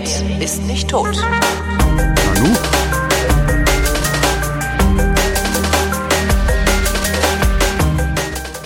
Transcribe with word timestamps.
Wert 0.00 0.42
ist 0.42 0.62
nicht 0.62 0.88
tot. 0.88 1.14
Nanu? 1.14 2.56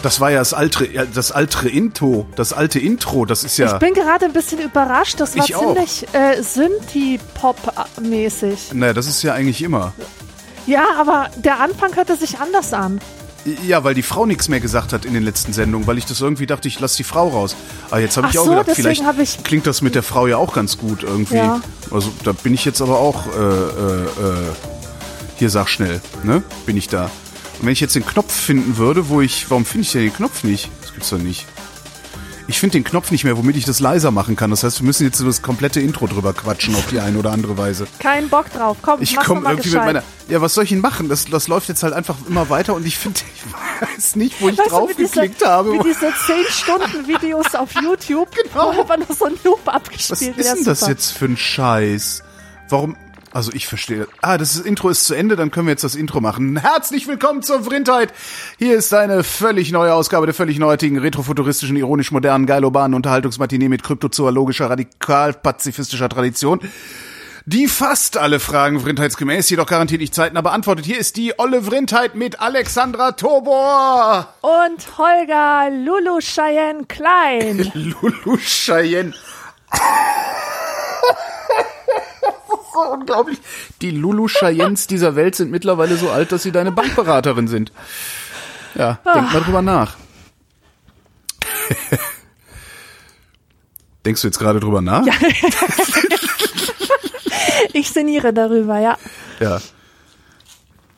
Das 0.02 0.20
war 0.20 0.30
ja 0.30 0.38
das 0.38 0.54
alte, 0.54 0.86
das 1.12 1.32
alte 1.32 1.68
Intro, 1.68 2.26
das 2.36 2.52
alte 2.52 2.78
Intro, 2.78 3.24
das 3.24 3.42
ist 3.42 3.56
ja. 3.56 3.72
Ich 3.72 3.78
bin 3.80 3.94
gerade 3.94 4.26
ein 4.26 4.32
bisschen 4.32 4.60
überrascht. 4.60 5.18
Das 5.18 5.36
war 5.36 5.44
Ich 5.44 5.52
ziemlich 5.56 6.06
äh, 6.12 6.40
Synthie-Pop-mäßig. 6.42 8.74
naja, 8.74 8.92
das 8.92 9.08
ist 9.08 9.22
ja 9.22 9.32
eigentlich 9.32 9.62
immer. 9.62 9.92
Ja, 10.66 10.84
aber 11.00 11.28
der 11.36 11.60
Anfang 11.60 11.96
hörte 11.96 12.16
sich 12.16 12.38
anders 12.38 12.72
an. 12.72 13.00
Ja, 13.66 13.84
weil 13.84 13.94
die 13.94 14.02
Frau 14.02 14.24
nichts 14.24 14.48
mehr 14.48 14.60
gesagt 14.60 14.92
hat 14.94 15.04
in 15.04 15.12
den 15.12 15.22
letzten 15.22 15.52
Sendungen, 15.52 15.86
weil 15.86 15.98
ich 15.98 16.06
das 16.06 16.20
irgendwie 16.20 16.46
dachte, 16.46 16.66
ich 16.68 16.80
lasse 16.80 16.96
die 16.96 17.04
Frau 17.04 17.28
raus. 17.28 17.54
Aber 17.90 18.00
jetzt 18.00 18.16
habe 18.16 18.28
ich 18.30 18.38
auch 18.38 18.44
so, 18.46 18.50
gedacht, 18.52 18.70
vielleicht 18.74 19.02
ich- 19.20 19.44
klingt 19.44 19.66
das 19.66 19.82
mit 19.82 19.94
der 19.94 20.02
Frau 20.02 20.26
ja 20.26 20.38
auch 20.38 20.54
ganz 20.54 20.78
gut 20.78 21.02
irgendwie. 21.02 21.36
Ja. 21.36 21.60
Also 21.90 22.10
da 22.24 22.32
bin 22.32 22.54
ich 22.54 22.64
jetzt 22.64 22.80
aber 22.80 22.98
auch, 22.98 23.26
äh, 23.26 23.30
äh, 23.38 24.02
äh, 24.04 24.52
hier 25.36 25.50
sag 25.50 25.68
schnell, 25.68 26.00
ne? 26.22 26.42
Bin 26.64 26.76
ich 26.76 26.88
da. 26.88 27.04
Und 27.60 27.66
wenn 27.66 27.72
ich 27.72 27.80
jetzt 27.80 27.94
den 27.94 28.06
Knopf 28.06 28.32
finden 28.32 28.78
würde, 28.78 29.08
wo 29.10 29.20
ich, 29.20 29.50
warum 29.50 29.64
finde 29.66 29.82
ich 29.86 29.92
denn 29.92 30.02
den 30.02 30.14
Knopf 30.14 30.42
nicht? 30.44 30.70
Das 30.80 30.92
gibt's 30.94 31.10
doch 31.10 31.18
nicht. 31.18 31.44
Ich 32.46 32.60
finde 32.60 32.72
den 32.74 32.84
Knopf 32.84 33.10
nicht 33.10 33.24
mehr, 33.24 33.38
womit 33.38 33.56
ich 33.56 33.64
das 33.64 33.80
leiser 33.80 34.10
machen 34.10 34.36
kann. 34.36 34.50
Das 34.50 34.64
heißt, 34.64 34.80
wir 34.80 34.84
müssen 34.86 35.04
jetzt 35.04 35.16
so 35.16 35.24
das 35.24 35.40
komplette 35.40 35.80
Intro 35.80 36.06
drüber 36.06 36.34
quatschen 36.34 36.74
auf 36.74 36.86
die 36.88 37.00
eine 37.00 37.18
oder 37.18 37.32
andere 37.32 37.56
Weise. 37.56 37.86
Kein 38.00 38.28
Bock 38.28 38.52
drauf. 38.52 38.76
Komm, 38.82 39.00
Ich 39.00 39.16
komme 39.16 39.40
irgendwie 39.48 39.70
gescheit. 39.70 39.86
mit 39.86 39.94
meiner. 39.94 40.04
Ja, 40.28 40.42
was 40.42 40.52
soll 40.54 40.64
ich 40.64 40.70
denn 40.70 40.80
machen? 40.80 41.08
Das, 41.08 41.24
das 41.24 41.48
läuft 41.48 41.68
jetzt 41.70 41.82
halt 41.82 41.94
einfach 41.94 42.16
immer 42.28 42.50
weiter 42.50 42.74
und 42.74 42.86
ich 42.86 42.98
finde, 42.98 43.20
ich 43.34 43.96
weiß 43.96 44.16
nicht, 44.16 44.40
wo 44.42 44.50
ich 44.50 44.58
Weißt 44.58 44.66
du, 44.66 44.70
drauf 44.70 44.90
diese, 44.96 45.10
geklickt 45.20 45.46
habe. 45.46 45.72
Wie 45.72 45.78
diese 45.84 46.12
10 46.26 46.44
Stunden 46.50 47.08
Videos 47.08 47.54
auf 47.54 47.70
YouTube, 47.80 48.28
Genau. 48.52 48.74
wo 48.74 48.80
einfach 48.80 48.98
nur 48.98 49.16
so 49.16 49.24
ein 49.24 49.34
Loop 49.42 49.60
Was 49.64 49.74
abgespielt 49.74 50.36
ist 50.36 50.44
wird. 50.46 50.58
denn 50.58 50.64
das 50.64 50.80
Super. 50.80 50.92
jetzt 50.92 51.10
für 51.12 51.24
ein 51.24 51.36
Scheiß? 51.38 52.22
Warum? 52.68 52.96
Also 53.34 53.50
ich 53.52 53.66
verstehe. 53.66 54.06
Ah, 54.22 54.38
das 54.38 54.56
Intro 54.60 54.90
ist 54.90 55.06
zu 55.06 55.12
Ende, 55.12 55.34
dann 55.34 55.50
können 55.50 55.66
wir 55.66 55.72
jetzt 55.72 55.82
das 55.82 55.96
Intro 55.96 56.20
machen. 56.20 56.56
Herzlich 56.56 57.08
willkommen 57.08 57.42
zur 57.42 57.64
Vrindheit. 57.64 58.14
Hier 58.60 58.76
ist 58.76 58.94
eine 58.94 59.24
völlig 59.24 59.72
neue 59.72 59.92
Ausgabe 59.92 60.26
der 60.26 60.36
völlig 60.36 60.60
neuartigen, 60.60 60.98
retrofuturistischen, 60.98 61.74
ironisch 61.76 62.12
modernen, 62.12 62.46
geilobanen 62.46 62.94
Unterhaltungsmatinee 62.94 63.68
mit 63.68 63.82
kryptozoologischer, 63.82 64.70
radikal-pazifistischer 64.70 66.08
Tradition. 66.08 66.60
Die 67.44 67.66
fast 67.66 68.18
alle 68.18 68.38
Fragen 68.38 68.78
vrindheitsgemäß, 68.78 69.50
jedoch 69.50 69.66
garantiert 69.66 70.00
nicht 70.00 70.14
zeitnah 70.14 70.40
beantwortet. 70.40 70.86
Hier 70.86 70.98
ist 70.98 71.16
die 71.16 71.36
Olle 71.36 71.64
Vrindheit 71.64 72.14
mit 72.14 72.38
Alexandra 72.38 73.12
Tobor. 73.12 74.32
Und 74.42 74.96
Holger 74.96 75.70
Lulu 75.70 76.20
Cheyenne 76.20 76.84
Klein. 76.86 77.68
Lulu 77.74 78.36
Cheyenne. 78.36 79.12
Das 82.74 82.82
so 82.82 82.92
unglaublich. 82.92 83.38
Die 83.80 83.90
Lulu 83.90 84.28
Cheyennes 84.28 84.86
dieser 84.86 85.16
Welt 85.16 85.34
sind 85.34 85.50
mittlerweile 85.50 85.96
so 85.96 86.10
alt, 86.10 86.32
dass 86.32 86.42
sie 86.42 86.52
deine 86.52 86.72
Bankberaterin 86.72 87.48
sind. 87.48 87.72
Ja, 88.74 88.98
denk 89.04 89.32
mal 89.32 89.40
drüber 89.40 89.62
nach. 89.62 89.96
Denkst 94.04 94.20
du 94.20 94.28
jetzt 94.28 94.38
gerade 94.38 94.60
drüber 94.60 94.82
nach? 94.82 95.06
Ja. 95.06 95.12
Ich 97.72 97.90
sinniere 97.90 98.32
darüber, 98.32 98.78
ja. 98.78 98.96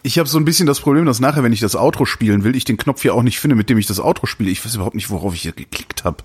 Ich 0.03 0.19
habe 0.19 0.29
so 0.29 0.39
ein 0.39 0.45
bisschen 0.45 0.67
das 0.67 0.79
Problem, 0.79 1.07
dass 1.07 1.21
nachher, 1.21 1.43
wenn 1.43 1.53
ich 1.53 1.61
das 1.61 1.75
Outro 1.75 2.05
spielen 2.05 2.45
will, 2.45 2.55
ich 2.55 2.65
den 2.65 2.77
Knopf 2.77 3.01
hier 3.03 3.15
auch 3.15 3.23
nicht 3.23 3.41
finde, 3.41 3.57
mit 3.57 3.71
dem 3.71 3.79
ich 3.79 3.87
das 3.87 3.99
Outro 3.99 4.27
spiele. 4.27 4.51
Ich 4.51 4.65
weiß 4.65 4.75
überhaupt 4.75 4.95
nicht, 4.95 5.09
worauf 5.09 5.35
ich 5.35 5.41
hier 5.43 5.53
geklickt 5.53 6.05
habe. 6.05 6.19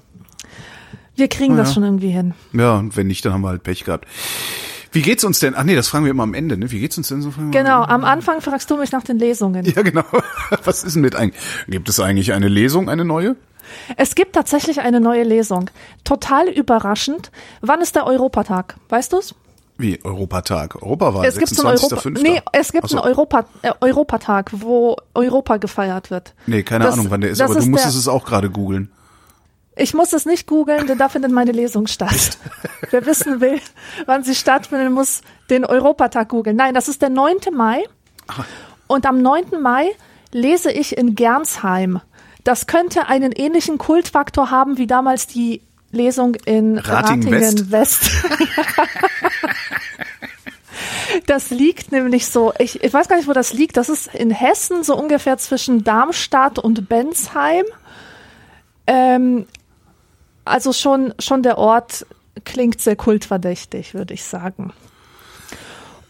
Wir 1.15 1.29
kriegen 1.29 1.55
das 1.55 1.69
ja. 1.69 1.75
schon 1.75 1.83
irgendwie 1.83 2.11
hin. 2.11 2.33
Ja, 2.51 2.75
und 2.75 2.97
wenn 2.97 3.07
nicht, 3.07 3.23
dann 3.25 3.33
haben 3.33 3.41
wir 3.41 3.49
halt 3.49 3.63
Pech 3.63 3.85
gehabt. 3.85 4.05
Wie 4.91 5.01
geht's 5.01 5.23
uns 5.23 5.39
denn? 5.39 5.53
Ach 5.55 5.63
nee, 5.63 5.75
das 5.75 5.87
fragen 5.87 6.03
wir 6.05 6.11
immer 6.11 6.23
am 6.23 6.33
Ende, 6.33 6.57
ne? 6.57 6.69
Wie 6.71 6.79
geht's 6.79 6.97
uns 6.97 7.07
denn 7.07 7.21
so? 7.21 7.31
Genau, 7.51 7.83
am 7.83 8.03
Anfang 8.03 8.41
fragst 8.41 8.69
du 8.69 8.77
mich 8.77 8.91
nach 8.91 9.03
den 9.03 9.17
Lesungen. 9.19 9.63
Ja, 9.65 9.81
genau. 9.83 10.03
Was 10.63 10.83
ist 10.83 10.95
denn 10.95 11.01
mit 11.01 11.15
eigentlich? 11.15 11.41
Gibt 11.67 11.87
es 11.89 11.99
eigentlich 11.99 12.33
eine 12.33 12.47
Lesung, 12.49 12.89
eine 12.89 13.05
neue? 13.05 13.35
Es 13.95 14.15
gibt 14.15 14.33
tatsächlich 14.33 14.81
eine 14.81 14.99
neue 14.99 15.23
Lesung. 15.23 15.69
Total 16.03 16.49
überraschend. 16.49 17.31
Wann 17.61 17.79
ist 17.79 17.95
der 17.95 18.05
Europatag? 18.05 18.75
Weißt 18.89 19.13
du's? 19.13 19.33
Wie 19.77 20.03
Europatag? 20.03 20.75
Europawahl, 20.83 21.25
Es 21.25 21.37
gibt 21.39 21.57
einen 21.57 21.69
Europa 21.69 21.95
26.05. 21.95 22.21
Nee, 22.21 22.41
es 22.51 22.71
gibt 22.73 22.89
so. 22.89 22.97
einen 23.01 23.07
Europa 23.07 23.45
äh, 23.61 23.71
Europatag, 23.79 24.51
wo 24.53 24.97
Europa 25.15 25.57
gefeiert 25.57 26.11
wird. 26.11 26.33
Nee, 26.47 26.63
keine 26.63 26.83
Das- 26.85 26.93
Ahnung, 26.95 27.07
wann 27.09 27.21
der 27.21 27.31
ist, 27.31 27.41
aber 27.41 27.53
du 27.53 27.59
ist 27.61 27.65
musstest 27.67 27.95
der- 27.95 27.99
es 28.01 28.07
auch 28.09 28.25
gerade 28.25 28.49
googeln. 28.49 28.91
Ich 29.81 29.95
muss 29.95 30.13
es 30.13 30.27
nicht 30.27 30.45
googeln, 30.45 30.85
denn 30.85 30.99
da 30.99 31.09
findet 31.09 31.31
meine 31.31 31.51
Lesung 31.51 31.87
statt. 31.87 32.37
Wer 32.91 33.03
wissen 33.07 33.41
will, 33.41 33.59
wann 34.05 34.23
sie 34.23 34.35
stattfindet, 34.35 34.91
muss 34.91 35.21
den 35.49 35.65
Europatag 35.65 36.29
googeln. 36.29 36.55
Nein, 36.55 36.75
das 36.75 36.87
ist 36.87 37.01
der 37.01 37.09
9. 37.09 37.37
Mai. 37.51 37.83
Und 38.85 39.07
am 39.07 39.23
9. 39.23 39.59
Mai 39.59 39.87
lese 40.31 40.71
ich 40.71 40.95
in 40.95 41.15
Gernsheim. 41.15 41.99
Das 42.43 42.67
könnte 42.67 43.07
einen 43.07 43.31
ähnlichen 43.31 43.79
Kultfaktor 43.79 44.51
haben 44.51 44.77
wie 44.77 44.85
damals 44.85 45.25
die 45.25 45.63
Lesung 45.91 46.35
in 46.45 46.77
Ratingen 46.77 47.33
Ratingen, 47.33 47.71
West. 47.71 48.03
Das 51.25 51.49
liegt 51.49 51.91
nämlich 51.91 52.27
so, 52.27 52.53
ich, 52.57 52.81
ich 52.81 52.93
weiß 52.93 53.09
gar 53.09 53.17
nicht, 53.17 53.27
wo 53.27 53.33
das 53.33 53.51
liegt. 53.51 53.75
Das 53.75 53.89
ist 53.89 54.13
in 54.15 54.31
Hessen, 54.31 54.83
so 54.83 54.95
ungefähr 54.95 55.37
zwischen 55.37 55.83
Darmstadt 55.83 56.57
und 56.57 56.87
Bensheim. 56.87 57.65
Ähm, 58.87 59.45
also 60.45 60.73
schon, 60.73 61.13
schon 61.19 61.43
der 61.43 61.57
Ort 61.57 62.05
klingt 62.45 62.81
sehr 62.81 62.95
kultverdächtig, 62.95 63.93
würde 63.93 64.13
ich 64.13 64.23
sagen. 64.23 64.73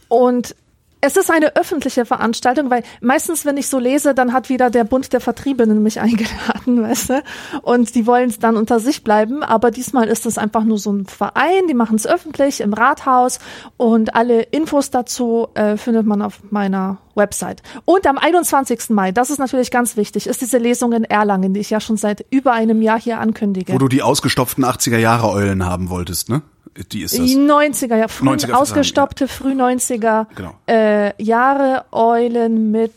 Und 0.08 0.56
es 1.02 1.18
ist 1.18 1.32
eine 1.32 1.56
öffentliche 1.56 2.06
Veranstaltung, 2.06 2.70
weil 2.70 2.84
meistens, 3.02 3.44
wenn 3.44 3.58
ich 3.58 3.68
so 3.68 3.80
lese, 3.80 4.14
dann 4.14 4.34
hat 4.34 4.50
wieder 4.50 4.70
der 4.70 4.84
Bund 4.84 5.12
der 5.14 5.20
Vertriebenen 5.20 5.82
mich 5.82 6.00
eingeladen, 6.02 6.84
weißt 6.84 7.10
du? 7.10 7.24
Und 7.64 7.96
die 7.96 8.06
wollen 8.06 8.30
es 8.30 8.40
dann 8.40 8.56
unter 8.56 8.80
sich 8.80 9.04
bleiben. 9.04 9.44
Aber 9.44 9.72
diesmal 9.72 10.08
ist 10.08 10.26
es 10.26 10.38
einfach 10.38 10.64
nur 10.64 10.78
so 10.78 10.92
ein 10.92 11.06
Verein, 11.06 11.68
die 11.68 11.74
machen 11.74 11.96
es 11.96 12.06
öffentlich 12.06 12.62
im 12.62 12.74
Rathaus 12.74 13.40
und 13.78 14.16
alle 14.16 14.44
Infos 14.44 14.92
dazu 14.92 15.48
äh, 15.56 15.76
findet 15.78 16.06
man 16.06 16.22
auf 16.22 16.40
meiner 16.52 17.00
Website. 17.16 17.62
Und 17.86 18.06
am 18.08 18.18
21. 18.18 18.90
Mai, 18.90 19.12
das 19.12 19.30
ist 19.30 19.40
natürlich 19.40 19.72
ganz 19.72 19.98
wichtig, 19.98 20.28
ist 20.28 20.42
diese 20.42 20.60
Lesung 20.60 20.94
in 20.94 21.04
Erlangen, 21.04 21.54
die 21.54 21.60
ich 21.60 21.70
ja 21.70 21.82
schon 21.82 21.98
seit 21.98 22.26
über 22.30 22.54
einem 22.54 22.82
Jahr 22.82 23.00
hier 23.00 23.20
ankündige. 23.20 23.74
Wo 23.74 23.78
du 23.80 23.88
die 23.88 24.02
ausgestopften 24.02 24.64
80er-Jahre-Eulen 24.64 25.66
haben 25.66 25.90
wolltest, 25.90 26.30
ne? 26.30 26.44
Die 26.92 27.02
ist 27.02 27.18
das. 27.18 27.26
Die 27.26 27.36
90er, 27.38 27.96
ja, 27.98 28.08
früh 28.08 28.28
90er, 28.30 28.54
ausgestoppte 28.54 29.28
früh 29.28 29.52
90er 29.54 30.28
Genau. 30.36 30.56
äh, 30.68 31.22
Jahre 31.22 31.86
Eulen 31.92 32.72
mit 32.72 32.94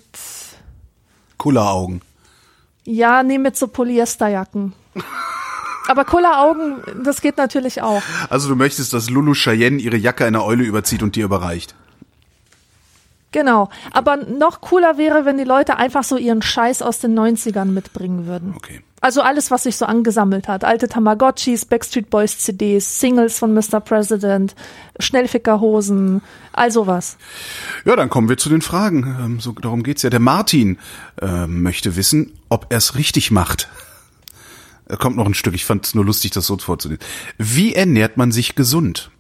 Kulleraugen. 1.39 2.01
ja, 2.85 3.23
nee, 3.23 3.39
mit 3.39 3.57
so 3.57 3.67
Polyesterjacken. 3.67 4.73
Aber 5.89 6.05
Kulleraugen, 6.05 6.77
das 7.05 7.21
geht 7.21 7.37
natürlich 7.37 7.83
auch. 7.83 8.03
Also 8.31 8.49
du 8.49 8.57
möchtest, 8.57 8.93
dass 8.95 9.11
Lulu 9.11 9.35
Cheyenne 9.35 9.79
ihre 9.83 9.97
Jacke 9.97 10.25
einer 10.25 10.45
Eule 10.45 10.65
überzieht 10.65 11.03
und 11.03 11.15
dir 11.17 11.25
überreicht. 11.27 11.75
Genau. 13.33 13.69
Aber 13.93 14.17
noch 14.17 14.61
cooler 14.61 14.97
wäre, 14.97 15.25
wenn 15.25 15.37
die 15.37 15.45
Leute 15.45 15.77
einfach 15.77 16.05
so 16.05 16.17
ihren 16.17 16.41
Scheiß 16.41 16.81
aus 16.81 17.01
den 17.01 17.19
90ern 17.19 17.67
mitbringen 17.67 18.27
würden. 18.27 18.55
Okay. 18.57 18.81
Also 19.05 19.21
alles, 19.21 19.51
was 19.51 19.65
sich 19.65 19.77
so 19.77 19.85
angesammelt 19.85 20.49
hat. 20.49 20.65
Alte 20.65 20.89
Tamagotchis, 20.89 21.67
Backstreet 21.67 22.09
Boys 22.09 22.39
CDs, 22.39 23.01
Singles 23.01 23.39
von 23.39 23.53
Mr. 23.53 23.79
President, 23.79 24.55
Schnellfickerhosen, 24.99 26.23
all 26.55 26.71
sowas. 26.71 27.19
Ja, 27.85 27.97
dann 27.97 28.09
kommen 28.09 28.31
wir 28.31 28.39
zu 28.39 28.49
den 28.49 28.63
Fragen. 28.63 29.15
Ähm, 29.23 29.41
so, 29.41 29.53
darum 29.53 29.83
geht's 29.83 30.05
ja. 30.05 30.09
Der 30.09 30.21
Martin 30.21 30.79
ähm, 31.21 31.61
möchte 31.63 31.97
wissen, 31.97 32.33
ob 32.49 32.69
er 32.71 32.79
es 32.79 32.95
richtig 32.95 33.31
macht. 33.31 33.69
Da 34.87 34.97
kommt 34.97 35.19
noch 35.19 35.27
ein 35.27 35.35
Stück. 35.35 35.53
Ich 35.55 35.67
fand 35.67 35.85
es 35.85 35.95
nur 35.95 36.07
lustig, 36.07 36.31
das 36.31 36.47
so 36.47 36.57
vorzulesen. 36.57 37.05
Wie 37.37 37.75
ernährt 37.75 38.17
man 38.17 38.33
sich 38.33 38.55
gesund? 38.55 39.11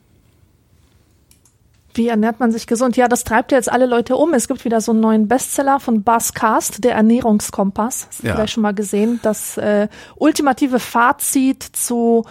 Wie 1.94 2.08
ernährt 2.08 2.40
man 2.40 2.50
sich 2.52 2.66
gesund? 2.66 2.96
Ja, 2.96 3.06
das 3.08 3.24
treibt 3.24 3.52
ja 3.52 3.58
jetzt 3.58 3.70
alle 3.70 3.86
Leute 3.86 4.16
um. 4.16 4.34
Es 4.34 4.48
gibt 4.48 4.64
wieder 4.64 4.80
so 4.80 4.92
einen 4.92 5.00
neuen 5.00 5.28
Bestseller 5.28 5.78
von 5.80 6.02
Buzz 6.02 6.32
Cast, 6.34 6.82
der 6.84 6.94
Ernährungskompass. 6.94 8.06
Hast 8.08 8.22
du 8.22 8.26
Ja. 8.26 8.34
vielleicht 8.34 8.52
schon 8.54 8.62
mal 8.64 8.74
gesehen. 8.74 9.20
Das 9.22 9.56
äh, 9.56 9.88
ultimative 10.16 10.80
Fazit 10.80 11.62
zu 11.62 12.24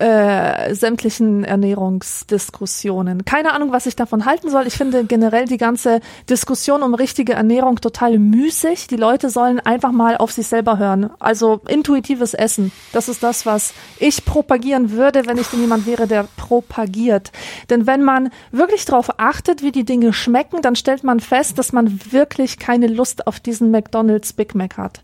äh, 0.00 0.74
sämtlichen 0.74 1.44
Ernährungsdiskussionen. 1.44 3.24
Keine 3.26 3.52
Ahnung, 3.52 3.70
was 3.70 3.84
ich 3.84 3.96
davon 3.96 4.24
halten 4.24 4.48
soll. 4.48 4.66
Ich 4.66 4.74
finde 4.74 5.04
generell 5.04 5.44
die 5.44 5.58
ganze 5.58 6.00
Diskussion 6.28 6.82
um 6.82 6.94
richtige 6.94 7.34
Ernährung 7.34 7.76
total 7.80 8.18
müßig. 8.18 8.86
Die 8.86 8.96
Leute 8.96 9.28
sollen 9.28 9.60
einfach 9.60 9.92
mal 9.92 10.16
auf 10.16 10.32
sich 10.32 10.46
selber 10.46 10.78
hören. 10.78 11.10
Also 11.18 11.60
intuitives 11.68 12.32
Essen. 12.32 12.72
Das 12.92 13.08
ist 13.10 13.22
das, 13.22 13.44
was 13.44 13.74
ich 13.98 14.24
propagieren 14.24 14.92
würde, 14.92 15.26
wenn 15.26 15.36
ich 15.36 15.48
denn 15.48 15.60
jemand 15.60 15.86
wäre, 15.86 16.06
der 16.06 16.26
propagiert. 16.36 17.30
Denn 17.68 17.86
wenn 17.86 18.02
man 18.02 18.30
wirklich 18.52 18.86
darauf 18.86 19.18
achtet, 19.18 19.62
wie 19.62 19.72
die 19.72 19.84
Dinge 19.84 20.14
schmecken, 20.14 20.62
dann 20.62 20.76
stellt 20.76 21.04
man 21.04 21.20
fest, 21.20 21.58
dass 21.58 21.72
man 21.72 22.00
wirklich 22.10 22.58
keine 22.58 22.86
Lust 22.86 23.26
auf 23.26 23.38
diesen 23.38 23.70
McDonald's 23.70 24.32
Big 24.32 24.54
Mac 24.54 24.78
hat. 24.78 25.02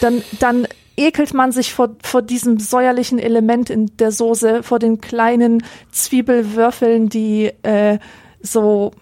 Dann, 0.00 0.22
dann 0.38 0.66
ekelt 0.96 1.34
man 1.34 1.52
sich 1.52 1.72
vor, 1.72 1.96
vor 2.02 2.22
diesem 2.22 2.58
säuerlichen 2.58 3.18
Element 3.18 3.70
in 3.70 3.96
der 3.98 4.12
Soße, 4.12 4.62
vor 4.62 4.78
den 4.78 5.00
kleinen 5.00 5.64
Zwiebelwürfeln, 5.90 7.08
die 7.08 7.52
äh, 7.62 7.98
so 8.40 8.92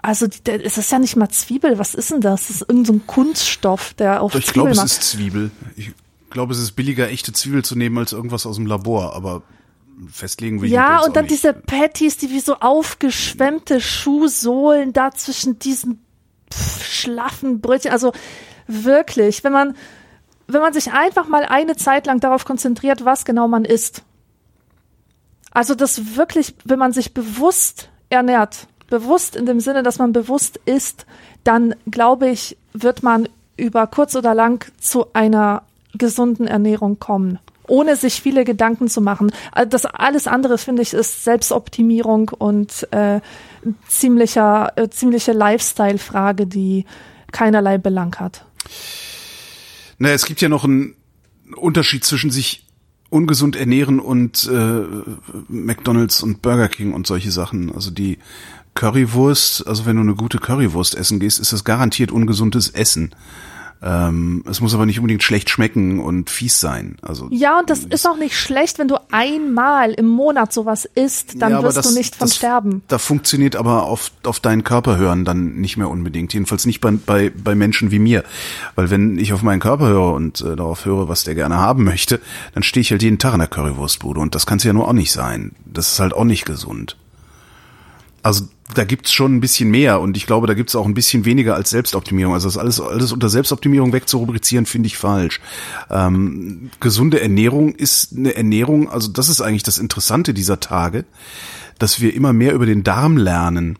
also 0.00 0.26
es 0.44 0.78
ist 0.78 0.92
ja 0.92 0.98
nicht 0.98 1.16
mal 1.16 1.28
Zwiebel, 1.28 1.78
was 1.78 1.94
ist 1.94 2.10
denn 2.10 2.20
das? 2.20 2.46
Das 2.46 2.56
ist 2.56 2.62
irgendein 2.62 3.00
so 3.00 3.00
Kunststoff, 3.06 3.94
der 3.94 4.22
auf 4.22 4.34
Ich 4.34 4.52
glaube, 4.52 4.70
es 4.70 4.82
ist 4.82 5.02
Zwiebel. 5.02 5.50
Ich 5.76 5.90
glaube, 6.30 6.52
es 6.52 6.60
ist 6.60 6.72
billiger, 6.72 7.08
echte 7.08 7.32
Zwiebel 7.32 7.64
zu 7.64 7.76
nehmen, 7.76 7.98
als 7.98 8.12
irgendwas 8.12 8.46
aus 8.46 8.56
dem 8.56 8.66
Labor, 8.66 9.14
aber 9.14 9.42
festlegen 10.10 10.62
wir 10.62 10.68
Ja, 10.68 11.00
und 11.00 11.16
dann 11.16 11.24
nicht. 11.24 11.34
diese 11.34 11.52
Patties, 11.52 12.16
die 12.16 12.30
wie 12.30 12.40
so 12.40 12.54
aufgeschwemmte 12.54 13.80
Schuhsohlen 13.80 14.92
da 14.92 15.10
zwischen 15.10 15.58
diesen 15.58 16.00
pff, 16.52 16.84
schlaffen 16.84 17.60
Brötchen. 17.60 17.90
Also 17.90 18.12
wirklich, 18.66 19.42
wenn 19.42 19.52
man, 19.52 19.76
wenn 20.48 20.62
man 20.62 20.72
sich 20.72 20.92
einfach 20.92 21.28
mal 21.28 21.44
eine 21.44 21.76
Zeit 21.76 22.06
lang 22.06 22.20
darauf 22.20 22.44
konzentriert, 22.44 23.04
was 23.04 23.24
genau 23.24 23.46
man 23.46 23.64
isst. 23.64 24.02
Also 25.52 25.74
das 25.74 26.16
wirklich, 26.16 26.54
wenn 26.64 26.78
man 26.78 26.92
sich 26.92 27.14
bewusst 27.14 27.90
ernährt, 28.08 28.66
bewusst 28.88 29.36
in 29.36 29.46
dem 29.46 29.60
Sinne, 29.60 29.82
dass 29.82 29.98
man 29.98 30.12
bewusst 30.12 30.58
isst, 30.64 31.06
dann 31.44 31.74
glaube 31.90 32.28
ich, 32.28 32.56
wird 32.72 33.02
man 33.02 33.28
über 33.56 33.86
kurz 33.86 34.16
oder 34.16 34.34
lang 34.34 34.64
zu 34.80 35.12
einer 35.12 35.62
gesunden 35.94 36.46
Ernährung 36.46 36.98
kommen, 36.98 37.38
ohne 37.66 37.96
sich 37.96 38.22
viele 38.22 38.44
Gedanken 38.44 38.88
zu 38.88 39.00
machen. 39.00 39.30
Also 39.52 39.68
das 39.68 39.84
alles 39.84 40.26
andere 40.26 40.56
finde 40.56 40.82
ich 40.82 40.94
ist 40.94 41.24
Selbstoptimierung 41.24 42.30
und 42.38 42.90
äh, 42.92 43.20
ziemlicher 43.88 44.72
äh, 44.76 44.88
ziemliche 44.88 45.32
Lifestyle-Frage, 45.32 46.46
die 46.46 46.86
keinerlei 47.32 47.76
Belang 47.76 48.14
hat. 48.16 48.44
Naja, 49.98 50.14
es 50.14 50.26
gibt 50.26 50.40
ja 50.40 50.48
noch 50.48 50.64
einen 50.64 50.94
Unterschied 51.56 52.04
zwischen 52.04 52.30
sich 52.30 52.66
ungesund 53.10 53.56
ernähren 53.56 54.00
und 54.00 54.48
äh, 54.52 54.82
McDonald's 55.48 56.22
und 56.22 56.42
Burger 56.42 56.68
King 56.68 56.92
und 56.92 57.06
solche 57.06 57.30
Sachen. 57.30 57.74
Also 57.74 57.90
die 57.90 58.18
Currywurst, 58.74 59.66
also 59.66 59.86
wenn 59.86 59.96
du 59.96 60.02
eine 60.02 60.14
gute 60.14 60.38
Currywurst 60.38 60.94
essen 60.94 61.18
gehst, 61.18 61.40
ist 61.40 61.52
das 61.52 61.64
garantiert 61.64 62.12
ungesundes 62.12 62.70
Essen. 62.70 63.14
Ähm, 63.80 64.44
es 64.48 64.60
muss 64.60 64.74
aber 64.74 64.86
nicht 64.86 64.98
unbedingt 64.98 65.22
schlecht 65.22 65.50
schmecken 65.50 66.00
und 66.00 66.30
fies 66.30 66.58
sein. 66.58 66.96
Also 67.00 67.28
ja, 67.30 67.60
und 67.60 67.70
das 67.70 67.84
ist 67.84 68.06
auch 68.06 68.16
nicht 68.16 68.36
schlecht, 68.36 68.78
wenn 68.78 68.88
du 68.88 68.96
einmal 69.12 69.92
im 69.92 70.08
Monat 70.08 70.52
sowas 70.52 70.84
isst, 70.84 71.40
dann 71.40 71.52
ja, 71.52 71.62
wirst 71.62 71.76
das, 71.76 71.88
du 71.88 71.94
nicht 71.94 72.16
von 72.16 72.26
das, 72.26 72.36
sterben. 72.36 72.82
Da 72.88 72.98
funktioniert 72.98 73.54
aber 73.54 73.84
auf, 73.84 74.10
auf 74.24 74.40
deinen 74.40 74.64
Körper 74.64 74.96
hören 74.96 75.24
dann 75.24 75.54
nicht 75.54 75.76
mehr 75.76 75.88
unbedingt. 75.88 76.34
Jedenfalls 76.34 76.66
nicht 76.66 76.80
bei, 76.80 76.90
bei, 76.90 77.30
bei 77.30 77.54
Menschen 77.54 77.90
wie 77.92 78.00
mir. 78.00 78.24
Weil 78.74 78.90
wenn 78.90 79.18
ich 79.18 79.32
auf 79.32 79.42
meinen 79.42 79.60
Körper 79.60 79.86
höre 79.86 80.12
und 80.12 80.40
äh, 80.40 80.56
darauf 80.56 80.84
höre, 80.84 81.08
was 81.08 81.22
der 81.22 81.36
gerne 81.36 81.58
haben 81.58 81.84
möchte, 81.84 82.20
dann 82.54 82.64
stehe 82.64 82.82
ich 82.82 82.90
halt 82.90 83.02
jeden 83.02 83.18
Tag 83.18 83.34
in 83.34 83.38
der 83.38 83.48
Currywurstbude. 83.48 84.18
Und 84.18 84.34
das 84.34 84.46
kann 84.46 84.58
es 84.58 84.64
ja 84.64 84.72
nur 84.72 84.88
auch 84.88 84.92
nicht 84.92 85.12
sein. 85.12 85.52
Das 85.64 85.92
ist 85.92 86.00
halt 86.00 86.14
auch 86.14 86.24
nicht 86.24 86.44
gesund. 86.44 86.96
Also 88.22 88.48
da 88.74 88.84
gibt's 88.84 89.12
schon 89.12 89.36
ein 89.36 89.40
bisschen 89.40 89.70
mehr 89.70 90.00
und 90.00 90.16
ich 90.16 90.26
glaube, 90.26 90.46
da 90.46 90.54
gibt's 90.54 90.76
auch 90.76 90.86
ein 90.86 90.94
bisschen 90.94 91.24
weniger 91.24 91.54
als 91.54 91.70
Selbstoptimierung. 91.70 92.34
Also 92.34 92.48
das 92.48 92.58
alles, 92.58 92.80
alles 92.80 93.12
unter 93.12 93.28
Selbstoptimierung 93.28 93.92
wegzurubrizieren, 93.92 94.66
finde 94.66 94.88
ich 94.88 94.98
falsch. 94.98 95.40
Ähm, 95.90 96.70
gesunde 96.80 97.20
Ernährung 97.20 97.74
ist 97.74 98.16
eine 98.16 98.34
Ernährung, 98.34 98.90
also 98.90 99.08
das 99.08 99.28
ist 99.28 99.40
eigentlich 99.40 99.62
das 99.62 99.78
Interessante 99.78 100.34
dieser 100.34 100.60
Tage, 100.60 101.04
dass 101.78 102.00
wir 102.00 102.14
immer 102.14 102.32
mehr 102.32 102.52
über 102.52 102.66
den 102.66 102.84
Darm 102.84 103.16
lernen. 103.16 103.78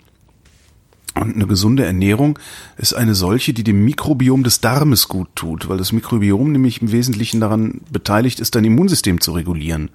Und 1.14 1.34
eine 1.34 1.46
gesunde 1.46 1.84
Ernährung 1.84 2.38
ist 2.76 2.94
eine 2.94 3.14
solche, 3.14 3.52
die 3.52 3.64
dem 3.64 3.84
Mikrobiom 3.84 4.44
des 4.44 4.60
Darmes 4.60 5.08
gut 5.08 5.28
tut, 5.34 5.68
weil 5.68 5.76
das 5.76 5.92
Mikrobiom 5.92 6.52
nämlich 6.52 6.80
im 6.80 6.92
Wesentlichen 6.92 7.40
daran 7.40 7.80
beteiligt 7.90 8.38
ist, 8.40 8.54
dein 8.54 8.64
Immunsystem 8.64 9.20
zu 9.20 9.32
regulieren. 9.32 9.90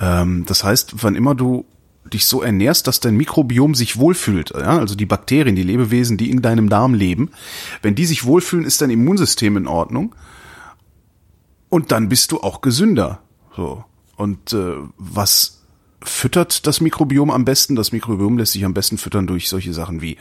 Ähm, 0.00 0.44
das 0.46 0.64
heißt, 0.64 0.94
wann 1.02 1.14
immer 1.14 1.34
du 1.34 1.64
dich 2.14 2.26
so 2.26 2.42
ernährst, 2.42 2.86
dass 2.86 3.00
dein 3.00 3.16
Mikrobiom 3.16 3.74
sich 3.74 3.98
wohlfühlt, 3.98 4.50
ja, 4.50 4.78
also 4.78 4.94
die 4.94 5.06
Bakterien, 5.06 5.56
die 5.56 5.62
Lebewesen, 5.62 6.16
die 6.16 6.30
in 6.30 6.42
deinem 6.42 6.68
Darm 6.68 6.94
leben, 6.94 7.30
wenn 7.82 7.94
die 7.94 8.06
sich 8.06 8.24
wohlfühlen, 8.24 8.64
ist 8.64 8.80
dein 8.80 8.90
Immunsystem 8.90 9.56
in 9.56 9.66
Ordnung 9.66 10.14
und 11.68 11.92
dann 11.92 12.08
bist 12.08 12.32
du 12.32 12.40
auch 12.40 12.60
gesünder. 12.60 13.20
So 13.56 13.84
und 14.16 14.52
äh, 14.52 14.76
was 14.96 15.62
füttert 16.02 16.66
das 16.66 16.80
Mikrobiom 16.80 17.30
am 17.30 17.44
besten? 17.44 17.76
Das 17.76 17.92
Mikrobiom 17.92 18.38
lässt 18.38 18.52
sich 18.52 18.64
am 18.64 18.74
besten 18.74 18.98
füttern 18.98 19.26
durch 19.26 19.48
solche 19.48 19.72
Sachen 19.72 20.00
wie 20.00 20.18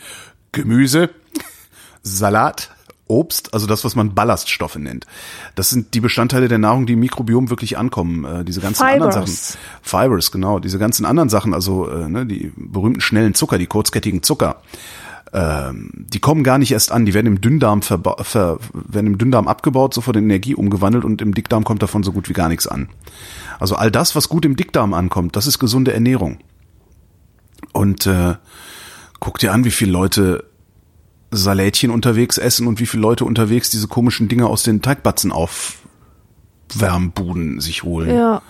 Gemüse, 0.52 1.10
Salat, 2.04 2.76
Obst, 3.08 3.54
also 3.54 3.68
das, 3.68 3.84
was 3.84 3.96
man 3.96 4.16
Ballaststoffe 4.16 4.78
nennt. 4.78 5.06
Das 5.56 5.70
sind 5.70 5.94
die 5.94 6.00
Bestandteile 6.00 6.48
der 6.48 6.58
Nahrung, 6.58 6.86
die 6.86 6.94
im 6.94 7.00
Mikrobiom 7.00 7.50
wirklich 7.50 7.78
ankommen. 7.78 8.24
Äh, 8.24 8.46
diese 8.46 8.62
ganzen 8.62 8.86
Fibers. 8.86 9.16
anderen 9.16 9.28
Sachen. 9.28 9.60
Fibers, 9.82 10.32
genau. 10.32 10.60
Diese 10.60 10.80
ganzen 10.80 11.06
anderen 11.06 11.30
Sachen, 11.30 11.54
also 11.54 11.90
äh, 11.90 12.08
ne, 12.10 12.26
die 12.26 12.54
berühmten 12.56 13.02
schnellen 13.02 13.34
Zucker, 13.34 13.58
die 13.58 13.68
kurzkettigen 13.68 14.24
Zucker, 14.24 14.62
ähm, 15.34 15.90
die 15.94 16.20
kommen 16.20 16.44
gar 16.44 16.58
nicht 16.58 16.72
erst 16.72 16.92
an. 16.92 17.06
Die 17.06 17.14
werden 17.14 17.28
im 17.28 17.42
Dünndarm 17.42 17.82
ver 17.82 18.00
werden 18.04 19.08
im 19.08 19.18
Dünndarm 19.18 19.48
abgebaut, 19.48 19.94
sofort 19.94 20.16
in 20.16 20.26
Energie 20.26 20.56
umgewandelt 20.56 21.04
und 21.04 21.22
im 21.22 21.34
Dickdarm 21.34 21.64
kommt 21.64 21.84
davon 21.84 22.04
so 22.04 22.14
gut 22.14 22.30
wie 22.30 22.34
gar 22.34 22.50
nichts 22.50 22.68
an. 22.68 22.88
Also 23.60 23.76
all 23.76 23.92
das, 23.92 24.16
was 24.16 24.30
gut 24.30 24.46
im 24.46 24.56
Dickdarm 24.56 24.94
ankommt, 24.94 25.36
das 25.36 25.48
ist 25.48 25.60
gesunde 25.60 25.94
Ernährung. 25.94 26.38
Und 27.74 28.06
äh, 28.06 28.36
guck 29.20 29.40
dir 29.40 29.54
an, 29.54 29.66
wie 29.66 29.72
viele 29.72 29.92
Leute 29.92 30.46
Salätchen 31.36 31.92
unterwegs 31.92 32.38
essen 32.38 32.68
und 32.68 32.80
wie 32.80 32.86
viele 32.86 33.02
Leute 33.02 33.26
unterwegs 33.26 33.70
diese 33.70 33.88
komischen 33.88 34.28
Dinge 34.28 34.48
aus 34.48 34.64
den 34.64 34.82
Teigbatzen 34.82 35.32
aufwärmbuden 35.32 37.60
sich 37.60 37.84
holen. 37.84 38.10
Ja. 38.10 38.42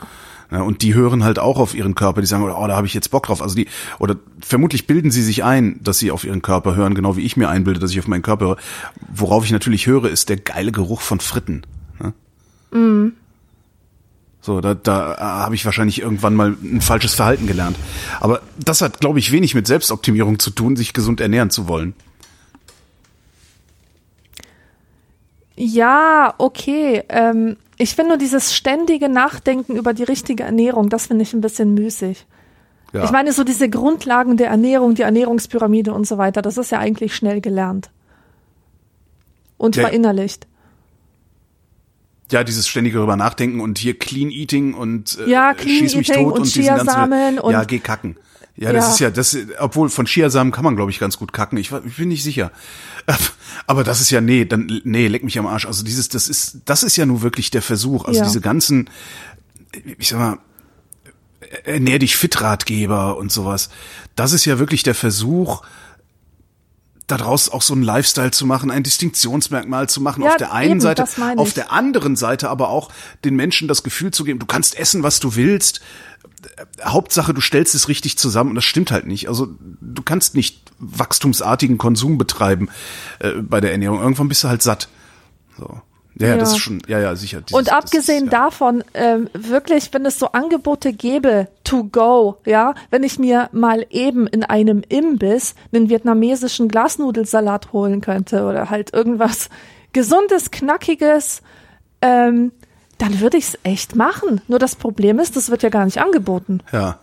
ja. 0.52 0.62
Und 0.62 0.82
die 0.82 0.94
hören 0.94 1.24
halt 1.24 1.40
auch 1.40 1.58
auf 1.58 1.74
ihren 1.74 1.96
Körper, 1.96 2.22
die 2.22 2.28
sagen, 2.28 2.44
oh, 2.44 2.68
da 2.68 2.76
habe 2.76 2.88
ich 2.88 2.94
jetzt 2.94 3.12
Bock 3.12 3.26
drauf. 3.26 3.42
Also 3.42 3.56
die, 3.56 3.68
oder 4.00 4.16
vermutlich 4.40 4.88
bilden 4.88 5.12
sie 5.12 5.24
sich 5.24 5.44
ein, 5.44 5.80
dass 5.82 6.00
sie 6.00 6.12
auf 6.12 6.24
ihren 6.24 6.42
Körper 6.42 6.76
hören, 6.76 6.96
genau 6.96 7.18
wie 7.18 7.22
ich 7.22 7.38
mir 7.38 7.50
einbilde, 7.50 7.80
dass 7.80 7.92
ich 7.92 8.00
auf 8.00 8.08
meinen 8.08 8.22
Körper 8.22 8.46
höre. 8.46 8.58
Worauf 9.14 9.46
ich 9.46 9.52
natürlich 9.52 9.88
höre, 9.88 10.06
ist 10.06 10.30
der 10.30 10.38
geile 10.38 10.72
Geruch 10.72 11.02
von 11.02 11.20
Fritten. 11.20 11.64
Ne? 12.00 12.14
Mhm. 12.72 13.14
So, 14.46 14.60
da, 14.60 14.74
da 14.74 15.16
habe 15.20 15.56
ich 15.56 15.64
wahrscheinlich 15.64 16.02
irgendwann 16.02 16.36
mal 16.36 16.58
ein 16.62 16.82
falsches 16.82 17.14
Verhalten 17.14 17.48
gelernt. 17.48 17.78
Aber 18.20 18.42
das 18.60 18.82
hat, 18.82 19.00
glaube 19.00 19.18
ich, 19.18 19.32
wenig 19.32 19.56
mit 19.56 19.68
Selbstoptimierung 19.68 20.38
zu 20.38 20.50
tun, 20.50 20.76
sich 20.76 20.92
gesund 20.92 21.22
ernähren 21.22 21.50
zu 21.50 21.70
wollen. 21.70 21.94
Ja, 25.56 26.34
okay. 26.38 27.04
Ähm, 27.10 27.58
ich 27.78 27.96
finde 27.96 28.10
nur 28.10 28.18
dieses 28.18 28.54
ständige 28.56 29.10
Nachdenken 29.10 29.76
über 29.76 29.94
die 29.94 30.04
richtige 30.04 30.44
Ernährung, 30.44 30.90
das 30.90 31.08
finde 31.08 31.24
ich 31.24 31.34
ein 31.34 31.42
bisschen 31.42 31.74
müßig. 31.74 32.26
Ja. 32.94 33.04
Ich 33.04 33.12
meine, 33.12 33.34
so 33.34 33.44
diese 33.44 33.70
Grundlagen 33.70 34.38
der 34.38 34.50
Ernährung, 34.50 34.94
die 34.94 35.02
Ernährungspyramide 35.02 35.94
und 35.94 36.06
so 36.06 36.18
weiter, 36.18 36.42
das 36.42 36.58
ist 36.58 36.72
ja 36.72 36.80
eigentlich 36.80 37.16
schnell 37.16 37.42
gelernt. 37.42 37.90
Und 39.58 39.76
ja. 39.76 39.84
verinnerlicht. 39.84 40.48
Ja, 42.32 42.44
dieses 42.44 42.68
ständige 42.68 42.98
darüber 42.98 43.16
nachdenken 43.16 43.60
und 43.60 43.78
hier 43.78 43.98
Clean 43.98 44.30
Eating 44.30 44.74
und 44.74 45.20
äh, 45.20 45.30
ja, 45.30 45.54
Clean 45.54 45.80
schieß 45.80 45.96
mich 45.96 46.10
Eating 46.10 46.26
tot 46.26 46.34
und, 46.34 46.42
und 46.42 46.48
Chiasamen 46.48 47.40
und 47.40 47.52
ja, 47.52 47.64
geh 47.64 47.80
kacken. 47.80 48.18
Ja, 48.56 48.72
das 48.72 48.86
ja. 48.86 48.92
ist 48.92 49.00
ja, 49.00 49.10
das, 49.10 49.38
obwohl 49.60 49.90
von 49.90 50.06
Chiasamen 50.06 50.54
kann 50.54 50.64
man, 50.64 50.76
glaube 50.76 50.92
ich, 50.92 51.00
ganz 51.00 51.18
gut 51.18 51.34
kacken. 51.34 51.58
Ich, 51.58 51.72
ich 51.72 51.98
bin 51.98 52.10
nicht 52.10 52.24
sicher. 52.24 52.52
Aber 53.68 53.84
das 53.84 54.00
ist 54.00 54.12
ja, 54.12 54.22
nee, 54.22 54.46
dann, 54.46 54.82
nee, 54.84 55.08
leck 55.08 55.24
mich 55.24 55.40
am 55.40 55.48
Arsch. 55.48 55.66
Also 55.66 55.84
dieses, 55.84 56.10
das 56.10 56.28
ist, 56.28 56.60
das 56.66 56.84
ist 56.84 56.96
ja 56.96 57.06
nur 57.06 57.24
wirklich 57.24 57.50
der 57.50 57.64
Versuch. 57.64 58.06
Also 58.06 58.20
ja. 58.20 58.26
diese 58.26 58.42
ganzen, 58.42 58.90
ich 59.98 60.10
sag 60.10 60.20
mal, 60.20 60.38
ernähr 61.64 62.00
dich 62.00 62.16
Fit-Ratgeber 62.16 63.18
und 63.18 63.32
sowas. 63.32 63.70
Das 64.16 64.34
ist 64.34 64.46
ja 64.46 64.60
wirklich 64.60 64.84
der 64.84 64.96
Versuch, 64.96 65.64
daraus 67.08 67.50
auch 67.50 67.62
so 67.62 67.74
ein 67.74 67.84
Lifestyle 67.84 68.32
zu 68.32 68.46
machen, 68.46 68.72
ein 68.72 68.84
Distinktionsmerkmal 68.84 69.90
zu 69.90 70.02
machen. 70.02 70.24
Ja, 70.24 70.32
auf 70.32 70.38
der 70.38 70.54
einen 70.54 70.72
eben, 70.72 70.82
Seite, 70.82 71.06
auf 71.38 71.54
der 71.54 71.72
anderen 71.72 72.16
Seite 72.16 72.50
aber 72.50 72.70
auch 72.70 72.92
den 73.26 73.36
Menschen 73.36 73.68
das 73.68 73.84
Gefühl 73.84 74.12
zu 74.12 74.24
geben, 74.24 74.40
du 74.40 74.46
kannst 74.46 74.78
essen, 74.78 75.04
was 75.04 75.20
du 75.20 75.36
willst. 75.36 75.82
Hauptsache, 76.84 77.34
du 77.34 77.42
stellst 77.42 77.76
es 77.76 77.88
richtig 77.88 78.18
zusammen 78.18 78.52
und 78.52 78.56
das 78.56 78.66
stimmt 78.66 78.92
halt 78.92 79.08
nicht. 79.08 79.28
Also 79.28 79.48
du 79.60 80.02
kannst 80.04 80.36
nicht 80.36 80.72
wachstumsartigen 80.80 81.78
Konsum 81.78 82.18
betreiben 82.18 82.70
äh, 83.20 83.32
bei 83.42 83.62
der 83.62 83.72
Ernährung. 83.72 84.02
Irgendwann 84.02 84.28
bist 84.28 84.44
du 84.44 84.50
halt 84.50 84.62
satt. 84.62 84.90
So. 85.58 85.82
Ja, 86.20 86.28
ja, 86.28 86.38
das 86.38 86.52
ist 86.52 86.60
schon, 86.60 86.82
ja, 86.88 87.00
ja, 87.00 87.16
sicher. 87.16 87.42
Dieses, 87.42 87.58
und 87.58 87.74
abgesehen 87.74 88.26
ist, 88.26 88.34
ja. 88.34 88.40
davon, 88.46 88.84
ähm, 88.94 89.30
wirklich, 89.34 89.92
wenn 89.94 90.06
es 90.06 90.20
so 90.20 90.28
Angebote 90.28 90.94
gäbe, 90.94 91.48
to 91.64 91.86
go, 91.86 92.38
ja, 92.46 92.76
wenn 92.92 93.04
ich 93.04 93.18
mir 93.18 93.50
mal 93.52 93.86
eben 93.90 94.28
in 94.28 94.44
einem 94.44 94.84
Imbiss 94.88 95.56
einen 95.74 95.90
vietnamesischen 95.90 96.68
Glasnudelsalat 96.68 97.74
holen 97.74 98.02
könnte 98.02 98.46
oder 98.46 98.70
halt 98.70 98.94
irgendwas 98.94 99.50
gesundes, 99.92 100.52
knackiges, 100.52 101.42
ähm, 102.02 102.52
dann 103.00 103.20
würde 103.20 103.38
ich 103.38 103.46
es 103.46 103.60
echt 103.64 103.96
machen. 103.96 104.42
Nur 104.48 104.60
das 104.60 104.76
Problem 104.76 105.18
ist, 105.20 105.36
das 105.36 105.50
wird 105.50 105.64
ja 105.64 105.70
gar 105.70 105.86
nicht 105.86 106.00
angeboten. 106.00 106.60
Ja. 106.72 107.00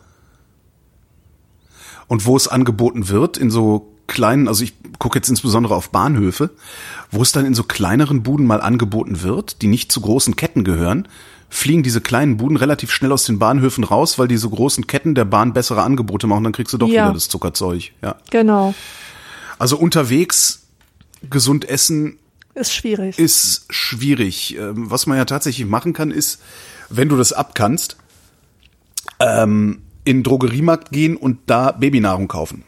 Und 2.06 2.26
wo 2.26 2.36
es 2.36 2.48
angeboten 2.48 3.08
wird, 3.08 3.38
in 3.38 3.50
so 3.50 3.92
kleinen, 4.10 4.46
also 4.48 4.62
ich 4.62 4.74
gucke 4.98 5.18
jetzt 5.18 5.30
insbesondere 5.30 5.74
auf 5.74 5.88
Bahnhöfe, 5.90 6.50
wo 7.10 7.22
es 7.22 7.32
dann 7.32 7.46
in 7.46 7.54
so 7.54 7.62
kleineren 7.62 8.22
Buden 8.22 8.46
mal 8.46 8.60
angeboten 8.60 9.22
wird, 9.22 9.62
die 9.62 9.66
nicht 9.68 9.90
zu 9.90 10.02
großen 10.02 10.36
Ketten 10.36 10.62
gehören, 10.64 11.08
fliegen 11.48 11.82
diese 11.82 12.00
kleinen 12.02 12.36
Buden 12.36 12.56
relativ 12.58 12.92
schnell 12.92 13.10
aus 13.12 13.24
den 13.24 13.38
Bahnhöfen 13.38 13.82
raus, 13.84 14.18
weil 14.18 14.28
diese 14.28 14.48
großen 14.50 14.86
Ketten 14.86 15.14
der 15.14 15.24
Bahn 15.24 15.52
bessere 15.54 15.82
Angebote 15.82 16.26
machen, 16.26 16.44
dann 16.44 16.52
kriegst 16.52 16.72
du 16.74 16.78
doch 16.78 16.86
Ja. 16.88 17.04
wieder 17.06 17.14
das 17.14 17.28
Zuckerzeug. 17.28 17.92
Ja. 18.02 18.16
Genau. 18.30 18.74
Also 19.58 19.76
unterwegs 19.78 20.66
gesund 21.28 21.68
essen 21.68 22.18
Ist 22.54 22.74
schwierig. 22.74 23.18
ist 23.18 23.64
schwierig. 23.70 24.56
Ähm, 24.58 24.90
Was 24.90 25.06
man 25.06 25.16
ja 25.18 25.24
tatsächlich 25.24 25.66
machen 25.66 25.92
kann, 25.92 26.10
ist, 26.10 26.40
wenn 26.88 27.08
du 27.08 27.16
das 27.16 27.32
abkannst, 27.32 27.96
ähm, 29.18 29.82
in 30.04 30.18
den 30.18 30.22
Drogeriemarkt 30.22 30.90
gehen 30.92 31.16
und 31.16 31.38
da 31.46 31.72
Babynahrung 31.72 32.28
kaufen. 32.28 32.64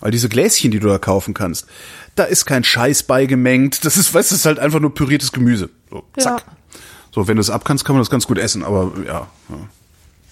Weil 0.00 0.10
diese 0.10 0.28
Gläschen, 0.28 0.70
die 0.70 0.80
du 0.80 0.88
da 0.88 0.98
kaufen 0.98 1.34
kannst, 1.34 1.66
da 2.14 2.24
ist 2.24 2.46
kein 2.46 2.64
Scheiß 2.64 3.04
beigemengt. 3.04 3.84
Das 3.84 3.96
ist, 3.96 4.12
weißt 4.14 4.30
du, 4.30 4.34
das 4.34 4.40
ist 4.40 4.46
halt 4.46 4.58
einfach 4.58 4.80
nur 4.80 4.94
püriertes 4.94 5.32
Gemüse. 5.32 5.70
So, 5.90 6.04
zack. 6.18 6.44
Ja. 6.46 6.80
So, 7.14 7.28
wenn 7.28 7.36
du 7.36 7.40
es 7.40 7.50
abkannst, 7.50 7.84
kann 7.84 7.94
man 7.94 8.02
das 8.02 8.10
ganz 8.10 8.26
gut 8.26 8.38
essen. 8.38 8.62
Aber 8.62 8.92
ja, 9.06 9.26
ja. 9.48 9.56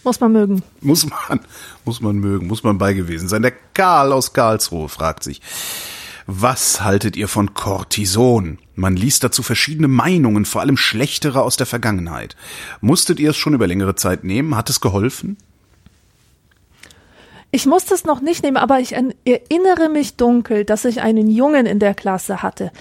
Muss 0.05 0.21
man 0.21 0.33
mögen. 0.33 0.63
muss 0.83 1.07
man, 1.07 1.41
muss 1.87 2.01
man 2.03 2.17
mögen, 2.17 2.47
muss 2.47 2.63
man 2.63 2.77
bei 2.77 2.93
gewesen 2.93 3.27
sein. 3.27 3.41
Der 3.41 3.55
Karl 3.73 4.13
aus 4.13 4.35
Karlsruhe 4.35 4.91
fragt 4.91 5.25
sich, 5.25 5.41
was 6.27 6.83
haltet 6.83 7.17
ihr 7.17 7.29
von 7.29 7.55
Cortison? 7.55 8.59
Man 8.75 8.97
liest 8.97 9.25
dazu 9.25 9.43
verschiedene 9.43 9.89
Meinungen, 9.89 10.45
vor 10.45 10.61
allem 10.61 10.77
schlechtere 10.77 11.43
aus 11.43 11.57
der 11.57 11.67
Vergangenheit. 11.67 12.37
Musstet 12.81 13.21
ihr 13.21 13.31
es 13.31 13.37
schon 13.37 13.55
über 13.55 13.67
längere 13.67 13.95
Zeit 13.95 14.25
nehmen? 14.25 14.57
Hat 14.57 14.69
es 14.69 14.81
geholfen? 14.81 15.39
Ich 17.55 17.67
musste 17.67 17.95
es 17.95 18.05
noch 18.05 18.21
nicht 18.21 18.43
nehmen, 18.43 18.57
aber 18.57 18.81
ich 18.81 18.95
erinnere 18.95 19.89
mich 19.89 20.17
dunkel, 20.17 20.65
dass 20.65 20.85
ich 20.85 21.03
einen 21.03 21.29
Jungen 21.29 21.67
in 21.67 21.79
der 21.79 21.95
Klasse 21.95 22.43
hatte. 22.43 22.73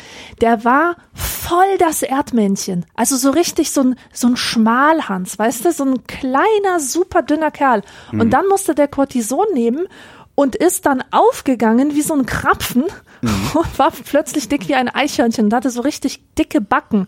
Der 0.42 0.66
war 0.66 0.96
voll 1.14 1.78
das 1.78 2.02
Erdmännchen. 2.02 2.84
Also 2.96 3.16
so 3.16 3.30
richtig 3.30 3.70
so 3.70 3.82
ein, 3.82 3.96
so 4.12 4.30
ein 4.30 4.36
Schmalhans, 4.36 5.38
weißt 5.38 5.66
du, 5.66 5.72
so 5.72 5.86
ein 5.86 6.08
kleiner, 6.08 6.80
super 6.80 7.22
dünner 7.22 7.52
Kerl. 7.52 7.84
Und 8.14 8.32
dann 8.32 8.48
musste 8.48 8.74
der 8.74 8.88
Cortison 8.88 9.46
nehmen 9.54 9.86
und 10.34 10.56
ist 10.56 10.88
dann 10.88 11.04
aufgegangen 11.12 11.94
wie 11.94 12.02
so 12.02 12.16
ein 12.16 12.26
Krapfen 12.26 12.86
und 13.22 13.78
war 13.78 13.92
plötzlich 13.92 14.50
dick 14.50 14.68
wie 14.70 14.74
ein 14.74 14.90
Eichhörnchen 14.90 15.46
und 15.46 15.54
hatte 15.54 15.70
so 15.70 15.82
richtig 15.82 16.24
dicke 16.34 16.62
Backen. 16.62 17.06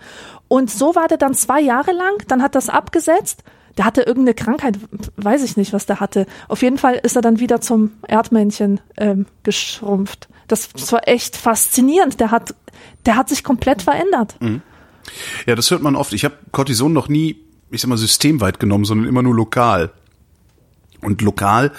Und 0.48 0.70
so 0.70 0.94
war 0.94 1.08
der 1.08 1.18
dann 1.18 1.34
zwei 1.34 1.62
Jahre 1.62 1.94
lang, 1.94 2.22
dann 2.28 2.44
hat 2.44 2.54
das 2.54 2.70
abgesetzt. 2.70 3.44
Der 3.78 3.86
hatte 3.86 4.02
irgendeine 4.04 4.34
Krankheit, 4.36 4.80
weiß 5.18 5.44
ich 5.44 5.58
nicht, 5.58 5.74
was 5.74 5.86
der 5.86 6.00
hatte. 6.00 6.26
Auf 6.48 6.62
jeden 6.62 6.78
Fall 6.78 6.96
ist 6.96 7.16
er 7.16 7.22
dann 7.22 7.40
wieder 7.40 7.60
zum 7.62 7.92
Erdmännchen 8.08 8.80
ähm, 8.98 9.26
geschrumpft. 9.44 10.30
Das, 10.48 10.70
das 10.70 10.92
war 10.94 11.08
echt 11.08 11.36
faszinierend. 11.36 12.20
Der 12.20 12.32
hat, 12.32 12.56
der 13.06 13.16
hat 13.18 13.28
sich 13.30 13.44
komplett 13.44 13.82
verändert. 13.82 14.38
Ja, 15.46 15.56
das 15.56 15.72
hört 15.72 15.82
man 15.82 15.96
oft. 15.96 16.14
Ich 16.14 16.24
habe 16.24 16.36
Cortison 16.52 16.94
noch 16.94 17.10
nie, 17.10 17.38
ich 17.70 17.82
sag 17.82 17.90
mal, 17.90 17.98
systemweit 17.98 18.60
genommen, 18.60 18.86
sondern 18.86 19.08
immer 19.08 19.24
nur 19.24 19.36
lokal. 19.36 19.92
Und 21.02 21.22
lokal 21.22 21.72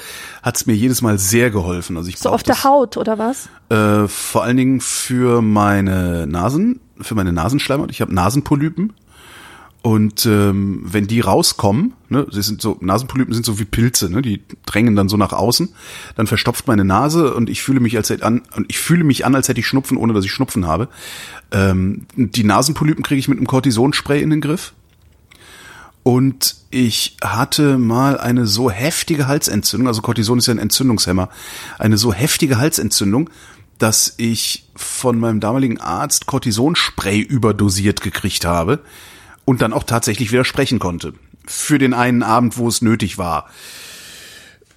hat's 0.43 0.67
mir 0.67 0.75
jedes 0.75 1.01
Mal 1.03 1.19
sehr 1.19 1.51
geholfen. 1.51 1.97
Also 1.97 2.09
ich 2.11 2.19
So 2.19 2.29
auf 2.31 2.43
der 2.43 2.55
das- 2.57 2.65
Haut 2.65 2.97
oder 2.97 3.19
was? 3.19 3.49
Äh, 3.71 4.07
vor 4.07 4.45
allen 4.45 4.57
Dingen 4.57 4.81
für 4.81 5.43
meine 5.43 6.27
Nasen, 6.27 6.81
für 7.01 7.15
meine 7.15 7.33
Nasenschleimhaut. 7.33 7.91
Ich 7.91 8.01
habe 8.01 8.15
Nasenpolypen. 8.15 8.93
Und 9.87 10.27
ähm, 10.27 10.81
wenn 10.83 11.07
die 11.07 11.21
rauskommen, 11.21 11.93
ne, 12.09 12.27
sie 12.33 12.43
sind 12.43 12.61
so, 12.61 12.77
Nasenpolypen 12.81 13.33
sind 13.33 13.47
so 13.47 13.61
wie 13.61 13.65
Pilze, 13.65 14.11
ne, 14.11 14.21
die 14.21 14.43
drängen 14.67 14.97
dann 14.97 15.09
so 15.09 15.17
nach 15.17 15.33
außen, 15.33 15.69
dann 16.17 16.27
verstopft 16.27 16.67
meine 16.67 16.85
Nase 16.85 17.33
und 17.33 17.49
ich 17.49 17.63
fühle 17.63 17.79
mich 17.79 17.97
als 17.97 18.11
hätte 18.11 18.25
an, 18.25 18.43
und 18.57 18.67
ich 18.67 18.81
fühle 18.81 19.05
mich 19.05 19.25
an, 19.25 19.37
als 19.37 19.49
hätte 19.49 19.61
ich 19.61 19.67
Schnupfen, 19.69 19.97
ohne 19.97 20.13
dass 20.13 20.25
ich 20.25 20.33
Schnupfen 20.33 20.67
habe. 20.67 20.89
Ähm, 21.53 22.09
die 22.17 22.43
Nasenpolypen 22.43 23.05
kriege 23.05 23.21
ich 23.21 23.29
mit 23.29 23.39
einem 23.39 23.47
Cortisonspray 23.47 24.21
in 24.21 24.31
den 24.31 24.41
Griff. 24.41 24.73
Und 26.03 26.57
ich 26.71 27.17
hatte 27.23 27.79
mal 27.79 28.19
eine 28.19 28.49
so 28.49 28.73
heftige 28.73 29.29
Halsentzündung, 29.29 29.87
also 29.87 30.03
Cortison 30.03 30.39
ist 30.39 30.49
ja 30.49 30.55
ein 30.55 30.59
Entzündungshemmer, 30.59 31.29
eine 31.79 31.97
so 31.97 32.13
heftige 32.13 32.59
Halsentzündung, 32.59 33.31
dass 33.79 34.15
ich 34.17 34.69
von 34.75 35.21
meinem 35.21 35.39
damaligen 35.39 35.79
Arzt 35.79 36.27
Cortisonspray 36.27 37.21
überdosiert 37.21 38.01
gekriegt 38.01 38.45
habe 38.45 38.81
und 39.47 39.63
dann 39.63 39.73
auch 39.73 39.85
tatsächlich 39.85 40.31
wieder 40.31 40.45
sprechen 40.45 40.79
konnte. 40.79 41.15
Für 41.47 41.79
den 41.79 41.95
einen 41.95 42.23
Abend, 42.23 42.59
wo 42.59 42.69
es 42.69 42.83
nötig 42.83 43.17
war. 43.17 43.49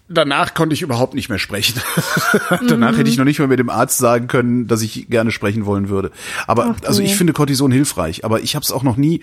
Danach 0.08 0.54
konnte 0.54 0.74
ich 0.74 0.82
überhaupt 0.82 1.14
nicht 1.14 1.30
mehr 1.30 1.38
sprechen. 1.38 1.80
Danach 2.68 2.98
hätte 2.98 3.10
ich 3.10 3.18
noch 3.18 3.26
nicht 3.26 3.40
mal 3.40 3.48
mit 3.48 3.60
dem 3.60 3.70
Arzt 3.70 3.98
sagen 3.98 4.28
können, 4.28 4.68
dass 4.68 4.82
ich 4.82 5.08
gerne 5.10 5.32
sprechen 5.32 5.66
wollen 5.66 5.90
würde. 5.90 6.12
Aber 6.48 6.76
Ach 6.76 6.88
also 6.88 7.02
ich 7.02 7.16
finde 7.16 7.34
Cortison 7.34 7.72
hilfreich, 7.72 8.26
aber 8.26 8.42
ich 8.42 8.56
habe 8.56 8.64
es 8.64 8.72
auch 8.72 8.82
noch 8.82 8.98
nie 8.98 9.22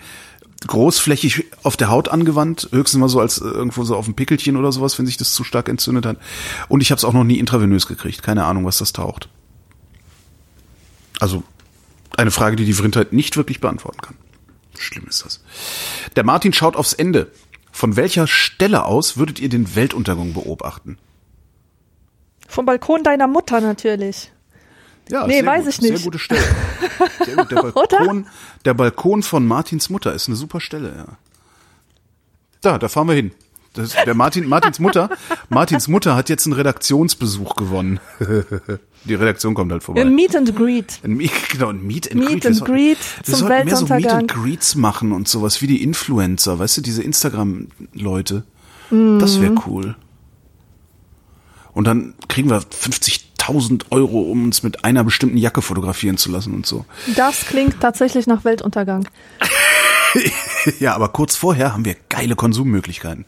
großflächig 0.65 1.45
auf 1.63 1.77
der 1.77 1.89
Haut 1.89 2.09
angewandt, 2.09 2.69
höchstens 2.71 2.99
mal 2.99 3.09
so 3.09 3.19
als 3.19 3.39
äh, 3.39 3.45
irgendwo 3.45 3.83
so 3.83 3.95
auf 3.95 4.05
dem 4.05 4.15
Pickelchen 4.15 4.55
oder 4.55 4.71
sowas, 4.71 4.97
wenn 4.97 5.05
sich 5.05 5.17
das 5.17 5.33
zu 5.33 5.43
stark 5.43 5.69
entzündet 5.69 6.05
hat. 6.05 6.17
Und 6.67 6.81
ich 6.81 6.91
habe 6.91 6.97
es 6.97 7.05
auch 7.05 7.13
noch 7.13 7.25
nie 7.25 7.37
intravenös 7.37 7.87
gekriegt. 7.87 8.23
Keine 8.23 8.45
Ahnung, 8.45 8.65
was 8.65 8.77
das 8.77 8.93
taucht. 8.93 9.29
Also 11.19 11.43
eine 12.15 12.31
Frage, 12.31 12.55
die 12.55 12.65
die 12.65 12.73
Vrindheit 12.73 13.13
nicht 13.13 13.37
wirklich 13.37 13.59
beantworten 13.59 14.01
kann. 14.01 14.15
Schlimm 14.79 15.05
ist 15.07 15.25
das. 15.25 15.41
Der 16.15 16.23
Martin 16.23 16.53
schaut 16.53 16.75
aufs 16.75 16.93
Ende. 16.93 17.31
Von 17.71 17.95
welcher 17.95 18.25
Stelle 18.27 18.85
aus 18.85 19.17
würdet 19.17 19.39
ihr 19.39 19.49
den 19.49 19.75
Weltuntergang 19.75 20.33
beobachten? 20.33 20.97
Vom 22.47 22.65
Balkon 22.65 23.03
deiner 23.03 23.27
Mutter 23.27 23.61
natürlich. 23.61 24.31
Ja, 25.09 25.27
Nee, 25.27 25.45
weiß 25.45 25.65
gut, 25.65 25.73
ich 25.73 25.81
nicht. 25.81 25.97
Sehr 25.97 26.05
gute 26.05 26.19
Stelle. 26.19 26.41
Sehr 27.23 27.35
gut. 27.35 27.51
Der 27.51 27.61
Balkon, 27.71 28.27
der 28.65 28.73
Balkon 28.73 29.23
von 29.23 29.45
Martins 29.45 29.89
Mutter 29.89 30.13
ist 30.13 30.27
eine 30.27 30.35
super 30.35 30.59
Stelle, 30.59 30.93
ja. 30.97 31.17
Da, 32.61 32.77
da 32.77 32.87
fahren 32.89 33.07
wir 33.07 33.15
hin. 33.15 33.31
Das, 33.73 33.91
der 33.93 34.15
Martin, 34.15 34.47
Martins 34.49 34.79
Mutter, 34.79 35.09
Martins 35.49 35.87
Mutter 35.87 36.15
hat 36.15 36.29
jetzt 36.29 36.47
einen 36.47 36.53
Redaktionsbesuch 36.53 37.55
gewonnen. 37.55 37.99
Die 39.07 39.15
Redaktion 39.15 39.53
kommt 39.53 39.71
halt 39.71 39.83
vorbei. 39.83 40.01
Ein 40.01 40.13
Meet 40.15 40.35
and 40.35 40.55
Greet. 40.55 40.99
Ein 41.03 41.15
Meet, 41.15 41.31
genau, 41.51 41.69
ein 41.69 41.85
Meet 41.85 42.11
and 42.11 42.19
Meet 42.21 42.29
Greet. 42.29 42.45
And 42.47 42.65
Greet 42.65 42.97
wir 43.23 43.33
zum 43.33 43.47
sollten 43.47 43.65
mehr 43.65 43.75
so 43.75 43.85
Meet 43.87 44.07
and 44.11 44.27
Greets 44.31 44.75
machen 44.75 45.11
und 45.11 45.27
sowas 45.27 45.61
wie 45.61 45.67
die 45.67 45.81
Influencer, 45.83 46.59
weißt 46.59 46.77
du, 46.77 46.81
diese 46.81 47.03
Instagram-Leute. 47.03 48.43
Das 48.89 49.37
Mhm. 49.37 49.41
wäre 49.41 49.55
cool. 49.67 49.95
Und 51.73 51.85
dann 51.85 52.15
kriegen 52.27 52.49
wir 52.49 52.61
50.000 52.61 53.85
Euro, 53.91 54.21
um 54.21 54.45
uns 54.45 54.63
mit 54.63 54.83
einer 54.83 55.03
bestimmten 55.03 55.37
Jacke 55.37 55.61
fotografieren 55.61 56.17
zu 56.17 56.31
lassen 56.31 56.53
und 56.53 56.65
so. 56.65 56.85
Das 57.15 57.45
klingt 57.45 57.79
tatsächlich 57.81 58.27
nach 58.27 58.43
Weltuntergang. 58.45 59.07
Ja, 60.79 60.95
aber 60.95 61.09
kurz 61.09 61.35
vorher 61.35 61.73
haben 61.73 61.85
wir 61.85 61.95
geile 62.09 62.35
Konsummöglichkeiten. 62.35 63.25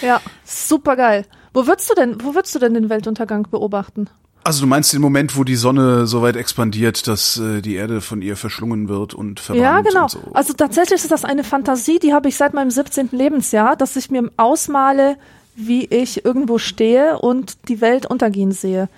Ja, 0.00 0.20
super 0.44 0.96
geil. 0.96 1.26
Wo 1.54 1.66
würdest 1.66 1.88
du 1.90 1.94
denn, 1.94 2.16
wo 2.22 2.34
würdest 2.34 2.54
du 2.54 2.58
denn 2.58 2.74
den 2.74 2.88
Weltuntergang 2.90 3.46
beobachten? 3.50 4.08
Also 4.44 4.62
du 4.62 4.66
meinst 4.66 4.92
den 4.92 5.00
Moment, 5.00 5.36
wo 5.36 5.44
die 5.44 5.54
Sonne 5.54 6.06
so 6.06 6.22
weit 6.22 6.36
expandiert, 6.36 7.06
dass 7.06 7.38
äh, 7.38 7.60
die 7.60 7.76
Erde 7.76 8.00
von 8.00 8.22
ihr 8.22 8.36
verschlungen 8.36 8.88
wird 8.88 9.14
und 9.14 9.38
verbrannt 9.38 9.62
Ja, 9.62 9.80
genau. 9.80 10.08
so. 10.08 10.18
Also 10.34 10.52
tatsächlich 10.52 11.02
ist 11.02 11.12
das 11.12 11.24
eine 11.24 11.44
Fantasie, 11.44 12.00
die 12.00 12.12
habe 12.12 12.28
ich 12.28 12.36
seit 12.36 12.52
meinem 12.52 12.70
17. 12.70 13.10
Lebensjahr, 13.12 13.76
dass 13.76 13.94
ich 13.94 14.10
mir 14.10 14.30
ausmale, 14.36 15.16
wie 15.54 15.84
ich 15.84 16.24
irgendwo 16.24 16.58
stehe 16.58 17.18
und 17.18 17.68
die 17.68 17.80
Welt 17.80 18.06
untergehen 18.06 18.52
sehe. 18.52 18.88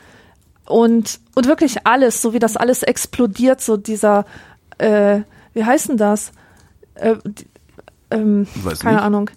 Und, 0.64 1.20
und 1.34 1.46
wirklich 1.46 1.86
alles, 1.86 2.22
so 2.22 2.32
wie 2.32 2.38
das 2.38 2.56
alles 2.56 2.82
explodiert, 2.82 3.60
so 3.60 3.76
dieser, 3.76 4.24
äh, 4.78 5.20
wie 5.52 5.64
heißt 5.64 5.90
denn 5.90 5.98
das? 5.98 6.32
Äh, 6.94 7.16
ähm, 8.10 8.46
keine 8.80 8.96
nicht. 8.96 9.04
Ahnung. 9.04 9.30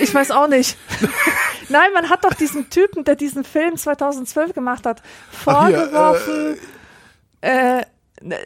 Ich 0.00 0.14
weiß 0.14 0.30
auch 0.30 0.48
nicht. 0.48 0.76
Nein, 1.68 1.92
man 1.94 2.08
hat 2.10 2.24
doch 2.24 2.34
diesen 2.34 2.70
Typen, 2.70 3.04
der 3.04 3.16
diesen 3.16 3.44
Film 3.44 3.76
2012 3.76 4.52
gemacht 4.52 4.86
hat, 4.86 5.02
Ach, 5.46 5.66
hier, 5.66 5.78
vorgeworfen. 5.78 6.58
äh, 7.40 7.82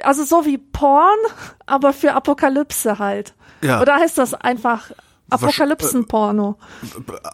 also 0.02 0.24
so 0.24 0.46
wie 0.46 0.58
Porn, 0.58 1.18
aber 1.66 1.92
für 1.92 2.14
Apokalypse 2.14 2.98
halt. 2.98 3.34
Ja. 3.62 3.80
Oder 3.82 3.96
heißt 3.96 4.16
das 4.16 4.32
einfach 4.34 4.90
Apokalypsen-Porno? 5.30 6.58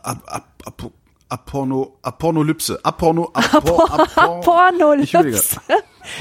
Ab, 0.02 0.22
ab, 0.26 0.62
ab, 0.64 0.90
Aporno, 1.28 1.98
Apornolypse, 2.02 2.78
Aporno, 2.84 3.30
Apor, 3.32 3.90
Apor. 4.16 4.70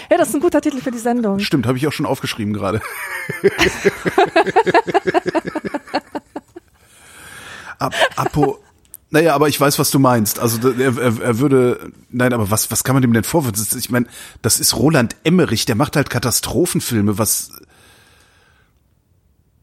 Ja, 0.09 0.17
das 0.17 0.29
ist 0.29 0.35
ein 0.35 0.39
guter 0.39 0.61
Titel 0.61 0.79
für 0.79 0.91
die 0.91 0.99
Sendung. 0.99 1.39
Stimmt, 1.39 1.67
habe 1.67 1.77
ich 1.77 1.85
auch 1.85 1.91
schon 1.91 2.05
aufgeschrieben 2.05 2.53
gerade. 2.53 2.81
Ap, 7.81 7.93
Apo, 8.15 8.59
naja, 9.11 9.35
aber 9.35 9.49
ich 9.49 9.59
weiß, 9.59 9.77
was 9.77 9.91
du 9.91 9.99
meinst. 9.99 10.39
Also 10.39 10.69
er, 10.69 10.97
er, 10.97 11.21
er 11.21 11.39
würde, 11.39 11.91
nein, 12.09 12.31
aber 12.31 12.49
was, 12.49 12.71
was 12.71 12.85
kann 12.85 12.95
man 12.95 13.01
dem 13.01 13.11
denn 13.11 13.25
vorwerfen? 13.25 13.77
Ich 13.77 13.89
meine, 13.89 14.05
das 14.41 14.59
ist 14.59 14.75
Roland 14.75 15.17
Emmerich, 15.25 15.65
der 15.65 15.75
macht 15.75 15.97
halt 15.97 16.09
Katastrophenfilme. 16.09 17.17
Was, 17.17 17.51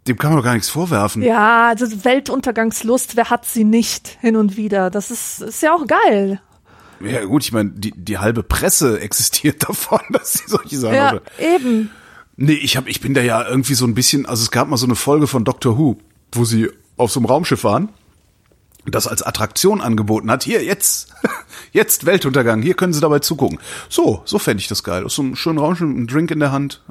dem 0.07 0.19
kann 0.19 0.31
man 0.31 0.39
doch 0.39 0.45
gar 0.45 0.53
nichts 0.53 0.69
vorwerfen. 0.69 1.23
Ja, 1.23 1.69
also 1.69 2.05
Weltuntergangslust, 2.05 3.17
wer 3.17 3.31
hat 3.31 3.47
sie 3.47 3.65
nicht 3.65 4.19
hin 4.21 4.37
und 4.37 4.59
wieder? 4.59 4.91
Das 4.91 5.11
ist, 5.11 5.41
ist 5.41 5.63
ja 5.63 5.75
auch 5.75 5.87
geil. 5.87 6.41
Ja 7.01 7.25
gut, 7.25 7.43
ich 7.45 7.53
meine, 7.53 7.71
die, 7.71 7.93
die 7.93 8.19
halbe 8.19 8.43
Presse 8.43 9.01
existiert 9.01 9.63
davon, 9.69 10.01
dass 10.11 10.35
sie 10.35 10.45
solche 10.47 10.77
Sachen 10.79 10.95
Ja, 10.95 11.13
oder 11.13 11.23
eben. 11.39 11.91
Nee, 12.37 12.53
ich 12.53 12.77
hab, 12.77 12.87
ich 12.87 13.01
bin 13.01 13.15
da 13.15 13.23
ja 13.23 13.49
irgendwie 13.49 13.75
so 13.75 13.87
ein 13.87 13.95
bisschen, 13.95 14.27
also 14.27 14.43
es 14.43 14.51
gab 14.51 14.69
mal 14.69 14.77
so 14.77 14.87
eine 14.87 14.95
Folge 14.95 15.27
von 15.27 15.45
Doctor 15.45 15.79
Who, 15.79 15.97
wo 16.33 16.45
sie 16.45 16.69
auf 16.97 17.11
so 17.11 17.19
einem 17.21 17.27
Raumschiff 17.27 17.65
waren, 17.65 17.89
das 18.91 19.07
als 19.07 19.23
Attraktion 19.23 19.81
angeboten 19.81 20.31
hat. 20.31 20.45
Hier, 20.45 20.65
jetzt, 20.65 21.15
jetzt 21.73 22.07
Weltuntergang, 22.07 22.63
hier 22.63 22.75
können 22.75 22.93
Sie 22.93 23.01
dabei 23.01 23.19
zugucken. 23.19 23.59
So, 23.89 24.23
so 24.25 24.39
fände 24.39 24.61
ich 24.61 24.69
das 24.69 24.85
geil. 24.85 25.05
Aus 25.05 25.15
so 25.15 25.23
einem 25.23 25.37
schönen 25.37 25.59
Raumschiff, 25.59 25.89
ein 25.89 26.07
Drink 26.07 26.31
in 26.31 26.41
der 26.41 26.53
Hand. 26.53 26.83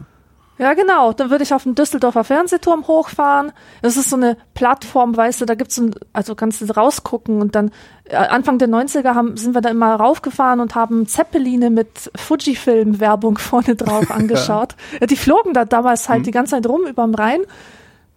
Ja, 0.57 0.73
genau. 0.73 1.13
Dann 1.13 1.29
würde 1.29 1.43
ich 1.43 1.53
auf 1.53 1.63
den 1.63 1.75
Düsseldorfer 1.75 2.23
Fernsehturm 2.23 2.87
hochfahren. 2.87 3.51
Das 3.81 3.95
ist 3.95 4.09
so 4.09 4.15
eine 4.15 4.37
Plattform, 4.55 5.15
weißt 5.15 5.41
du, 5.41 5.45
da 5.45 5.53
gibt's 5.53 5.77
ein, 5.77 5.93
also 6.13 6.33
kannst 6.33 6.61
du 6.61 6.65
rausgucken 6.65 7.41
und 7.41 7.53
dann 7.53 7.71
äh, 8.05 8.15
Anfang 8.15 8.57
der 8.57 8.67
90er 8.67 9.13
haben, 9.13 9.37
sind 9.37 9.53
wir 9.53 9.61
da 9.61 9.69
immer 9.69 9.95
raufgefahren 9.95 10.59
und 10.59 10.73
haben 10.73 11.07
Zeppeline 11.07 11.69
mit 11.69 12.11
Fujifilm-Werbung 12.15 13.37
vorne 13.37 13.75
drauf 13.75 14.09
angeschaut. 14.11 14.75
ja. 14.99 15.05
Die 15.05 15.15
flogen 15.15 15.53
da 15.53 15.65
damals 15.65 16.09
halt 16.09 16.25
die 16.25 16.31
ganze 16.31 16.51
Zeit 16.51 16.65
rum 16.65 16.87
überm 16.87 17.13
Rhein. 17.13 17.41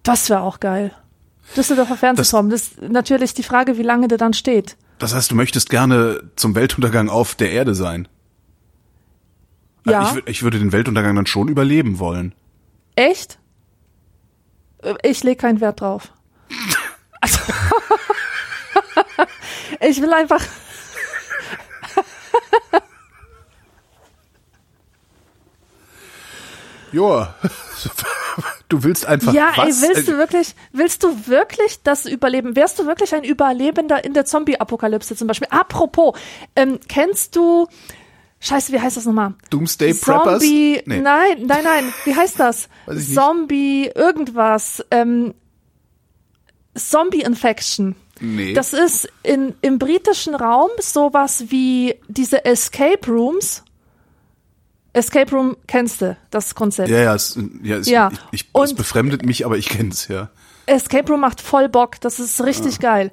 Das 0.03 0.31
wäre 0.31 0.41
auch 0.41 0.61
geil. 0.61 0.93
Düsseldorfer 1.57 1.97
Fernsehturm. 1.97 2.51
Das, 2.51 2.63
ist 2.63 2.83
natürlich 2.83 3.35
die 3.35 3.43
Frage, 3.43 3.77
wie 3.77 3.83
lange 3.83 4.09
der 4.09 4.19
dann 4.19 4.35
steht. 4.35 4.77
Das 4.99 5.15
heißt, 5.15 5.31
du 5.31 5.35
möchtest 5.35 5.71
gerne 5.71 6.23
zum 6.37 6.55
Weltuntergang 6.55 7.09
auf 7.09 7.35
der 7.35 7.51
Erde 7.51 7.75
sein. 7.75 8.07
Ja. 9.87 10.15
Ich, 10.17 10.27
ich 10.27 10.43
würde 10.43 10.59
den 10.59 10.73
Weltuntergang 10.73 11.17
dann 11.17 11.27
schon 11.27 11.49
überleben 11.49 11.99
wollen. 11.99 12.35
Echt? 12.97 13.39
Äh, 14.83 14.95
Ich 15.03 15.25
lege 15.25 15.37
keinen 15.37 15.61
Wert 15.61 15.81
drauf. 15.81 16.13
Also, 17.23 17.39
ich 19.81 20.01
will 20.01 20.11
einfach. 20.15 20.43
Joa. 26.93 27.35
Du 28.71 28.83
willst 28.85 29.05
einfach 29.05 29.35
Ja, 29.35 29.53
was? 29.57 29.83
ey, 29.83 29.89
willst 29.89 30.09
du 30.09 30.17
wirklich, 30.17 30.55
willst 30.73 31.03
du 31.03 31.27
wirklich 31.27 31.83
das 31.83 32.07
überleben? 32.07 32.57
Wärst 32.57 32.79
du 32.79 32.87
wirklich 32.87 33.15
ein 33.15 33.25
Überlebender 33.25 34.03
in 34.05 34.15
der 34.15 34.25
Zombie-Apokalypse 34.25 35.15
zum 35.17 35.27
Beispiel? 35.29 35.49
Apropos, 35.51 36.15
ähm, 36.57 36.79
kennst 36.89 37.37
du, 37.37 37.67
scheiße, 38.41 38.73
wie 38.73 38.81
heißt 38.81 38.97
das 38.97 39.05
nochmal? 39.05 39.35
Doomsday 39.51 39.93
Preppers? 39.93 40.41
Zombie, 40.43 40.81
Nee. 40.87 41.01
nein, 41.01 41.45
nein, 41.47 41.65
nein, 41.65 41.93
wie 42.05 42.15
heißt 42.15 42.39
das? 42.41 42.69
Zombie, 43.15 43.91
irgendwas, 43.95 44.85
ähm, 44.91 45.35
Zombie-Infection. 46.75 47.97
Nee. 48.21 48.53
Das 48.53 48.73
ist 48.73 49.09
in, 49.23 49.55
im 49.63 49.79
britischen 49.79 50.35
Raum 50.35 50.71
sowas 50.79 51.45
wie 51.49 51.95
diese 52.09 52.45
Escape 52.45 53.07
Rooms. 53.11 53.65
Escape 54.93 55.31
Room 55.35 55.57
kennst 55.67 56.01
du, 56.03 56.17
das 56.31 56.55
Konzept. 56.55 56.89
ja, 56.91 56.99
ja, 56.99 57.15
es, 57.15 57.39
ja, 57.63 57.77
es, 57.77 57.89
Ja, 57.89 58.11
Ich, 58.33 58.49
ich, 58.53 58.61
es 58.63 58.75
befremdet 58.75 59.25
mich, 59.25 59.47
aber 59.47 59.57
ich 59.57 59.69
kenn's, 59.69 60.09
ja. 60.09 60.31
Escape 60.67 61.11
Room 61.11 61.21
macht 61.21 61.41
voll 61.41 61.69
Bock, 61.69 62.01
das 62.01 62.19
ist 62.21 62.43
richtig 62.45 62.77
Ah. 62.77 62.83
geil. 62.83 63.13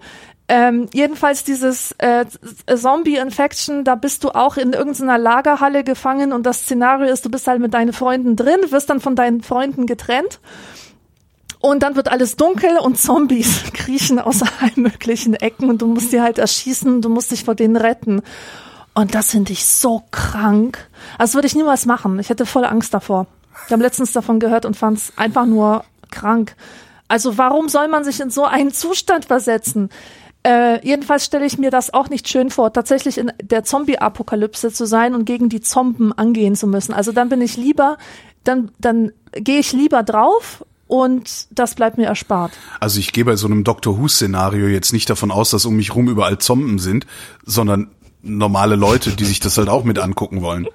Ähm, 0.49 0.87
jedenfalls 0.93 1.43
dieses 1.43 1.93
äh, 1.97 2.25
Zombie-Infection, 2.73 3.83
da 3.83 3.95
bist 3.95 4.23
du 4.23 4.29
auch 4.29 4.55
in 4.57 4.71
irgendeiner 4.73 5.17
Lagerhalle 5.17 5.83
gefangen 5.83 6.31
und 6.31 6.45
das 6.45 6.61
Szenario 6.61 7.11
ist, 7.11 7.25
du 7.25 7.29
bist 7.29 7.47
halt 7.47 7.59
mit 7.59 7.73
deinen 7.73 7.91
Freunden 7.93 8.35
drin, 8.37 8.59
wirst 8.69 8.89
dann 8.89 9.01
von 9.01 9.15
deinen 9.15 9.41
Freunden 9.43 9.85
getrennt 9.87 10.39
und 11.59 11.83
dann 11.83 11.95
wird 11.97 12.07
alles 12.07 12.37
dunkel 12.37 12.77
und 12.77 12.97
Zombies 12.99 13.63
kriechen 13.73 14.19
aus 14.19 14.41
allen 14.41 14.71
möglichen 14.83 15.33
Ecken 15.33 15.69
und 15.69 15.81
du 15.81 15.87
musst 15.87 16.13
die 16.13 16.21
halt 16.21 16.37
erschießen, 16.37 17.01
du 17.01 17.09
musst 17.09 17.31
dich 17.31 17.43
vor 17.43 17.55
denen 17.55 17.75
retten. 17.75 18.21
Und 18.97 19.13
das 19.13 19.29
finde 19.29 19.53
ich 19.53 19.63
so 19.63 20.01
krank. 20.09 20.89
Also 21.19 21.29
das 21.29 21.33
würde 21.35 21.45
ich 21.45 21.55
niemals 21.55 21.85
machen. 21.85 22.17
Ich 22.17 22.29
hätte 22.29 22.47
voll 22.47 22.65
Angst 22.65 22.95
davor. 22.95 23.27
Ich 23.67 23.71
habe 23.71 23.83
letztens 23.83 24.11
davon 24.11 24.39
gehört 24.39 24.65
und 24.65 24.75
fand 24.75 24.97
es 24.97 25.13
einfach 25.17 25.45
nur 25.45 25.83
krank. 26.09 26.55
Also 27.07 27.37
warum 27.37 27.69
soll 27.69 27.89
man 27.89 28.03
sich 28.03 28.19
in 28.19 28.31
so 28.31 28.45
einen 28.45 28.71
Zustand 28.71 29.25
versetzen? 29.25 29.89
Äh, 30.41 30.83
jedenfalls 30.83 31.25
stelle 31.25 31.45
ich 31.45 31.59
mir 31.59 31.69
das 31.69 31.93
auch 31.93 32.09
nicht 32.09 32.27
schön 32.27 32.49
vor, 32.49 32.73
tatsächlich 32.73 33.19
in 33.19 33.31
der 33.39 33.63
Zombie-Apokalypse 33.63 34.73
zu 34.73 34.87
sein 34.87 35.13
und 35.13 35.25
gegen 35.25 35.47
die 35.47 35.61
Zomben 35.61 36.11
angehen 36.11 36.55
zu 36.55 36.65
müssen. 36.65 36.95
Also 36.95 37.11
dann 37.11 37.29
bin 37.29 37.41
ich 37.41 37.55
lieber, 37.55 37.99
dann, 38.45 38.71
dann 38.79 39.11
gehe 39.33 39.59
ich 39.59 39.73
lieber 39.73 40.01
drauf 40.01 40.65
und 40.87 41.47
das 41.51 41.75
bleibt 41.75 41.97
mir 41.97 42.05
erspart. 42.05 42.53
Also 42.79 42.99
ich 42.99 43.11
gehe 43.11 43.25
bei 43.25 43.35
so 43.35 43.45
einem 43.45 43.63
Doctor 43.63 43.99
Who-Szenario 43.99 44.67
jetzt 44.67 44.91
nicht 44.91 45.07
davon 45.07 45.29
aus, 45.29 45.51
dass 45.51 45.65
um 45.65 45.75
mich 45.75 45.93
rum 45.93 46.07
überall 46.07 46.39
Zomben 46.39 46.79
sind, 46.79 47.05
sondern 47.45 47.91
normale 48.21 48.75
Leute, 48.75 49.11
die 49.11 49.25
sich 49.25 49.39
das 49.39 49.57
halt 49.57 49.69
auch 49.69 49.83
mit 49.83 49.99
angucken 49.99 50.41
wollen. 50.41 50.67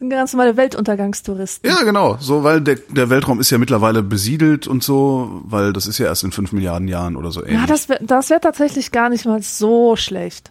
Ein 0.00 0.08
ganz 0.08 0.32
normale 0.32 0.56
Weltuntergangstouristen. 0.56 1.68
Ja, 1.70 1.82
genau. 1.82 2.16
So, 2.20 2.42
weil 2.42 2.62
der, 2.62 2.76
der 2.76 3.10
Weltraum 3.10 3.38
ist 3.38 3.50
ja 3.50 3.58
mittlerweile 3.58 4.02
besiedelt 4.02 4.66
und 4.66 4.82
so, 4.82 5.42
weil 5.44 5.74
das 5.74 5.86
ist 5.86 5.98
ja 5.98 6.06
erst 6.06 6.24
in 6.24 6.32
fünf 6.32 6.52
Milliarden 6.52 6.88
Jahren 6.88 7.16
oder 7.16 7.30
so 7.30 7.42
ähnlich. 7.42 7.60
Ja, 7.60 7.66
das 7.66 7.90
wäre 7.90 8.02
das 8.02 8.30
wär 8.30 8.40
tatsächlich 8.40 8.92
gar 8.92 9.10
nicht 9.10 9.26
mal 9.26 9.42
so 9.42 9.96
schlecht. 9.96 10.50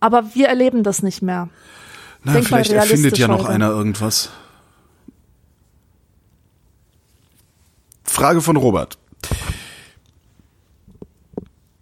Aber 0.00 0.34
wir 0.34 0.48
erleben 0.48 0.84
das 0.84 1.02
nicht 1.02 1.20
mehr. 1.20 1.50
Na, 2.24 2.32
denk 2.32 2.50
mal 2.50 2.64
vielleicht 2.64 2.72
erfindet 2.72 3.18
ja 3.18 3.28
noch 3.28 3.40
realistisch 3.40 3.54
einer 3.54 3.70
irgendwas. 3.70 4.30
Frage 8.04 8.40
von 8.40 8.56
Robert. 8.56 8.96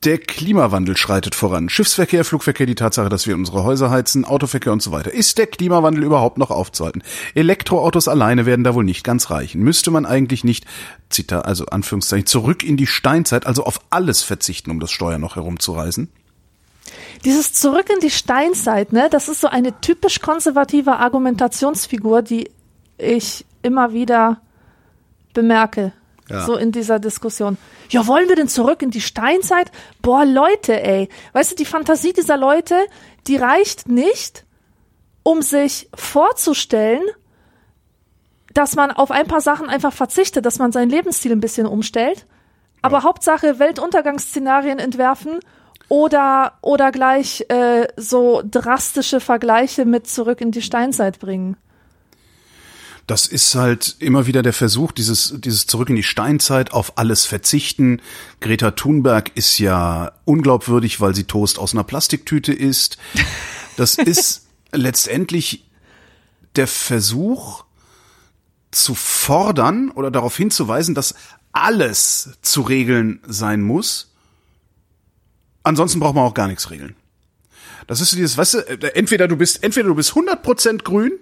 Der 0.05 0.19
Klimawandel 0.19 0.99
schreitet 0.99 1.35
voran. 1.35 1.71
Schiffsverkehr, 1.71 2.27
Flugverkehr, 2.27 2.67
die 2.67 2.75
Tatsache, 2.75 3.09
dass 3.09 3.27
wir 3.27 3.35
unsere 3.35 3.65
Häuser 3.65 3.89
heizen, 3.89 4.27
Autoverkehr 4.27 4.71
und 4.71 4.83
so 4.83 4.93
weiter. 4.93 5.11
Ist 5.11 5.39
der 5.39 5.47
Klimawandel 5.47 6.05
überhaupt 6.05 6.37
noch 6.37 6.51
aufzuhalten? 6.51 7.03
Elektroautos 7.35 8.07
alleine 8.07 8.45
werden 8.45 8.65
da 8.65 8.75
wohl 8.75 8.85
nicht 8.85 9.03
ganz 9.03 9.31
reichen. 9.31 9.63
Müsste 9.63 9.91
man 9.91 10.05
eigentlich 10.05 10.45
nicht, 10.45 10.67
Zitat, 11.09 11.47
also 11.47 11.65
Anführungszeichen, 11.67 12.27
zurück 12.27 12.63
in 12.63 12.77
die 12.77 12.87
Steinzeit, 12.87 13.47
also 13.47 13.65
auf 13.65 13.81
alles 13.89 14.23
verzichten, 14.23 14.71
um 14.71 14.79
das 14.79 14.91
Steuer 14.91 15.17
noch 15.17 15.37
herumzureisen? 15.37 16.11
Dieses 17.25 17.55
Zurück 17.55 17.89
in 17.89 18.01
die 18.01 18.11
Steinzeit, 18.11 18.93
ne, 18.93 19.09
das 19.11 19.31
ist 19.31 19.41
so 19.41 19.49
eine 19.49 19.81
typisch 19.81 20.21
konservative 20.21 20.97
Argumentationsfigur, 20.97 22.21
die 22.21 22.51
ich 22.99 23.47
immer 23.63 23.95
wieder 23.95 24.43
bemerke. 25.33 25.95
Ja. 26.29 26.47
So 26.47 26.57
in 26.57 26.73
dieser 26.73 26.99
Diskussion. 26.99 27.59
Ja, 27.91 28.07
wollen 28.07 28.29
wir 28.29 28.37
denn 28.37 28.49
zurück 28.49 28.81
in 28.83 28.91
die 28.91 29.03
Steinzeit? 29.03 29.71
Boah, 30.01 30.25
Leute, 30.25 30.83
ey. 30.83 31.09
Weißt 31.33 31.53
du, 31.53 31.55
die 31.57 31.67
Fantasie 31.67 32.13
dieser 32.15 32.37
Leute, 32.37 32.77
die 33.27 33.37
reicht 33.37 33.89
nicht, 33.89 34.45
um 35.23 35.43
sich 35.43 35.89
vorzustellen, 35.95 37.03
dass 38.55 38.77
man 38.77 38.91
auf 38.91 39.11
ein 39.11 39.27
paar 39.27 39.41
Sachen 39.41 39.69
einfach 39.69 39.93
verzichtet, 39.93 40.47
dass 40.47 40.59
man 40.59 40.73
seinen 40.73 40.91
Lebensstil 40.91 41.33
ein 41.33 41.41
bisschen 41.41 41.67
umstellt. 41.67 42.27
Aber 42.81 43.03
Hauptsache 43.03 43.59
Weltuntergangsszenarien 43.59 44.79
entwerfen 44.79 45.41
oder, 45.89 46.53
oder 46.61 46.93
gleich 46.93 47.45
äh, 47.49 47.89
so 47.97 48.43
drastische 48.45 49.21
Vergleiche 49.21 49.85
mit 49.85 50.07
zurück 50.07 50.41
in 50.41 50.51
die 50.51 50.63
Steinzeit 50.63 51.19
bringen. 51.19 51.57
Das 53.07 53.27
ist 53.27 53.55
halt 53.55 53.97
immer 53.99 54.27
wieder 54.27 54.43
der 54.43 54.55
Versuch, 54.55 54.93
dieses, 54.93 55.35
dieses 55.39 55.67
zurück 55.67 55.91
in 55.91 55.97
die 55.97 56.03
Steinzeit 56.03 56.73
auf 56.73 56.97
alles 56.97 57.27
verzichten. 57.27 58.01
Greta 58.41 58.71
Thunberg 58.71 59.33
ist 59.35 59.59
ja 59.59 60.13
unglaubwürdig, 60.25 61.01
weil 61.01 61.15
sie 61.15 61.25
Toast 61.25 61.59
aus 61.59 61.75
einer 61.75 61.85
Plastiktüte 61.85 62.53
isst. 62.53 62.97
Das 63.77 63.95
ist 63.99 64.47
letztendlich 64.73 65.67
der 66.57 66.67
Versuch 66.67 67.65
zu 68.71 68.95
fordern 68.95 69.91
oder 69.91 70.11
darauf 70.11 70.37
hinzuweisen, 70.37 70.95
dass 70.95 71.15
alles 71.53 72.39
zu 72.43 72.63
regeln 72.63 73.21
sein 73.27 73.61
muss. 73.61 74.13
Ansonsten 75.63 76.01
braucht 76.01 76.15
man 76.15 76.25
auch 76.25 76.35
gar 76.35 76.49
nichts 76.49 76.71
regeln. 76.71 76.97
Das 77.87 78.01
ist 78.01 78.11
so 78.11 78.17
dieses, 78.17 78.37
weißt 78.37 78.55
du, 78.55 78.59
äh, 78.59 78.95
entweder 78.95 79.29
du 79.29 79.37
bist, 79.37 79.63
entweder 79.63 79.89
du 79.89 79.95
bist 79.95 80.13
100% 80.13 80.83
grün, 80.83 81.13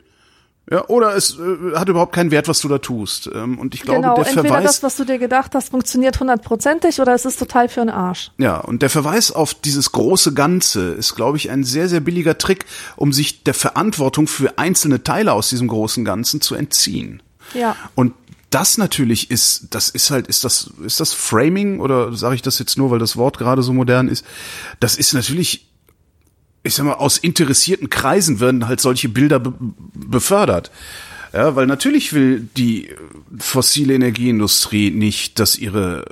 ja, 0.70 0.86
oder 0.86 1.16
es 1.16 1.38
äh, 1.38 1.76
hat 1.76 1.88
überhaupt 1.88 2.14
keinen 2.14 2.30
Wert, 2.30 2.46
was 2.46 2.60
du 2.60 2.68
da 2.68 2.78
tust. 2.78 3.28
Ähm, 3.34 3.58
und 3.58 3.74
ich 3.74 3.82
glaube, 3.82 4.00
genau, 4.00 4.14
der 4.14 4.26
entweder 4.26 4.48
Verweis, 4.48 4.64
das, 4.64 4.82
was 4.82 4.96
du 4.96 5.04
dir 5.04 5.18
gedacht 5.18 5.54
hast, 5.54 5.70
funktioniert 5.70 6.20
hundertprozentig 6.20 7.00
oder 7.00 7.14
es 7.14 7.24
ist 7.24 7.38
total 7.38 7.68
für 7.68 7.80
den 7.80 7.90
Arsch. 7.90 8.30
ja, 8.38 8.58
und 8.58 8.82
der 8.82 8.90
Verweis 8.90 9.32
auf 9.32 9.54
dieses 9.54 9.90
große 9.92 10.34
Ganze 10.34 10.92
ist, 10.92 11.16
glaube 11.16 11.36
ich, 11.36 11.50
ein 11.50 11.64
sehr, 11.64 11.88
sehr 11.88 12.00
billiger 12.00 12.38
Trick, 12.38 12.66
um 12.96 13.12
sich 13.12 13.42
der 13.42 13.54
Verantwortung 13.54 14.28
für 14.28 14.56
einzelne 14.58 15.02
Teile 15.02 15.32
aus 15.32 15.48
diesem 15.48 15.66
großen 15.66 16.04
Ganzen 16.04 16.40
zu 16.40 16.54
entziehen. 16.54 17.22
Ja. 17.54 17.76
Und 17.96 18.14
das 18.50 18.78
natürlich 18.78 19.30
ist, 19.30 19.68
das 19.70 19.88
ist 19.88 20.10
halt, 20.10 20.26
ist 20.26 20.44
das, 20.44 20.70
ist 20.84 21.00
das 21.00 21.12
Framing 21.12 21.80
oder 21.80 22.14
sage 22.14 22.34
ich 22.34 22.42
das 22.42 22.58
jetzt 22.58 22.76
nur, 22.78 22.90
weil 22.90 22.98
das 22.98 23.16
Wort 23.16 23.38
gerade 23.38 23.62
so 23.62 23.72
modern 23.72 24.08
ist? 24.08 24.24
Das 24.78 24.96
ist 24.96 25.14
natürlich, 25.14 25.71
ich 26.62 26.74
sag 26.74 26.84
mal, 26.84 26.94
aus 26.94 27.18
interessierten 27.18 27.90
Kreisen 27.90 28.40
werden 28.40 28.68
halt 28.68 28.80
solche 28.80 29.08
Bilder 29.08 29.40
be 29.40 29.52
befördert. 29.94 30.70
Ja, 31.32 31.56
weil 31.56 31.66
natürlich 31.66 32.12
will 32.12 32.48
die 32.56 32.90
fossile 33.38 33.94
Energieindustrie 33.94 34.90
nicht, 34.90 35.38
dass 35.38 35.56
ihre 35.56 36.04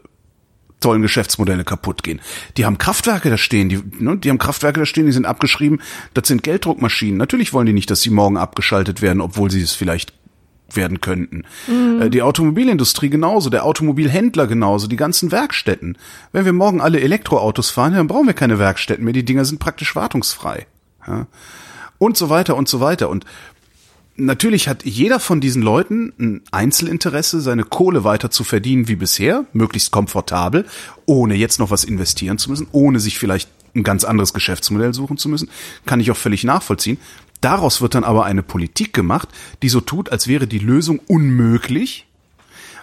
tollen 0.80 1.02
Geschäftsmodelle 1.02 1.64
kaputt 1.64 2.02
gehen. 2.02 2.20
Die 2.56 2.64
haben 2.64 2.78
Kraftwerke 2.78 3.28
da 3.28 3.36
stehen, 3.36 3.68
die, 3.68 3.82
ne, 3.98 4.16
die 4.16 4.30
haben 4.30 4.38
Kraftwerke 4.38 4.80
da 4.80 4.86
stehen, 4.86 5.06
die 5.06 5.12
sind 5.12 5.26
abgeschrieben, 5.26 5.80
das 6.14 6.26
sind 6.26 6.42
Gelddruckmaschinen. 6.42 7.18
Natürlich 7.18 7.52
wollen 7.52 7.66
die 7.66 7.74
nicht, 7.74 7.90
dass 7.90 8.00
sie 8.00 8.10
morgen 8.10 8.38
abgeschaltet 8.38 9.02
werden, 9.02 9.20
obwohl 9.20 9.50
sie 9.50 9.60
es 9.60 9.72
vielleicht 9.72 10.14
werden 10.76 11.00
könnten. 11.00 11.44
Mhm. 11.66 12.11
Die 12.11 12.22
Automobilindustrie 12.22 13.11
genauso, 13.11 13.50
der 13.50 13.64
Automobilhändler 13.64 14.46
genauso, 14.46 14.87
die 14.87 14.96
ganzen 14.96 15.33
Werkstätten. 15.33 15.96
Wenn 16.33 16.44
wir 16.44 16.52
morgen 16.52 16.80
alle 16.80 17.00
Elektroautos 17.00 17.70
fahren, 17.70 17.94
dann 17.94 18.06
brauchen 18.06 18.26
wir 18.26 18.35
keine 18.35 18.59
Werkstätten 18.59 19.04
mehr, 19.04 19.14
die 19.14 19.24
Dinger 19.24 19.44
sind 19.44 19.59
praktisch 19.59 19.94
wartungsfrei. 19.96 20.66
Ja. 21.06 21.26
Und 21.98 22.16
so 22.16 22.30
weiter 22.30 22.56
und 22.56 22.68
so 22.68 22.80
weiter. 22.80 23.11
Und 23.11 23.26
natürlich 24.16 24.68
hat 24.68 24.85
jeder 24.85 25.20
von 25.20 25.40
diesen 25.40 25.62
Leuten 25.62 26.12
ein 26.18 26.42
Einzelinteresse, 26.50 27.40
seine 27.40 27.64
Kohle 27.64 28.04
weiter 28.04 28.30
zu 28.30 28.44
verdienen 28.44 28.88
wie 28.88 28.96
bisher, 28.96 29.44
möglichst 29.52 29.90
komfortabel, 29.90 30.66
ohne 31.06 31.35
jetzt 31.35 31.59
noch 31.59 31.70
was 31.70 31.85
investieren 31.85 32.38
zu 32.38 32.50
müssen, 32.50 32.68
ohne 32.72 33.00
sich 33.00 33.18
vielleicht 33.18 33.50
ein 33.74 33.83
ganz 33.83 34.04
anderes 34.04 34.33
Geschäftsmodell 34.33 34.94
suchen 34.94 35.16
zu 35.16 35.28
müssen, 35.28 35.48
kann 35.87 36.00
ich 36.00 36.11
auch 36.11 36.16
völlig 36.16 36.44
nachvollziehen. 36.44 36.98
Daraus 37.40 37.81
wird 37.81 37.94
dann 37.94 38.05
aber 38.05 38.24
eine 38.24 38.42
Politik 38.42 38.92
gemacht, 38.92 39.29
die 39.62 39.68
so 39.68 39.81
tut, 39.81 40.11
als 40.11 40.26
wäre 40.29 40.46
die 40.46 40.59
Lösung 40.59 41.00
unmöglich, 41.07 42.07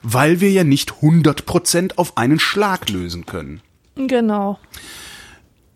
weil 0.04 0.40
wir 0.40 0.52
ja 0.52 0.64
nicht 0.64 0.96
100 0.96 1.46
Prozent 1.46 1.98
auf 1.98 2.18
einen 2.18 2.40
Schlag 2.40 2.90
lösen 2.90 3.26
können. 3.26 3.62
Genau. 3.96 4.60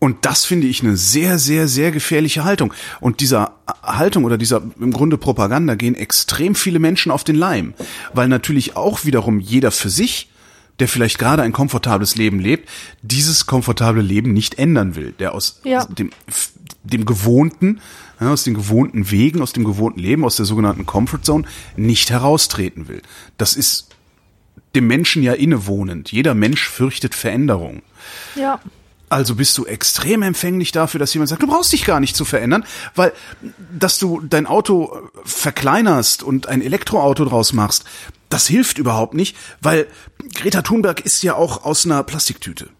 Und 0.02 0.24
das 0.24 0.44
finde 0.44 0.66
ich 0.66 0.82
eine 0.82 0.96
sehr, 0.96 1.38
sehr, 1.38 1.68
sehr 1.68 1.92
gefährliche 1.92 2.42
Haltung. 2.42 2.74
Und 2.98 3.20
dieser 3.20 3.58
Haltung 3.84 4.24
oder 4.24 4.36
dieser 4.36 4.60
im 4.80 4.92
Grunde 4.92 5.16
Propaganda 5.16 5.76
gehen 5.76 5.94
extrem 5.94 6.56
viele 6.56 6.80
Menschen 6.80 7.12
auf 7.12 7.22
den 7.22 7.36
Leim, 7.36 7.74
weil 8.12 8.26
natürlich 8.26 8.76
auch 8.76 9.04
wiederum 9.04 9.38
jeder 9.38 9.70
für 9.70 9.90
sich, 9.90 10.28
der 10.80 10.88
vielleicht 10.88 11.20
gerade 11.20 11.42
ein 11.42 11.52
komfortables 11.52 12.16
Leben 12.16 12.40
lebt, 12.40 12.68
dieses 13.02 13.46
komfortable 13.46 14.02
Leben 14.02 14.32
nicht 14.32 14.58
ändern 14.58 14.96
will, 14.96 15.12
der 15.12 15.34
aus 15.34 15.60
ja. 15.62 15.84
dem, 15.84 16.10
dem 16.84 17.04
gewohnten, 17.04 17.80
aus 18.18 18.44
den 18.44 18.54
gewohnten 18.54 19.10
Wegen, 19.10 19.42
aus 19.42 19.52
dem 19.52 19.64
gewohnten 19.64 20.00
Leben, 20.00 20.24
aus 20.24 20.36
der 20.36 20.46
sogenannten 20.46 20.86
Comfort 20.86 21.22
Zone 21.22 21.44
nicht 21.76 22.10
heraustreten 22.10 22.88
will. 22.88 23.02
Das 23.36 23.56
ist 23.56 23.88
dem 24.74 24.86
Menschen 24.86 25.22
ja 25.22 25.32
innewohnend. 25.32 26.12
Jeder 26.12 26.34
Mensch 26.34 26.68
fürchtet 26.68 27.14
Veränderung. 27.14 27.82
Ja. 28.34 28.60
Also 29.08 29.34
bist 29.34 29.58
du 29.58 29.66
extrem 29.66 30.22
empfänglich 30.22 30.72
dafür, 30.72 30.98
dass 30.98 31.12
jemand 31.12 31.28
sagt, 31.28 31.42
du 31.42 31.46
brauchst 31.46 31.72
dich 31.72 31.84
gar 31.84 32.00
nicht 32.00 32.16
zu 32.16 32.24
verändern, 32.24 32.64
weil 32.94 33.12
dass 33.78 33.98
du 33.98 34.20
dein 34.20 34.46
Auto 34.46 34.96
verkleinerst 35.24 36.22
und 36.22 36.48
ein 36.48 36.62
Elektroauto 36.62 37.26
draus 37.26 37.52
machst, 37.52 37.84
das 38.30 38.46
hilft 38.46 38.78
überhaupt 38.78 39.12
nicht, 39.12 39.36
weil 39.60 39.86
Greta 40.32 40.62
Thunberg 40.62 41.00
ist 41.00 41.22
ja 41.22 41.34
auch 41.34 41.64
aus 41.64 41.84
einer 41.84 42.02
Plastiktüte. 42.02 42.70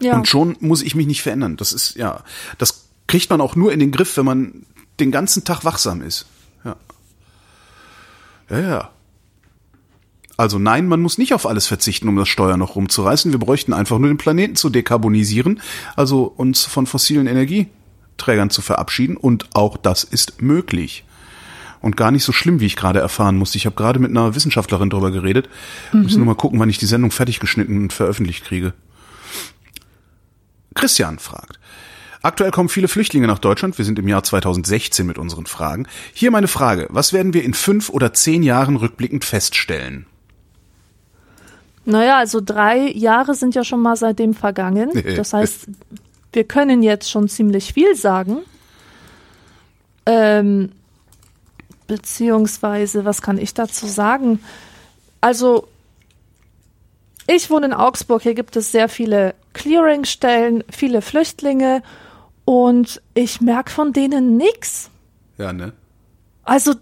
Ja. 0.00 0.16
Und 0.16 0.28
schon 0.28 0.56
muss 0.60 0.82
ich 0.82 0.94
mich 0.94 1.06
nicht 1.06 1.22
verändern. 1.22 1.56
Das 1.56 1.72
ist, 1.72 1.96
ja, 1.96 2.22
das 2.58 2.88
kriegt 3.06 3.30
man 3.30 3.40
auch 3.40 3.56
nur 3.56 3.72
in 3.72 3.80
den 3.80 3.92
Griff, 3.92 4.16
wenn 4.16 4.24
man 4.24 4.66
den 4.98 5.10
ganzen 5.10 5.44
Tag 5.44 5.64
wachsam 5.64 6.02
ist. 6.02 6.26
Ja. 6.64 6.76
Ja, 8.50 8.60
ja. 8.60 8.90
Also 10.36 10.58
nein, 10.58 10.88
man 10.88 11.02
muss 11.02 11.18
nicht 11.18 11.34
auf 11.34 11.46
alles 11.46 11.66
verzichten, 11.66 12.08
um 12.08 12.16
das 12.16 12.28
Steuer 12.28 12.56
noch 12.56 12.74
rumzureißen. 12.74 13.30
Wir 13.30 13.38
bräuchten 13.38 13.74
einfach 13.74 13.98
nur 13.98 14.08
den 14.08 14.16
Planeten 14.16 14.56
zu 14.56 14.70
dekarbonisieren, 14.70 15.60
also 15.96 16.22
uns 16.24 16.64
von 16.64 16.86
fossilen 16.86 17.26
Energieträgern 17.26 18.48
zu 18.48 18.62
verabschieden. 18.62 19.18
Und 19.18 19.54
auch 19.54 19.76
das 19.76 20.02
ist 20.02 20.40
möglich. 20.40 21.04
Und 21.82 21.98
gar 21.98 22.10
nicht 22.10 22.24
so 22.24 22.32
schlimm, 22.32 22.60
wie 22.60 22.66
ich 22.66 22.76
gerade 22.76 23.00
erfahren 23.00 23.36
musste. 23.36 23.58
Ich 23.58 23.66
habe 23.66 23.76
gerade 23.76 23.98
mit 23.98 24.10
einer 24.10 24.34
Wissenschaftlerin 24.34 24.88
darüber 24.88 25.10
geredet. 25.10 25.50
Mhm. 25.92 26.02
Müssen 26.02 26.18
nur 26.18 26.26
mal 26.26 26.34
gucken, 26.34 26.58
wann 26.58 26.70
ich 26.70 26.78
die 26.78 26.86
Sendung 26.86 27.10
fertig 27.10 27.38
geschnitten 27.38 27.76
und 27.76 27.92
veröffentlicht 27.92 28.44
kriege. 28.44 28.72
Christian 30.80 31.18
fragt. 31.18 31.58
Aktuell 32.22 32.50
kommen 32.50 32.68
viele 32.68 32.88
Flüchtlinge 32.88 33.26
nach 33.26 33.38
Deutschland. 33.38 33.76
Wir 33.76 33.84
sind 33.84 33.98
im 33.98 34.08
Jahr 34.08 34.22
2016 34.22 35.06
mit 35.06 35.18
unseren 35.18 35.46
Fragen. 35.46 35.86
Hier 36.12 36.30
meine 36.30 36.48
Frage. 36.48 36.86
Was 36.90 37.12
werden 37.12 37.34
wir 37.34 37.44
in 37.44 37.54
fünf 37.54 37.90
oder 37.90 38.12
zehn 38.12 38.42
Jahren 38.42 38.76
rückblickend 38.76 39.24
feststellen? 39.24 40.06
Naja, 41.84 42.18
also 42.18 42.40
drei 42.40 42.90
Jahre 42.92 43.34
sind 43.34 43.54
ja 43.54 43.64
schon 43.64 43.80
mal 43.80 43.96
seitdem 43.96 44.34
vergangen. 44.34 44.90
Das 45.16 45.32
heißt, 45.32 45.66
wir 46.32 46.44
können 46.44 46.82
jetzt 46.82 47.10
schon 47.10 47.28
ziemlich 47.28 47.72
viel 47.72 47.94
sagen. 47.94 48.38
Ähm, 50.06 50.72
beziehungsweise, 51.86 53.04
was 53.04 53.22
kann 53.22 53.38
ich 53.38 53.54
dazu 53.54 53.86
sagen? 53.86 54.40
Also, 55.20 55.68
ich 57.26 57.50
wohne 57.50 57.66
in 57.66 57.72
Augsburg, 57.72 58.22
hier 58.22 58.34
gibt 58.34 58.56
es 58.56 58.72
sehr 58.72 58.88
viele 58.88 59.34
Clearingstellen, 59.52 60.64
viele 60.70 61.02
Flüchtlinge 61.02 61.82
und 62.44 63.02
ich 63.14 63.40
merke 63.40 63.70
von 63.70 63.92
denen 63.92 64.36
nichts. 64.36 64.90
Ja, 65.38 65.52
ne? 65.52 65.72
Also, 66.44 66.74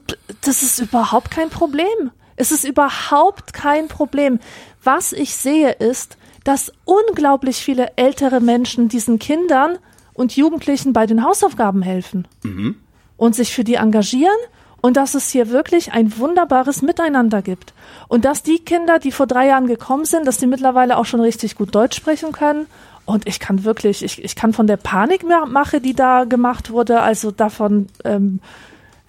das 0.42 0.62
ist 0.62 0.78
überhaupt 0.78 1.30
kein 1.30 1.50
Problem. 1.50 2.10
Es 2.36 2.52
ist 2.52 2.64
überhaupt 2.64 3.52
kein 3.52 3.88
Problem. 3.88 4.38
Was 4.82 5.12
ich 5.12 5.34
sehe 5.34 5.72
ist, 5.72 6.16
dass 6.44 6.72
unglaublich 6.84 7.58
viele 7.58 7.96
ältere 7.96 8.40
Menschen 8.40 8.88
diesen 8.88 9.18
Kindern 9.18 9.78
und 10.14 10.36
Jugendlichen 10.36 10.92
bei 10.92 11.06
den 11.06 11.24
Hausaufgaben 11.24 11.82
helfen 11.82 12.26
mhm. 12.42 12.76
und 13.16 13.34
sich 13.34 13.52
für 13.52 13.64
die 13.64 13.74
engagieren 13.74 14.38
und 14.80 14.96
dass 14.96 15.14
es 15.14 15.28
hier 15.30 15.50
wirklich 15.50 15.92
ein 15.92 16.18
wunderbares 16.18 16.82
Miteinander 16.82 17.42
gibt. 17.42 17.74
Und 18.06 18.24
dass 18.24 18.42
die 18.42 18.58
Kinder, 18.58 18.98
die 18.98 19.12
vor 19.12 19.26
drei 19.26 19.46
Jahren 19.48 19.66
gekommen 19.66 20.04
sind, 20.04 20.26
dass 20.26 20.38
die 20.38 20.46
mittlerweile 20.46 20.96
auch 20.96 21.04
schon 21.04 21.20
richtig 21.20 21.56
gut 21.56 21.74
Deutsch 21.74 21.96
sprechen 21.96 22.32
können. 22.32 22.66
Und 23.04 23.26
ich 23.26 23.40
kann 23.40 23.64
wirklich, 23.64 24.04
ich, 24.04 24.22
ich 24.22 24.36
kann 24.36 24.52
von 24.52 24.66
der 24.66 24.76
Panikmache, 24.76 25.80
die 25.80 25.94
da 25.94 26.24
gemacht 26.24 26.70
wurde, 26.70 27.00
also 27.00 27.30
davon 27.30 27.88
ähm, 28.04 28.40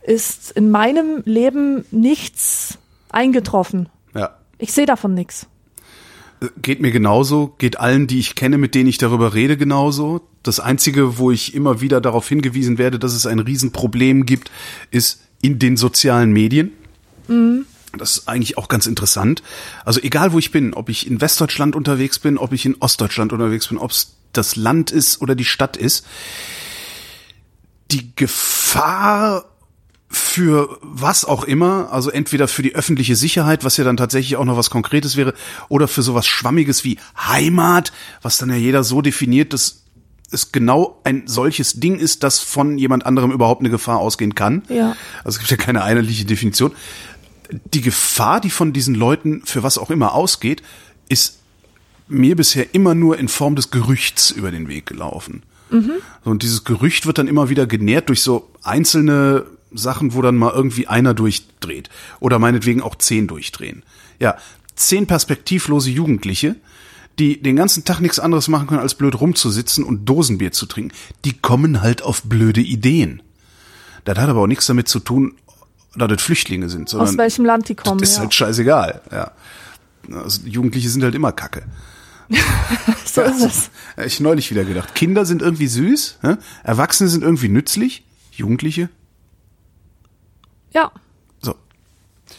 ist 0.01 0.51
in 0.51 0.71
meinem 0.71 1.21
Leben 1.25 1.85
nichts 1.91 2.77
eingetroffen. 3.09 3.89
Ja. 4.15 4.35
Ich 4.57 4.71
sehe 4.73 4.85
davon 4.85 5.13
nichts. 5.13 5.47
Geht 6.61 6.79
mir 6.79 6.91
genauso, 6.91 7.53
geht 7.57 7.79
allen, 7.79 8.07
die 8.07 8.19
ich 8.19 8.35
kenne, 8.35 8.57
mit 8.57 8.73
denen 8.73 8.87
ich 8.87 8.97
darüber 8.97 9.33
rede, 9.33 9.57
genauso. 9.57 10.21
Das 10.41 10.61
Einzige, 10.61 11.17
wo 11.17 11.31
ich 11.31 11.53
immer 11.53 11.81
wieder 11.81 11.99
darauf 11.99 12.27
hingewiesen 12.29 12.77
werde, 12.77 12.97
dass 12.97 13.13
es 13.13 13.25
ein 13.25 13.39
Riesenproblem 13.39 14.25
gibt, 14.25 14.49
ist 14.89 15.28
in 15.41 15.59
den 15.59 15.77
sozialen 15.77 16.31
Medien. 16.31 16.71
Mhm. 17.27 17.65
Das 17.97 18.17
ist 18.17 18.27
eigentlich 18.27 18.57
auch 18.57 18.67
ganz 18.67 18.85
interessant. 18.85 19.41
Also 19.83 19.99
egal, 20.01 20.31
wo 20.31 20.39
ich 20.39 20.51
bin, 20.51 20.73
ob 20.73 20.89
ich 20.89 21.07
in 21.07 21.21
Westdeutschland 21.21 21.75
unterwegs 21.75 22.19
bin, 22.19 22.37
ob 22.37 22.53
ich 22.53 22.65
in 22.65 22.75
Ostdeutschland 22.79 23.33
unterwegs 23.33 23.67
bin, 23.67 23.77
ob 23.77 23.91
es 23.91 24.15
das 24.33 24.55
Land 24.55 24.91
ist 24.91 25.21
oder 25.21 25.33
die 25.33 25.45
Stadt 25.45 25.75
ist, 25.75 26.05
die 27.91 28.15
Gefahr 28.15 29.45
für 30.11 30.79
was 30.81 31.23
auch 31.23 31.43
immer, 31.43 31.91
also 31.91 32.09
entweder 32.09 32.47
für 32.47 32.63
die 32.63 32.73
öffentliche 32.73 33.15
Sicherheit, 33.15 33.63
was 33.63 33.77
ja 33.77 33.83
dann 33.83 33.97
tatsächlich 33.97 34.37
auch 34.37 34.45
noch 34.45 34.57
was 34.57 34.71
Konkretes 34.71 35.15
wäre, 35.17 35.35
oder 35.67 35.87
für 35.87 36.01
sowas 36.01 36.25
Schwammiges 36.25 36.83
wie 36.83 36.97
Heimat, 37.15 37.91
was 38.21 38.37
dann 38.37 38.49
ja 38.49 38.55
jeder 38.55 38.83
so 38.83 39.01
definiert, 39.01 39.53
dass 39.53 39.78
es 40.31 40.51
genau 40.51 40.99
ein 41.03 41.23
solches 41.25 41.79
Ding 41.79 41.97
ist, 41.97 42.23
das 42.23 42.39
von 42.39 42.77
jemand 42.77 43.05
anderem 43.05 43.31
überhaupt 43.31 43.61
eine 43.61 43.69
Gefahr 43.69 43.99
ausgehen 43.99 44.35
kann. 44.35 44.63
Ja. 44.69 44.95
Also 45.23 45.37
es 45.37 45.39
gibt 45.39 45.51
ja 45.51 45.57
keine 45.57 45.83
einheitliche 45.83 46.25
Definition. 46.25 46.71
Die 47.73 47.81
Gefahr, 47.81 48.39
die 48.39 48.51
von 48.51 48.73
diesen 48.73 48.95
Leuten 48.95 49.41
für 49.43 49.63
was 49.63 49.77
auch 49.77 49.89
immer 49.89 50.13
ausgeht, 50.13 50.61
ist 51.07 51.39
mir 52.07 52.35
bisher 52.35 52.73
immer 52.73 52.95
nur 52.95 53.17
in 53.17 53.27
Form 53.27 53.55
des 53.55 53.71
Gerüchts 53.71 54.31
über 54.31 54.51
den 54.51 54.67
Weg 54.67 54.85
gelaufen. 54.85 55.43
Mhm. 55.69 55.93
Und 56.23 56.43
dieses 56.43 56.63
Gerücht 56.63 57.05
wird 57.05 57.17
dann 57.17 57.27
immer 57.27 57.49
wieder 57.49 57.67
genährt 57.67 58.09
durch 58.09 58.21
so 58.21 58.49
einzelne 58.63 59.45
Sachen, 59.71 60.13
wo 60.13 60.21
dann 60.21 60.35
mal 60.35 60.51
irgendwie 60.53 60.87
einer 60.87 61.13
durchdreht. 61.13 61.89
Oder 62.19 62.39
meinetwegen 62.39 62.81
auch 62.81 62.95
zehn 62.95 63.27
durchdrehen. 63.27 63.83
Ja, 64.19 64.37
zehn 64.75 65.07
perspektivlose 65.07 65.91
Jugendliche, 65.91 66.55
die 67.19 67.41
den 67.41 67.55
ganzen 67.55 67.85
Tag 67.85 67.99
nichts 67.99 68.19
anderes 68.19 68.47
machen 68.47 68.67
können, 68.67 68.79
als 68.79 68.95
blöd 68.95 69.19
rumzusitzen 69.19 69.83
und 69.83 70.05
Dosenbier 70.05 70.51
zu 70.51 70.65
trinken, 70.65 70.95
die 71.25 71.33
kommen 71.33 71.81
halt 71.81 72.01
auf 72.01 72.23
blöde 72.23 72.61
Ideen. 72.61 73.21
Das 74.05 74.17
hat 74.17 74.29
aber 74.29 74.41
auch 74.41 74.47
nichts 74.47 74.65
damit 74.65 74.87
zu 74.87 74.99
tun, 74.99 75.35
dass 75.95 76.07
das 76.07 76.21
Flüchtlinge 76.21 76.69
sind. 76.69 76.89
Sondern 76.89 77.09
Aus 77.09 77.17
welchem 77.17 77.45
Land 77.45 77.69
die 77.69 77.75
kommen. 77.75 77.99
Das 77.99 78.09
ist 78.09 78.15
ja. 78.15 78.21
halt 78.21 78.33
scheißegal, 78.33 79.01
ja. 79.11 79.31
Also 80.11 80.41
Jugendliche 80.45 80.89
sind 80.89 81.03
halt 81.03 81.13
immer 81.13 81.31
Kacke. 81.31 81.63
so 83.05 83.21
ist 83.21 83.43
es. 83.43 83.69
Ich 84.05 84.19
neulich 84.19 84.49
wieder 84.49 84.63
gedacht. 84.63 84.95
Kinder 84.95 85.25
sind 85.25 85.41
irgendwie 85.41 85.67
süß, 85.67 86.19
Erwachsene 86.63 87.09
sind 87.09 87.23
irgendwie 87.23 87.49
nützlich, 87.49 88.05
Jugendliche 88.31 88.89
ja. 90.71 90.91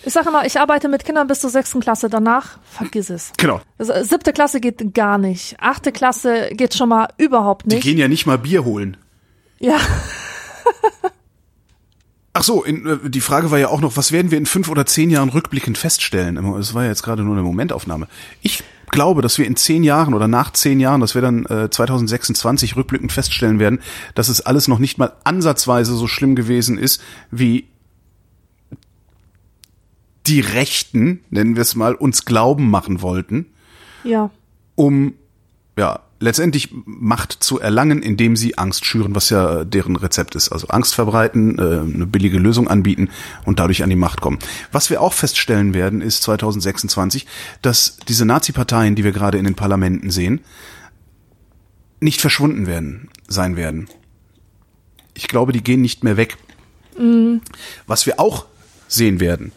Ich 0.04 0.12
sage 0.12 0.28
immer, 0.28 0.46
ich 0.46 0.58
arbeite 0.58 0.88
mit 0.88 1.04
Kindern 1.04 1.26
bis 1.26 1.40
zur 1.40 1.50
sechsten 1.50 1.80
Klasse. 1.80 2.08
Danach 2.08 2.58
vergiss 2.64 3.10
es. 3.10 3.32
Genau. 3.40 3.60
Also, 3.78 3.92
siebte 4.02 4.32
Klasse 4.32 4.60
geht 4.60 4.94
gar 4.94 5.18
nicht. 5.18 5.56
Achte 5.60 5.92
Klasse 5.92 6.50
geht 6.52 6.74
schon 6.74 6.88
mal 6.88 7.08
überhaupt 7.16 7.66
nicht. 7.66 7.82
Die 7.82 7.88
gehen 7.88 7.98
ja 7.98 8.08
nicht 8.08 8.26
mal 8.26 8.38
Bier 8.38 8.64
holen. 8.64 8.96
Ja. 9.58 9.76
Ach 12.32 12.42
so, 12.42 12.62
in, 12.62 12.86
äh, 12.86 13.10
die 13.10 13.20
Frage 13.20 13.50
war 13.50 13.58
ja 13.58 13.68
auch 13.68 13.80
noch, 13.80 13.96
was 13.96 14.12
werden 14.12 14.30
wir 14.30 14.38
in 14.38 14.46
fünf 14.46 14.68
oder 14.68 14.86
zehn 14.86 15.10
Jahren 15.10 15.30
rückblickend 15.30 15.76
feststellen? 15.78 16.36
Das 16.56 16.74
war 16.74 16.84
ja 16.84 16.90
jetzt 16.90 17.02
gerade 17.02 17.22
nur 17.22 17.34
eine 17.34 17.42
Momentaufnahme. 17.42 18.06
Ich 18.40 18.62
glaube, 18.90 19.22
dass 19.22 19.38
wir 19.38 19.46
in 19.46 19.56
zehn 19.56 19.82
Jahren 19.82 20.14
oder 20.14 20.28
nach 20.28 20.52
zehn 20.52 20.80
Jahren, 20.80 21.00
dass 21.00 21.14
wir 21.14 21.22
dann 21.22 21.44
äh, 21.46 21.70
2026 21.70 22.76
rückblickend 22.76 23.12
feststellen 23.12 23.58
werden, 23.58 23.80
dass 24.14 24.28
es 24.28 24.40
alles 24.40 24.68
noch 24.68 24.78
nicht 24.78 24.98
mal 24.98 25.12
ansatzweise 25.24 25.94
so 25.94 26.06
schlimm 26.06 26.34
gewesen 26.36 26.78
ist, 26.78 27.02
wie 27.30 27.66
die 30.26 30.40
Rechten, 30.40 31.20
nennen 31.30 31.56
wir 31.56 31.62
es 31.62 31.74
mal, 31.74 31.94
uns 31.94 32.24
glauben 32.24 32.70
machen 32.70 33.02
wollten, 33.02 33.46
Ja. 34.04 34.30
um 34.74 35.14
ja 35.78 36.00
letztendlich 36.22 36.68
Macht 36.84 37.32
zu 37.42 37.58
erlangen, 37.60 38.02
indem 38.02 38.36
sie 38.36 38.58
Angst 38.58 38.84
schüren, 38.84 39.14
was 39.14 39.30
ja 39.30 39.64
deren 39.64 39.96
Rezept 39.96 40.34
ist. 40.34 40.50
Also 40.50 40.68
Angst 40.68 40.94
verbreiten, 40.94 41.58
äh, 41.58 41.62
eine 41.94 42.06
billige 42.06 42.38
Lösung 42.38 42.68
anbieten 42.68 43.08
und 43.46 43.58
dadurch 43.58 43.82
an 43.82 43.88
die 43.88 43.96
Macht 43.96 44.20
kommen. 44.20 44.38
Was 44.70 44.90
wir 44.90 45.00
auch 45.00 45.14
feststellen 45.14 45.72
werden, 45.72 46.02
ist 46.02 46.22
2026, 46.22 47.26
dass 47.62 47.96
diese 48.06 48.26
Nazi-Parteien, 48.26 48.96
die 48.96 49.04
wir 49.04 49.12
gerade 49.12 49.38
in 49.38 49.44
den 49.46 49.54
Parlamenten 49.54 50.10
sehen, 50.10 50.40
nicht 52.00 52.20
verschwunden 52.20 52.66
werden, 52.66 53.08
sein 53.26 53.56
werden. 53.56 53.88
Ich 55.14 55.26
glaube, 55.28 55.52
die 55.52 55.62
gehen 55.64 55.80
nicht 55.80 56.04
mehr 56.04 56.16
weg. 56.18 56.36
Was 57.86 58.04
wir 58.04 58.20
auch 58.20 58.44
sehen 58.88 59.20
werden, 59.20 59.52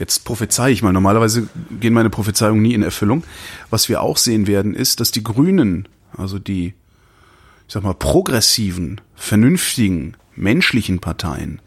jetzt 0.00 0.24
prophezei 0.24 0.72
ich 0.72 0.82
mal, 0.82 0.92
normalerweise 0.92 1.48
gehen 1.78 1.92
meine 1.92 2.10
Prophezeiungen 2.10 2.62
nie 2.62 2.74
in 2.74 2.82
Erfüllung. 2.82 3.22
Was 3.68 3.88
wir 3.88 4.00
auch 4.00 4.16
sehen 4.16 4.46
werden, 4.46 4.74
ist, 4.74 4.98
dass 4.98 5.12
die 5.12 5.22
Grünen, 5.22 5.86
also 6.16 6.38
die, 6.38 6.74
ich 7.68 7.74
sag 7.74 7.84
mal, 7.84 7.94
progressiven, 7.94 9.00
vernünftigen, 9.14 10.16
menschlichen 10.34 10.98
Parteien 10.98 11.60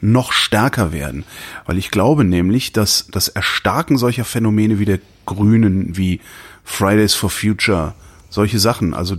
noch 0.00 0.32
stärker 0.32 0.92
werden. 0.92 1.24
Weil 1.66 1.78
ich 1.78 1.90
glaube 1.90 2.24
nämlich, 2.24 2.72
dass 2.72 3.06
das 3.10 3.28
Erstarken 3.28 3.96
solcher 3.96 4.24
Phänomene 4.24 4.78
wie 4.78 4.84
der 4.84 4.98
Grünen, 5.24 5.96
wie 5.96 6.20
Fridays 6.64 7.14
for 7.14 7.30
Future, 7.30 7.94
solche 8.28 8.58
Sachen, 8.58 8.92
also 8.92 9.16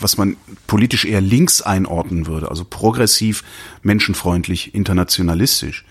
was 0.00 0.18
man 0.18 0.36
politisch 0.66 1.04
eher 1.04 1.20
links 1.20 1.62
einordnen 1.62 2.26
würde, 2.26 2.50
also 2.50 2.64
progressiv, 2.64 3.42
menschenfreundlich, 3.82 4.74
internationalistisch, 4.74 5.84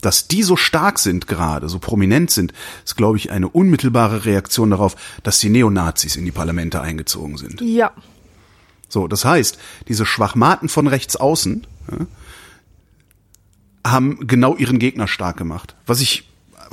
dass 0.00 0.28
die 0.28 0.42
so 0.42 0.56
stark 0.56 0.98
sind 0.98 1.26
gerade, 1.26 1.68
so 1.68 1.78
prominent 1.78 2.30
sind, 2.30 2.52
ist, 2.84 2.96
glaube 2.96 3.16
ich, 3.16 3.30
eine 3.30 3.48
unmittelbare 3.48 4.24
Reaktion 4.24 4.70
darauf, 4.70 4.96
dass 5.22 5.40
die 5.40 5.50
Neonazis 5.50 6.16
in 6.16 6.24
die 6.24 6.30
Parlamente 6.30 6.80
eingezogen 6.80 7.36
sind. 7.36 7.60
Ja. 7.60 7.92
So, 8.88 9.08
das 9.08 9.24
heißt, 9.24 9.58
diese 9.88 10.06
Schwachmaten 10.06 10.68
von 10.68 10.86
rechts 10.86 11.16
außen 11.16 11.66
ja, 11.90 12.06
haben 13.84 14.26
genau 14.26 14.56
ihren 14.56 14.78
Gegner 14.78 15.08
stark 15.08 15.36
gemacht. 15.36 15.74
Was 15.86 16.00
ich 16.00 16.24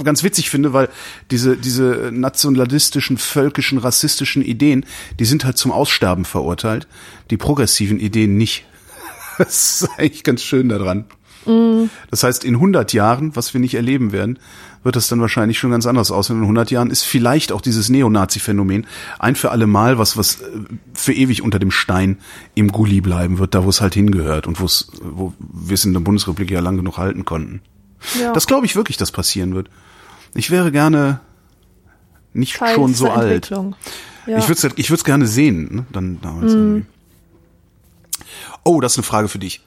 ganz 0.03 0.23
witzig 0.23 0.49
finde, 0.49 0.73
weil 0.73 0.89
diese, 1.31 1.57
diese 1.57 2.11
nationalistischen, 2.13 3.17
völkischen, 3.17 3.77
rassistischen 3.77 4.43
Ideen, 4.43 4.85
die 5.19 5.25
sind 5.25 5.45
halt 5.45 5.57
zum 5.57 5.71
Aussterben 5.71 6.25
verurteilt. 6.25 6.87
Die 7.29 7.37
progressiven 7.37 7.99
Ideen 7.99 8.37
nicht. 8.37 8.65
Das 9.37 9.81
ist 9.81 9.89
eigentlich 9.97 10.23
ganz 10.23 10.43
schön 10.43 10.69
daran. 10.69 11.03
Das 12.09 12.23
heißt, 12.23 12.43
in 12.43 12.55
100 12.55 12.93
Jahren, 12.93 13.35
was 13.35 13.53
wir 13.53 13.61
nicht 13.61 13.75
erleben 13.75 14.11
werden, 14.11 14.39
wird 14.83 14.95
das 14.95 15.07
dann 15.07 15.19
wahrscheinlich 15.21 15.57
schon 15.57 15.71
ganz 15.71 15.85
anders 15.85 16.11
aussehen. 16.11 16.37
In 16.37 16.43
100 16.43 16.71
Jahren 16.71 16.91
ist 16.91 17.03
vielleicht 17.03 17.51
auch 17.51 17.61
dieses 17.61 17.89
Neonazi-Phänomen 17.89 18.85
ein 19.19 19.35
für 19.35 19.51
alle 19.51 19.67
Mal 19.67 19.97
was, 19.97 20.15
was 20.15 20.41
äh, 20.41 20.45
für 20.93 21.13
ewig 21.13 21.41
unter 21.41 21.59
dem 21.59 21.71
Stein 21.71 22.19
im 22.53 22.71
Gully 22.71 23.01
bleiben 23.01 23.39
wird, 23.39 23.55
da 23.55 23.63
wo 23.63 23.69
es 23.69 23.81
halt 23.81 23.95
hingehört 23.95 24.47
und 24.47 24.59
wo 24.59 24.65
es, 24.65 24.91
wo 25.01 25.33
wir 25.39 25.73
es 25.73 25.85
in 25.85 25.93
der 25.93 26.01
Bundesrepublik 26.01 26.51
ja 26.51 26.59
lang 26.59 26.77
genug 26.77 26.97
halten 26.97 27.25
konnten. 27.25 27.61
ja. 28.19 28.31
Das 28.33 28.47
glaube 28.47 28.65
ich 28.65 28.75
wirklich, 28.75 28.97
dass 28.97 29.11
passieren 29.11 29.55
wird. 29.55 29.69
Ich 30.35 30.51
wäre 30.51 30.71
gerne 30.71 31.19
nicht 32.33 32.57
Teil 32.57 32.75
schon 32.75 32.93
so 32.93 33.09
alt. 33.09 33.49
Ja. 33.49 34.37
Ich 34.37 34.47
würde 34.47 34.67
es 34.67 34.73
ich 34.75 34.89
würd's 34.89 35.03
gerne 35.03 35.27
sehen. 35.27 35.75
Ne? 35.75 35.85
Dann 35.91 36.19
damals 36.21 36.53
irgendwie. 36.53 36.85
Oh, 38.63 38.81
das 38.81 38.93
ist 38.93 38.97
eine 38.97 39.03
Frage 39.03 39.27
für 39.27 39.39
dich. 39.39 39.61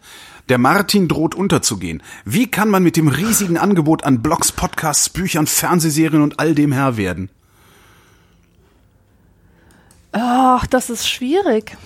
Der 0.48 0.58
Martin 0.58 1.08
droht 1.08 1.34
unterzugehen. 1.34 2.02
Wie 2.24 2.50
kann 2.50 2.70
man 2.70 2.82
mit 2.82 2.96
dem 2.96 3.08
riesigen 3.08 3.58
Angebot 3.58 4.04
an 4.04 4.22
Blogs, 4.22 4.50
Podcasts, 4.52 5.10
Büchern, 5.10 5.46
Fernsehserien 5.46 6.22
und 6.22 6.40
all 6.40 6.54
dem 6.54 6.72
Herr 6.72 6.96
werden? 6.96 7.30
Ach, 10.12 10.66
das 10.66 10.88
ist 10.88 11.08
schwierig. 11.08 11.76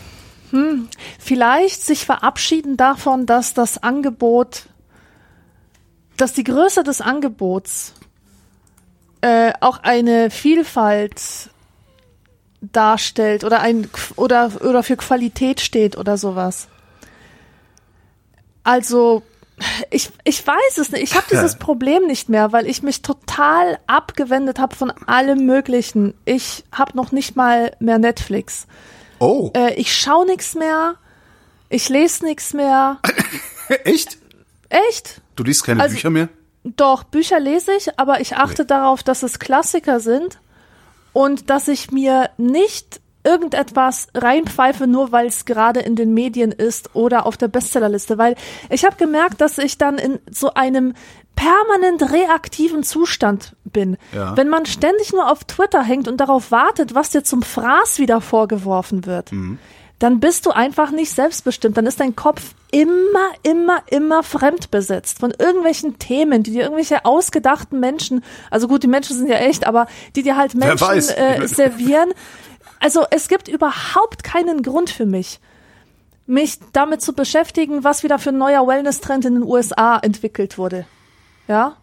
Hm. 0.50 0.88
Vielleicht 1.18 1.84
sich 1.84 2.04
verabschieden 2.04 2.76
davon, 2.76 3.26
dass 3.26 3.54
das 3.54 3.82
Angebot, 3.82 4.68
dass 6.16 6.32
die 6.32 6.44
Größe 6.44 6.84
des 6.84 7.00
Angebots 7.00 7.94
äh, 9.22 9.52
auch 9.60 9.78
eine 9.78 10.30
Vielfalt 10.30 11.50
darstellt 12.60 13.42
oder 13.42 13.60
ein 13.60 13.88
oder 14.14 14.52
oder 14.60 14.82
für 14.84 14.96
Qualität 14.96 15.60
steht 15.60 15.96
oder 15.96 16.16
sowas. 16.16 16.68
Also 18.64 19.22
ich, 19.90 20.10
ich 20.24 20.44
weiß 20.46 20.78
es 20.78 20.90
nicht. 20.90 21.02
Ich 21.04 21.14
habe 21.14 21.26
dieses 21.30 21.56
Problem 21.56 22.06
nicht 22.06 22.28
mehr, 22.28 22.52
weil 22.52 22.66
ich 22.66 22.82
mich 22.82 23.02
total 23.02 23.78
abgewendet 23.86 24.58
habe 24.58 24.74
von 24.74 24.90
allem 25.06 25.46
Möglichen. 25.46 26.14
Ich 26.24 26.64
habe 26.72 26.96
noch 26.96 27.12
nicht 27.12 27.36
mal 27.36 27.74
mehr 27.78 27.98
Netflix. 27.98 28.66
Oh, 29.20 29.50
Äh, 29.54 29.74
ich 29.74 29.94
schaue 29.96 30.26
nichts 30.26 30.54
mehr. 30.54 30.96
Ich 31.68 31.88
lese 31.88 32.24
nichts 32.24 32.52
mehr. 32.54 32.98
echt? 33.84 34.18
Echt? 34.68 35.20
Du 35.36 35.44
liest 35.44 35.64
keine 35.64 35.82
Also- 35.82 35.94
Bücher 35.94 36.10
mehr? 36.10 36.28
Doch, 36.64 37.02
Bücher 37.02 37.40
lese 37.40 37.72
ich, 37.74 37.98
aber 37.98 38.20
ich 38.20 38.36
achte 38.36 38.64
darauf, 38.64 39.02
dass 39.02 39.24
es 39.24 39.40
Klassiker 39.40 39.98
sind 39.98 40.38
und 41.12 41.50
dass 41.50 41.66
ich 41.66 41.90
mir 41.90 42.30
nicht 42.36 43.00
irgendetwas 43.24 44.08
reinpfeife, 44.14 44.86
nur 44.86 45.12
weil 45.12 45.26
es 45.26 45.44
gerade 45.44 45.80
in 45.80 45.96
den 45.96 46.14
Medien 46.14 46.52
ist 46.52 46.94
oder 46.94 47.26
auf 47.26 47.36
der 47.36 47.48
Bestsellerliste. 47.48 48.18
Weil 48.18 48.34
ich 48.70 48.84
habe 48.84 48.96
gemerkt, 48.96 49.40
dass 49.40 49.58
ich 49.58 49.78
dann 49.78 49.98
in 49.98 50.18
so 50.30 50.54
einem 50.54 50.94
permanent 51.36 52.12
reaktiven 52.12 52.82
Zustand 52.82 53.56
bin. 53.64 53.96
Ja. 54.12 54.36
Wenn 54.36 54.48
man 54.48 54.66
ständig 54.66 55.12
nur 55.12 55.30
auf 55.30 55.44
Twitter 55.44 55.82
hängt 55.82 56.08
und 56.08 56.18
darauf 56.18 56.50
wartet, 56.50 56.94
was 56.94 57.10
dir 57.10 57.24
zum 57.24 57.42
Fraß 57.42 57.98
wieder 57.98 58.20
vorgeworfen 58.20 59.06
wird, 59.06 59.30
dann 59.98 60.18
bist 60.18 60.46
du 60.46 60.50
einfach 60.50 60.90
nicht 60.90 61.10
selbstbestimmt. 61.14 61.76
Dann 61.76 61.86
ist 61.86 62.00
dein 62.00 62.16
Kopf 62.16 62.54
immer, 62.72 63.30
immer, 63.44 63.82
immer 63.88 64.22
fremdbesetzt 64.24 65.20
von 65.20 65.32
irgendwelchen 65.38 65.98
Themen, 65.98 66.42
die 66.42 66.50
dir 66.50 66.62
irgendwelche 66.62 67.04
ausgedachten 67.04 67.78
Menschen, 67.78 68.24
also 68.50 68.66
gut, 68.66 68.82
die 68.82 68.88
Menschen 68.88 69.16
sind 69.16 69.28
ja 69.28 69.36
echt, 69.36 69.66
aber 69.66 69.86
die 70.16 70.22
dir 70.22 70.36
halt 70.36 70.54
Menschen 70.54 70.88
äh, 71.10 71.46
servieren. 71.46 72.12
Also 72.82 73.06
es 73.10 73.28
gibt 73.28 73.46
überhaupt 73.46 74.24
keinen 74.24 74.64
Grund 74.64 74.90
für 74.90 75.06
mich, 75.06 75.38
mich 76.26 76.58
damit 76.72 77.00
zu 77.00 77.12
beschäftigen, 77.12 77.84
was 77.84 78.02
wieder 78.02 78.18
für 78.18 78.30
ein 78.30 78.38
neuer 78.38 78.66
Wellness-Trend 78.66 79.24
in 79.24 79.34
den 79.34 79.42
USA 79.44 79.98
entwickelt 79.98 80.58
wurde. 80.58 80.84
Ja. 81.46 81.76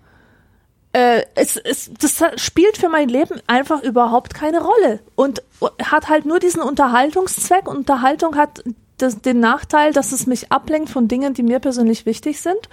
Äh, 0.91 1.23
es, 1.35 1.55
es, 1.55 1.89
das 1.93 2.21
spielt 2.35 2.77
für 2.77 2.89
mein 2.89 3.07
Leben 3.07 3.39
einfach 3.47 3.81
überhaupt 3.81 4.33
keine 4.33 4.59
Rolle 4.61 4.99
und 5.15 5.41
hat 5.81 6.09
halt 6.09 6.25
nur 6.25 6.39
diesen 6.39 6.61
Unterhaltungszweck. 6.61 7.69
Unterhaltung 7.69 8.35
hat 8.35 8.61
das, 8.97 9.21
den 9.21 9.39
Nachteil, 9.39 9.93
dass 9.93 10.11
es 10.11 10.27
mich 10.27 10.51
ablenkt 10.51 10.89
von 10.89 11.07
Dingen, 11.07 11.33
die 11.33 11.43
mir 11.43 11.59
persönlich 11.59 12.05
wichtig 12.05 12.41
sind. 12.41 12.67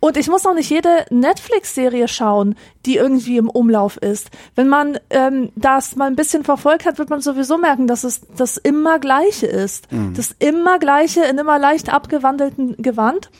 Und 0.00 0.16
ich 0.16 0.28
muss 0.28 0.46
auch 0.46 0.54
nicht 0.54 0.70
jede 0.70 1.06
Netflix-Serie 1.10 2.06
schauen, 2.06 2.54
die 2.84 2.96
irgendwie 2.96 3.38
im 3.38 3.48
Umlauf 3.48 3.96
ist. 3.96 4.30
Wenn 4.54 4.68
man 4.68 4.98
ähm, 5.10 5.50
das 5.56 5.96
mal 5.96 6.06
ein 6.06 6.16
bisschen 6.16 6.44
verfolgt 6.44 6.86
hat, 6.86 6.98
wird 6.98 7.10
man 7.10 7.22
sowieso 7.22 7.58
merken, 7.58 7.86
dass 7.86 8.04
es 8.04 8.20
das 8.36 8.56
immer 8.56 8.98
Gleiche 8.98 9.46
ist. 9.46 9.88
Das 10.14 10.34
immer 10.38 10.78
Gleiche 10.78 11.24
in 11.24 11.38
immer 11.38 11.58
leicht 11.58 11.92
abgewandelten 11.92 12.76
Gewand. 12.76 13.30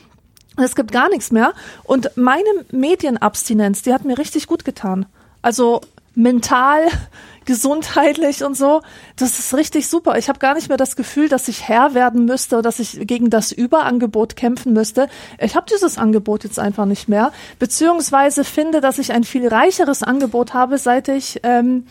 Es 0.57 0.75
gibt 0.75 0.91
gar 0.91 1.09
nichts 1.09 1.31
mehr. 1.31 1.53
Und 1.83 2.11
meine 2.15 2.49
Medienabstinenz, 2.71 3.83
die 3.83 3.93
hat 3.93 4.05
mir 4.05 4.17
richtig 4.17 4.47
gut 4.47 4.65
getan. 4.65 5.05
Also 5.43 5.81
mental, 6.17 6.87
gesundheitlich 7.45 8.43
und 8.43 8.57
so. 8.57 8.81
Das 9.15 9.39
ist 9.39 9.53
richtig 9.53 9.87
super. 9.87 10.17
Ich 10.17 10.27
habe 10.27 10.39
gar 10.39 10.53
nicht 10.53 10.67
mehr 10.67 10.77
das 10.77 10.97
Gefühl, 10.97 11.29
dass 11.29 11.47
ich 11.47 11.69
Herr 11.69 11.93
werden 11.93 12.25
müsste 12.25 12.55
oder 12.55 12.63
dass 12.63 12.79
ich 12.79 13.07
gegen 13.07 13.29
das 13.29 13.53
Überangebot 13.53 14.35
kämpfen 14.35 14.73
müsste. 14.73 15.07
Ich 15.39 15.55
habe 15.55 15.65
dieses 15.71 15.97
Angebot 15.97 16.43
jetzt 16.43 16.59
einfach 16.59 16.85
nicht 16.85 17.07
mehr. 17.07 17.31
Beziehungsweise 17.57 18.43
finde, 18.43 18.81
dass 18.81 18.99
ich 18.99 19.13
ein 19.13 19.23
viel 19.23 19.47
reicheres 19.47 20.03
Angebot 20.03 20.53
habe, 20.53 20.77
seit 20.77 21.07
ich, 21.07 21.39
ähm, 21.43 21.85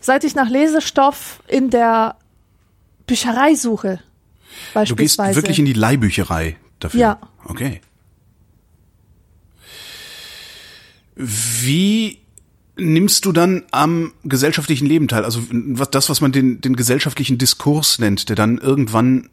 seit 0.00 0.22
ich 0.22 0.36
nach 0.36 0.48
Lesestoff 0.48 1.42
in 1.48 1.70
der 1.70 2.16
Bücherei 3.06 3.56
suche. 3.56 3.98
Du 4.74 4.80
gehst 4.80 5.16
Beispielsweise. 5.16 5.36
wirklich 5.36 5.58
in 5.58 5.64
die 5.64 5.72
Leihbücherei 5.72 6.56
dafür? 6.78 7.00
Ja. 7.00 7.18
Okay. 7.46 7.80
Wie 11.16 12.23
nimmst 12.76 13.24
du 13.24 13.32
dann 13.32 13.62
am 13.70 14.12
gesellschaftlichen 14.24 14.86
Leben 14.86 15.08
teil? 15.08 15.24
Also 15.24 15.40
was, 15.50 15.90
das, 15.90 16.08
was 16.08 16.20
man 16.20 16.32
den, 16.32 16.60
den 16.60 16.76
gesellschaftlichen 16.76 17.38
Diskurs 17.38 17.98
nennt, 17.98 18.28
der 18.28 18.36
dann 18.36 18.58
irgendwann 18.58 19.28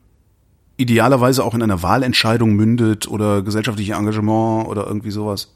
idealerweise 0.77 1.43
auch 1.43 1.53
in 1.53 1.61
einer 1.61 1.83
Wahlentscheidung 1.83 2.53
mündet 2.53 3.07
oder 3.07 3.41
gesellschaftliche 3.41 3.93
Engagement 3.93 4.67
oder 4.67 4.85
irgendwie 4.87 5.11
sowas. 5.11 5.53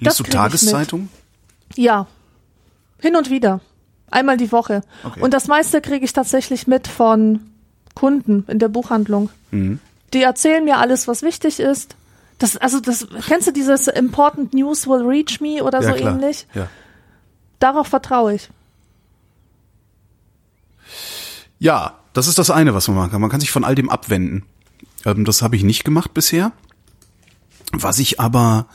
Das 0.00 0.18
Liest 0.18 0.20
du. 0.20 0.24
Tageszeitung? 0.24 1.08
Ja. 1.74 2.06
Hin 3.00 3.16
und 3.16 3.30
wieder. 3.30 3.60
Einmal 4.10 4.36
die 4.36 4.52
Woche. 4.52 4.82
Okay. 5.04 5.20
Und 5.20 5.34
das 5.34 5.48
meiste 5.48 5.80
kriege 5.80 6.04
ich 6.04 6.12
tatsächlich 6.12 6.66
mit 6.66 6.86
von 6.88 7.40
Kunden 7.94 8.44
in 8.48 8.58
der 8.58 8.68
Buchhandlung. 8.68 9.30
Mhm. 9.50 9.80
Die 10.14 10.22
erzählen 10.22 10.64
mir 10.64 10.78
alles, 10.78 11.08
was 11.08 11.22
wichtig 11.22 11.60
ist. 11.60 11.96
Das, 12.38 12.56
also 12.56 12.80
das, 12.80 13.06
kennst 13.26 13.48
du 13.48 13.52
dieses 13.52 13.88
Important 13.88 14.54
News 14.54 14.86
will 14.86 15.04
reach 15.04 15.40
me 15.40 15.62
oder 15.62 15.82
so 15.82 15.92
klar. 15.92 16.14
ähnlich? 16.14 16.46
Ja. 16.54 16.68
Darauf 17.58 17.88
vertraue 17.88 18.34
ich. 18.34 18.48
Ja, 21.58 21.98
das 22.12 22.28
ist 22.28 22.38
das 22.38 22.50
eine, 22.50 22.74
was 22.74 22.88
man 22.88 22.96
machen 22.96 23.10
kann. 23.10 23.20
Man 23.20 23.30
kann 23.30 23.40
sich 23.40 23.50
von 23.50 23.64
all 23.64 23.74
dem 23.74 23.90
abwenden. 23.90 24.44
Ähm, 25.04 25.24
das 25.24 25.42
habe 25.42 25.56
ich 25.56 25.64
nicht 25.64 25.84
gemacht 25.84 26.14
bisher. 26.14 26.52
Was 27.72 27.98
ich 27.98 28.20
aber 28.20 28.66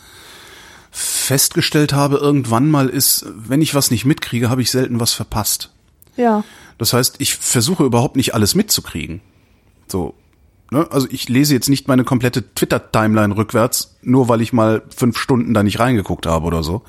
festgestellt 0.92 1.94
habe 1.94 2.18
irgendwann 2.18 2.70
mal 2.70 2.90
ist, 2.90 3.26
wenn 3.36 3.62
ich 3.62 3.74
was 3.74 3.90
nicht 3.90 4.06
mitkriege, 4.06 4.50
habe 4.50 4.62
ich 4.62 4.70
selten 4.70 5.00
was 5.00 5.14
verpasst. 5.14 5.72
Ja. 6.16 6.44
Das 6.78 6.94
heißt, 6.94 7.16
ich 7.20 7.36
versuche 7.36 7.84
überhaupt 7.84 8.16
nicht 8.16 8.36
alles 8.36 8.54
mitzukriegen. 8.54 9.22
So, 9.88 10.14
ne? 10.70 10.88
Also 10.92 11.08
ich 11.10 11.30
lese 11.30 11.54
jetzt 11.54 11.70
nicht 11.70 11.88
meine 11.88 12.04
komplette 12.04 12.54
Twitter-Timeline 12.54 13.36
rückwärts, 13.36 13.96
nur 14.04 14.28
weil 14.28 14.42
ich 14.42 14.54
mal 14.54 14.84
fünf 14.96 15.18
Stunden 15.18 15.54
da 15.54 15.64
nicht 15.64 15.80
reingeguckt 15.80 16.28
habe 16.28 16.46
oder 16.46 16.62
so, 16.64 16.84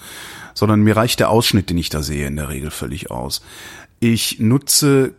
sondern 0.55 0.81
mir 0.81 0.97
reicht 0.97 1.21
der 1.21 1.31
Ausschnitt, 1.31 1.71
den 1.71 1.79
ich 1.79 1.91
da 1.91 2.03
sehe, 2.03 2.27
in 2.27 2.37
der 2.37 2.49
Regel 2.49 2.71
völlig 2.71 3.11
aus. 3.11 3.43
Ich 4.01 4.39
nutze 4.39 5.15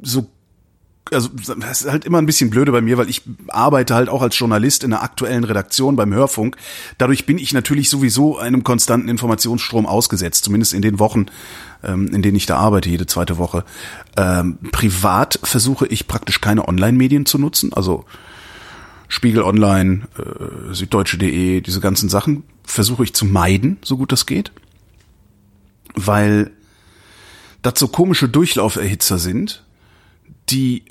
so 0.00 0.28
also 1.12 1.30
das 1.58 1.82
ist 1.82 1.90
halt 1.90 2.04
immer 2.04 2.18
ein 2.18 2.26
bisschen 2.26 2.50
blöde 2.50 2.72
bei 2.72 2.80
mir, 2.80 2.98
weil 2.98 3.08
ich 3.08 3.22
arbeite 3.48 3.94
halt 3.94 4.08
auch 4.08 4.22
als 4.22 4.38
Journalist 4.38 4.84
in 4.84 4.92
einer 4.92 5.02
aktuellen 5.02 5.44
Redaktion 5.44 5.96
beim 5.96 6.12
Hörfunk. 6.12 6.56
Dadurch 6.98 7.26
bin 7.26 7.38
ich 7.38 7.52
natürlich 7.52 7.88
sowieso 7.88 8.38
einem 8.38 8.64
konstanten 8.64 9.08
Informationsstrom 9.08 9.86
ausgesetzt, 9.86 10.44
zumindest 10.44 10.74
in 10.74 10.82
den 10.82 10.98
Wochen, 10.98 11.26
ähm, 11.82 12.08
in 12.08 12.22
denen 12.22 12.36
ich 12.36 12.46
da 12.46 12.56
arbeite, 12.56 12.88
jede 12.88 13.06
zweite 13.06 13.38
Woche. 13.38 13.64
Ähm, 14.16 14.58
privat 14.72 15.38
versuche 15.42 15.86
ich 15.86 16.08
praktisch 16.08 16.40
keine 16.40 16.66
Online-Medien 16.68 17.26
zu 17.26 17.38
nutzen, 17.38 17.72
also 17.72 18.04
Spiegel 19.08 19.42
Online, 19.42 20.02
äh, 20.18 20.74
Süddeutsche.de, 20.74 21.60
diese 21.62 21.80
ganzen 21.80 22.08
Sachen 22.08 22.44
versuche 22.68 23.04
ich 23.04 23.14
zu 23.14 23.24
meiden, 23.24 23.78
so 23.82 23.96
gut 23.96 24.12
das 24.12 24.26
geht, 24.26 24.52
weil 25.94 26.50
das 27.62 27.78
so 27.78 27.88
komische 27.88 28.28
Durchlauferhitzer 28.28 29.18
sind, 29.18 29.64
die 30.50 30.84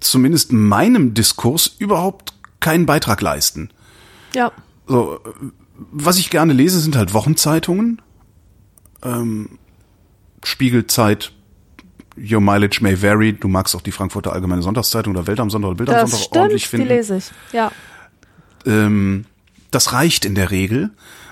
zumindest 0.00 0.52
meinem 0.52 1.14
Diskurs 1.14 1.66
überhaupt 1.78 2.34
keinen 2.60 2.84
Beitrag 2.84 3.20
leisten. 3.22 3.70
Ja. 4.34 4.52
So, 4.86 5.20
was 5.92 6.18
ich 6.18 6.30
gerne 6.30 6.52
lese, 6.52 6.80
sind 6.80 6.96
halt 6.96 7.14
Wochenzeitungen. 7.14 8.02
Ähm, 9.02 9.58
Spiegelzeit, 10.42 11.32
Your 12.16 12.40
Mileage 12.40 12.80
May 12.82 13.00
Vary. 13.00 13.32
Du 13.32 13.48
magst 13.48 13.74
auch 13.74 13.80
die 13.80 13.92
Frankfurter 13.92 14.32
Allgemeine 14.32 14.62
Sonntagszeitung 14.62 15.14
oder 15.14 15.26
Welt 15.26 15.40
am 15.40 15.50
Sonntag 15.50 15.68
oder 15.68 15.76
Bild 15.76 15.90
am 15.90 15.96
Das 15.96 16.10
Sonntag 16.10 16.36
ordentlich 16.40 16.66
stimmt, 16.66 16.84
die 16.84 16.86
finden. 16.86 16.96
lese 16.96 17.16
ich. 17.16 17.52
Ja. 17.52 17.72
Ähm, 18.66 19.24
das 19.74 19.92
reicht 19.92 20.24
in 20.24 20.34
der 20.34 20.50
Regel, 20.50 20.90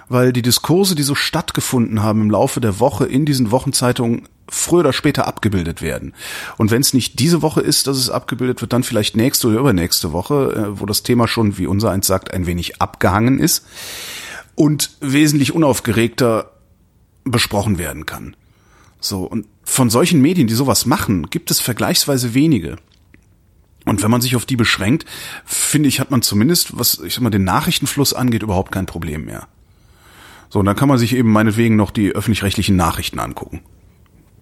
weil 0.09 0.33
die 0.33 0.43
Diskurse, 0.43 0.95
die 0.95 1.03
so 1.03 1.15
stattgefunden 1.15 2.03
haben 2.03 2.23
im 2.23 2.31
Laufe 2.31 2.61
der 2.61 2.81
Woche 2.81 3.07
in 3.07 3.25
diesen 3.25 3.51
Wochenzeitungen, 3.51 4.29
früher 4.49 4.81
oder 4.81 4.93
später 4.93 5.27
abgebildet 5.27 5.81
werden. 5.81 6.15
Und 6.59 6.71
wenn 6.71 6.83
es 6.83 6.93
nicht 6.93 7.19
diese 7.19 7.43
Woche 7.43 7.61
ist, 7.61 7.87
dass 7.87 7.97
es 7.97 8.11
abgebildet 8.11 8.61
wird, 8.61 8.73
dann 8.73 8.83
vielleicht 8.83 9.17
nächste 9.17 9.49
oder 9.49 9.61
übernächste 9.61 10.13
Woche, 10.13 10.53
äh, 10.55 10.81
wo 10.81 10.87
das 10.87 11.03
Thema 11.03 11.27
schon, 11.29 11.57
wie 11.59 11.67
unser 11.67 11.91
eins 11.91 12.07
sagt, 12.07 12.33
ein 12.33 12.47
wenig 12.47 12.83
abgehangen 12.83 13.39
ist 13.39 13.65
und 14.55 14.91
wesentlich 15.01 15.55
unaufgeregter 15.55 16.53
besprochen 17.25 17.79
werden 17.79 18.05
kann. 18.05 18.37
So, 19.01 19.25
und 19.25 19.47
von 19.65 19.91
solchen 19.91 20.21
Medien, 20.21 20.49
die 20.49 20.55
sowas 20.55 20.87
machen, 20.87 21.31
gibt 21.31 21.51
es 21.51 21.61
vergleichsweise 21.61 22.35
wenige. 22.35 22.77
Und 23.85 24.03
wenn 24.03 24.11
man 24.11 24.21
sich 24.21 24.37
auf 24.37 24.47
die 24.47 24.57
beschränkt, 24.57 25.05
finde 25.45 25.89
ich, 25.89 26.01
hat 26.01 26.11
man 26.11 26.23
zumindest, 26.23 26.79
was 26.79 27.01
ich 27.05 27.15
sag 27.15 27.23
mal, 27.23 27.31
den 27.31 27.45
Nachrichtenfluss 27.45 28.15
angeht, 28.15 28.43
überhaupt 28.43 28.73
kein 28.73 28.87
Problem 28.87 29.25
mehr. 29.25 29.49
So, 30.51 30.59
und 30.61 30.67
dann 30.67 30.77
kann 30.77 30.89
man 30.89 30.99
sich 30.99 31.15
eben 31.15 31.33
meinetwegen 31.33 31.77
noch 31.77 31.91
die 31.91 32.13
öffentlich-rechtlichen 32.13 32.77
Nachrichten 32.77 33.19
angucken. 33.19 33.63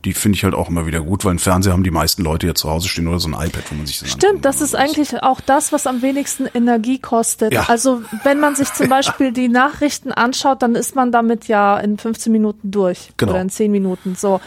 Die 0.05 0.15
finde 0.15 0.37
ich 0.37 0.45
halt 0.45 0.55
auch 0.55 0.71
immer 0.71 0.87
wieder 0.87 1.03
gut, 1.03 1.27
weil 1.27 1.35
ein 1.35 1.39
Fernseher 1.39 1.75
haben 1.75 1.85
die 1.85 1.91
meisten 1.91 2.23
Leute 2.23 2.47
ja 2.47 2.55
zu 2.55 2.71
Hause 2.71 2.89
stehen 2.89 3.07
oder 3.07 3.21
so 3.21 3.29
ein 3.29 3.35
iPad, 3.35 3.63
wo 3.71 3.75
man 3.75 3.87
sich 3.87 3.99
das 4.01 4.11
Stimmt, 4.11 4.47
das 4.47 4.63
ist 4.63 4.75
eigentlich 4.75 5.23
auch 5.23 5.43
das, 5.43 5.73
was 5.73 5.87
am 5.87 6.01
wenigsten 6.01 6.47
Energie 6.47 6.99
kostet. 6.99 7.53
Ja. 7.53 7.65
Also 7.69 8.03
wenn 8.25 8.41
man 8.41 8.57
sich 8.57 8.73
zum 8.73 8.89
Beispiel 8.91 9.31
die 9.31 9.49
Nachrichten 9.49 10.11
anschaut, 10.11 10.63
dann 10.63 10.75
ist 10.75 10.97
man 10.97 11.13
damit 11.13 11.49
ja 11.49 11.79
in 11.79 11.99
15 11.99 12.33
Minuten 12.33 12.71
durch 12.71 13.11
Genau. 13.19 13.33
oder 13.33 13.43
in 13.43 13.51
10 13.51 13.71
Minuten 13.71 14.15
so. 14.17 14.41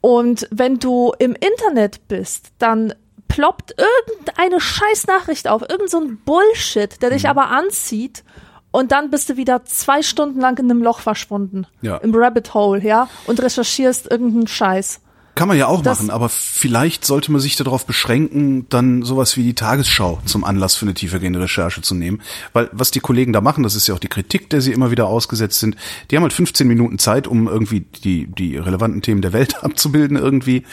Und 0.00 0.48
wenn 0.50 0.78
du 0.80 1.12
im 1.20 1.34
Internet 1.34 2.08
bist, 2.08 2.50
dann 2.58 2.92
ploppt 3.28 3.74
irgendeine 3.78 4.60
scheiß 4.60 5.06
Nachricht 5.06 5.48
auf, 5.48 5.62
irgend 5.68 5.90
so 5.90 5.98
ein 6.00 6.18
Bullshit, 6.24 7.00
der 7.02 7.10
dich 7.10 7.24
Mhm. 7.24 7.30
aber 7.30 7.48
anzieht. 7.50 8.24
Und 8.70 8.92
dann 8.92 9.10
bist 9.10 9.28
du 9.30 9.36
wieder 9.36 9.64
zwei 9.64 10.02
Stunden 10.02 10.40
lang 10.40 10.58
in 10.58 10.70
einem 10.70 10.82
Loch 10.82 11.00
verschwunden. 11.00 11.66
Ja. 11.80 11.96
Im 11.98 12.14
Rabbit 12.14 12.52
Hole, 12.52 12.82
ja. 12.82 13.08
Und 13.26 13.40
recherchierst 13.40 14.10
irgendeinen 14.10 14.46
Scheiß. 14.48 15.00
Kann 15.34 15.48
man 15.48 15.58
ja 15.58 15.66
auch 15.66 15.82
Das- 15.82 15.98
machen, 15.98 16.10
aber 16.10 16.30
vielleicht 16.30 17.04
sollte 17.04 17.30
man 17.30 17.42
sich 17.42 17.56
darauf 17.56 17.84
beschränken, 17.84 18.66
dann 18.70 19.02
sowas 19.02 19.36
wie 19.36 19.42
die 19.42 19.54
Tagesschau 19.54 20.18
zum 20.24 20.44
Anlass 20.44 20.74
für 20.76 20.86
eine 20.86 20.94
tiefergehende 20.94 21.40
Recherche 21.40 21.82
zu 21.82 21.94
nehmen. 21.94 22.22
Weil 22.54 22.70
was 22.72 22.90
die 22.90 23.00
Kollegen 23.00 23.34
da 23.34 23.42
machen, 23.42 23.62
das 23.62 23.74
ist 23.74 23.86
ja 23.86 23.94
auch 23.94 23.98
die 23.98 24.08
Kritik, 24.08 24.48
der 24.48 24.62
sie 24.62 24.72
immer 24.72 24.90
wieder 24.90 25.06
ausgesetzt 25.08 25.60
sind, 25.60 25.76
die 26.10 26.16
haben 26.16 26.22
halt 26.22 26.32
15 26.32 26.66
Minuten 26.66 26.98
Zeit, 26.98 27.26
um 27.26 27.48
irgendwie 27.48 27.80
die, 27.80 28.26
die 28.28 28.56
relevanten 28.56 29.02
Themen 29.02 29.20
der 29.20 29.34
Welt 29.34 29.56
abzubilden 29.62 30.16
irgendwie. 30.16 30.64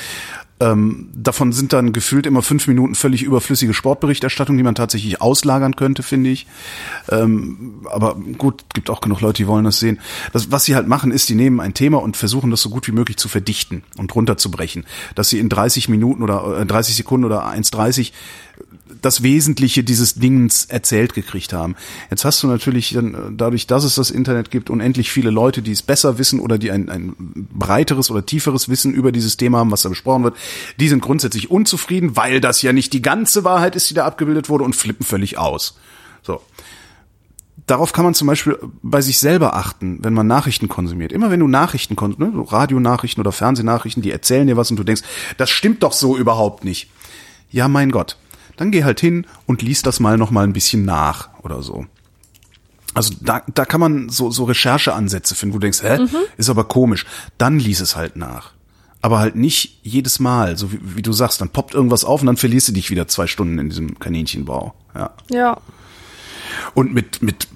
Ähm, 0.63 1.10
davon 1.13 1.52
sind 1.52 1.73
dann 1.73 1.91
gefühlt 1.91 2.26
immer 2.26 2.41
fünf 2.41 2.67
Minuten 2.67 2.95
völlig 2.95 3.23
überflüssige 3.23 3.73
Sportberichterstattung, 3.73 4.56
die 4.56 4.63
man 4.63 4.76
tatsächlich 4.76 5.21
auslagern 5.21 5.76
könnte, 5.76 6.04
finde 6.04 6.30
ich. 6.30 6.47
Ähm, 7.10 7.82
aber 7.91 8.15
gut, 8.38 8.63
gibt 8.73 8.89
auch 8.89 9.02
genug 9.02 9.19
Leute, 9.19 9.43
die 9.43 9.47
wollen 9.47 9.65
das 9.65 9.80
sehen. 9.80 9.99
Das, 10.32 10.52
was 10.52 10.63
sie 10.63 10.76
halt 10.76 10.88
machen, 10.88 11.12
ist, 11.12 11.28
die 11.28 11.36
nehmen 11.36 11.60
ein 11.60 11.73
Thema 11.73 12.02
und 12.02 12.15
versuchen 12.15 12.49
das 12.49 12.62
so 12.62 12.69
gut 12.69 12.88
wie 12.88 12.93
möglich 12.93 13.17
zu 13.17 13.28
verdichten 13.28 13.84
und 13.97 14.15
runterzubrechen. 14.15 14.86
Dass 15.15 15.30
sie 15.30 15.39
in 15.39 15.49
30 15.49 15.89
Minuten 15.89 16.23
oder 16.23 16.62
äh, 16.62 16.65
30 16.65 16.95
Sekunden 16.95 17.26
oder 17.26 17.45
1,30 17.45 18.12
das 19.01 19.23
Wesentliche 19.23 19.84
dieses 19.84 20.15
Dings 20.15 20.65
erzählt 20.65 21.13
gekriegt 21.13 21.53
haben. 21.53 21.75
Jetzt 22.10 22.25
hast 22.25 22.43
du 22.43 22.47
natürlich 22.47 22.93
dann, 22.93 23.13
äh, 23.13 23.17
dadurch, 23.32 23.67
dass 23.67 23.84
es 23.84 23.95
das 23.95 24.12
Internet 24.12 24.51
gibt, 24.51 24.69
unendlich 24.69 25.12
viele 25.12 25.29
Leute, 25.29 25.62
die 25.62 25.71
es 25.71 25.82
besser 25.82 26.17
wissen 26.17 26.39
oder 26.39 26.58
die 26.58 26.71
ein, 26.71 26.89
ein 26.89 27.15
breiteres 27.53 28.12
oder 28.12 28.25
tieferes 28.25 28.69
Wissen 28.69 28.93
über 28.93 29.12
dieses 29.12 29.38
Thema 29.38 29.60
haben, 29.60 29.71
was 29.71 29.82
da 29.82 29.89
besprochen 29.89 30.23
wird. 30.23 30.36
Die 30.79 30.88
sind 30.88 31.01
grundsätzlich 31.01 31.51
unzufrieden, 31.51 32.15
weil 32.15 32.41
das 32.41 32.62
ja 32.62 32.73
nicht 32.73 32.93
die 32.93 33.01
ganze 33.01 33.43
Wahrheit 33.43 33.75
ist, 33.75 33.89
die 33.89 33.93
da 33.93 34.06
abgebildet 34.06 34.49
wurde 34.49 34.63
und 34.63 34.75
flippen 34.75 35.06
völlig 35.06 35.38
aus. 35.38 35.77
So. 36.21 36.41
Darauf 37.65 37.93
kann 37.93 38.03
man 38.03 38.13
zum 38.13 38.27
Beispiel 38.27 38.58
bei 38.82 39.01
sich 39.01 39.19
selber 39.19 39.56
achten, 39.56 39.99
wenn 40.01 40.13
man 40.13 40.27
Nachrichten 40.27 40.67
konsumiert. 40.67 41.13
Immer 41.13 41.32
wenn 41.32 41.39
du 41.39 41.47
Nachrichten 41.47 41.95
konsumierst, 41.95 42.36
ne, 42.36 42.51
Radionachrichten 42.51 43.21
oder 43.21 43.32
Fernsehnachrichten, 43.32 44.03
die 44.03 44.12
erzählen 44.12 44.47
dir 44.47 44.58
was 44.58 44.69
und 44.69 44.77
du 44.77 44.84
denkst, 44.84 45.03
das 45.38 45.49
stimmt 45.49 45.84
doch 45.84 45.93
so 45.93 46.17
überhaupt 46.17 46.65
nicht. 46.65 46.89
Ja, 47.51 47.67
mein 47.67 47.91
Gott. 47.91 48.17
Dann 48.58 48.72
geh 48.72 48.84
halt 48.84 49.00
hin 49.00 49.26
und 49.46 49.62
lies 49.62 49.82
das 49.82 50.00
mal 50.00 50.18
noch 50.18 50.32
mal 50.32 50.44
ein 50.44 50.54
bisschen 50.54 50.86
nach 50.86 51.30
oder 51.42 51.63
so. 51.63 51.86
Also 52.94 53.16
da, 53.22 53.42
da 53.54 53.66
kann 53.66 53.80
man 53.80 54.10
so, 54.10 54.30
so 54.30 54.44
Rechercheansätze 54.44 55.36
finden, 55.36 55.56
wo 55.56 55.60
du 55.60 55.63
denkst, 55.63 55.82
hä, 55.82 56.06
ist 56.38 56.50
aber 56.50 56.66
komisch. 56.66 57.06
Dann 57.38 57.58
lies 57.60 57.80
es 57.80 57.96
halt 57.96 58.16
nach. 58.16 58.52
Aber 59.02 59.20
halt 59.20 59.36
nicht 59.36 59.80
jedes 59.84 60.20
Mal, 60.20 60.58
so 60.58 60.72
wie, 60.72 60.80
wie 60.96 61.02
du 61.02 61.12
sagst, 61.12 61.42
dann 61.42 61.50
poppt 61.50 61.74
irgendwas 61.74 62.06
auf 62.06 62.22
und 62.22 62.28
dann 62.28 62.38
verlierst 62.38 62.70
du 62.70 62.72
dich 62.72 62.89
wieder 62.89 63.08
zwei 63.08 63.28
Stunden 63.28 63.58
in 63.60 63.70
diesem 63.70 64.00
Kaninchenbau. 64.00 64.76
Ja. 64.96 65.12
Ja. 65.30 65.58
Und 66.74 66.94
mit, 66.94 67.22
mit 67.22 67.48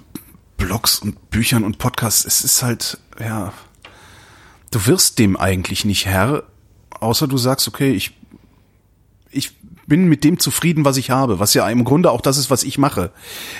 Blogs 0.56 0.98
und 0.98 1.30
Büchern 1.30 1.64
und 1.64 1.78
Podcasts, 1.78 2.24
es 2.24 2.42
ist 2.42 2.62
halt, 2.62 2.98
ja, 3.20 3.52
du 4.72 4.86
wirst 4.86 5.18
dem 5.18 5.36
eigentlich 5.36 5.84
nicht 5.84 6.06
Herr, 6.06 6.42
außer 6.90 7.28
du 7.28 7.38
sagst, 7.38 7.68
okay, 7.68 7.92
ich 7.92 8.12
bin 9.88 10.06
mit 10.06 10.22
dem 10.22 10.38
zufrieden, 10.38 10.84
was 10.84 10.96
ich 10.96 11.10
habe, 11.10 11.40
was 11.40 11.54
ja 11.54 11.68
im 11.68 11.84
Grunde 11.84 12.10
auch 12.10 12.20
das 12.20 12.36
ist, 12.36 12.50
was 12.50 12.62
ich 12.62 12.78
mache. 12.78 13.10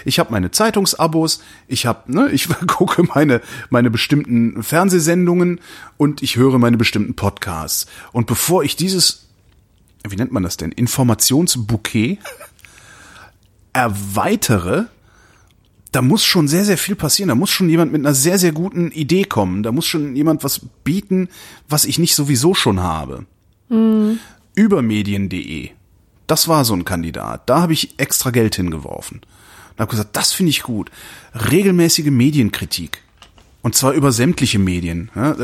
Ich 0.05 0.19
habe 0.19 0.31
meine 0.31 0.51
Zeitungsabos, 0.51 1.43
ich 1.67 1.87
habe, 1.87 2.13
ne, 2.13 2.31
ich 2.31 2.49
gucke 2.67 3.03
meine 3.03 3.41
meine 3.71 3.91
bestimmten 3.91 4.63
Fernsehsendungen 4.63 5.61
und 5.97 6.23
ich 6.23 6.37
höre 6.37 6.59
meine 6.59 6.77
bestimmten 6.77 7.15
Podcasts. 7.15 7.87
Und 8.13 8.27
bevor 8.27 8.63
ich 8.63 8.77
dieses, 8.77 9.29
wie 10.09 10.17
nennt 10.17 10.33
man 10.33 10.43
das 10.43 10.57
denn, 10.57 10.71
Informationsbouquet 10.71 12.19
erweitere, 13.73 14.87
da 15.93 16.03
muss 16.03 16.25
schon 16.25 16.49
sehr, 16.49 16.65
sehr 16.67 16.79
viel 16.79 16.97
passieren. 16.97 17.29
Da 17.29 17.35
muss 17.35 17.51
schon 17.51 17.71
jemand 17.71 17.93
mit 17.93 18.03
einer 18.05 18.15
sehr, 18.15 18.39
sehr 18.39 18.53
guten 18.53 18.91
Idee 18.93 19.25
kommen. 19.25 19.63
Da 19.63 19.73
muss 19.73 19.87
schon 19.87 20.15
jemand 20.15 20.45
was 20.45 20.61
bieten, 20.85 21.29
was 21.69 21.87
ich 21.87 21.99
nicht 21.99 22.15
sowieso 22.15 22.53
schon 22.53 22.81
habe. 22.81 23.25
Übermedien.de. 24.55 25.78
Das 26.29 26.47
war 26.47 26.65
so 26.65 26.75
ein 26.75 26.85
Kandidat. 26.85 27.43
Da 27.47 27.63
habe 27.63 27.73
ich 27.73 27.99
extra 27.99 28.31
Geld 28.31 28.55
hingeworfen. 28.55 29.23
Und 29.23 29.81
habe 29.81 29.91
gesagt, 29.91 30.15
das 30.15 30.33
finde 30.33 30.51
ich 30.51 30.63
gut. 30.63 30.91
Regelmäßige 31.51 32.11
Medienkritik. 32.11 33.03
Und 33.63 33.75
zwar 33.75 33.93
über 33.93 34.13
sämtliche 34.13 34.59
Medien. 34.59 35.11
Äh, 35.17 35.35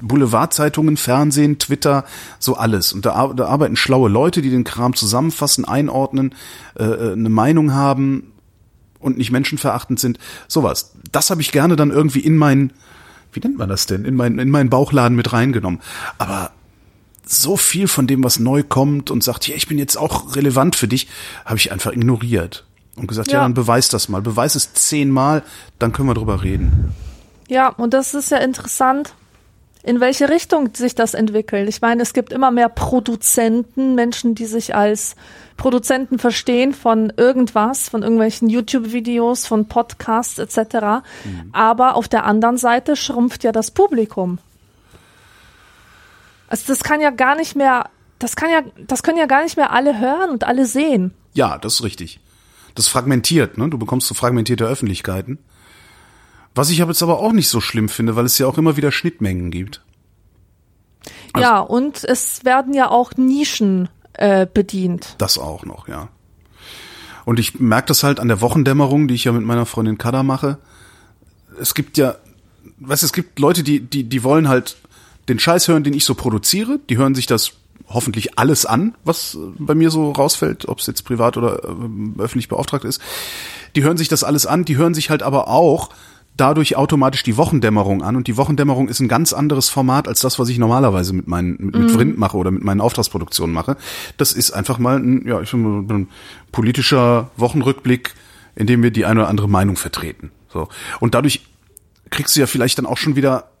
Boulevardzeitungen, 0.00 0.96
Fernsehen, 0.96 1.58
Twitter, 1.58 2.04
so 2.38 2.56
alles. 2.56 2.92
Und 2.92 3.06
da, 3.06 3.28
da 3.28 3.46
arbeiten 3.46 3.76
schlaue 3.76 4.08
Leute, 4.08 4.42
die 4.42 4.50
den 4.50 4.64
Kram 4.64 4.94
zusammenfassen, 4.94 5.64
einordnen, 5.64 6.34
äh, 6.78 6.84
äh, 6.84 7.12
eine 7.12 7.28
Meinung 7.28 7.72
haben 7.72 8.32
und 8.98 9.18
nicht 9.18 9.30
menschenverachtend 9.30 10.00
sind. 10.00 10.18
Sowas. 10.48 10.92
Das 11.12 11.30
habe 11.30 11.40
ich 11.42 11.52
gerne 11.52 11.76
dann 11.76 11.90
irgendwie 11.90 12.20
in 12.20 12.36
meinen, 12.36 12.72
wie 13.32 13.40
nennt 13.40 13.58
man 13.58 13.68
das 13.68 13.86
denn, 13.86 14.06
in 14.06 14.16
meinen, 14.16 14.38
in 14.38 14.50
meinen 14.50 14.70
Bauchladen 14.70 15.16
mit 15.16 15.32
reingenommen. 15.32 15.80
Aber 16.18 16.52
so 17.26 17.56
viel 17.56 17.88
von 17.88 18.06
dem, 18.06 18.24
was 18.24 18.38
neu 18.38 18.62
kommt 18.62 19.10
und 19.10 19.22
sagt, 19.22 19.48
ja, 19.48 19.54
ich 19.54 19.68
bin 19.68 19.78
jetzt 19.78 19.96
auch 19.96 20.36
relevant 20.36 20.76
für 20.76 20.88
dich, 20.88 21.08
habe 21.44 21.58
ich 21.58 21.72
einfach 21.72 21.92
ignoriert. 21.92 22.64
Und 22.96 23.06
gesagt, 23.06 23.28
ja. 23.32 23.38
ja, 23.38 23.42
dann 23.42 23.54
beweis 23.54 23.88
das 23.88 24.08
mal. 24.08 24.20
Beweis 24.20 24.54
es 24.54 24.74
zehnmal, 24.74 25.42
dann 25.78 25.92
können 25.92 26.08
wir 26.08 26.14
drüber 26.14 26.42
reden. 26.42 26.92
Ja, 27.48 27.68
und 27.68 27.94
das 27.94 28.12
ist 28.14 28.30
ja 28.30 28.38
interessant, 28.38 29.14
in 29.82 30.00
welche 30.00 30.28
Richtung 30.28 30.74
sich 30.74 30.94
das 30.94 31.14
entwickelt. 31.14 31.68
Ich 31.68 31.80
meine, 31.80 32.02
es 32.02 32.12
gibt 32.12 32.32
immer 32.32 32.50
mehr 32.50 32.68
Produzenten, 32.68 33.94
Menschen, 33.94 34.34
die 34.34 34.46
sich 34.46 34.74
als 34.74 35.16
Produzenten 35.56 36.18
verstehen 36.18 36.72
von 36.72 37.12
irgendwas, 37.16 37.88
von 37.88 38.02
irgendwelchen 38.02 38.48
YouTube-Videos, 38.48 39.46
von 39.46 39.66
Podcasts 39.66 40.38
etc. 40.38 40.56
Mhm. 41.24 41.50
Aber 41.52 41.96
auf 41.96 42.08
der 42.08 42.24
anderen 42.24 42.58
Seite 42.58 42.94
schrumpft 42.94 43.42
ja 43.42 43.52
das 43.52 43.70
Publikum. 43.70 44.38
Also 46.52 46.64
das 46.66 46.80
kann 46.80 47.00
ja 47.00 47.08
gar 47.08 47.34
nicht 47.34 47.56
mehr, 47.56 47.88
das 48.18 48.36
kann 48.36 48.50
ja, 48.50 48.60
das 48.86 49.02
können 49.02 49.16
ja 49.16 49.24
gar 49.24 49.42
nicht 49.42 49.56
mehr 49.56 49.72
alle 49.72 49.98
hören 49.98 50.28
und 50.28 50.44
alle 50.44 50.66
sehen. 50.66 51.14
Ja, 51.32 51.56
das 51.56 51.76
ist 51.76 51.82
richtig. 51.82 52.20
Das 52.74 52.88
fragmentiert, 52.88 53.56
ne? 53.56 53.70
Du 53.70 53.78
bekommst 53.78 54.06
so 54.06 54.12
fragmentierte 54.12 54.66
Öffentlichkeiten. 54.66 55.38
Was 56.54 56.68
ich 56.68 56.82
aber 56.82 56.90
jetzt 56.90 57.02
aber 57.02 57.20
auch 57.20 57.32
nicht 57.32 57.48
so 57.48 57.62
schlimm 57.62 57.88
finde, 57.88 58.16
weil 58.16 58.26
es 58.26 58.36
ja 58.36 58.46
auch 58.46 58.58
immer 58.58 58.76
wieder 58.76 58.92
Schnittmengen 58.92 59.50
gibt. 59.50 59.80
Also, 61.32 61.48
ja, 61.48 61.58
und 61.58 62.04
es 62.04 62.44
werden 62.44 62.74
ja 62.74 62.90
auch 62.90 63.12
Nischen 63.16 63.88
äh, 64.12 64.46
bedient. 64.46 65.14
Das 65.16 65.38
auch 65.38 65.64
noch, 65.64 65.88
ja. 65.88 66.10
Und 67.24 67.40
ich 67.40 67.60
merke 67.60 67.86
das 67.86 68.02
halt 68.02 68.20
an 68.20 68.28
der 68.28 68.42
Wochendämmerung, 68.42 69.08
die 69.08 69.14
ich 69.14 69.24
ja 69.24 69.32
mit 69.32 69.42
meiner 69.42 69.64
Freundin 69.64 69.96
Kada 69.96 70.22
mache. 70.22 70.58
Es 71.58 71.72
gibt 71.72 71.96
ja, 71.96 72.16
weißt 72.78 73.04
es 73.04 73.14
gibt 73.14 73.38
Leute, 73.38 73.62
die, 73.62 73.80
die, 73.80 74.04
die 74.04 74.22
wollen 74.22 74.48
halt 74.48 74.76
den 75.28 75.38
Scheiß 75.38 75.68
hören, 75.68 75.84
den 75.84 75.94
ich 75.94 76.04
so 76.04 76.14
produziere. 76.14 76.80
Die 76.88 76.96
hören 76.96 77.14
sich 77.14 77.26
das 77.26 77.52
hoffentlich 77.88 78.38
alles 78.38 78.66
an, 78.66 78.94
was 79.04 79.36
bei 79.58 79.74
mir 79.74 79.90
so 79.90 80.12
rausfällt, 80.12 80.68
ob 80.68 80.78
es 80.78 80.86
jetzt 80.86 81.02
privat 81.02 81.36
oder 81.36 81.62
äh, 81.64 82.20
öffentlich 82.20 82.48
beauftragt 82.48 82.84
ist. 82.84 83.00
Die 83.76 83.82
hören 83.82 83.96
sich 83.96 84.08
das 84.08 84.24
alles 84.24 84.46
an, 84.46 84.64
die 84.64 84.76
hören 84.76 84.94
sich 84.94 85.10
halt 85.10 85.22
aber 85.22 85.48
auch 85.48 85.90
dadurch 86.36 86.76
automatisch 86.76 87.22
die 87.22 87.36
Wochendämmerung 87.36 88.02
an 88.02 88.16
und 88.16 88.26
die 88.26 88.36
Wochendämmerung 88.36 88.88
ist 88.88 89.00
ein 89.00 89.08
ganz 89.08 89.32
anderes 89.32 89.68
Format 89.68 90.08
als 90.08 90.20
das, 90.20 90.38
was 90.38 90.48
ich 90.48 90.58
normalerweise 90.58 91.12
mit 91.12 91.28
meinen 91.28 91.56
mit, 91.58 91.76
mit 91.76 91.82
mhm. 91.82 91.88
Vrind 91.90 92.18
mache 92.18 92.36
oder 92.36 92.50
mit 92.50 92.64
meinen 92.64 92.80
Auftragsproduktionen 92.80 93.54
mache. 93.54 93.76
Das 94.16 94.32
ist 94.32 94.52
einfach 94.52 94.78
mal 94.78 94.98
ein, 94.98 95.26
ja, 95.26 95.40
ich 95.40 95.52
ein 95.52 96.08
politischer 96.50 97.30
Wochenrückblick, 97.36 98.14
in 98.54 98.66
dem 98.66 98.82
wir 98.82 98.90
die 98.90 99.04
eine 99.04 99.20
oder 99.20 99.28
andere 99.28 99.48
Meinung 99.48 99.76
vertreten. 99.76 100.30
So 100.48 100.68
und 101.00 101.14
dadurch 101.14 101.42
kriegst 102.10 102.36
du 102.36 102.40
ja 102.40 102.46
vielleicht 102.46 102.78
dann 102.78 102.86
auch 102.86 102.98
schon 102.98 103.16
wieder 103.16 103.51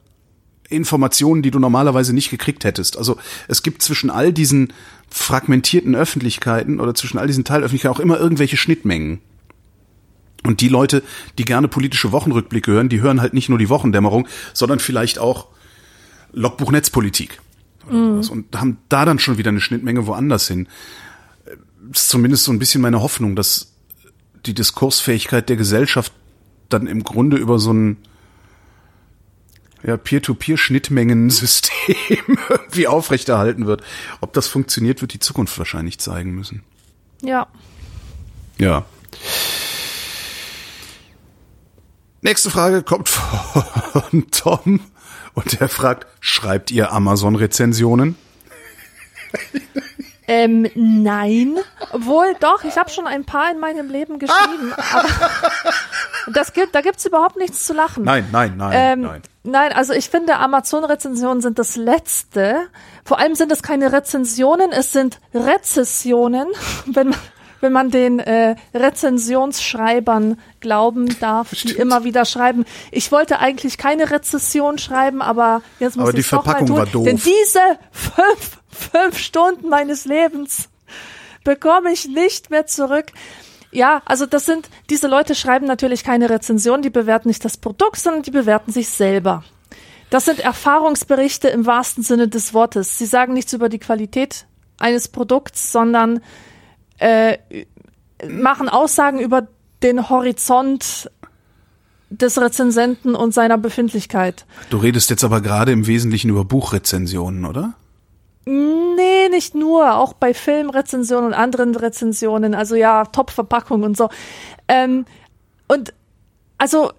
Informationen, 0.72 1.42
die 1.42 1.50
du 1.50 1.58
normalerweise 1.58 2.12
nicht 2.12 2.30
gekriegt 2.30 2.64
hättest. 2.64 2.96
Also 2.96 3.16
es 3.48 3.62
gibt 3.62 3.82
zwischen 3.82 4.10
all 4.10 4.32
diesen 4.32 4.72
fragmentierten 5.08 5.94
Öffentlichkeiten 5.94 6.80
oder 6.80 6.94
zwischen 6.94 7.18
all 7.18 7.26
diesen 7.26 7.44
Teilöffentlichkeiten 7.44 7.94
auch 7.96 8.00
immer 8.00 8.18
irgendwelche 8.18 8.56
Schnittmengen. 8.56 9.20
Und 10.44 10.60
die 10.60 10.68
Leute, 10.68 11.02
die 11.38 11.44
gerne 11.44 11.68
politische 11.68 12.10
Wochenrückblicke 12.10 12.72
hören, 12.72 12.88
die 12.88 13.00
hören 13.00 13.20
halt 13.20 13.34
nicht 13.34 13.48
nur 13.48 13.58
die 13.58 13.68
Wochendämmerung, 13.68 14.26
sondern 14.52 14.80
vielleicht 14.80 15.18
auch 15.18 15.46
Logbuch 16.32 16.72
Netzpolitik. 16.72 17.40
Mhm. 17.88 18.22
Und 18.28 18.56
haben 18.56 18.78
da 18.88 19.04
dann 19.04 19.18
schon 19.18 19.38
wieder 19.38 19.50
eine 19.50 19.60
Schnittmenge 19.60 20.06
woanders 20.06 20.48
hin. 20.48 20.66
Das 21.90 22.02
ist 22.02 22.08
zumindest 22.08 22.44
so 22.44 22.52
ein 22.52 22.58
bisschen 22.58 22.80
meine 22.80 23.02
Hoffnung, 23.02 23.36
dass 23.36 23.72
die 24.46 24.54
Diskursfähigkeit 24.54 25.48
der 25.48 25.56
Gesellschaft 25.56 26.12
dann 26.68 26.86
im 26.86 27.04
Grunde 27.04 27.36
über 27.36 27.58
so 27.58 27.72
ein 27.72 27.98
ja, 29.84 29.96
Peer-to-Peer-Schnittmengensystem 29.96 32.38
irgendwie 32.48 32.88
aufrechterhalten 32.88 33.66
wird. 33.66 33.82
Ob 34.20 34.32
das 34.32 34.48
funktioniert, 34.48 35.00
wird 35.00 35.12
die 35.12 35.18
Zukunft 35.18 35.58
wahrscheinlich 35.58 35.98
zeigen 35.98 36.32
müssen. 36.32 36.62
Ja. 37.22 37.48
Ja. 38.58 38.84
Nächste 42.20 42.50
Frage 42.50 42.82
kommt 42.82 43.08
von 43.08 44.26
Tom 44.30 44.80
und 45.34 45.60
er 45.60 45.68
fragt, 45.68 46.06
schreibt 46.20 46.70
ihr 46.70 46.92
Amazon-Rezensionen? 46.92 48.16
Ähm, 50.28 50.68
nein. 50.74 51.56
Wohl 51.92 52.34
doch, 52.40 52.64
ich 52.64 52.76
habe 52.76 52.90
schon 52.90 53.06
ein 53.06 53.24
paar 53.24 53.50
in 53.50 53.58
meinem 53.58 53.90
Leben 53.90 54.18
geschrieben. 54.18 54.72
aber 54.92 55.08
das 56.32 56.52
gibt, 56.52 56.74
da 56.74 56.80
gibt's 56.80 57.04
überhaupt 57.04 57.36
nichts 57.36 57.66
zu 57.66 57.72
lachen. 57.72 58.04
Nein, 58.04 58.26
nein, 58.32 58.56
nein, 58.56 58.72
ähm, 58.74 59.00
nein. 59.02 59.22
Nein, 59.44 59.72
also 59.72 59.92
ich 59.92 60.08
finde, 60.08 60.36
Amazon-Rezensionen 60.36 61.40
sind 61.40 61.58
das 61.58 61.74
Letzte. 61.76 62.68
Vor 63.04 63.18
allem 63.18 63.34
sind 63.34 63.50
es 63.50 63.62
keine 63.62 63.92
Rezensionen, 63.92 64.70
es 64.70 64.92
sind 64.92 65.18
Rezessionen, 65.34 66.46
wenn 66.86 67.08
man, 67.08 67.18
wenn 67.60 67.72
man 67.72 67.90
den 67.90 68.20
äh, 68.20 68.54
Rezensionsschreibern 68.72 70.38
glauben 70.60 71.16
darf, 71.18 71.52
Stimmt. 71.52 71.74
die 71.74 71.78
immer 71.78 72.04
wieder 72.04 72.24
schreiben. 72.24 72.64
Ich 72.92 73.10
wollte 73.10 73.40
eigentlich 73.40 73.78
keine 73.78 74.10
Rezession 74.10 74.78
schreiben, 74.78 75.22
aber 75.22 75.62
jetzt 75.80 75.96
muss 75.96 76.08
aber 76.08 76.10
ich 76.10 76.24
die 76.24 76.28
Verpackung 76.28 76.66
tun, 76.68 76.76
war 76.76 76.86
doof. 76.86 77.04
Denn 77.04 77.16
diese 77.16 77.60
fünf, 77.90 78.58
fünf 78.68 79.18
Stunden 79.18 79.68
meines 79.68 80.04
Lebens 80.04 80.68
bekomme 81.42 81.92
ich 81.92 82.06
nicht 82.06 82.50
mehr 82.50 82.66
zurück. 82.66 83.06
Ja, 83.72 84.02
also 84.04 84.26
das 84.26 84.44
sind, 84.44 84.68
diese 84.90 85.08
Leute 85.08 85.34
schreiben 85.34 85.66
natürlich 85.66 86.04
keine 86.04 86.28
Rezension, 86.28 86.82
die 86.82 86.90
bewerten 86.90 87.28
nicht 87.28 87.44
das 87.44 87.56
Produkt, 87.56 87.98
sondern 87.98 88.22
die 88.22 88.30
bewerten 88.30 88.70
sich 88.70 88.88
selber. 88.90 89.44
Das 90.10 90.26
sind 90.26 90.40
Erfahrungsberichte 90.40 91.48
im 91.48 91.64
wahrsten 91.64 92.04
Sinne 92.04 92.28
des 92.28 92.52
Wortes. 92.52 92.98
Sie 92.98 93.06
sagen 93.06 93.32
nichts 93.32 93.54
über 93.54 93.70
die 93.70 93.78
Qualität 93.78 94.46
eines 94.78 95.08
Produkts, 95.08 95.72
sondern 95.72 96.20
äh, 96.98 97.38
machen 98.28 98.68
Aussagen 98.68 99.20
über 99.20 99.48
den 99.82 100.10
Horizont 100.10 101.10
des 102.10 102.38
Rezensenten 102.38 103.14
und 103.14 103.32
seiner 103.32 103.56
Befindlichkeit. 103.56 104.44
Du 104.68 104.76
redest 104.76 105.08
jetzt 105.08 105.24
aber 105.24 105.40
gerade 105.40 105.72
im 105.72 105.86
Wesentlichen 105.86 106.28
über 106.28 106.44
Buchrezensionen, 106.44 107.46
oder? 107.46 107.72
Nee, 108.44 109.28
nicht 109.28 109.54
nur, 109.54 109.94
auch 109.94 110.14
bei 110.14 110.34
Filmrezensionen 110.34 111.28
und 111.28 111.34
anderen 111.34 111.76
Rezensionen, 111.76 112.54
also 112.54 112.74
ja, 112.74 113.04
Top-Verpackung 113.04 113.84
und 113.84 113.96
so. 113.96 114.08
Ähm, 114.66 115.04
und 115.68 115.94
also 116.58 116.90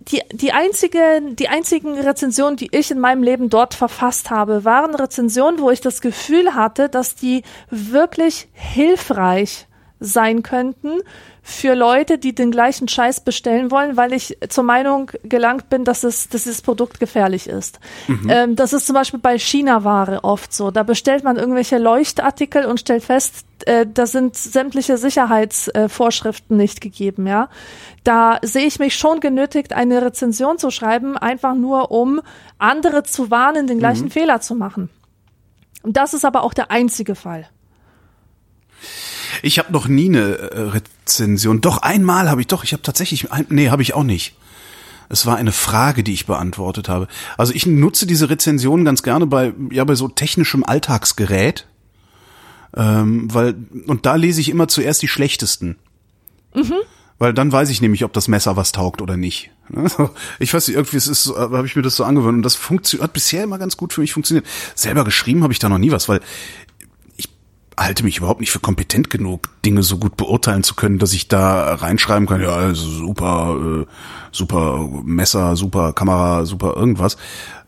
die, 0.00 0.22
die, 0.32 0.52
einzige, 0.52 1.20
die 1.22 1.48
einzigen 1.48 1.98
Rezensionen, 1.98 2.56
die 2.56 2.68
ich 2.72 2.90
in 2.90 3.00
meinem 3.00 3.22
Leben 3.22 3.48
dort 3.48 3.74
verfasst 3.74 4.30
habe, 4.30 4.64
waren 4.64 4.94
Rezensionen, 4.94 5.60
wo 5.60 5.70
ich 5.70 5.80
das 5.80 6.00
Gefühl 6.00 6.54
hatte, 6.54 6.88
dass 6.88 7.14
die 7.14 7.42
wirklich 7.70 8.48
hilfreich 8.52 9.66
sein 10.00 10.42
könnten 10.42 11.00
für 11.42 11.74
Leute, 11.74 12.18
die 12.18 12.34
den 12.34 12.50
gleichen 12.50 12.88
Scheiß 12.88 13.20
bestellen 13.20 13.70
wollen, 13.70 13.96
weil 13.96 14.12
ich 14.12 14.36
zur 14.48 14.64
Meinung 14.64 15.12
gelangt 15.22 15.70
bin, 15.70 15.84
dass 15.84 16.02
es, 16.02 16.28
dass 16.28 16.42
dieses 16.42 16.60
Produkt 16.60 16.98
gefährlich 16.98 17.48
ist. 17.48 17.78
Mhm. 18.08 18.28
Ähm, 18.28 18.56
das 18.56 18.72
ist 18.72 18.86
zum 18.86 18.94
Beispiel 18.94 19.20
bei 19.20 19.38
China-Ware 19.38 20.24
oft 20.24 20.52
so. 20.52 20.72
Da 20.72 20.82
bestellt 20.82 21.22
man 21.22 21.36
irgendwelche 21.36 21.78
Leuchtartikel 21.78 22.66
und 22.66 22.80
stellt 22.80 23.04
fest, 23.04 23.46
äh, 23.64 23.86
da 23.86 24.06
sind 24.06 24.36
sämtliche 24.36 24.98
Sicherheitsvorschriften 24.98 26.58
äh, 26.58 26.62
nicht 26.62 26.80
gegeben, 26.80 27.26
ja. 27.26 27.48
Da 28.02 28.38
sehe 28.42 28.66
ich 28.66 28.78
mich 28.78 28.96
schon 28.96 29.20
genötigt, 29.20 29.72
eine 29.72 30.02
Rezension 30.02 30.58
zu 30.58 30.70
schreiben, 30.70 31.16
einfach 31.16 31.54
nur 31.54 31.90
um 31.90 32.20
andere 32.58 33.04
zu 33.04 33.30
warnen, 33.30 33.66
den 33.66 33.78
gleichen 33.78 34.06
mhm. 34.06 34.10
Fehler 34.10 34.40
zu 34.40 34.56
machen. 34.56 34.90
Und 35.82 35.96
das 35.96 36.12
ist 36.12 36.24
aber 36.24 36.42
auch 36.42 36.54
der 36.54 36.72
einzige 36.72 37.14
Fall. 37.14 37.48
Ich 39.42 39.58
habe 39.58 39.72
noch 39.72 39.88
nie 39.88 40.08
eine 40.08 40.38
äh, 40.38 40.60
Rezension. 40.60 41.60
Doch 41.60 41.78
einmal 41.78 42.30
habe 42.30 42.40
ich 42.40 42.46
doch. 42.46 42.64
Ich 42.64 42.72
habe 42.72 42.82
tatsächlich. 42.82 43.28
Nee, 43.48 43.70
habe 43.70 43.82
ich 43.82 43.94
auch 43.94 44.04
nicht. 44.04 44.34
Es 45.08 45.26
war 45.26 45.36
eine 45.36 45.52
Frage, 45.52 46.02
die 46.02 46.12
ich 46.12 46.26
beantwortet 46.26 46.88
habe. 46.88 47.06
Also 47.36 47.52
ich 47.54 47.66
nutze 47.66 48.06
diese 48.06 48.28
Rezensionen 48.28 48.84
ganz 48.84 49.02
gerne 49.02 49.26
bei 49.26 49.52
ja 49.70 49.84
bei 49.84 49.94
so 49.94 50.08
technischem 50.08 50.64
Alltagsgerät, 50.64 51.66
ähm, 52.76 53.32
weil 53.32 53.54
und 53.86 54.06
da 54.06 54.16
lese 54.16 54.40
ich 54.40 54.48
immer 54.48 54.68
zuerst 54.68 55.02
die 55.02 55.08
schlechtesten. 55.08 55.76
Mhm. 56.54 56.74
Weil 57.18 57.32
dann 57.32 57.50
weiß 57.50 57.70
ich 57.70 57.80
nämlich, 57.80 58.04
ob 58.04 58.12
das 58.12 58.28
Messer 58.28 58.56
was 58.56 58.72
taugt 58.72 59.00
oder 59.00 59.16
nicht. 59.16 59.50
Ich 60.38 60.52
weiß 60.52 60.68
nicht, 60.68 60.76
irgendwie 60.76 60.96
ist 60.96 61.08
es, 61.08 61.32
habe 61.34 61.66
ich 61.66 61.74
mir 61.74 61.82
das 61.82 61.96
so 61.96 62.04
angewöhnt 62.04 62.36
und 62.36 62.42
das 62.42 62.54
funktioniert 62.54 63.04
hat 63.04 63.12
bisher 63.14 63.42
immer 63.42 63.58
ganz 63.58 63.76
gut 63.76 63.92
für 63.92 64.00
mich 64.00 64.12
funktioniert. 64.12 64.46
Selber 64.74 65.04
geschrieben 65.04 65.42
habe 65.42 65.52
ich 65.52 65.58
da 65.58 65.68
noch 65.68 65.78
nie 65.78 65.90
was, 65.90 66.08
weil 66.08 66.20
halte 67.78 68.04
mich 68.04 68.18
überhaupt 68.18 68.40
nicht 68.40 68.50
für 68.50 68.58
kompetent 68.58 69.10
genug, 69.10 69.48
Dinge 69.64 69.82
so 69.82 69.98
gut 69.98 70.16
beurteilen 70.16 70.62
zu 70.62 70.74
können, 70.74 70.98
dass 70.98 71.12
ich 71.12 71.28
da 71.28 71.74
reinschreiben 71.74 72.26
kann, 72.26 72.40
ja, 72.40 72.50
also 72.54 72.88
super, 72.88 73.56
äh, 73.82 73.86
super 74.32 74.88
Messer, 75.04 75.56
super 75.56 75.92
Kamera, 75.92 76.46
super 76.46 76.74
irgendwas. 76.74 77.18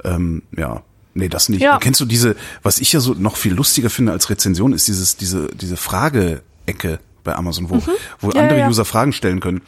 Ähm, 0.04 0.42
ja, 0.56 0.82
nee, 1.14 1.28
das 1.28 1.48
nicht. 1.50 1.60
Ja. 1.60 1.78
Kennst 1.78 2.00
du 2.00 2.06
diese, 2.06 2.36
was 2.62 2.78
ich 2.78 2.92
ja 2.92 3.00
so 3.00 3.14
noch 3.14 3.36
viel 3.36 3.52
lustiger 3.52 3.90
finde 3.90 4.12
als 4.12 4.30
Rezension, 4.30 4.72
ist 4.72 4.88
dieses, 4.88 5.16
diese, 5.16 5.48
diese 5.48 5.76
Frage-Ecke 5.76 7.00
bei 7.22 7.34
Amazon, 7.34 7.68
wo, 7.68 7.82
wo 8.20 8.28
Mhm. 8.28 8.32
Ja, 8.34 8.42
andere 8.42 8.58
ja. 8.60 8.68
User 8.68 8.86
Fragen 8.86 9.12
stellen 9.12 9.40
können. 9.40 9.60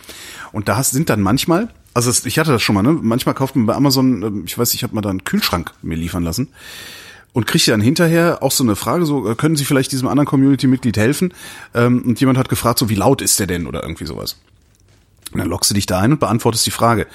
Und 0.53 0.69
da 0.69 0.77
hast, 0.77 0.93
sind 0.93 1.11
dann 1.11 1.21
manchmal, 1.21 1.69
also 1.93 2.11
ich 2.25 2.39
hatte 2.39 2.53
das 2.53 2.63
schon 2.63 2.75
mal, 2.75 2.83
ne? 2.83 2.93
Manchmal 2.93 3.35
kauft 3.35 3.57
man 3.57 3.67
bei 3.67 3.75
Amazon, 3.75 4.23
ähm, 4.23 4.43
ich 4.47 4.57
weiß, 4.57 4.73
ich 4.73 4.83
habe 4.85 4.95
mal 4.95 5.03
da 5.03 5.11
einen 5.11 5.25
Kühlschrank 5.25 5.73
mir 5.83 5.97
liefern 5.97 6.23
lassen 6.23 6.49
und 7.33 7.47
kriegt 7.47 7.69
dann 7.69 7.81
hinterher 7.81 8.43
auch 8.43 8.53
so 8.53 8.65
eine 8.65 8.77
Frage, 8.77 9.07
so 9.07 9.29
äh, 9.29 9.35
können 9.35 9.57
Sie 9.57 9.65
vielleicht 9.65 9.93
diesem 9.93 10.09
anderen 10.09 10.27
Community-Mitglied 10.27 10.97
helfen? 10.97 11.33
Ähm, 11.75 12.03
und 12.03 12.21
jemand 12.21 12.39
hat 12.39 12.49
gefragt, 12.49 12.79
so 12.79 12.89
wie 12.89 12.95
laut 12.95 13.23
ist 13.23 13.39
der 13.39 13.47
denn 13.47 13.67
oder 13.67 13.83
irgendwie 13.83 14.07
sowas. 14.07 14.37
Und 15.33 15.39
dann 15.39 15.49
loggst 15.49 15.71
du 15.71 15.75
dich 15.75 15.87
da 15.87 16.01
ein 16.01 16.13
und 16.13 16.21
beantwortest 16.21 16.67
die 16.67 16.73
Frage. 16.73 17.07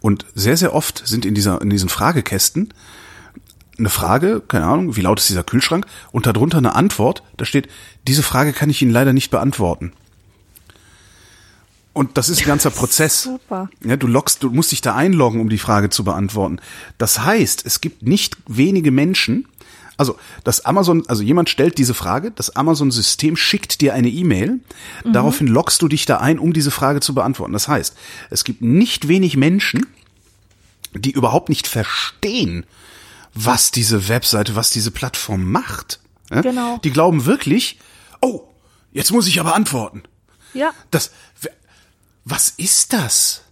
Und 0.00 0.26
sehr, 0.34 0.56
sehr 0.56 0.74
oft 0.74 1.06
sind 1.06 1.26
in 1.26 1.34
dieser 1.34 1.60
in 1.60 1.70
diesen 1.70 1.88
Fragekästen 1.88 2.72
eine 3.78 3.90
Frage, 3.90 4.40
keine 4.46 4.66
Ahnung, 4.66 4.96
wie 4.96 5.00
laut 5.00 5.18
ist 5.18 5.28
dieser 5.28 5.42
Kühlschrank? 5.42 5.86
Und 6.12 6.26
darunter 6.26 6.58
eine 6.58 6.74
Antwort, 6.74 7.22
da 7.36 7.44
steht, 7.44 7.68
diese 8.06 8.22
Frage 8.22 8.52
kann 8.52 8.70
ich 8.70 8.82
Ihnen 8.82 8.92
leider 8.92 9.12
nicht 9.12 9.30
beantworten. 9.30 9.92
Und 11.92 12.16
das 12.16 12.28
ist 12.28 12.40
ein 12.40 12.46
ganzer 12.46 12.70
Prozess. 12.70 13.22
Super. 13.22 13.68
Ja, 13.84 13.96
du 13.96 14.06
loggst, 14.06 14.42
du 14.42 14.50
musst 14.50 14.72
dich 14.72 14.80
da 14.80 14.94
einloggen, 14.94 15.40
um 15.40 15.48
die 15.48 15.58
Frage 15.58 15.90
zu 15.90 16.04
beantworten. 16.04 16.60
Das 16.98 17.20
heißt, 17.20 17.64
es 17.66 17.80
gibt 17.80 18.02
nicht 18.02 18.36
wenige 18.46 18.90
Menschen, 18.90 19.46
also 19.96 20.18
das 20.42 20.64
Amazon, 20.64 21.04
also 21.08 21.22
jemand 21.22 21.48
stellt 21.48 21.78
diese 21.78 21.94
Frage, 21.94 22.30
das 22.30 22.56
Amazon-System 22.56 23.36
schickt 23.36 23.80
dir 23.80 23.94
eine 23.94 24.08
E-Mail, 24.08 24.60
daraufhin 25.04 25.46
loggst 25.46 25.82
du 25.82 25.88
dich 25.88 26.04
da 26.06 26.18
ein, 26.18 26.38
um 26.38 26.52
diese 26.52 26.70
Frage 26.70 27.00
zu 27.00 27.14
beantworten. 27.14 27.52
Das 27.52 27.68
heißt, 27.68 27.96
es 28.30 28.44
gibt 28.44 28.62
nicht 28.62 29.08
wenig 29.08 29.36
Menschen, 29.36 29.86
die 30.94 31.12
überhaupt 31.12 31.48
nicht 31.48 31.66
verstehen, 31.66 32.66
was 33.34 33.70
diese 33.70 34.08
Webseite, 34.08 34.56
was 34.56 34.70
diese 34.70 34.90
Plattform 34.90 35.50
macht. 35.50 36.00
Genau. 36.30 36.78
Die 36.78 36.90
glauben 36.90 37.26
wirklich, 37.26 37.78
oh, 38.20 38.48
jetzt 38.92 39.12
muss 39.12 39.26
ich 39.26 39.40
aber 39.40 39.54
antworten. 39.54 40.02
Ja. 40.54 40.72
Das, 40.90 41.10
was 42.24 42.50
ist 42.56 42.92
das? 42.92 43.42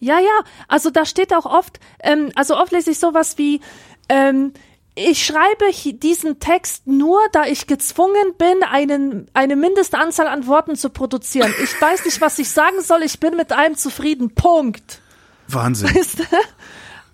Ja, 0.00 0.18
ja, 0.18 0.40
also 0.66 0.90
da 0.90 1.06
steht 1.06 1.32
auch 1.32 1.46
oft, 1.46 1.78
ähm, 2.00 2.32
also 2.34 2.56
oft 2.58 2.72
lese 2.72 2.90
ich 2.90 2.98
sowas 2.98 3.38
wie, 3.38 3.60
ähm, 4.08 4.52
ich 4.94 5.24
schreibe 5.24 5.64
diesen 5.98 6.38
Text 6.38 6.86
nur, 6.86 7.20
da 7.32 7.46
ich 7.46 7.66
gezwungen 7.66 8.34
bin, 8.36 8.62
einen, 8.62 9.30
eine 9.32 9.56
Mindestanzahl 9.56 10.26
an 10.26 10.46
Worten 10.46 10.76
zu 10.76 10.90
produzieren. 10.90 11.52
Ich 11.62 11.80
weiß 11.80 12.04
nicht, 12.04 12.20
was 12.20 12.38
ich 12.38 12.50
sagen 12.50 12.82
soll, 12.82 13.02
ich 13.02 13.18
bin 13.18 13.36
mit 13.36 13.52
allem 13.52 13.76
zufrieden. 13.76 14.34
Punkt. 14.34 15.00
Wahnsinn. 15.48 15.94
Weißt 15.94 16.18
du? 16.18 16.24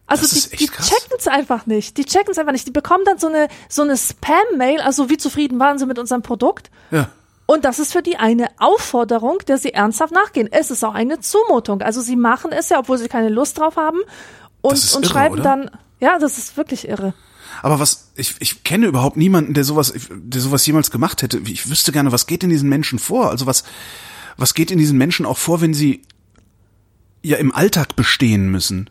Also 0.09 0.23
Das 0.23 0.49
die, 0.49 0.57
die 0.57 0.67
checken 0.67 1.17
es 1.19 1.29
einfach 1.29 1.67
nicht. 1.67 1.99
Die 1.99 2.05
checken 2.05 2.31
es 2.33 2.39
einfach 2.39 2.53
nicht. 2.53 2.67
Die 2.67 2.73
bekommen 2.73 3.05
dann 3.05 3.19
so 3.19 3.29
eine, 3.29 3.49
so 3.69 3.83
eine 3.83 3.97
Spam-Mail, 3.97 4.81
also 4.81 5.11
wie 5.11 5.19
zufrieden 5.19 5.59
waren 5.61 5.79
sie 5.79 5.87
mit 5.87 5.99
unserem 5.99 6.23
Produkt? 6.23 6.71
Ja. 6.91 7.11
Und 7.47 7.65
das 7.65 7.79
ist 7.79 7.93
für 7.93 8.03
die 8.03 8.17
eine 8.17 8.49
Aufforderung, 8.59 9.39
der 9.47 9.59
sie 9.59 9.73
ernsthaft 9.73 10.13
nachgehen. 10.13 10.49
Es 10.51 10.71
ist 10.71 10.85
auch 10.85 10.95
eine 10.95 11.21
Zumutung. 11.21 11.83
Also 11.83 12.01
sie 12.01 12.17
machen 12.17 12.53
es 12.53 12.71
ja, 12.71 12.79
obwohl 12.79 12.99
sie 12.99 13.09
keine 13.09 13.29
Lust 13.29 13.59
drauf 13.59 13.77
haben 13.77 14.01
und, 14.63 14.73
und 14.73 15.05
irre, 15.05 15.13
schreiben 15.13 15.35
oder? 15.35 15.43
dann, 15.43 15.71
ja, 16.01 16.19
das 16.19 16.39
ist 16.39 16.57
wirklich 16.57 16.89
irre. 16.89 17.15
Aber 17.63 17.81
was, 17.81 18.13
ich, 18.15 18.37
ich 18.41 18.65
kenne 18.65 18.87
überhaupt 18.87 19.17
niemanden, 19.17 19.55
der 19.55 19.65
sowas, 19.65 19.93
der 20.11 20.41
sowas 20.41 20.67
jemals 20.67 20.91
gemacht 20.91 21.23
hätte. 21.23 21.39
Ich 21.47 21.69
wüsste 21.69 21.93
gerne, 21.93 22.13
was 22.13 22.27
geht 22.27 22.45
in 22.45 22.51
diesen 22.51 22.69
Menschen 22.69 22.99
vor? 22.99 23.31
Also 23.31 23.47
was, 23.47 23.65
was 24.37 24.55
geht 24.55 24.71
in 24.71 24.79
diesen 24.79 24.99
Menschen 24.99 25.27
auch 25.27 25.39
vor, 25.39 25.61
wenn 25.61 25.75
sie 25.75 26.03
ja 27.23 27.37
im 27.37 27.53
Alltag 27.53 27.97
bestehen 27.97 28.51
müssen? 28.51 28.91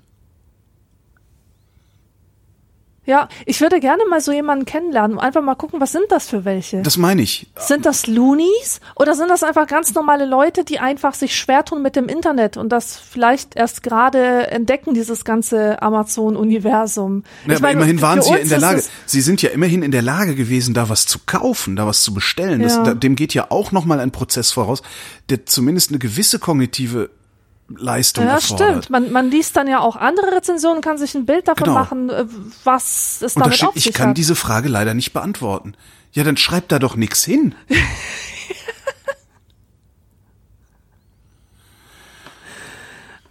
Ja, 3.07 3.29
ich 3.45 3.61
würde 3.61 3.79
gerne 3.79 4.03
mal 4.09 4.19
so 4.21 4.31
jemanden 4.33 4.65
kennenlernen 4.65 5.17
und 5.17 5.23
einfach 5.23 5.41
mal 5.41 5.55
gucken, 5.55 5.79
was 5.79 5.93
sind 5.93 6.03
das 6.09 6.29
für 6.29 6.43
welche? 6.45 6.81
Das 6.83 6.97
meine 6.97 7.21
ich. 7.21 7.47
sind 7.57 7.85
das 7.85 8.05
Loonies 8.05 8.81
oder 8.97 9.15
sind 9.15 9.29
das 9.29 9.43
einfach 9.43 9.65
ganz 9.65 9.93
normale 9.93 10.25
Leute, 10.25 10.63
die 10.65 10.79
einfach 10.79 11.13
sich 11.13 11.35
schwer 11.37 11.63
tun 11.63 11.81
mit 11.81 11.95
dem 11.95 12.09
Internet 12.09 12.57
und 12.57 12.69
das 12.69 12.97
vielleicht 12.97 13.55
erst 13.55 13.81
gerade 13.81 14.51
entdecken, 14.51 14.93
dieses 14.93 15.23
ganze 15.25 15.81
Amazon-Universum? 15.81 17.23
Ja, 17.45 17.53
Ich 17.53 17.57
aber 17.57 17.61
meine, 17.61 17.73
immerhin 17.79 18.01
waren 18.01 18.21
sie 18.21 18.31
ja 18.31 18.37
in 18.37 18.49
der 18.49 18.59
Lage. 18.59 18.83
Sie 19.05 19.21
sind 19.21 19.41
ja 19.41 19.49
immerhin 19.51 19.83
in 19.83 19.91
der 19.91 20.01
Lage 20.01 20.35
gewesen, 20.35 20.73
da 20.73 20.89
was 20.89 21.05
zu 21.05 21.19
kaufen, 21.25 21.75
da 21.75 21.87
was 21.87 22.01
zu 22.03 22.13
bestellen. 22.13 22.61
Das, 22.61 22.75
Ja. 22.75 22.83
da, 22.83 22.93
dem 22.93 23.15
geht 23.15 23.33
ja 23.33 23.47
auch 23.51 23.71
nochmal 23.71 23.99
ein 23.99 24.11
Prozess 24.11 24.51
voraus, 24.51 24.81
der 25.29 25.45
zumindest 25.45 25.91
eine 25.91 25.99
gewisse 25.99 26.39
kognitive 26.39 27.09
Leistung 27.69 28.25
Ja, 28.25 28.35
erfordert. 28.35 28.69
stimmt. 28.85 28.89
Man, 28.89 29.11
man 29.11 29.29
liest 29.29 29.55
dann 29.57 29.67
ja 29.67 29.79
auch 29.79 29.95
andere 29.95 30.31
Rezensionen, 30.35 30.81
kann 30.81 30.97
sich 30.97 31.15
ein 31.15 31.25
Bild 31.25 31.47
davon 31.47 31.65
Genau. 31.65 31.73
machen, 31.79 32.09
äh, 32.09 32.25
was 32.63 33.21
es 33.21 33.33
damit 33.33 33.63
auf 33.63 33.75
ich 33.75 33.83
sich 33.83 33.93
kann 33.93 34.09
hat. 34.09 34.17
diese 34.17 34.35
Frage 34.35 34.69
leider 34.69 34.93
nicht 34.93 35.11
beantworten. 35.13 35.73
Ja, 36.13 36.23
dann 36.23 36.37
schreibt 36.37 36.71
da 36.71 36.79
doch 36.79 36.95
nichts 36.95 37.23
hin. 37.25 37.53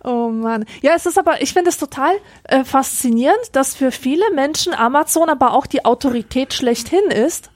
Oh 0.05 0.28
Mann. 0.28 0.64
Ja, 0.82 0.93
es 0.95 1.05
ist 1.07 1.18
aber, 1.18 1.43
ich 1.43 1.53
finde 1.53 1.70
es 1.70 1.78
total 1.78 2.12
äh, 2.45 2.64
faszinierend, 2.64 3.41
dass 3.53 3.74
für 3.74 3.91
viele 3.91 4.30
Menschen 4.34 4.72
Amazon 4.72 5.28
aber 5.28 5.53
auch 5.53 5.66
die 5.66 5.84
Autorität 5.84 6.55
schlechthin 6.55 7.11
ist, 7.11 7.51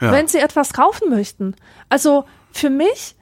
Ja. 0.00 0.10
wenn 0.10 0.26
sie 0.26 0.38
etwas 0.38 0.72
kaufen 0.72 1.10
möchten. 1.10 1.54
Also 1.88 2.24
für 2.50 2.70
mich 2.70 3.14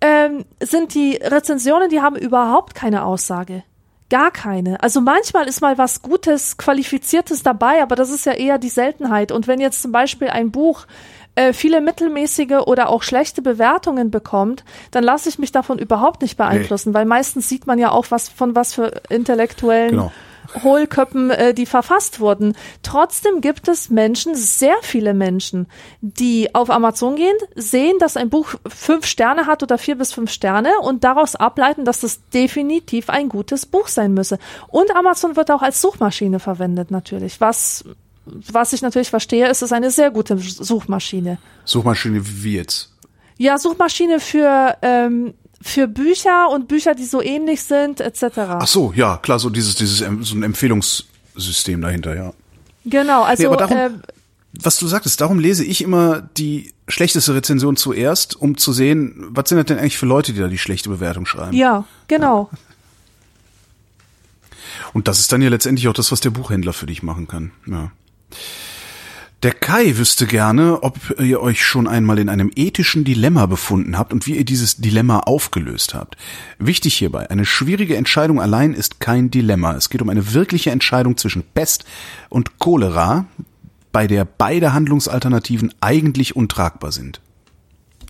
ähm, 0.00 0.44
sind 0.60 0.94
die 0.94 1.16
Rezensionen, 1.16 1.88
die 1.88 2.00
haben 2.00 2.16
überhaupt 2.16 2.74
keine 2.74 3.04
Aussage. 3.04 3.64
Gar 4.10 4.30
keine. 4.30 4.82
Also 4.82 5.00
manchmal 5.00 5.46
ist 5.46 5.60
mal 5.60 5.76
was 5.76 6.00
Gutes, 6.00 6.56
Qualifiziertes 6.56 7.42
dabei, 7.42 7.82
aber 7.82 7.94
das 7.94 8.10
ist 8.10 8.24
ja 8.24 8.32
eher 8.32 8.58
die 8.58 8.70
Seltenheit. 8.70 9.32
Und 9.32 9.46
wenn 9.46 9.60
jetzt 9.60 9.82
zum 9.82 9.92
Beispiel 9.92 10.28
ein 10.28 10.50
Buch 10.50 10.86
äh, 11.34 11.52
viele 11.52 11.82
mittelmäßige 11.82 12.62
oder 12.66 12.88
auch 12.88 13.02
schlechte 13.02 13.42
Bewertungen 13.42 14.10
bekommt, 14.10 14.64
dann 14.92 15.04
lasse 15.04 15.28
ich 15.28 15.38
mich 15.38 15.52
davon 15.52 15.78
überhaupt 15.78 16.22
nicht 16.22 16.38
beeinflussen, 16.38 16.94
weil 16.94 17.04
meistens 17.04 17.48
sieht 17.48 17.66
man 17.66 17.78
ja 17.78 17.90
auch 17.90 18.06
was 18.08 18.28
von 18.28 18.56
was 18.56 18.74
für 18.74 19.02
intellektuellen 19.10 19.90
Genau. 19.90 20.12
Hohlköppen, 20.62 21.30
äh, 21.30 21.54
die 21.54 21.66
verfasst 21.66 22.20
wurden. 22.20 22.56
Trotzdem 22.82 23.40
gibt 23.40 23.68
es 23.68 23.90
Menschen, 23.90 24.34
sehr 24.34 24.76
viele 24.82 25.14
Menschen, 25.14 25.66
die 26.00 26.54
auf 26.54 26.70
Amazon 26.70 27.16
gehen, 27.16 27.36
sehen, 27.54 27.98
dass 27.98 28.16
ein 28.16 28.30
Buch 28.30 28.54
fünf 28.66 29.06
Sterne 29.06 29.46
hat 29.46 29.62
oder 29.62 29.78
vier 29.78 29.96
bis 29.96 30.12
fünf 30.12 30.30
Sterne 30.30 30.70
und 30.82 31.04
daraus 31.04 31.36
ableiten, 31.36 31.84
dass 31.84 32.00
das 32.00 32.20
definitiv 32.30 33.10
ein 33.10 33.28
gutes 33.28 33.66
Buch 33.66 33.88
sein 33.88 34.14
müsse. 34.14 34.38
Und 34.68 34.94
Amazon 34.94 35.36
wird 35.36 35.50
auch 35.50 35.62
als 35.62 35.80
Suchmaschine 35.80 36.40
verwendet 36.40 36.90
natürlich, 36.90 37.40
was 37.40 37.84
was 38.52 38.74
ich 38.74 38.82
natürlich 38.82 39.08
verstehe, 39.08 39.48
ist 39.48 39.62
es 39.62 39.72
eine 39.72 39.90
sehr 39.90 40.10
gute 40.10 40.36
Suchmaschine. 40.38 41.38
Suchmaschine 41.64 42.20
wie 42.22 42.56
jetzt. 42.56 42.92
Ja, 43.38 43.56
Suchmaschine 43.56 44.20
für 44.20 44.76
ähm, 44.82 45.34
für 45.60 45.88
Bücher 45.88 46.48
und 46.50 46.68
Bücher, 46.68 46.94
die 46.94 47.04
so 47.04 47.20
ähnlich 47.22 47.62
sind, 47.62 48.00
etc. 48.00 48.22
Ach 48.38 48.66
so, 48.66 48.92
ja, 48.94 49.16
klar, 49.16 49.38
so 49.38 49.50
dieses, 49.50 49.74
dieses, 49.74 49.98
so 49.98 50.34
ein 50.36 50.42
Empfehlungssystem 50.42 51.80
dahinter, 51.80 52.14
ja. 52.14 52.32
Genau, 52.84 53.22
also 53.24 53.42
Nee, 53.42 53.46
aber 53.48 53.56
darum- 53.56 53.76
äh, 53.76 53.90
Was 54.62 54.78
du 54.78 54.86
sagtest, 54.86 55.20
darum 55.20 55.38
lese 55.38 55.64
ich 55.64 55.82
immer 55.82 56.22
die 56.36 56.72
schlechteste 56.86 57.34
Rezension 57.34 57.76
zuerst, 57.76 58.34
um 58.36 58.56
zu 58.56 58.72
sehen, 58.72 59.26
was 59.30 59.48
sind 59.48 59.58
das 59.58 59.66
denn 59.66 59.78
eigentlich 59.78 59.98
für 59.98 60.06
Leute, 60.06 60.32
die 60.32 60.40
da 60.40 60.48
die 60.48 60.58
schlechte 60.58 60.88
Bewertung 60.88 61.26
schreiben. 61.26 61.54
ja, 61.56 61.84
genau. 62.06 62.50
Und 64.94 65.06
das 65.08 65.18
ist 65.20 65.32
dann 65.32 65.42
ja 65.42 65.48
letztendlich 65.50 65.86
auch 65.88 65.92
das, 65.92 66.12
was 66.12 66.20
der 66.20 66.30
Buchhändler 66.30 66.72
für 66.72 66.86
dich 66.86 67.02
machen 67.02 67.28
kann. 67.28 67.50
Ja. 67.66 67.90
Der 69.44 69.52
Kai 69.52 69.96
wüsste 69.96 70.26
gerne, 70.26 70.82
ob 70.82 70.98
ihr 71.20 71.40
euch 71.40 71.64
schon 71.64 71.86
einmal 71.86 72.18
in 72.18 72.28
einem 72.28 72.50
ethischen 72.56 73.04
Dilemma 73.04 73.46
befunden 73.46 73.96
habt 73.96 74.12
und 74.12 74.26
wie 74.26 74.36
ihr 74.36 74.44
dieses 74.44 74.78
Dilemma 74.78 75.20
aufgelöst 75.20 75.94
habt. 75.94 76.16
Wichtig 76.58 76.96
hierbei, 76.96 77.30
eine 77.30 77.44
schwierige 77.44 77.96
Entscheidung 77.96 78.40
allein 78.40 78.74
ist 78.74 78.98
kein 78.98 79.30
Dilemma. 79.30 79.76
Es 79.76 79.90
geht 79.90 80.02
um 80.02 80.08
eine 80.08 80.34
wirkliche 80.34 80.72
Entscheidung 80.72 81.16
zwischen 81.16 81.44
Pest 81.44 81.84
und 82.30 82.58
Cholera, 82.58 83.26
bei 83.92 84.08
der 84.08 84.24
beide 84.24 84.72
Handlungsalternativen 84.72 85.72
eigentlich 85.80 86.34
untragbar 86.34 86.90
sind. 86.90 87.20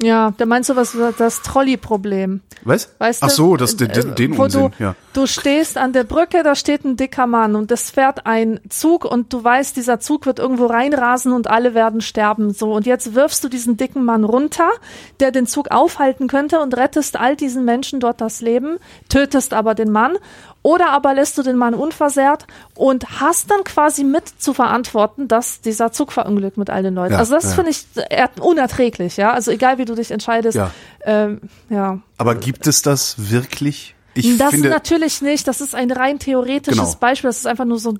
Ja, 0.00 0.32
da 0.36 0.46
meinst 0.46 0.70
du 0.70 0.76
was 0.76 0.96
das 1.18 1.42
Trolley-Problem. 1.42 2.40
Was? 2.62 2.94
Weißt 2.98 3.22
Ach 3.22 3.30
so, 3.30 3.56
das, 3.56 3.76
den, 3.76 3.90
äh, 3.90 4.14
den 4.14 4.32
Unsinn, 4.32 4.70
du, 4.78 4.82
ja. 4.82 4.94
Du 5.12 5.26
stehst 5.26 5.76
an 5.76 5.92
der 5.92 6.04
Brücke, 6.04 6.42
da 6.44 6.54
steht 6.54 6.84
ein 6.84 6.96
dicker 6.96 7.26
Mann 7.26 7.56
und 7.56 7.72
es 7.72 7.90
fährt 7.90 8.26
ein 8.26 8.60
Zug 8.68 9.04
und 9.04 9.32
du 9.32 9.42
weißt, 9.42 9.76
dieser 9.76 9.98
Zug 9.98 10.26
wird 10.26 10.38
irgendwo 10.38 10.66
reinrasen 10.66 11.32
und 11.32 11.48
alle 11.48 11.74
werden 11.74 12.00
sterben. 12.00 12.52
So 12.52 12.72
und 12.72 12.86
jetzt 12.86 13.14
wirfst 13.14 13.42
du 13.42 13.48
diesen 13.48 13.76
dicken 13.76 14.04
Mann 14.04 14.22
runter, 14.24 14.70
der 15.18 15.32
den 15.32 15.46
Zug 15.46 15.70
aufhalten 15.70 16.28
könnte 16.28 16.60
und 16.60 16.76
rettest 16.76 17.18
all 17.18 17.34
diesen 17.34 17.64
Menschen 17.64 17.98
dort 17.98 18.20
das 18.20 18.40
Leben, 18.40 18.78
tötest 19.08 19.52
aber 19.54 19.74
den 19.74 19.90
Mann 19.90 20.16
Oder 20.62 20.90
aber 20.90 21.14
lässt 21.14 21.38
du 21.38 21.42
den 21.42 21.56
Mann 21.56 21.72
unversehrt 21.74 22.46
und 22.74 23.20
hast 23.20 23.50
dann 23.50 23.62
quasi 23.64 24.04
mit 24.04 24.28
zu 24.38 24.52
verantworten, 24.54 25.28
dass 25.28 25.60
dieser 25.60 25.92
Zug 25.92 26.12
verunglückt 26.12 26.56
mit 26.58 26.68
all 26.68 26.82
den 26.82 26.94
Leuten. 26.94 27.12
Ja, 27.12 27.18
also 27.20 27.34
das 27.34 27.44
ja. 27.44 27.50
finde 27.50 27.70
ich 27.70 27.84
äh, 27.94 28.28
unerträglich, 28.40 29.16
ja. 29.16 29.32
Also 29.32 29.50
egal 29.52 29.78
wie 29.78 29.84
du 29.84 29.94
dich 29.94 30.10
entscheidest, 30.10 30.56
Ja. 30.56 30.70
ähm, 31.04 31.40
ja. 31.70 32.00
Aber 32.18 32.34
gibt 32.34 32.66
es 32.66 32.82
das 32.82 33.30
wirklich? 33.30 33.94
Ich 34.14 34.36
das 34.36 34.50
finde, 34.50 34.68
natürlich 34.68 35.22
nicht. 35.22 35.46
Das 35.46 35.60
ist 35.60 35.74
ein 35.76 35.90
rein 35.92 36.18
theoretisches 36.18 36.76
Genau. 36.78 36.96
Beispiel. 36.98 37.28
Das 37.28 37.38
ist 37.38 37.46
einfach 37.46 37.64
nur 37.64 37.78
so 37.78 37.94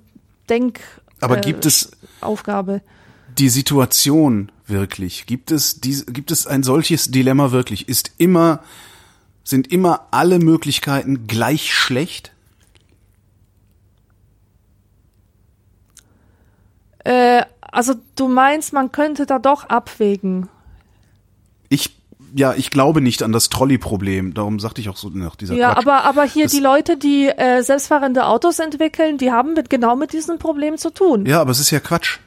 Denk. 0.49 0.81
aber 1.21 1.39
äh, 1.39 1.41
gibt 1.41 1.65
es 1.65 1.93
Aufgabe. 2.21 2.81
die 3.39 3.51
Situation 3.51 4.51
wirklich? 4.67 5.27
Gibt 5.27 5.53
es 5.53 5.81
die, 5.81 6.05
gibt 6.07 6.33
es 6.33 6.47
ein 6.49 6.63
solches 6.65 7.11
Dilemma 7.13 7.53
wirklich? 7.53 7.89
Ist 7.89 8.11
immer 8.19 8.61
sind 9.45 9.71
immer 9.73 10.09
alle 10.11 10.39
Möglichkeiten 10.41 11.27
gleich 11.27 11.73
schlecht? 11.73 12.33
Äh, 17.09 17.43
also 17.61 17.95
du 18.17 18.29
meinst, 18.29 18.73
man 18.73 18.93
könnte 18.93 19.25
da 19.27 19.39
doch 19.39 19.65
abwägen. 19.65 20.49
Ich 21.69 21.97
ja, 22.35 22.53
ich 22.53 22.71
glaube 22.71 23.01
nicht 23.01 23.23
an 23.23 23.33
das 23.33 23.49
Trolley-Problem. 23.49 24.35
Darum 24.35 24.61
sagte 24.61 24.83
ich 24.83 24.91
auch 24.91 24.99
so 24.99 25.09
nach 25.09 25.35
dieser 25.37 25.55
Ja, 25.55 25.73
Quatsch. 25.73 25.87
aber, 25.87 26.05
aber 26.05 26.25
hier 26.25 26.45
Das- 26.45 26.53
die 26.53 26.61
Leute, 26.61 26.99
die 26.99 27.27
äh, 27.29 27.63
selbstfahrende 27.63 28.27
Autos 28.27 28.59
entwickeln, 28.59 29.17
die 29.17 29.33
haben 29.33 29.55
mit, 29.55 29.71
genau 29.71 29.97
mit 29.97 30.13
diesem 30.13 30.39
Problem 30.39 30.77
zu 30.77 30.91
tun. 30.91 31.25
Ja. 31.25 31.33
ja, 31.37 31.41
aber 31.41 31.53
es 31.53 31.61
ist 31.61 31.71
ja 31.71 31.81
Quatsch. 31.81 32.19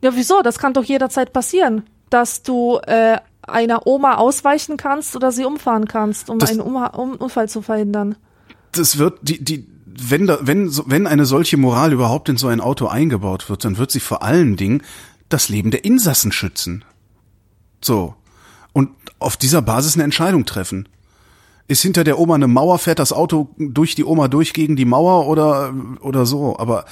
wieso? 0.00 0.40
Das 0.42 0.58
kann 0.58 0.72
doch 0.72 0.84
jederzeit 0.84 1.32
passieren, 1.34 1.84
dass 2.08 2.42
du 2.42 2.78
äh, 2.86 3.18
einer 3.42 3.86
Oma 3.86 4.14
ausweichen 4.16 4.76
kannst 4.76 5.14
oder 5.16 5.32
sie 5.32 5.44
umfahren 5.44 5.86
kannst, 5.88 6.30
um 6.30 6.38
Das- 6.38 6.50
einen 6.50 6.60
Umha 6.60 6.86
um 6.88 7.12
Unfall 7.16 7.48
zu 7.48 7.60
verhindern. 7.62 8.16
das 8.72 8.98
wird 8.98 9.18
die 9.22 9.42
die 9.44 9.66
wenn 10.08 10.26
da 10.26 10.38
wenn 10.42 10.70
wenn 10.86 11.06
eine 11.06 11.26
solche 11.26 11.56
Moral 11.56 11.92
überhaupt 11.92 12.28
in 12.28 12.36
so 12.36 12.48
ein 12.48 12.60
Auto 12.60 12.86
eingebaut 12.86 13.48
wird, 13.50 13.64
dann 13.64 13.78
wird 13.78 13.90
sie 13.90 14.00
vor 14.00 14.22
allen 14.22 14.56
Dingen 14.56 14.82
das 15.28 15.48
Leben 15.48 15.70
der 15.70 15.84
Insassen 15.84 16.32
schützen. 16.32 16.84
So 17.82 18.14
und 18.72 18.90
auf 19.18 19.36
dieser 19.36 19.62
Basis 19.62 19.94
eine 19.94 20.04
Entscheidung 20.04 20.46
treffen. 20.46 20.88
Ist 21.68 21.82
hinter 21.82 22.02
der 22.02 22.18
Oma 22.18 22.34
eine 22.34 22.48
Mauer, 22.48 22.80
fährt 22.80 22.98
das 22.98 23.12
Auto 23.12 23.50
durch 23.56 23.94
die 23.94 24.04
Oma 24.04 24.26
durch 24.26 24.54
gegen 24.54 24.74
die 24.74 24.84
Mauer 24.84 25.28
oder 25.28 25.72
oder 26.00 26.26
so, 26.26 26.58
aber 26.58 26.84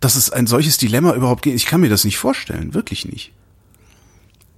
dass 0.00 0.14
es 0.14 0.30
ein 0.30 0.46
solches 0.46 0.76
Dilemma 0.76 1.14
überhaupt 1.14 1.42
geht, 1.42 1.54
ich 1.54 1.64
kann 1.64 1.80
mir 1.80 1.88
das 1.88 2.04
nicht 2.04 2.18
vorstellen, 2.18 2.74
wirklich 2.74 3.06
nicht. 3.06 3.32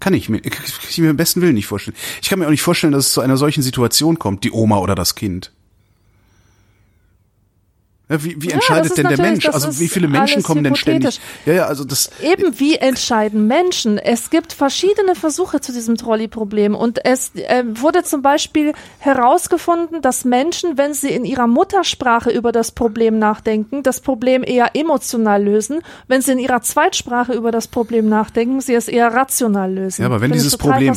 Kann 0.00 0.14
ich 0.14 0.28
mir, 0.28 0.40
kann 0.40 0.64
ich 0.88 0.98
mir 0.98 1.10
im 1.10 1.16
besten 1.16 1.42
Willen 1.42 1.54
nicht 1.54 1.66
vorstellen. 1.66 1.96
Ich 2.22 2.28
kann 2.28 2.40
mir 2.40 2.46
auch 2.46 2.50
nicht 2.50 2.62
vorstellen, 2.62 2.92
dass 2.92 3.06
es 3.06 3.12
zu 3.12 3.20
einer 3.20 3.36
solchen 3.36 3.62
Situation 3.62 4.18
kommt, 4.18 4.42
die 4.42 4.52
Oma 4.52 4.78
oder 4.78 4.96
das 4.96 5.14
Kind. 5.14 5.52
Ja, 8.08 8.24
wie, 8.24 8.40
wie 8.40 8.50
entscheidet 8.50 8.86
ist 8.86 8.98
denn 8.98 9.08
der 9.08 9.20
Mensch? 9.20 9.46
Also 9.46 9.78
wie 9.78 9.88
viele 9.88 10.08
Menschen 10.08 10.42
kommen 10.42 10.64
denn 10.64 10.76
ständig? 10.76 11.20
Ja, 11.44 11.52
ja, 11.52 11.66
also 11.66 11.84
das. 11.84 12.10
Eben, 12.22 12.58
wie 12.58 12.76
entscheiden 12.76 13.46
Menschen? 13.46 13.98
Es 13.98 14.30
gibt 14.30 14.54
verschiedene 14.54 15.14
Versuche 15.14 15.60
zu 15.60 15.72
diesem 15.72 15.96
Trolley-Problem 15.96 16.74
und 16.74 17.04
es 17.04 17.32
äh, 17.34 17.64
wurde 17.66 18.04
zum 18.04 18.22
Beispiel 18.22 18.72
herausgefunden, 18.98 20.00
dass 20.00 20.24
Menschen, 20.24 20.78
wenn 20.78 20.94
sie 20.94 21.10
in 21.10 21.26
ihrer 21.26 21.46
Muttersprache 21.46 22.30
über 22.30 22.50
das 22.50 22.72
Problem 22.72 23.18
nachdenken, 23.18 23.82
das 23.82 24.00
Problem 24.00 24.42
eher 24.42 24.74
emotional 24.74 25.44
lösen. 25.44 25.80
Wenn 26.06 26.22
sie 26.22 26.32
in 26.32 26.38
ihrer 26.38 26.62
Zweitsprache 26.62 27.34
über 27.34 27.50
das 27.50 27.66
Problem 27.66 28.08
nachdenken, 28.08 28.62
sie 28.62 28.74
es 28.74 28.88
eher 28.88 29.12
rational 29.12 29.72
lösen. 29.72 30.00
Ja, 30.02 30.06
aber 30.06 30.22
wenn 30.22 30.32
dieses 30.32 30.56
Problem, 30.56 30.94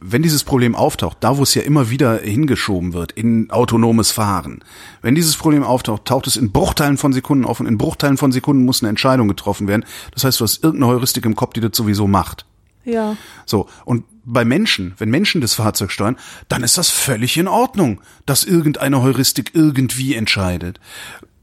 wenn 0.00 0.22
dieses 0.22 0.44
Problem 0.44 0.76
auftaucht, 0.76 1.16
da 1.20 1.36
wo 1.36 1.42
es 1.42 1.54
ja 1.54 1.62
immer 1.62 1.90
wieder 1.90 2.18
hingeschoben 2.18 2.92
wird, 2.92 3.10
in 3.10 3.50
autonomes 3.50 4.12
Fahren, 4.12 4.60
wenn 5.02 5.16
dieses 5.16 5.36
Problem 5.36 5.64
auftaucht, 5.64 6.04
taucht 6.04 6.28
es 6.28 6.36
in 6.36 6.43
Bruchteilen 6.52 6.96
von 6.96 7.12
Sekunden 7.12 7.44
auf 7.44 7.60
und 7.60 7.66
in 7.66 7.78
Bruchteilen 7.78 8.16
von 8.16 8.32
Sekunden 8.32 8.64
muss 8.64 8.82
eine 8.82 8.90
Entscheidung 8.90 9.28
getroffen 9.28 9.68
werden. 9.68 9.84
Das 10.12 10.24
heißt, 10.24 10.40
du 10.40 10.44
hast 10.44 10.62
irgendeine 10.62 10.92
Heuristik 10.92 11.24
im 11.24 11.36
Kopf, 11.36 11.52
die 11.54 11.60
das 11.60 11.76
sowieso 11.76 12.06
macht. 12.06 12.46
Ja. 12.84 13.16
So, 13.46 13.68
und 13.84 14.04
bei 14.24 14.44
Menschen, 14.44 14.94
wenn 14.98 15.10
Menschen 15.10 15.40
das 15.40 15.54
Fahrzeug 15.54 15.90
steuern, 15.90 16.16
dann 16.48 16.62
ist 16.62 16.78
das 16.78 16.90
völlig 16.90 17.36
in 17.36 17.48
Ordnung, 17.48 18.00
dass 18.26 18.44
irgendeine 18.44 19.02
Heuristik 19.02 19.52
irgendwie 19.54 20.14
entscheidet. 20.14 20.80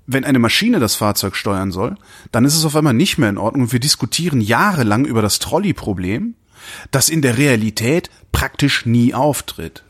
Wenn 0.08 0.26
eine 0.26 0.40
Maschine 0.40 0.80
das 0.80 0.96
Fahrzeug 0.96 1.36
steuern 1.36 1.72
soll, 1.72 1.96
dann 2.32 2.46
ist 2.46 2.56
es 2.56 2.66
auf 2.66 2.76
einmal 2.76 2.94
nicht 2.94 3.18
mehr 3.18 3.30
in 3.30 3.38
Ordnung 3.38 3.64
und 3.64 3.72
wir 3.72 3.80
diskutieren 3.80 4.42
jahrelang 4.42 5.06
über 5.06 5.22
das 5.22 5.40
Trolley-Problem, 5.40 6.36
das 6.92 7.10
in 7.10 7.22
der 7.22 7.38
Realität 7.38 8.10
praktisch 8.32 8.86
nie 8.86 9.14
auftritt. 9.14 9.84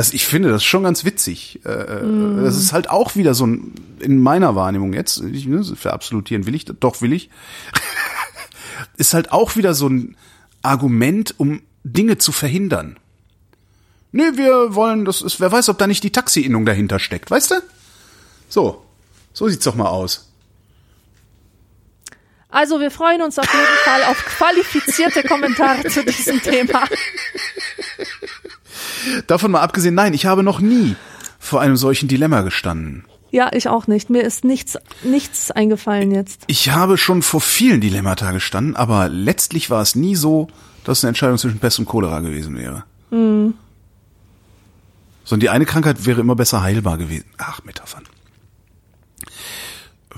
Das, 0.00 0.14
ich 0.14 0.26
finde 0.26 0.48
das 0.48 0.64
schon 0.64 0.84
ganz 0.84 1.04
witzig. 1.04 1.60
Äh, 1.66 2.00
Das 2.42 2.56
ist 2.56 2.72
halt 2.72 2.88
auch 2.88 3.16
wieder 3.16 3.34
so 3.34 3.46
ein, 3.46 3.74
in 3.98 4.18
meiner 4.18 4.54
Wahrnehmung 4.56 4.94
jetzt, 4.94 5.20
ich, 5.20 5.44
ne, 5.44 5.62
verabsolutieren 5.62 6.46
will 6.46 6.54
ich, 6.54 6.64
doch 6.64 7.02
will 7.02 7.12
ich, 7.12 7.28
ist 8.96 9.12
halt 9.12 9.30
auch 9.30 9.56
wieder 9.56 9.74
so 9.74 9.90
ein 9.90 10.16
Argument, 10.62 11.34
um 11.36 11.60
Dinge 11.84 12.16
zu 12.16 12.32
verhindern. 12.32 12.98
Nee, 14.10 14.36
wir 14.36 14.74
wollen, 14.74 15.04
das 15.04 15.20
ist, 15.20 15.38
wer 15.38 15.52
weiß, 15.52 15.68
ob 15.68 15.76
da 15.76 15.86
nicht 15.86 16.02
die 16.02 16.12
Taxi-Innung 16.12 16.64
dahinter 16.64 16.98
steckt, 16.98 17.30
weißt 17.30 17.50
du? 17.50 17.54
So. 18.48 18.86
So 19.34 19.48
sieht's 19.50 19.66
doch 19.66 19.74
mal 19.74 19.88
aus. 19.88 20.32
Also 22.48 22.80
wir 22.80 22.90
freuen 22.90 23.20
uns 23.20 23.38
auf 23.38 23.52
jeden 23.52 23.78
Fall 23.84 24.04
auf 24.04 24.24
qualifizierte 24.24 25.24
Kommentare 25.24 25.84
zu 25.88 26.02
diesem 26.02 26.42
Thema. 26.42 26.84
Davon 29.26 29.50
mal 29.50 29.60
abgesehen, 29.60 29.94
nein, 29.94 30.14
ich 30.14 30.26
habe 30.26 30.42
noch 30.42 30.60
nie 30.60 30.96
vor 31.38 31.60
einem 31.60 31.76
solchen 31.76 32.08
Dilemma 32.08 32.42
gestanden. 32.42 33.04
Ja, 33.30 33.50
ich 33.52 33.68
auch 33.68 33.86
nicht. 33.86 34.10
Mir 34.10 34.22
ist 34.22 34.44
nichts, 34.44 34.76
nichts 35.04 35.50
eingefallen 35.50 36.10
jetzt. 36.10 36.42
Ich 36.48 36.70
habe 36.70 36.98
schon 36.98 37.22
vor 37.22 37.40
vielen 37.40 37.80
Dilemmata 37.80 38.32
gestanden, 38.32 38.74
aber 38.76 39.08
letztlich 39.08 39.70
war 39.70 39.80
es 39.82 39.94
nie 39.94 40.16
so, 40.16 40.48
dass 40.84 40.98
es 40.98 41.04
eine 41.04 41.10
Entscheidung 41.10 41.38
zwischen 41.38 41.60
Pest 41.60 41.78
und 41.78 41.86
Cholera 41.86 42.20
gewesen 42.20 42.56
wäre. 42.56 42.84
Sondern 43.10 43.54
die 45.40 45.48
eine 45.48 45.66
Krankheit 45.66 46.06
wäre 46.06 46.20
immer 46.20 46.34
besser 46.34 46.62
heilbar 46.62 46.98
gewesen. 46.98 47.26
Ach, 47.38 47.62
Metaphern. 47.64 48.04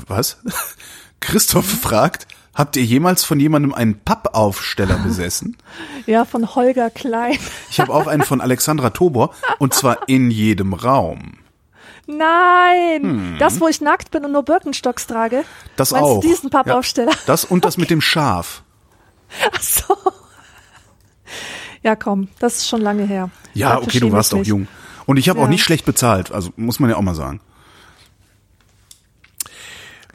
Was? 0.06 0.38
Christoph 1.20 1.66
fragt, 1.66 2.26
habt 2.54 2.76
ihr 2.76 2.84
jemals 2.84 3.24
von 3.24 3.38
jemandem 3.40 3.74
einen 3.74 3.98
Pappaufsteller 4.00 4.96
besessen? 5.04 5.56
Ja, 6.06 6.24
von 6.24 6.54
Holger 6.54 6.90
Klein. 6.90 7.38
Ich 7.70 7.80
habe 7.80 7.92
auch 7.92 8.06
einen 8.06 8.22
von 8.22 8.40
Alexandra 8.40 8.90
Tobor 8.90 9.34
und 9.58 9.74
zwar 9.74 10.08
in 10.08 10.30
jedem 10.30 10.74
Raum. 10.74 11.34
Nein! 12.06 13.36
Das, 13.38 13.60
wo 13.60 13.68
ich 13.68 13.80
nackt 13.80 14.10
bin 14.10 14.24
und 14.24 14.32
nur 14.32 14.42
Birkenstocks 14.42 15.06
trage. 15.06 15.38
Hm. 15.38 15.44
Das 15.76 15.92
Meinst 15.92 16.04
auch. 16.04 16.20
Du 16.20 16.28
diesen 16.28 16.50
Pappaufsteller. 16.50 17.12
Ja, 17.12 17.18
das 17.26 17.44
und 17.44 17.64
das 17.64 17.76
mit 17.78 17.90
dem 17.90 18.00
Schaf. 18.00 18.62
Ach 19.52 19.62
so. 19.62 19.96
Ja, 21.82 21.96
komm, 21.96 22.28
das 22.38 22.58
ist 22.58 22.68
schon 22.68 22.80
lange 22.80 23.04
her. 23.04 23.30
Ja, 23.54 23.78
okay, 23.78 23.98
du 24.00 24.12
warst 24.12 24.34
auch 24.34 24.44
jung. 24.44 24.68
Und 25.06 25.16
ich 25.16 25.28
habe 25.28 25.40
auch 25.40 25.44
Ja. 25.44 25.50
nicht 25.50 25.64
schlecht 25.64 25.84
bezahlt, 25.84 26.30
also 26.30 26.50
muss 26.56 26.78
man 26.80 26.90
ja 26.90 26.96
auch 26.96 27.02
mal 27.02 27.14
sagen. 27.14 27.40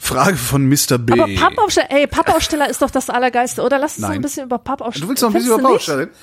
Frage 0.08 0.38
von 0.38 0.68
Mr. 0.68 0.98
B. 0.98 1.14
Aber 1.14 1.28
Pappaufsteller, 1.36 1.92
ey, 1.92 2.08
Pappaufsteller 2.08 2.70
ist 2.70 2.82
doch 2.82 2.90
das 2.92 3.10
Allergeiste, 3.10 3.62
oder? 3.62 3.78
Lass 3.78 3.94
uns 3.94 4.02
noch 4.02 4.10
Nein. 4.10 4.20
ein 4.20 4.22
bisschen 4.22 4.46
über 4.46 4.58
Pappaufsteller. 4.58 5.04
du 5.06 5.10
willst 5.10 5.22
noch 5.24 5.30
ein 5.30 5.34
bisschen 5.34 5.54
über 5.54 5.62
Pappaufsteller? 5.62 6.06
nicht? 6.06 6.16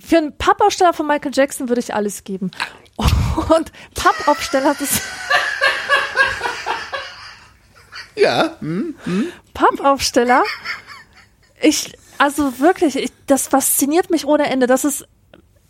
Für 0.00 0.16
einen 0.16 0.36
Pappaufsteller 0.38 0.94
von 0.94 1.06
Michael 1.06 1.32
Jackson 1.34 1.68
würde 1.68 1.80
ich 1.80 1.94
alles 1.94 2.24
geben. 2.24 2.50
Und 2.96 3.72
Pappaufsteller, 3.94 4.74
das 4.78 5.02
Ja. 8.16 8.56
Pappaufsteller, 9.52 10.42
ich, 11.60 11.92
also 12.16 12.58
wirklich, 12.58 12.96
ich, 12.96 13.12
das 13.26 13.48
fasziniert 13.48 14.08
mich 14.08 14.24
ohne 14.26 14.48
Ende. 14.48 14.66
Das 14.66 14.86
ist, 14.86 15.06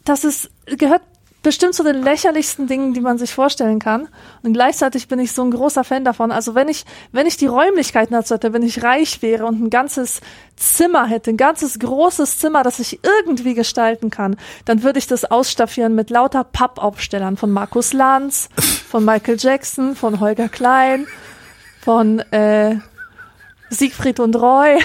das 0.05 0.23
ist, 0.23 0.51
gehört 0.67 1.03
bestimmt 1.47 1.76
zu 1.76 1.84
den 1.84 2.03
lächerlichsten 2.03 2.66
Dingen, 2.66 2.92
die 2.92 3.01
man 3.01 3.18
sich 3.18 3.32
vorstellen 3.32 3.78
kann. 3.78 4.09
Und 4.42 4.53
gleichzeitig 4.53 5.07
bin 5.07 5.20
ich 5.20 5.30
so 5.30 5.44
ein 5.44 5.53
großer 5.53 5.84
Fan 5.84 6.05
davon. 6.05 6.32
Also 6.32 6.57
wenn 6.57 6.66
ich, 6.66 6.84
wenn 7.12 7.28
ich 7.28 7.36
die 7.36 7.47
Räumlichkeiten 7.47 8.14
dazu 8.14 8.34
hätte, 8.34 8.53
wenn 8.53 8.64
ich 8.64 8.82
reich 8.82 9.22
wäre 9.22 9.47
und 9.47 9.62
ein 9.62 9.70
ganzes 9.70 10.20
Zimmer 10.57 11.07
hätte, 11.07 11.30
ein 11.30 11.36
ganzes 11.36 11.78
großes 11.78 12.40
Zimmer, 12.40 12.64
das 12.64 12.80
ich 12.80 12.99
irgendwie 13.05 13.55
gestalten 13.55 14.11
kann, 14.11 14.34
dann 14.64 14.82
würde 14.82 14.99
ich 14.99 15.07
das 15.07 15.24
ausstaffieren 15.24 15.94
mit 15.94 16.11
lauter 16.11 16.42
Pappaufstellern 16.42 17.36
von 17.36 17.53
Markus 17.53 17.92
Lanz, 17.92 18.49
von 18.90 19.05
Michael 19.05 19.36
Jackson, 19.38 19.94
von 19.94 20.18
Holger 20.18 20.49
Klein, 20.49 21.07
von 21.80 22.18
äh, 22.32 22.80
Siegfried 23.70 24.18
und 24.18 24.34
Roy. 24.34 24.80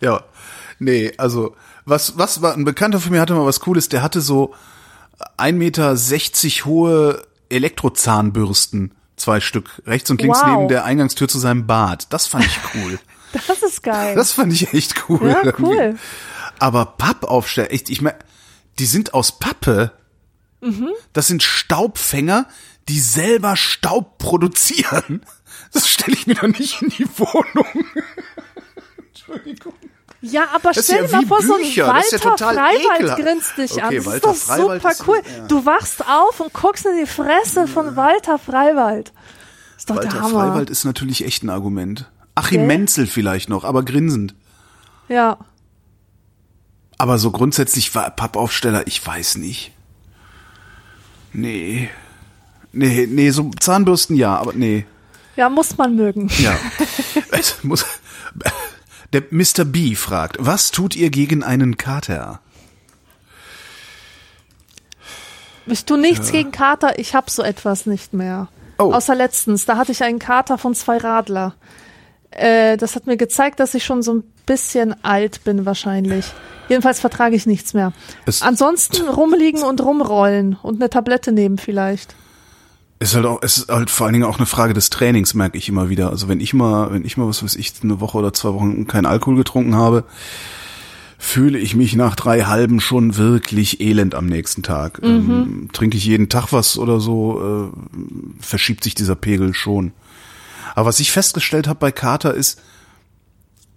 Ja. 0.00 0.24
Nee, 0.80 1.12
also 1.18 1.54
was 1.86 2.18
was 2.18 2.42
war 2.42 2.52
ein 2.52 2.64
Bekannter 2.64 3.00
von 3.00 3.12
mir 3.12 3.20
hatte 3.20 3.34
mal 3.34 3.46
was 3.46 3.60
cooles, 3.60 3.88
der 3.88 4.02
hatte 4.02 4.20
so 4.20 4.54
1,60 5.38 5.52
Meter 5.54 5.94
hohe 6.66 7.26
Elektrozahnbürsten, 7.48 8.92
zwei 9.16 9.40
Stück, 9.40 9.70
rechts 9.86 10.10
und 10.10 10.20
links 10.20 10.40
Wow. 10.40 10.46
neben 10.48 10.68
der 10.68 10.84
Eingangstür 10.84 11.28
zu 11.28 11.38
seinem 11.38 11.66
Bad. 11.66 12.12
Das 12.12 12.26
fand 12.26 12.44
ich 12.44 12.58
cool. 12.74 12.98
Das 13.48 13.62
ist 13.62 13.82
geil. 13.82 14.14
Das 14.14 14.32
fand 14.32 14.50
ich 14.52 14.72
echt 14.72 15.08
cool. 15.08 15.28
ja, 15.28 15.44
irgendwie. 15.44 15.64
cool. 15.64 15.98
Aber 16.58 16.86
Pappaufsteller, 16.86 17.70
echt, 17.70 17.90
ich 17.90 18.00
meine, 18.00 18.16
die 18.78 18.86
sind 18.86 19.12
aus 19.12 19.38
Pappe. 19.38 19.92
Das 21.12 21.26
sind 21.26 21.42
Staubfänger, 21.42 22.46
die 22.88 22.98
selber 22.98 23.56
Staub 23.56 24.16
produzieren. 24.18 25.20
Das 25.72 25.86
stelle 25.88 26.16
ich 26.16 26.26
mir 26.26 26.34
doch 26.34 26.48
nicht 26.48 26.80
in 26.80 26.88
die 26.88 27.06
Wohnung. 27.18 27.66
Entschuldigung. 29.08 29.74
Ja, 30.22 30.48
aber 30.54 30.70
ist 30.70 30.84
stell 30.84 31.02
ja 31.02 31.06
dir 31.08 31.16
mal 31.16 31.26
vor, 31.26 31.42
so 31.42 31.54
ein 31.54 31.60
Bücher. 31.62 31.92
Das 31.92 32.06
ist 32.06 32.12
ja 32.12 32.24
Walter 32.30 32.36
total 32.46 32.54
Freiwald 32.54 33.22
grinst 33.22 33.58
dich 33.58 33.82
an. 33.82 33.88
Okay, 33.88 33.96
Das 33.96 34.06
Walter 34.06 34.16
ist 34.16 34.24
doch 34.24 34.34
Freiwald 34.54 34.82
super 34.82 34.92
ist- 34.92 35.08
cool. 35.08 35.22
ja. 35.38 35.46
Du 35.46 35.66
wachst 35.66 36.04
auf 36.08 36.40
und 36.40 36.52
guckst 36.52 36.86
in 36.86 36.96
die 36.98 37.06
Fresse 37.06 37.66
von 37.68 37.96
Walter 37.96 38.38
Freiwald. 38.38 39.12
Ist 39.76 39.90
doch 39.90 39.96
der 40.00 40.04
Walter 40.10 40.22
Hammer. 40.22 40.46
Freiwald 40.48 40.70
ist 40.70 40.84
natürlich 40.84 41.24
echt 41.24 41.42
ein 41.44 41.50
Argument. 41.50 42.10
Achim 42.34 42.58
Gell? 42.60 42.66
Menzel 42.66 43.06
vielleicht 43.06 43.48
noch, 43.48 43.64
aber 43.64 43.82
grinsend. 43.84 44.34
Ja. 45.08 45.38
Aber 46.98 47.18
so 47.18 47.30
grundsätzlich 47.30 47.94
war 47.94 48.10
Pappaufsteller, 48.10 48.86
ich 48.86 49.06
weiß 49.06 49.36
nicht. 49.36 49.72
Nee. 51.32 51.90
Nee, 52.72 53.06
nee, 53.10 53.30
so 53.30 53.50
Zahnbürsten 53.60 54.16
ja, 54.16 54.36
aber 54.36 54.52
nee. 54.54 54.86
Ja, 55.36 55.48
muss 55.50 55.76
man 55.76 55.94
mögen. 55.96 56.30
Ja. 56.38 56.56
es 57.30 57.62
muss, 57.62 57.84
der 59.12 59.22
Mr. 59.30 59.64
B 59.64 59.94
fragt, 59.94 60.36
was 60.40 60.70
tut 60.70 60.96
ihr 60.96 61.10
gegen 61.10 61.42
einen 61.42 61.76
Kater? 61.76 62.40
Ich 65.66 65.84
tu 65.84 65.96
nichts 65.96 66.30
gegen 66.30 66.52
Kater, 66.52 66.98
ich 66.98 67.14
hab 67.14 67.28
so 67.30 67.42
etwas 67.42 67.86
nicht 67.86 68.12
mehr. 68.12 68.48
Oh. 68.78 68.92
Außer 68.92 69.14
letztens, 69.14 69.64
da 69.64 69.76
hatte 69.76 69.92
ich 69.92 70.02
einen 70.04 70.18
Kater 70.18 70.58
von 70.58 70.74
zwei 70.74 70.98
Radler. 70.98 71.54
Äh, 72.30 72.76
das 72.76 72.94
hat 72.94 73.06
mir 73.06 73.16
gezeigt, 73.16 73.58
dass 73.58 73.74
ich 73.74 73.84
schon 73.84 74.02
so 74.02 74.14
ein 74.14 74.24
bisschen 74.44 75.02
alt 75.02 75.42
bin 75.44 75.64
wahrscheinlich. 75.66 76.26
Jedenfalls 76.68 77.00
vertrage 77.00 77.34
ich 77.36 77.46
nichts 77.46 77.74
mehr. 77.74 77.92
Es- 78.26 78.42
Ansonsten 78.42 79.08
rumliegen 79.08 79.62
und 79.62 79.80
rumrollen 79.80 80.56
und 80.62 80.76
eine 80.76 80.90
Tablette 80.90 81.32
nehmen 81.32 81.58
vielleicht. 81.58 82.14
Ist 82.98 83.14
halt 83.14 83.26
auch, 83.26 83.40
es 83.42 83.58
ist 83.58 83.68
halt 83.68 83.90
vor 83.90 84.06
allen 84.06 84.14
Dingen 84.14 84.24
auch 84.24 84.38
eine 84.38 84.46
Frage 84.46 84.72
des 84.72 84.88
Trainings, 84.88 85.34
merke 85.34 85.58
ich 85.58 85.68
immer 85.68 85.90
wieder. 85.90 86.10
Also 86.10 86.28
wenn 86.28 86.40
ich 86.40 86.54
mal, 86.54 86.92
wenn 86.92 87.04
ich 87.04 87.16
mal, 87.16 87.28
was 87.28 87.42
weiß 87.42 87.56
ich, 87.56 87.74
eine 87.82 88.00
Woche 88.00 88.16
oder 88.16 88.32
zwei 88.32 88.54
Wochen 88.54 88.86
keinen 88.86 89.04
Alkohol 89.04 89.36
getrunken 89.36 89.74
habe, 89.74 90.04
fühle 91.18 91.58
ich 91.58 91.74
mich 91.74 91.94
nach 91.94 92.14
drei 92.14 92.42
halben 92.42 92.80
schon 92.80 93.16
wirklich 93.16 93.80
elend 93.80 94.14
am 94.14 94.26
nächsten 94.26 94.62
Tag. 94.62 95.00
Ähm, 95.02 95.68
trinke 95.72 95.96
ich 95.96 96.04
jeden 96.04 96.28
Tag 96.28 96.52
was 96.52 96.78
oder 96.78 97.00
so, 97.00 97.70
äh, 97.72 98.42
verschiebt 98.42 98.84
sich 98.84 98.94
dieser 98.94 99.14
Pegel 99.14 99.52
schon. 99.52 99.92
Aber 100.74 100.88
was 100.88 101.00
ich 101.00 101.12
festgestellt 101.12 101.68
habe 101.68 101.78
bei 101.78 101.92
Kater 101.92 102.34
ist, 102.34 102.60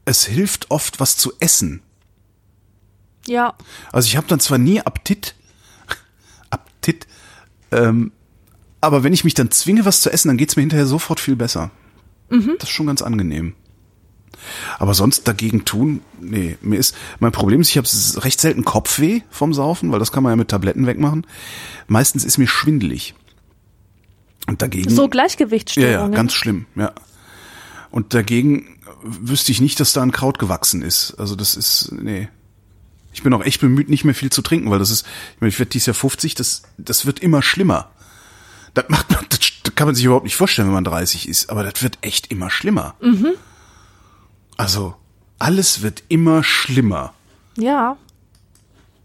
es 0.06 0.26
hilft 0.26 0.72
oft 0.72 1.00
was 1.00 1.18
zu 1.18 1.34
essen. 1.40 1.82
Ja, 3.26 3.54
Also 3.92 4.08
ich 4.08 4.18
habe 4.18 4.28
dann 4.28 4.40
zwar 4.40 4.58
nie 4.58 4.82
Appetit, 4.82 5.36
Appetit, 6.50 7.06
ähm, 7.72 8.12
aber 8.82 9.04
wenn 9.04 9.14
ich 9.14 9.24
mich 9.24 9.34
dann 9.34 9.52
zwinge, 9.52 9.86
was 9.86 10.02
zu 10.02 10.12
essen, 10.12 10.30
dann 10.30 10.38
geht's 10.38 10.56
mir 10.56 10.62
hinterher 10.62 10.86
sofort 10.86 11.20
viel 11.20 11.36
besser. 11.36 11.72
Das 12.60 12.70
ist 12.70 12.76
schon 12.76 12.88
ganz 12.88 13.02
angenehm. 13.02 13.54
Aber 14.78 14.94
sonst 14.94 15.28
dagegen 15.28 15.66
tun, 15.66 16.02
nee, 16.20 16.58
mir 16.62 16.80
ist, 16.80 16.96
mein 17.20 17.32
Problem 17.32 17.62
ist, 17.62 17.70
ich 17.70 17.78
habe 17.78 17.88
recht 18.24 18.40
selten 18.40 18.64
Kopfweh 18.64 19.22
vom 19.30 19.54
Saufen, 19.54 19.92
weil 19.92 20.00
das 20.00 20.12
kann 20.12 20.24
man 20.24 20.32
ja 20.32 20.36
mit 20.36 20.48
Tabletten 20.48 20.88
wegmachen. 20.88 21.26
Meistens 21.88 22.24
ist 22.24 22.38
mir 22.38 22.48
schwindelig. 22.48 23.16
Und 24.48 24.62
dagegen. 24.62 24.90
so 24.90 25.04
ja, 25.04 25.08
Gleichgewichtsstörungen. 25.10 26.12
ja, 26.12 26.18
ganz 26.18 26.34
schlimm, 26.34 26.66
ja. 26.76 26.94
Und 27.92 28.14
dagegen 28.14 28.80
wüsste 29.04 29.52
ich 29.52 29.62
nicht, 29.62 29.80
dass 29.80 29.94
da 29.94 30.02
ein 30.02 30.12
Kraut 30.12 30.40
gewachsen 30.40 30.82
ist. 30.82 31.16
Also 31.20 31.36
das 31.36 31.56
ist, 31.56 31.92
nee. 31.92 32.30
Ich 33.12 33.24
bin 33.24 33.34
auch 33.34 33.44
echt 33.44 33.60
bemüht, 33.60 33.90
nicht 33.90 34.06
mehr 34.06 34.16
viel 34.16 34.32
zu 34.32 34.42
trinken, 34.42 34.70
weil 34.70 34.80
das 34.80 34.92
ist, 34.92 35.06
ich 35.36 35.42
meine, 35.42 35.50
ich 35.50 35.60
werde 35.60 35.72
dieses 35.72 35.88
Jahr 35.88 35.94
50, 35.96 36.36
das, 36.36 36.64
das 36.78 37.06
wird 37.06 37.20
immer 37.20 37.42
schlimmer. 37.42 37.90
Das 38.74 38.86
macht 38.90 39.10
man, 39.12 39.26
das, 39.30 39.40
das 39.64 39.76
kann 39.76 39.88
man 39.88 39.96
sich 39.96 40.06
überhaupt 40.06 40.26
nicht 40.26 40.36
vorstellen, 40.36 40.68
wenn 40.68 40.76
man 40.76 40.84
30 40.84 41.28
ist, 41.28 41.50
aber 41.50 41.64
das 41.64 41.82
wird 41.82 41.98
echt 42.02 42.32
immer 42.32 42.50
schlimmer. 42.50 42.96
Also, 44.58 44.96
alles 45.40 45.82
wird 45.82 46.04
immer 46.10 46.44
schlimmer. 46.44 47.14
Ja. 47.58 47.98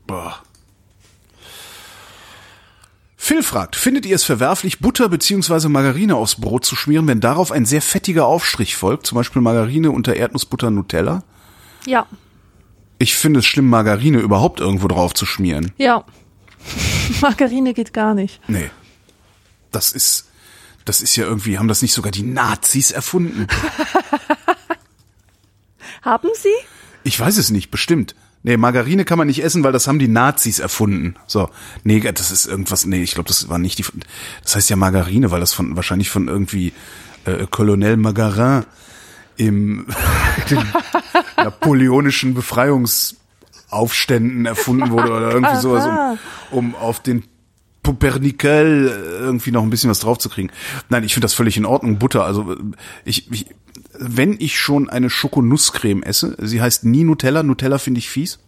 Boah. 0.07 0.43
Phil 3.17 3.43
fragt, 3.43 3.75
findet 3.75 4.05
ihr 4.05 4.17
es 4.17 4.25
verwerflich, 4.25 4.81
Butter 4.81 5.09
bzw. 5.09 5.69
Margarine 5.69 6.15
aufs 6.15 6.35
Brot 6.35 6.67
zu 6.67 6.77
schmieren, 6.77 7.07
wenn 7.07 7.21
darauf 7.21 7.53
ein 7.53 7.65
sehr 7.65 7.81
fettiger 7.81 8.27
Aufstrich 8.27 8.77
folgt, 8.77 9.07
zum 9.07 9.17
Beispiel 9.17 9.41
Margarine 9.41 9.93
unter 9.93 10.15
Erdnussbutter 10.15 10.71
Nutella? 10.71 11.23
Ja. 11.87 12.07
Ich 12.99 13.17
finde 13.17 13.41
es 13.41 13.47
schlimm, 13.47 13.69
Margarine 13.69 14.19
überhaupt 14.19 14.61
irgendwo 14.61 14.89
drauf 14.89 15.15
zu 15.15 15.25
schmieren. 15.25 15.73
Ja. 15.79 16.05
Margarine 17.23 17.73
geht 17.73 17.95
gar 17.95 18.15
nicht. 18.15 18.41
Nee. 18.47 18.71
Das 19.75 19.93
ist, 19.93 20.27
das 20.85 21.01
ist 21.01 21.16
ja 21.16 21.25
irgendwie, 21.25 21.59
haben 21.59 21.68
das 21.68 21.83
nicht 21.83 21.93
sogar 21.93 22.12
die 22.12 22.22
Nazis 22.22 22.91
erfunden? 22.91 23.47
Haben 26.03 26.29
Sie? 26.35 26.53
Ich 27.03 27.18
weiß 27.18 27.39
es 27.39 27.51
nicht, 27.51 27.70
bestimmt. 27.70 28.14
Nee, 28.43 28.59
Margarine 28.59 29.07
kann 29.07 29.16
man 29.16 29.27
nicht 29.27 29.43
essen, 29.43 29.64
weil 29.64 29.72
das 29.72 29.89
haben 29.89 29.99
die 29.99 30.07
Nazis 30.07 30.59
erfunden. 30.59 31.14
So, 31.27 31.49
nee, 31.83 31.99
das 32.01 32.31
ist 32.31 32.45
irgendwas, 32.45 32.85
nee, 32.85 33.03
ich 33.03 33.14
glaube, 33.14 33.29
das 33.29 33.49
war 33.49 33.59
nicht 33.59 33.79
die, 33.79 33.87
das 34.43 34.55
heißt 34.55 34.68
ja 34.68 34.77
Margarine, 34.77 35.31
weil 35.31 35.41
das 35.41 35.55
von, 35.55 35.77
wahrscheinlich 35.77 36.11
von 36.11 36.29
irgendwie 36.29 36.75
äh, 37.25 37.47
Colonel 37.51 37.97
Margarin 37.97 38.66
im 39.37 39.87
napoleonischen 41.39 42.35
Befreiungsaufständen 42.35 44.45
erfunden 44.45 44.91
wurde 44.91 45.11
oder 45.11 45.31
irgendwie 45.31 45.57
sowas, 45.57 46.18
um, 46.51 46.59
um 46.59 46.75
auf 46.75 47.01
den 47.01 47.25
Pumpernickel 47.85 48.89
irgendwie 49.20 49.53
noch 49.53 49.62
ein 49.62 49.70
bisschen 49.70 49.91
was 49.91 50.01
draufzukriegen. 50.01 50.51
Nein, 50.89 51.05
ich 51.05 51.14
finde 51.14 51.26
das 51.26 51.35
völlig 51.35 51.57
in 51.57 51.66
Ordnung. 51.66 52.01
Butter, 52.01 52.24
also 52.24 52.57
ich, 53.05 53.30
ich 53.30 53.47
wenn 53.97 54.37
ich 54.41 54.59
schon 54.59 54.91
eine 54.91 55.11
Schokonusscreme 55.11 56.03
esse, 56.03 56.37
sie 56.41 56.61
heißt 56.61 56.85
nie 56.85 57.05
Nutella, 57.05 57.45
Nutella 57.45 57.78
finde 57.78 57.99
ich 57.99 58.11
fies. 58.11 58.41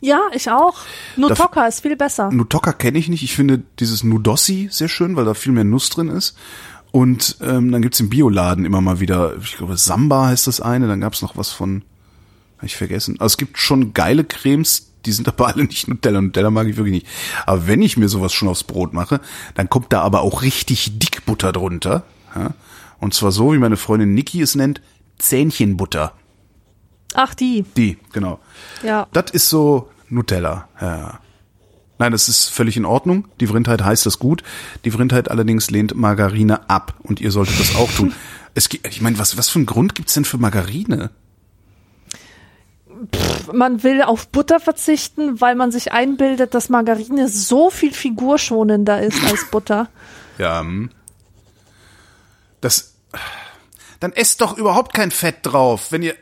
Ja, 0.00 0.20
ich 0.32 0.50
auch. 0.50 0.78
Nutoka 1.16 1.66
ist 1.66 1.80
viel 1.80 1.96
besser. 1.96 2.30
Nutokka 2.30 2.72
kenne 2.72 2.98
ich 2.98 3.08
nicht. 3.08 3.22
Ich 3.22 3.34
finde 3.34 3.62
dieses 3.78 4.04
Nudossi 4.04 4.68
sehr 4.70 4.88
schön, 4.88 5.16
weil 5.16 5.24
da 5.24 5.34
viel 5.34 5.52
mehr 5.52 5.64
Nuss 5.64 5.90
drin 5.90 6.08
ist. 6.08 6.36
Und 6.92 7.36
ähm, 7.42 7.72
dann 7.72 7.82
gibt's 7.82 8.00
im 8.00 8.08
Bioladen 8.08 8.64
immer 8.64 8.80
mal 8.80 9.00
wieder, 9.00 9.36
ich 9.42 9.56
glaube, 9.56 9.76
Samba 9.76 10.28
heißt 10.28 10.46
das 10.46 10.60
eine, 10.60 10.86
dann 10.86 11.00
gab's 11.00 11.20
noch 11.20 11.36
was 11.36 11.50
von, 11.50 11.82
hab 12.56 12.64
ich 12.64 12.76
vergessen. 12.76 13.16
Also 13.18 13.32
es 13.34 13.36
gibt 13.36 13.58
schon 13.58 13.92
geile 13.92 14.24
Cremes, 14.24 14.92
die 15.06 15.12
sind 15.12 15.28
aber 15.28 15.46
alle 15.46 15.64
nicht 15.64 15.88
Nutella. 15.88 16.20
Nutella 16.20 16.50
mag 16.50 16.66
ich 16.66 16.76
wirklich 16.76 16.94
nicht. 16.94 17.06
Aber 17.46 17.66
wenn 17.66 17.82
ich 17.82 17.96
mir 17.96 18.08
sowas 18.08 18.32
schon 18.32 18.48
aufs 18.48 18.64
Brot 18.64 18.92
mache, 18.92 19.20
dann 19.54 19.70
kommt 19.70 19.92
da 19.92 20.02
aber 20.02 20.20
auch 20.22 20.42
richtig 20.42 20.98
dick 20.98 21.24
Butter 21.24 21.52
drunter. 21.52 22.04
Ja? 22.34 22.50
Und 22.98 23.14
zwar 23.14 23.32
so, 23.32 23.52
wie 23.52 23.58
meine 23.58 23.76
Freundin 23.76 24.14
Niki 24.14 24.40
es 24.40 24.54
nennt, 24.54 24.80
Zähnchenbutter. 25.18 26.12
Ach, 27.14 27.34
die. 27.34 27.64
Die, 27.76 27.98
genau. 28.12 28.40
Ja. 28.82 29.06
Das 29.12 29.30
ist 29.30 29.48
so 29.48 29.90
Nutella. 30.08 30.68
Ja. 30.80 31.20
Nein, 31.98 32.12
das 32.12 32.28
ist 32.28 32.48
völlig 32.48 32.76
in 32.76 32.84
Ordnung. 32.84 33.28
Die 33.40 33.46
Vrindheit 33.46 33.82
heißt 33.82 34.04
das 34.04 34.18
gut. 34.18 34.42
Die 34.84 34.90
Vrindheit 34.90 35.30
allerdings 35.30 35.70
lehnt 35.70 35.94
Margarine 35.94 36.68
ab 36.68 36.94
und 37.02 37.20
ihr 37.20 37.30
solltet 37.30 37.58
das 37.58 37.76
auch 37.76 37.90
tun. 37.90 38.12
Es 38.58 38.70
gibt, 38.70 38.86
ich 38.88 39.02
meine, 39.02 39.18
was, 39.18 39.36
was 39.36 39.50
für 39.50 39.58
einen 39.58 39.66
Grund 39.66 39.94
gibt's 39.94 40.14
denn 40.14 40.24
für 40.24 40.38
Margarine? 40.38 41.10
Man 43.52 43.82
will 43.82 44.02
auf 44.02 44.28
Butter 44.28 44.60
verzichten, 44.60 45.40
weil 45.40 45.54
man 45.54 45.70
sich 45.70 45.92
einbildet, 45.92 46.54
dass 46.54 46.68
Margarine 46.68 47.28
so 47.28 47.70
viel 47.70 47.92
figurschonender 47.92 49.02
ist 49.02 49.22
als 49.24 49.44
Butter. 49.50 49.88
Ja, 50.38 50.60
hm. 50.60 50.90
das, 52.60 52.94
dann 54.00 54.12
esst 54.12 54.40
doch 54.40 54.56
überhaupt 54.56 54.94
kein 54.94 55.10
Fett 55.10 55.38
drauf, 55.42 55.92
wenn 55.92 56.02
ihr, 56.02 56.14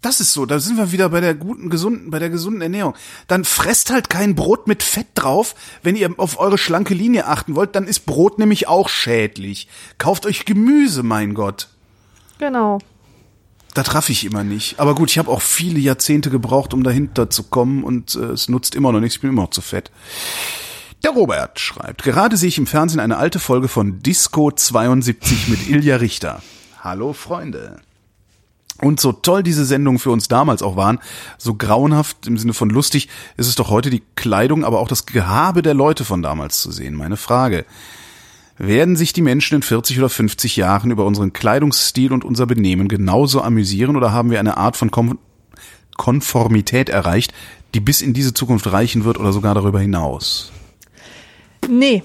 das 0.00 0.20
ist 0.20 0.32
so, 0.32 0.46
da 0.46 0.58
sind 0.58 0.76
wir 0.76 0.92
wieder 0.92 1.08
bei 1.08 1.20
der 1.20 1.34
guten, 1.34 1.70
gesunden, 1.70 2.10
bei 2.10 2.18
der 2.18 2.30
gesunden 2.30 2.62
Ernährung. 2.62 2.94
Dann 3.26 3.44
fresst 3.44 3.90
halt 3.90 4.10
kein 4.10 4.34
Brot 4.34 4.66
mit 4.66 4.82
Fett 4.82 5.08
drauf, 5.14 5.54
wenn 5.82 5.96
ihr 5.96 6.12
auf 6.18 6.38
eure 6.38 6.58
schlanke 6.58 6.94
Linie 6.94 7.26
achten 7.26 7.54
wollt, 7.54 7.74
dann 7.74 7.86
ist 7.86 8.00
Brot 8.00 8.38
nämlich 8.38 8.68
auch 8.68 8.88
schädlich. 8.88 9.68
Kauft 9.98 10.26
euch 10.26 10.44
Gemüse, 10.44 11.02
mein 11.02 11.34
Gott. 11.34 11.68
Genau. 12.38 12.78
Da 13.74 13.82
traf 13.82 14.08
ich 14.08 14.24
immer 14.24 14.44
nicht. 14.44 14.78
Aber 14.78 14.94
gut, 14.94 15.10
ich 15.10 15.18
habe 15.18 15.30
auch 15.30 15.42
viele 15.42 15.80
Jahrzehnte 15.80 16.30
gebraucht, 16.30 16.72
um 16.72 16.84
dahinter 16.84 17.28
zu 17.28 17.42
kommen 17.42 17.82
und 17.82 18.14
äh, 18.14 18.26
es 18.26 18.48
nutzt 18.48 18.76
immer 18.76 18.92
noch 18.92 19.00
nichts, 19.00 19.16
ich 19.16 19.20
bin 19.20 19.30
immer 19.30 19.42
noch 19.42 19.50
zu 19.50 19.60
fett. 19.60 19.90
Der 21.02 21.10
Robert 21.10 21.60
schreibt, 21.60 22.02
gerade 22.04 22.36
sehe 22.36 22.48
ich 22.48 22.56
im 22.56 22.66
Fernsehen 22.66 23.00
eine 23.00 23.18
alte 23.18 23.38
Folge 23.38 23.68
von 23.68 24.00
Disco 24.00 24.50
72 24.50 25.48
mit 25.48 25.68
Ilja 25.68 25.96
Richter. 25.96 26.40
Hallo 26.80 27.12
Freunde. 27.12 27.80
Und 28.80 29.00
so 29.00 29.12
toll 29.12 29.42
diese 29.42 29.64
Sendungen 29.64 29.98
für 29.98 30.10
uns 30.10 30.28
damals 30.28 30.62
auch 30.62 30.76
waren, 30.76 30.98
so 31.36 31.54
grauenhaft 31.54 32.26
im 32.26 32.38
Sinne 32.38 32.54
von 32.54 32.70
lustig, 32.70 33.08
ist 33.36 33.48
es 33.48 33.54
doch 33.54 33.70
heute 33.70 33.90
die 33.90 34.02
Kleidung, 34.14 34.64
aber 34.64 34.80
auch 34.80 34.88
das 34.88 35.06
Gehabe 35.06 35.62
der 35.62 35.74
Leute 35.74 36.04
von 36.04 36.22
damals 36.22 36.60
zu 36.60 36.72
sehen. 36.72 36.94
Meine 36.94 37.16
Frage. 37.16 37.66
Werden 38.56 38.96
sich 38.96 39.12
die 39.12 39.22
Menschen 39.22 39.56
in 39.56 39.62
40 39.62 39.98
oder 39.98 40.08
50 40.08 40.56
Jahren 40.56 40.90
über 40.90 41.04
unseren 41.04 41.32
Kleidungsstil 41.32 42.12
und 42.12 42.24
unser 42.24 42.46
Benehmen 42.46 42.88
genauso 42.88 43.42
amüsieren 43.42 43.96
oder 43.96 44.12
haben 44.12 44.30
wir 44.30 44.38
eine 44.38 44.56
Art 44.56 44.76
von 44.76 44.90
Kon 44.90 45.18
Konformität 45.96 46.88
erreicht, 46.88 47.32
die 47.72 47.78
bis 47.80 48.02
in 48.02 48.14
diese 48.14 48.34
Zukunft 48.34 48.72
reichen 48.72 49.04
wird 49.04 49.18
oder 49.18 49.32
sogar 49.32 49.54
darüber 49.54 49.80
hinaus? 49.80 50.50
Nee. 51.68 52.02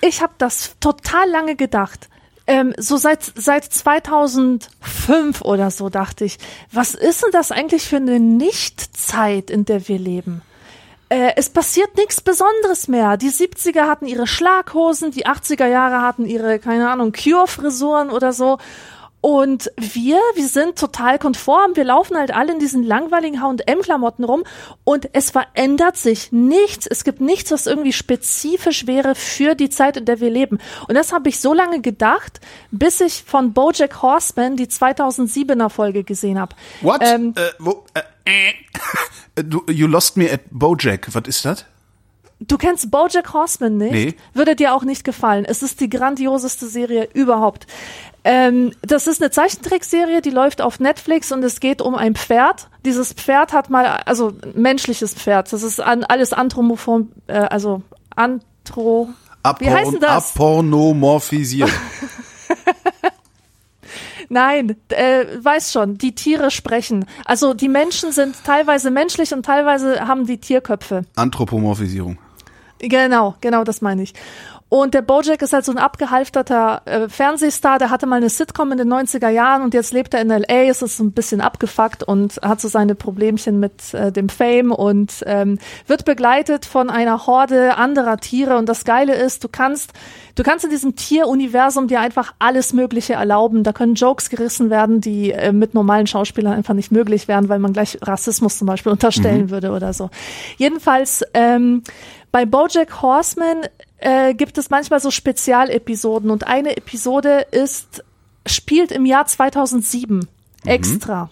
Ich 0.00 0.20
habe 0.20 0.32
das 0.38 0.74
total 0.80 1.30
lange 1.30 1.54
gedacht. 1.54 2.08
Ähm, 2.48 2.74
so 2.76 2.96
seit, 2.96 3.22
seit 3.36 3.64
2005 3.64 5.42
oder 5.42 5.70
so 5.70 5.88
dachte 5.88 6.24
ich, 6.24 6.38
was 6.72 6.94
ist 6.94 7.22
denn 7.22 7.30
das 7.30 7.52
eigentlich 7.52 7.84
für 7.84 7.96
eine 7.96 8.18
Nichtzeit, 8.18 9.48
in 9.48 9.64
der 9.64 9.86
wir 9.86 9.98
leben? 9.98 10.42
Äh, 11.12 11.34
es 11.36 11.50
passiert 11.50 11.94
nichts 11.98 12.22
Besonderes 12.22 12.88
mehr. 12.88 13.18
Die 13.18 13.28
70er 13.28 13.82
hatten 13.82 14.06
ihre 14.06 14.26
Schlaghosen, 14.26 15.10
die 15.10 15.26
80er 15.26 15.66
Jahre 15.66 16.00
hatten 16.00 16.24
ihre, 16.24 16.58
keine 16.58 16.88
Ahnung, 16.88 17.12
Cure-Frisuren 17.12 18.08
oder 18.08 18.32
so. 18.32 18.56
Und 19.20 19.70
wir, 19.76 20.18
wir 20.34 20.48
sind 20.48 20.78
total 20.78 21.18
konform. 21.18 21.76
Wir 21.76 21.84
laufen 21.84 22.16
halt 22.16 22.34
alle 22.34 22.54
in 22.54 22.58
diesen 22.58 22.82
langweiligen 22.82 23.42
H&M-Klamotten 23.42 24.24
rum 24.24 24.42
und 24.84 25.10
es 25.12 25.30
verändert 25.30 25.98
sich 25.98 26.32
nichts. 26.32 26.86
Es 26.86 27.04
gibt 27.04 27.20
nichts, 27.20 27.52
was 27.52 27.66
irgendwie 27.66 27.92
spezifisch 27.92 28.86
wäre 28.86 29.14
für 29.14 29.54
die 29.54 29.68
Zeit, 29.68 29.98
in 29.98 30.06
der 30.06 30.18
wir 30.18 30.30
leben. 30.30 30.58
Und 30.88 30.94
das 30.94 31.12
habe 31.12 31.28
ich 31.28 31.40
so 31.40 31.52
lange 31.52 31.82
gedacht, 31.82 32.40
bis 32.70 33.02
ich 33.02 33.22
von 33.22 33.52
BoJack 33.52 34.00
Horseman 34.00 34.56
die 34.56 34.66
2007er 34.66 35.68
Folge 35.68 36.04
gesehen 36.04 36.40
habe. 36.40 36.56
What? 36.80 37.02
Ähm, 37.02 37.34
äh, 37.36 37.50
wo, 37.58 37.84
äh, 37.94 38.00
äh. 38.24 39.42
du, 39.42 39.62
you 39.68 39.86
lost 39.86 40.16
me 40.16 40.30
at 40.30 40.42
BoJack. 40.50 41.14
Was 41.14 41.24
ist 41.26 41.44
das? 41.44 41.64
Du 42.48 42.58
kennst 42.58 42.90
BoJack 42.90 43.32
Horseman 43.32 43.76
nicht? 43.76 43.92
Nee. 43.92 44.14
Würde 44.34 44.56
dir 44.56 44.74
auch 44.74 44.82
nicht 44.82 45.04
gefallen. 45.04 45.44
Es 45.44 45.62
ist 45.62 45.80
die 45.80 45.88
grandioseste 45.88 46.66
Serie 46.66 47.08
überhaupt. 47.14 47.66
Ähm, 48.24 48.72
das 48.82 49.06
ist 49.06 49.20
eine 49.20 49.30
Zeichentrickserie, 49.30 50.22
die 50.22 50.30
läuft 50.30 50.60
auf 50.60 50.80
Netflix 50.80 51.32
und 51.32 51.42
es 51.42 51.60
geht 51.60 51.80
um 51.80 51.94
ein 51.94 52.14
Pferd. 52.14 52.68
Dieses 52.84 53.12
Pferd 53.12 53.52
hat 53.52 53.70
mal, 53.70 53.86
also 54.06 54.32
menschliches 54.54 55.14
Pferd. 55.14 55.52
Das 55.52 55.62
ist 55.62 55.80
an, 55.80 56.04
alles 56.04 56.32
anthropomorph, 56.32 57.06
äh, 57.26 57.32
also 57.32 57.82
antro. 58.14 59.08
Apor 59.42 59.66
wie 59.66 59.70
heißt 59.70 59.94
das? 60.00 60.34
Apornomorphisiert. 60.36 61.70
Nein, 64.32 64.76
äh, 64.88 65.26
weiß 65.40 65.72
schon, 65.72 65.98
die 65.98 66.14
Tiere 66.14 66.50
sprechen. 66.50 67.04
Also 67.26 67.52
die 67.52 67.68
Menschen 67.68 68.12
sind 68.12 68.34
teilweise 68.44 68.90
menschlich 68.90 69.34
und 69.34 69.44
teilweise 69.44 70.08
haben 70.08 70.24
die 70.24 70.38
Tierköpfe. 70.38 71.02
Anthropomorphisierung. 71.16 72.16
Genau, 72.78 73.34
genau, 73.42 73.62
das 73.62 73.82
meine 73.82 74.02
ich. 74.02 74.14
Und 74.72 74.94
der 74.94 75.02
Bojack 75.02 75.42
ist 75.42 75.52
halt 75.52 75.66
so 75.66 75.72
ein 75.72 75.76
abgehalfterter 75.76 76.80
äh, 76.86 77.06
Fernsehstar, 77.10 77.78
der 77.78 77.90
hatte 77.90 78.06
mal 78.06 78.16
eine 78.16 78.30
Sitcom 78.30 78.72
in 78.72 78.78
den 78.78 78.90
90er 78.90 79.28
Jahren 79.28 79.60
und 79.60 79.74
jetzt 79.74 79.92
lebt 79.92 80.14
er 80.14 80.22
in 80.22 80.30
L.A., 80.30 80.62
ist 80.70 80.80
es 80.80 80.98
ein 80.98 81.12
bisschen 81.12 81.42
abgefuckt 81.42 82.02
und 82.02 82.40
hat 82.40 82.58
so 82.58 82.68
seine 82.68 82.94
Problemchen 82.94 83.60
mit 83.60 83.92
äh, 83.92 84.10
dem 84.10 84.30
Fame 84.30 84.72
und 84.72 85.24
ähm, 85.26 85.58
wird 85.86 86.06
begleitet 86.06 86.64
von 86.64 86.88
einer 86.88 87.26
Horde 87.26 87.76
anderer 87.76 88.16
Tiere 88.16 88.56
und 88.56 88.66
das 88.66 88.86
Geile 88.86 89.14
ist, 89.14 89.44
du 89.44 89.48
kannst 89.48 89.92
du 90.36 90.42
kannst 90.42 90.64
in 90.64 90.70
diesem 90.70 90.96
Tieruniversum 90.96 91.86
dir 91.86 92.00
einfach 92.00 92.32
alles 92.38 92.72
Mögliche 92.72 93.12
erlauben. 93.12 93.64
Da 93.64 93.74
können 93.74 93.94
Jokes 93.94 94.30
gerissen 94.30 94.70
werden, 94.70 95.02
die 95.02 95.32
äh, 95.32 95.52
mit 95.52 95.74
normalen 95.74 96.06
Schauspielern 96.06 96.54
einfach 96.54 96.72
nicht 96.72 96.90
möglich 96.90 97.28
wären, 97.28 97.50
weil 97.50 97.58
man 97.58 97.74
gleich 97.74 97.98
Rassismus 98.00 98.56
zum 98.56 98.68
Beispiel 98.68 98.92
unterstellen 98.92 99.42
mhm. 99.42 99.50
würde 99.50 99.72
oder 99.72 99.92
so. 99.92 100.08
Jedenfalls 100.56 101.22
ähm, 101.34 101.82
bei 102.30 102.46
BoJack 102.46 103.02
Horseman 103.02 103.66
äh, 104.02 104.34
gibt 104.34 104.58
es 104.58 104.70
manchmal 104.70 105.00
so 105.00 105.10
Spezialepisoden 105.10 106.30
und 106.30 106.46
eine 106.46 106.76
Episode 106.76 107.46
ist 107.50 108.04
spielt 108.44 108.90
im 108.90 109.06
Jahr 109.06 109.26
2007 109.26 110.16
mhm. 110.16 110.22
extra, 110.64 111.30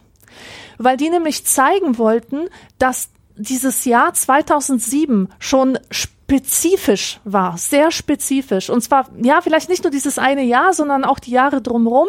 weil 0.78 0.96
die 0.96 1.10
nämlich 1.10 1.44
zeigen 1.44 1.98
wollten, 1.98 2.48
dass 2.78 3.10
dieses 3.36 3.84
Jahr 3.84 4.14
2007 4.14 5.28
schon 5.38 5.78
spezifisch 5.90 7.20
war, 7.24 7.58
sehr 7.58 7.90
spezifisch. 7.90 8.70
Und 8.70 8.82
zwar, 8.82 9.08
ja, 9.20 9.40
vielleicht 9.40 9.68
nicht 9.68 9.82
nur 9.82 9.90
dieses 9.90 10.18
eine 10.18 10.42
Jahr, 10.42 10.72
sondern 10.72 11.04
auch 11.04 11.18
die 11.18 11.32
Jahre 11.32 11.60
drumherum. 11.60 12.08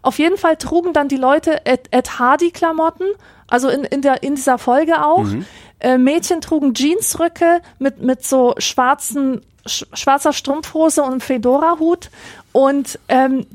Auf 0.00 0.18
jeden 0.18 0.38
Fall 0.38 0.56
trugen 0.56 0.92
dann 0.92 1.08
die 1.08 1.16
Leute 1.16 1.66
Ed, 1.66 1.88
Ed 1.90 2.18
Hardy-Klamotten, 2.18 3.08
also 3.48 3.68
in, 3.68 3.84
in, 3.84 4.00
der, 4.00 4.22
in 4.22 4.36
dieser 4.36 4.56
Folge 4.56 5.04
auch. 5.04 5.24
Mhm. 5.24 5.44
Äh, 5.80 5.98
Mädchen 5.98 6.40
trugen 6.40 6.74
Jeansröcke 6.74 7.60
mit, 7.78 8.00
mit 8.00 8.24
so 8.24 8.54
schwarzen 8.58 9.42
schwarzer 9.68 10.32
Strumpfhose 10.32 11.02
und 11.02 11.22
Fedora-Hut 11.22 12.10
und 12.52 12.98
ähm, 13.08 13.46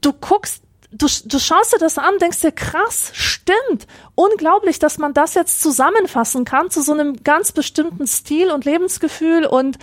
du 0.00 0.12
guckst, 0.12 0.62
du, 0.92 1.06
du 1.24 1.38
schaust 1.38 1.72
dir 1.72 1.78
das 1.78 1.98
an, 1.98 2.18
denkst 2.20 2.40
dir, 2.40 2.52
krass, 2.52 3.10
stimmt, 3.14 3.86
unglaublich, 4.14 4.78
dass 4.78 4.98
man 4.98 5.14
das 5.14 5.34
jetzt 5.34 5.62
zusammenfassen 5.62 6.44
kann 6.44 6.70
zu 6.70 6.82
so 6.82 6.92
einem 6.92 7.22
ganz 7.22 7.52
bestimmten 7.52 8.06
Stil 8.06 8.50
und 8.50 8.64
Lebensgefühl 8.64 9.46
und 9.46 9.78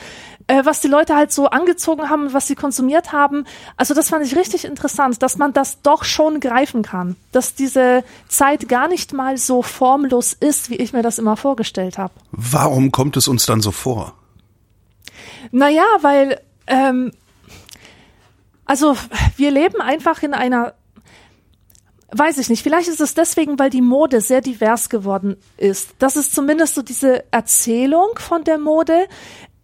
äh, 0.47 0.65
was 0.65 0.81
die 0.81 0.87
Leute 0.87 1.15
halt 1.15 1.31
so 1.31 1.47
angezogen 1.47 2.09
haben, 2.09 2.33
was 2.33 2.47
sie 2.47 2.55
konsumiert 2.55 3.11
haben. 3.11 3.45
Also 3.77 3.93
das 3.93 4.09
fand 4.09 4.25
ich 4.25 4.35
richtig 4.35 4.65
interessant, 4.65 5.21
dass 5.21 5.37
man 5.37 5.53
das 5.53 5.81
doch 5.81 6.03
schon 6.03 6.39
greifen 6.39 6.83
kann, 6.83 7.15
dass 7.31 7.55
diese 7.55 8.03
Zeit 8.27 8.67
gar 8.67 8.87
nicht 8.87 9.13
mal 9.13 9.37
so 9.37 9.61
formlos 9.61 10.33
ist, 10.33 10.69
wie 10.69 10.75
ich 10.75 10.93
mir 10.93 11.03
das 11.03 11.19
immer 11.19 11.37
vorgestellt 11.37 11.97
habe. 11.97 12.13
Warum 12.31 12.91
kommt 12.91 13.17
es 13.17 13.27
uns 13.27 13.45
dann 13.45 13.61
so 13.61 13.71
vor? 13.71 14.13
Naja, 15.51 15.85
weil, 16.01 16.39
ähm, 16.67 17.11
also 18.65 18.95
wir 19.35 19.51
leben 19.51 19.81
einfach 19.81 20.21
in 20.23 20.33
einer, 20.33 20.73
weiß 22.11 22.37
ich 22.37 22.49
nicht, 22.49 22.63
vielleicht 22.63 22.87
ist 22.87 23.01
es 23.01 23.13
deswegen, 23.13 23.57
weil 23.57 23.69
die 23.69 23.81
Mode 23.81 24.21
sehr 24.21 24.41
divers 24.41 24.89
geworden 24.89 25.37
ist. 25.57 25.91
Das 25.99 26.15
ist 26.15 26.33
zumindest 26.33 26.75
so 26.75 26.81
diese 26.81 27.23
Erzählung 27.31 28.09
von 28.17 28.43
der 28.43 28.57
Mode. 28.57 29.07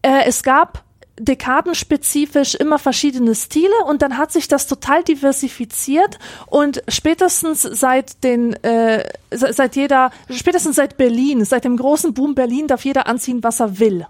Äh, 0.02 0.26
es 0.26 0.44
gab 0.44 0.84
dekadenspezifisch 1.20 2.56
immer 2.56 2.78
verschiedene 2.78 3.36
Stile 3.36 3.74
und 3.88 4.02
dann 4.02 4.18
hat 4.18 4.32
sich 4.32 4.48
das 4.48 4.68
total 4.68 5.04
diversifiziert 5.04 6.20
und 6.48 6.84
spätestens 6.90 7.62
seit 7.62 8.24
den 8.24 8.54
äh, 8.64 9.08
seit 9.32 9.78
jeder 9.78 10.12
spätestens 10.30 10.76
seit 10.76 10.98
Berlin 10.98 11.46
seit 11.46 11.64
dem 11.64 11.78
großen 11.78 12.14
Boom 12.14 12.36
Berlin 12.36 12.68
darf 12.68 12.84
jeder 12.84 13.08
anziehen 13.08 13.44
was 13.44 13.62
er 13.62 13.80
will 13.80 14.06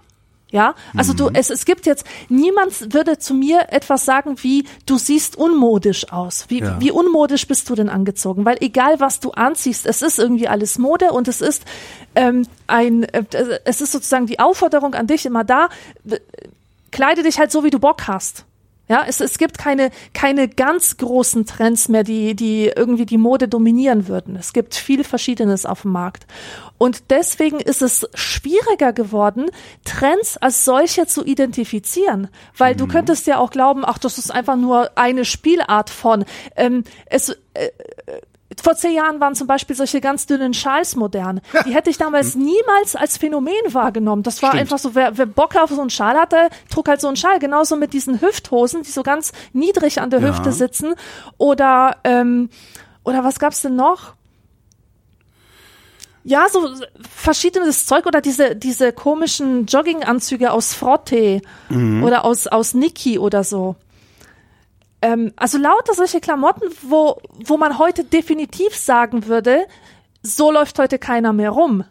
ja, 0.56 0.74
also 0.96 1.12
mhm. 1.12 1.16
du, 1.18 1.30
es, 1.34 1.50
es 1.50 1.66
gibt 1.66 1.84
jetzt, 1.84 2.06
niemand 2.30 2.94
würde 2.94 3.18
zu 3.18 3.34
mir 3.34 3.66
etwas 3.72 4.06
sagen 4.06 4.36
wie, 4.40 4.64
du 4.86 4.96
siehst 4.96 5.36
unmodisch 5.36 6.10
aus. 6.10 6.46
Wie, 6.48 6.60
ja. 6.60 6.80
wie 6.80 6.90
unmodisch 6.90 7.46
bist 7.46 7.68
du 7.68 7.74
denn 7.74 7.90
angezogen? 7.90 8.46
Weil 8.46 8.56
egal 8.60 8.98
was 8.98 9.20
du 9.20 9.32
anziehst, 9.32 9.84
es 9.84 10.00
ist 10.00 10.18
irgendwie 10.18 10.48
alles 10.48 10.78
Mode 10.78 11.12
und 11.12 11.28
es 11.28 11.42
ist 11.42 11.62
ähm, 12.14 12.46
ein, 12.68 13.02
äh, 13.02 13.24
es 13.66 13.82
ist 13.82 13.92
sozusagen 13.92 14.24
die 14.24 14.38
Aufforderung 14.38 14.94
an 14.94 15.06
dich 15.06 15.26
immer 15.26 15.44
da, 15.44 15.68
kleide 16.90 17.22
dich 17.22 17.38
halt 17.38 17.52
so, 17.52 17.62
wie 17.62 17.70
du 17.70 17.78
Bock 17.78 18.08
hast. 18.08 18.46
Ja, 18.88 19.04
es, 19.06 19.20
es 19.20 19.38
gibt 19.38 19.58
keine, 19.58 19.90
keine 20.14 20.48
ganz 20.48 20.96
großen 20.96 21.44
Trends 21.44 21.88
mehr, 21.88 22.04
die, 22.04 22.36
die 22.36 22.66
irgendwie 22.74 23.06
die 23.06 23.18
Mode 23.18 23.48
dominieren 23.48 24.06
würden. 24.06 24.36
Es 24.36 24.52
gibt 24.52 24.74
viel 24.74 25.02
Verschiedenes 25.02 25.66
auf 25.66 25.82
dem 25.82 25.92
Markt. 25.92 26.26
Und 26.78 27.10
deswegen 27.10 27.58
ist 27.58 27.82
es 27.82 28.08
schwieriger 28.14 28.92
geworden, 28.92 29.46
Trends 29.84 30.36
als 30.36 30.64
solche 30.64 31.06
zu 31.06 31.24
identifizieren. 31.24 32.28
Weil 32.56 32.74
mhm. 32.74 32.78
du 32.78 32.86
könntest 32.86 33.26
ja 33.26 33.38
auch 33.38 33.50
glauben, 33.50 33.82
ach, 33.84 33.98
das 33.98 34.18
ist 34.18 34.30
einfach 34.30 34.56
nur 34.56 34.96
eine 34.96 35.24
Spielart 35.24 35.90
von. 35.90 36.24
Ähm, 36.54 36.84
es, 37.06 37.30
äh, 37.54 37.70
vor 38.62 38.74
zehn 38.74 38.94
Jahren 38.94 39.20
waren 39.20 39.34
zum 39.34 39.46
Beispiel 39.46 39.76
solche 39.76 40.00
ganz 40.00 40.26
dünnen 40.26 40.54
Schals 40.54 40.96
modern. 40.96 41.40
Die 41.66 41.74
hätte 41.74 41.90
ich 41.90 41.98
damals 41.98 42.34
hm. 42.34 42.44
niemals 42.44 42.96
als 42.96 43.16
Phänomen 43.16 43.54
wahrgenommen. 43.68 44.22
Das 44.22 44.42
war 44.42 44.50
Stimmt. 44.50 44.62
einfach 44.62 44.78
so, 44.78 44.94
wer, 44.94 45.16
wer 45.18 45.26
Bock 45.26 45.56
auf 45.56 45.70
so 45.70 45.80
einen 45.80 45.90
Schal 45.90 46.16
hatte, 46.16 46.48
trug 46.70 46.88
halt 46.88 47.00
so 47.00 47.08
einen 47.08 47.16
Schal. 47.16 47.38
Genauso 47.38 47.76
mit 47.76 47.92
diesen 47.92 48.20
Hüfthosen, 48.20 48.82
die 48.82 48.90
so 48.90 49.02
ganz 49.02 49.32
niedrig 49.52 50.00
an 50.00 50.10
der 50.10 50.20
ja. 50.20 50.28
Hüfte 50.28 50.52
sitzen. 50.52 50.94
Oder, 51.38 51.96
ähm, 52.04 52.48
oder 53.04 53.24
was 53.24 53.38
gab's 53.38 53.62
denn 53.62 53.76
noch? 53.76 54.14
Ja, 56.24 56.48
so 56.50 56.68
verschiedenes 57.08 57.86
Zeug 57.86 58.04
oder 58.04 58.20
diese, 58.20 58.56
diese 58.56 58.92
komischen 58.92 59.66
Jogginganzüge 59.66 60.50
aus 60.50 60.74
Frotte 60.74 61.40
mhm. 61.68 62.02
oder 62.02 62.24
aus, 62.24 62.48
aus 62.48 62.74
Niki 62.74 63.20
oder 63.20 63.44
so 63.44 63.76
ähm, 65.02 65.32
also 65.36 65.58
lauter 65.58 65.94
solche 65.94 66.20
Klamotten, 66.20 66.68
wo, 66.82 67.20
wo 67.44 67.56
man 67.56 67.78
heute 67.78 68.04
definitiv 68.04 68.76
sagen 68.76 69.26
würde, 69.26 69.66
so 70.22 70.50
läuft 70.50 70.78
heute 70.78 70.98
keiner 70.98 71.32
mehr 71.32 71.50
rum. 71.50 71.84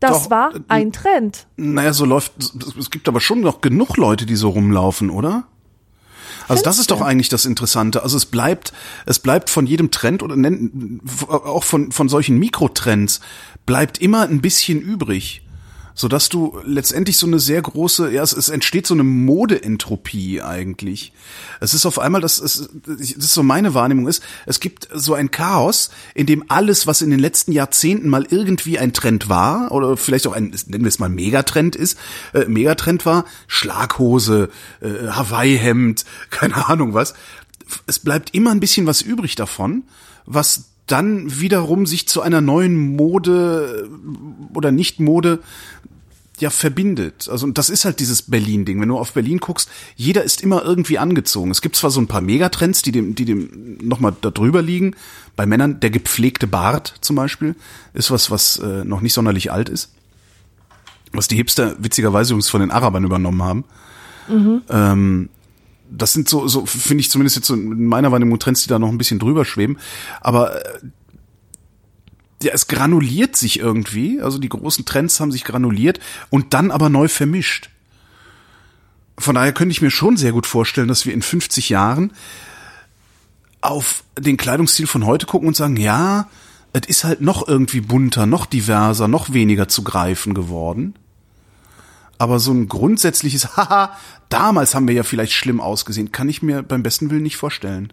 Das 0.00 0.24
Doch, 0.24 0.30
war 0.30 0.54
äh, 0.54 0.60
ein 0.68 0.92
Trend. 0.92 1.46
Naja, 1.56 1.92
so 1.92 2.04
läuft, 2.04 2.32
es 2.78 2.90
gibt 2.90 3.08
aber 3.08 3.20
schon 3.20 3.40
noch 3.40 3.60
genug 3.60 3.96
Leute, 3.96 4.26
die 4.26 4.36
so 4.36 4.50
rumlaufen, 4.50 5.10
oder? 5.10 5.44
Also 6.46 6.62
das 6.62 6.78
ist 6.78 6.90
doch 6.90 7.02
eigentlich 7.02 7.28
das 7.28 7.44
Interessante. 7.44 8.02
Also 8.02 8.16
es 8.16 8.24
bleibt, 8.24 8.72
es 9.04 9.18
bleibt 9.18 9.50
von 9.50 9.66
jedem 9.66 9.90
Trend 9.90 10.22
oder 10.22 10.34
auch 11.28 11.62
von, 11.62 11.92
von 11.92 12.08
solchen 12.08 12.38
Mikrotrends 12.38 13.20
bleibt 13.66 13.98
immer 13.98 14.22
ein 14.22 14.40
bisschen 14.40 14.80
übrig. 14.80 15.42
Sodass 15.98 16.28
du 16.28 16.56
letztendlich 16.64 17.16
so 17.16 17.26
eine 17.26 17.40
sehr 17.40 17.60
große, 17.60 18.12
ja, 18.12 18.22
es, 18.22 18.32
es 18.32 18.50
entsteht 18.50 18.86
so 18.86 18.94
eine 18.94 19.02
Modeentropie 19.02 20.40
eigentlich. 20.40 21.12
Es 21.58 21.74
ist 21.74 21.86
auf 21.86 21.98
einmal, 21.98 22.20
das 22.20 22.38
ist, 22.38 22.68
das 22.86 23.10
ist 23.10 23.34
so 23.34 23.42
meine 23.42 23.74
Wahrnehmung 23.74 24.06
ist, 24.06 24.22
es 24.46 24.60
gibt 24.60 24.88
so 24.94 25.14
ein 25.14 25.32
Chaos, 25.32 25.90
in 26.14 26.26
dem 26.26 26.44
alles, 26.46 26.86
was 26.86 27.02
in 27.02 27.10
den 27.10 27.18
letzten 27.18 27.50
Jahrzehnten 27.50 28.08
mal 28.08 28.24
irgendwie 28.30 28.78
ein 28.78 28.92
Trend 28.92 29.28
war, 29.28 29.72
oder 29.72 29.96
vielleicht 29.96 30.28
auch 30.28 30.34
ein, 30.34 30.54
nennen 30.68 30.84
wir 30.84 30.88
es 30.88 31.00
mal 31.00 31.08
Megatrend 31.08 31.74
ist, 31.74 31.98
äh, 32.32 32.44
Megatrend 32.44 33.04
war, 33.04 33.24
Schlaghose, 33.48 34.50
äh, 34.80 35.08
Hawaii-Hemd, 35.08 36.04
keine 36.30 36.68
Ahnung 36.68 36.94
was. 36.94 37.14
Es 37.88 37.98
bleibt 37.98 38.34
immer 38.34 38.52
ein 38.52 38.60
bisschen 38.60 38.86
was 38.86 39.02
übrig 39.02 39.34
davon, 39.34 39.82
was 40.26 40.66
dann 40.88 41.40
wiederum 41.40 41.86
sich 41.86 42.08
zu 42.08 42.20
einer 42.22 42.40
neuen 42.40 42.96
Mode 42.96 43.88
oder 44.54 44.72
Nicht-Mode 44.72 45.40
ja 46.40 46.50
verbindet. 46.50 47.28
Also 47.30 47.46
und 47.46 47.58
das 47.58 47.70
ist 47.70 47.84
halt 47.84 48.00
dieses 48.00 48.22
Berlin-Ding. 48.22 48.80
Wenn 48.80 48.88
du 48.88 48.98
auf 48.98 49.12
Berlin 49.12 49.38
guckst, 49.38 49.68
jeder 49.96 50.22
ist 50.22 50.42
immer 50.42 50.64
irgendwie 50.64 50.98
angezogen. 50.98 51.50
Es 51.50 51.62
gibt 51.62 51.76
zwar 51.76 51.90
so 51.90 52.00
ein 52.00 52.06
paar 52.06 52.20
Megatrends, 52.20 52.82
die 52.82 52.92
dem, 52.92 53.14
die 53.14 53.24
dem 53.24 53.78
nochmal 53.82 54.14
da 54.20 54.30
drüber 54.30 54.62
liegen. 54.62 54.94
Bei 55.36 55.46
Männern 55.46 55.80
der 55.80 55.90
gepflegte 55.90 56.46
Bart 56.46 56.94
zum 57.00 57.16
Beispiel 57.16 57.54
ist 57.94 58.10
was, 58.10 58.30
was 58.30 58.58
äh, 58.58 58.84
noch 58.84 59.00
nicht 59.00 59.14
sonderlich 59.14 59.52
alt 59.52 59.68
ist. 59.68 59.92
Was 61.12 61.28
die 61.28 61.36
Hipster 61.36 61.76
witzigerweise 61.78 62.32
übrigens 62.32 62.50
von 62.50 62.60
den 62.60 62.70
Arabern 62.70 63.04
übernommen 63.04 63.42
haben. 63.42 63.64
Mhm. 64.28 64.62
Ähm, 64.68 65.28
das 65.90 66.12
sind 66.12 66.28
so, 66.28 66.48
so 66.48 66.66
finde 66.66 67.00
ich 67.00 67.10
zumindest 67.10 67.36
jetzt 67.36 67.46
so 67.46 67.54
in 67.54 67.86
meiner 67.86 68.12
Wahrnehmung 68.12 68.38
Trends, 68.38 68.62
die 68.62 68.68
da 68.68 68.78
noch 68.78 68.88
ein 68.88 68.98
bisschen 68.98 69.18
drüber 69.18 69.44
schweben. 69.44 69.78
Aber 70.20 70.64
äh, 70.64 70.80
ja, 72.42 72.52
es 72.52 72.68
granuliert 72.68 73.36
sich 73.36 73.58
irgendwie, 73.58 74.20
also 74.20 74.38
die 74.38 74.48
großen 74.48 74.84
Trends 74.84 75.18
haben 75.20 75.32
sich 75.32 75.44
granuliert 75.44 75.98
und 76.30 76.54
dann 76.54 76.70
aber 76.70 76.88
neu 76.88 77.08
vermischt. 77.08 77.70
Von 79.18 79.34
daher 79.34 79.52
könnte 79.52 79.72
ich 79.72 79.82
mir 79.82 79.90
schon 79.90 80.16
sehr 80.16 80.32
gut 80.32 80.46
vorstellen, 80.46 80.88
dass 80.88 81.04
wir 81.04 81.12
in 81.12 81.22
50 81.22 81.68
Jahren 81.70 82.12
auf 83.60 84.04
den 84.16 84.36
Kleidungsstil 84.36 84.86
von 84.86 85.04
heute 85.04 85.26
gucken 85.26 85.48
und 85.48 85.56
sagen, 85.56 85.76
ja, 85.76 86.28
es 86.72 86.86
ist 86.86 87.04
halt 87.04 87.20
noch 87.20 87.48
irgendwie 87.48 87.80
bunter, 87.80 88.26
noch 88.26 88.46
diverser, 88.46 89.08
noch 89.08 89.32
weniger 89.32 89.66
zu 89.68 89.82
greifen 89.82 90.34
geworden. 90.34 90.94
Aber 92.18 92.38
so 92.38 92.52
ein 92.52 92.68
grundsätzliches, 92.68 93.56
haha, 93.56 93.96
damals 94.28 94.74
haben 94.74 94.88
wir 94.88 94.94
ja 94.94 95.02
vielleicht 95.02 95.32
schlimm 95.32 95.60
ausgesehen, 95.60 96.12
kann 96.12 96.28
ich 96.28 96.42
mir 96.42 96.62
beim 96.62 96.82
besten 96.82 97.10
Willen 97.10 97.22
nicht 97.22 97.36
vorstellen. 97.36 97.92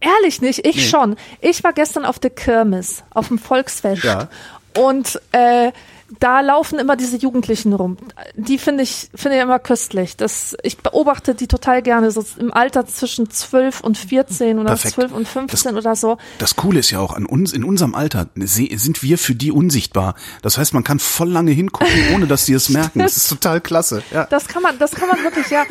Ehrlich 0.00 0.42
nicht, 0.42 0.66
ich 0.66 0.76
nee. 0.76 0.82
schon. 0.82 1.16
Ich 1.40 1.64
war 1.64 1.72
gestern 1.72 2.04
auf 2.04 2.18
der 2.18 2.30
Kirmes, 2.30 3.02
auf 3.10 3.28
dem 3.28 3.38
Volksfest. 3.38 4.04
Ja. 4.04 4.28
Und 4.76 5.20
äh, 5.32 5.72
da 6.20 6.40
laufen 6.40 6.78
immer 6.78 6.96
diese 6.96 7.16
Jugendlichen 7.16 7.72
rum. 7.72 7.96
Die 8.36 8.58
finde 8.58 8.84
ich, 8.84 9.10
finde 9.14 9.36
ich 9.36 9.42
immer 9.42 9.58
köstlich. 9.58 10.16
Das, 10.16 10.56
ich 10.62 10.78
beobachte 10.78 11.34
die 11.34 11.48
total 11.48 11.82
gerne, 11.82 12.10
so 12.10 12.24
im 12.38 12.52
Alter 12.52 12.86
zwischen 12.86 13.28
12 13.28 13.80
und 13.80 13.98
14 13.98 14.58
oder 14.58 14.70
Perfekt. 14.70 14.94
12 14.94 15.12
und 15.12 15.28
15 15.28 15.74
das, 15.74 15.84
oder 15.84 15.96
so. 15.96 16.18
Das 16.38 16.56
Coole 16.56 16.80
ist 16.80 16.90
ja 16.90 17.00
auch, 17.00 17.14
an 17.14 17.26
uns, 17.26 17.52
in 17.52 17.64
unserem 17.64 17.94
Alter 17.94 18.28
sind 18.36 19.02
wir 19.02 19.18
für 19.18 19.34
die 19.34 19.50
unsichtbar. 19.50 20.14
Das 20.42 20.58
heißt, 20.58 20.74
man 20.74 20.84
kann 20.84 21.00
voll 21.00 21.30
lange 21.30 21.50
hingucken, 21.50 22.14
ohne 22.14 22.26
dass 22.26 22.46
sie 22.46 22.54
es 22.54 22.68
merken. 22.68 23.00
Das 23.00 23.16
ist 23.16 23.28
total 23.28 23.60
klasse. 23.60 24.02
Ja. 24.12 24.26
Das 24.26 24.46
kann 24.46 24.62
man, 24.62 24.78
das 24.78 24.92
kann 24.92 25.08
man 25.08 25.22
wirklich, 25.22 25.50
ja. 25.50 25.64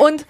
Und 0.00 0.26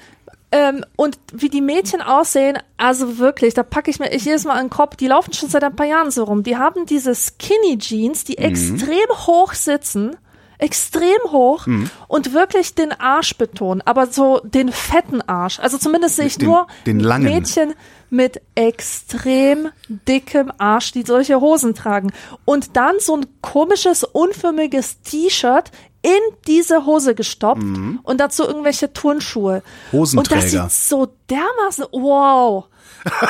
ähm, 0.53 0.85
und 0.97 1.19
wie 1.33 1.49
die 1.49 1.63
Mädchen 1.63 2.03
aussehen, 2.03 2.59
also 2.77 3.19
wirklich, 3.19 3.55
da 3.55 3.63
packe 3.63 3.91
ich 3.91 3.99
mir 3.99 4.13
ich 4.13 4.27
jedes 4.27 4.45
Mal 4.45 4.59
einen 4.59 4.71
Kopf, 4.71 4.97
die 4.97 5.07
laufen 5.07 5.33
schon 5.33 5.49
seit 5.49 5.65
ein 5.65 5.75
paar 5.75 5.87
Jahren 5.87 6.11
so 6.11 6.25
rum. 6.25 6.43
Die 6.43 6.59
haben 6.59 6.85
diese 6.85 7.15
Skinny 7.15 7.79
Jeans, 7.79 8.25
die 8.25 8.37
mhm. 8.39 8.45
extrem 8.45 9.09
hoch 9.27 9.55
sitzen, 9.55 10.17
extrem 10.59 11.19
hoch 11.31 11.67
mhm. 11.67 11.91
und 12.07 12.35
wirklich 12.35 12.75
den 12.75 12.93
Arsch 12.93 13.37
betonen, 13.37 13.81
aber 13.85 14.07
so 14.07 14.41
den 14.45 14.71
fetten 14.71 15.23
Arsch. 15.23 15.59
Also 15.59 15.79
zumindest 15.79 16.17
sehe 16.17 16.27
ich 16.27 16.37
den, 16.37 16.49
nur 16.49 16.67
den 16.87 16.99
Mädchen 16.99 17.73
mit 18.11 18.43
extrem 18.55 19.71
dickem 19.89 20.53
Arsch, 20.59 20.93
die 20.93 21.03
solche 21.03 21.41
Hosen 21.41 21.75
tragen. 21.75 22.13
Und 22.45 22.77
dann 22.77 22.97
so 23.01 23.17
ein 23.17 23.27
komisches, 23.41 24.05
unförmiges 24.05 25.01
T-Shirt 25.01 25.71
in 26.03 26.37
diese 26.47 26.85
Hose 26.85 27.15
gestopft 27.15 27.63
mhm. 27.63 28.01
und 28.03 28.19
dazu 28.19 28.45
irgendwelche 28.45 28.93
Turnschuhe. 28.93 29.63
Hosenträger. 29.93 30.37
Und 30.37 30.43
das 30.43 30.51
sieht 30.51 30.89
so 30.89 31.09
dermaßen, 31.31 31.87
wow. 31.93 32.67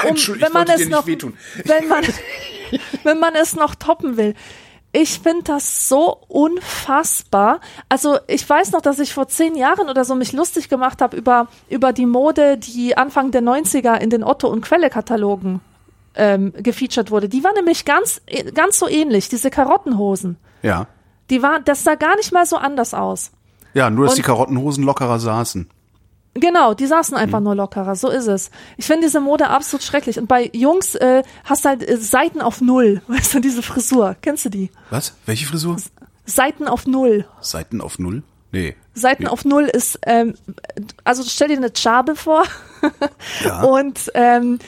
Um, 0.07 0.17
wenn 0.17 0.53
man 0.53 0.69
es 0.69 0.87
noch, 0.89 1.07
wenn 1.65 1.89
man, 1.89 2.05
wenn 3.05 3.19
man 3.19 3.35
es 3.35 3.57
noch 3.57 3.75
toppen 3.75 4.19
will. 4.19 4.35
Ich 4.95 5.21
finde 5.21 5.45
das 5.45 5.89
so 5.89 6.19
unfassbar. 6.29 7.61
Also 7.89 8.19
ich 8.27 8.47
weiß 8.47 8.73
noch, 8.73 8.83
dass 8.83 8.99
ich 8.99 9.15
vor 9.15 9.29
zehn 9.29 9.57
Jahren 9.57 9.89
oder 9.89 10.05
so 10.05 10.15
mich 10.15 10.33
lustig 10.33 10.69
gemacht 10.69 11.01
habe 11.01 11.17
über, 11.17 11.49
über 11.71 11.95
die 11.95 12.05
Mode, 12.05 12.59
die 12.59 12.99
Anfang 12.99 13.31
der 13.31 13.43
90er 13.43 13.99
in 13.99 14.11
den 14.11 14.23
Otto- 14.23 14.49
und 14.49 14.61
Quelle-Katalogen 14.61 15.63
ähm, 16.15 16.53
gefeatured 16.55 17.11
wurde. 17.11 17.31
Die 17.31 17.43
war 17.43 17.55
nämlich 17.55 17.87
ganz, 17.87 18.21
ganz 18.55 18.79
so 18.79 18.87
ähnlich, 18.87 19.31
diese 19.31 19.51
Karottenhosen. 19.51 20.37
Ja. 20.63 20.87
Die 21.33 21.43
war, 21.43 21.61
das 21.61 21.83
sah 21.83 21.95
gar 21.95 22.15
nicht 22.17 22.31
mal 22.31 22.45
so 22.45 22.57
anders 22.57 22.93
aus. 22.93 23.31
Ja, 23.73 23.89
nur 23.89 24.05
dass 24.05 24.13
und, 24.13 24.19
die 24.19 24.23
Karottenhosen 24.23 24.85
lockerer 24.85 25.19
saßen. 25.19 25.67
Genau, 26.35 26.75
die 26.75 26.87
saßen 26.87 27.17
einfach 27.17 27.41
mhm. 27.41 27.45
nur 27.45 27.55
lockerer, 27.55 27.97
so 27.97 28.11
ist 28.11 28.27
es. 28.27 28.51
Ich 28.77 28.87
finde 28.87 29.07
diese 29.07 29.19
Mode 29.19 29.49
absolut 29.49 29.83
schrecklich. 29.83 30.19
Und 30.19 30.27
bei 30.27 30.51
Jungs 30.53 30.95
äh, 30.95 31.23
hast 31.45 31.65
du 31.65 31.71
halt 31.71 31.89
äh, 31.89 31.97
Seiten 31.97 32.43
auf 32.43 32.61
Null, 32.61 33.01
weißt 33.09 33.33
du, 33.33 33.41
diese 33.41 33.63
Frisur. 33.63 34.15
Kennst 34.21 34.45
du 34.45 34.51
die? 34.51 34.71
Was? 34.91 35.15
Welche 35.25 35.47
Frisur? 35.47 35.77
Seiten 36.27 36.69
auf 36.69 36.87
Null. 36.87 37.25
Seiten 37.41 37.81
auf 37.81 37.99
Null? 37.99 38.23
Nee. 38.51 38.77
Seiten 38.93 39.23
nee. 39.23 39.29
auf 39.31 39.47
Null 39.47 39.65
ist, 39.65 40.01
ähm, 40.03 40.35
also 41.03 41.23
stell 41.27 41.49
dir 41.49 41.57
eine 41.57 41.71
Schabe 41.75 42.15
vor 42.15 42.45
ja. 43.43 43.63
und 43.63 44.11
ähm, 44.13 44.59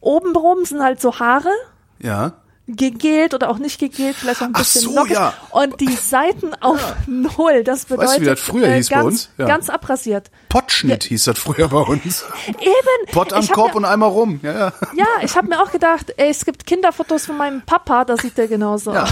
obenrum 0.00 0.64
sind 0.64 0.82
halt 0.82 1.00
so 1.00 1.20
Haare. 1.20 1.52
Ja 2.00 2.34
gegelt 2.76 3.34
oder 3.34 3.50
auch 3.50 3.58
nicht 3.58 3.78
gegelt, 3.78 4.16
vielleicht 4.16 4.42
auch 4.42 4.46
ein 4.46 4.52
bisschen 4.52 4.82
Ach 4.86 4.92
so, 4.92 4.96
lockig. 4.96 5.14
Ja. 5.14 5.34
Und 5.50 5.80
die 5.80 5.92
Seiten 6.02 6.54
auf 6.60 6.80
ja. 6.80 6.96
Null, 7.06 7.64
das 7.64 7.86
bedeutet 7.86 8.08
weißt 8.08 8.18
du, 8.18 8.22
wie 8.22 8.26
das 8.26 8.40
früher 8.40 8.68
äh, 8.68 8.76
hieß 8.76 8.88
ganz, 8.88 9.02
bei 9.02 9.08
uns? 9.08 9.30
Ja. 9.38 9.46
ganz 9.46 9.70
abrasiert. 9.70 10.30
Pottschnitt 10.48 11.04
ja. 11.04 11.08
hieß 11.08 11.24
das 11.24 11.38
früher 11.38 11.68
bei 11.68 11.80
uns. 11.80 12.24
Eben. 12.48 13.12
Pott 13.12 13.32
am 13.32 13.46
Korb 13.48 13.72
mir, 13.72 13.78
und 13.78 13.84
einmal 13.84 14.10
rum. 14.10 14.40
Ja, 14.42 14.52
ja. 14.52 14.72
ja 14.94 15.06
ich 15.22 15.36
habe 15.36 15.48
mir 15.48 15.62
auch 15.62 15.70
gedacht, 15.70 16.12
ey, 16.16 16.30
es 16.30 16.44
gibt 16.44 16.66
Kinderfotos 16.66 17.26
von 17.26 17.36
meinem 17.36 17.62
Papa, 17.62 18.04
da 18.04 18.16
sieht 18.16 18.38
der 18.38 18.48
genauso 18.48 18.92
ja. 18.92 19.04
aus. 19.04 19.10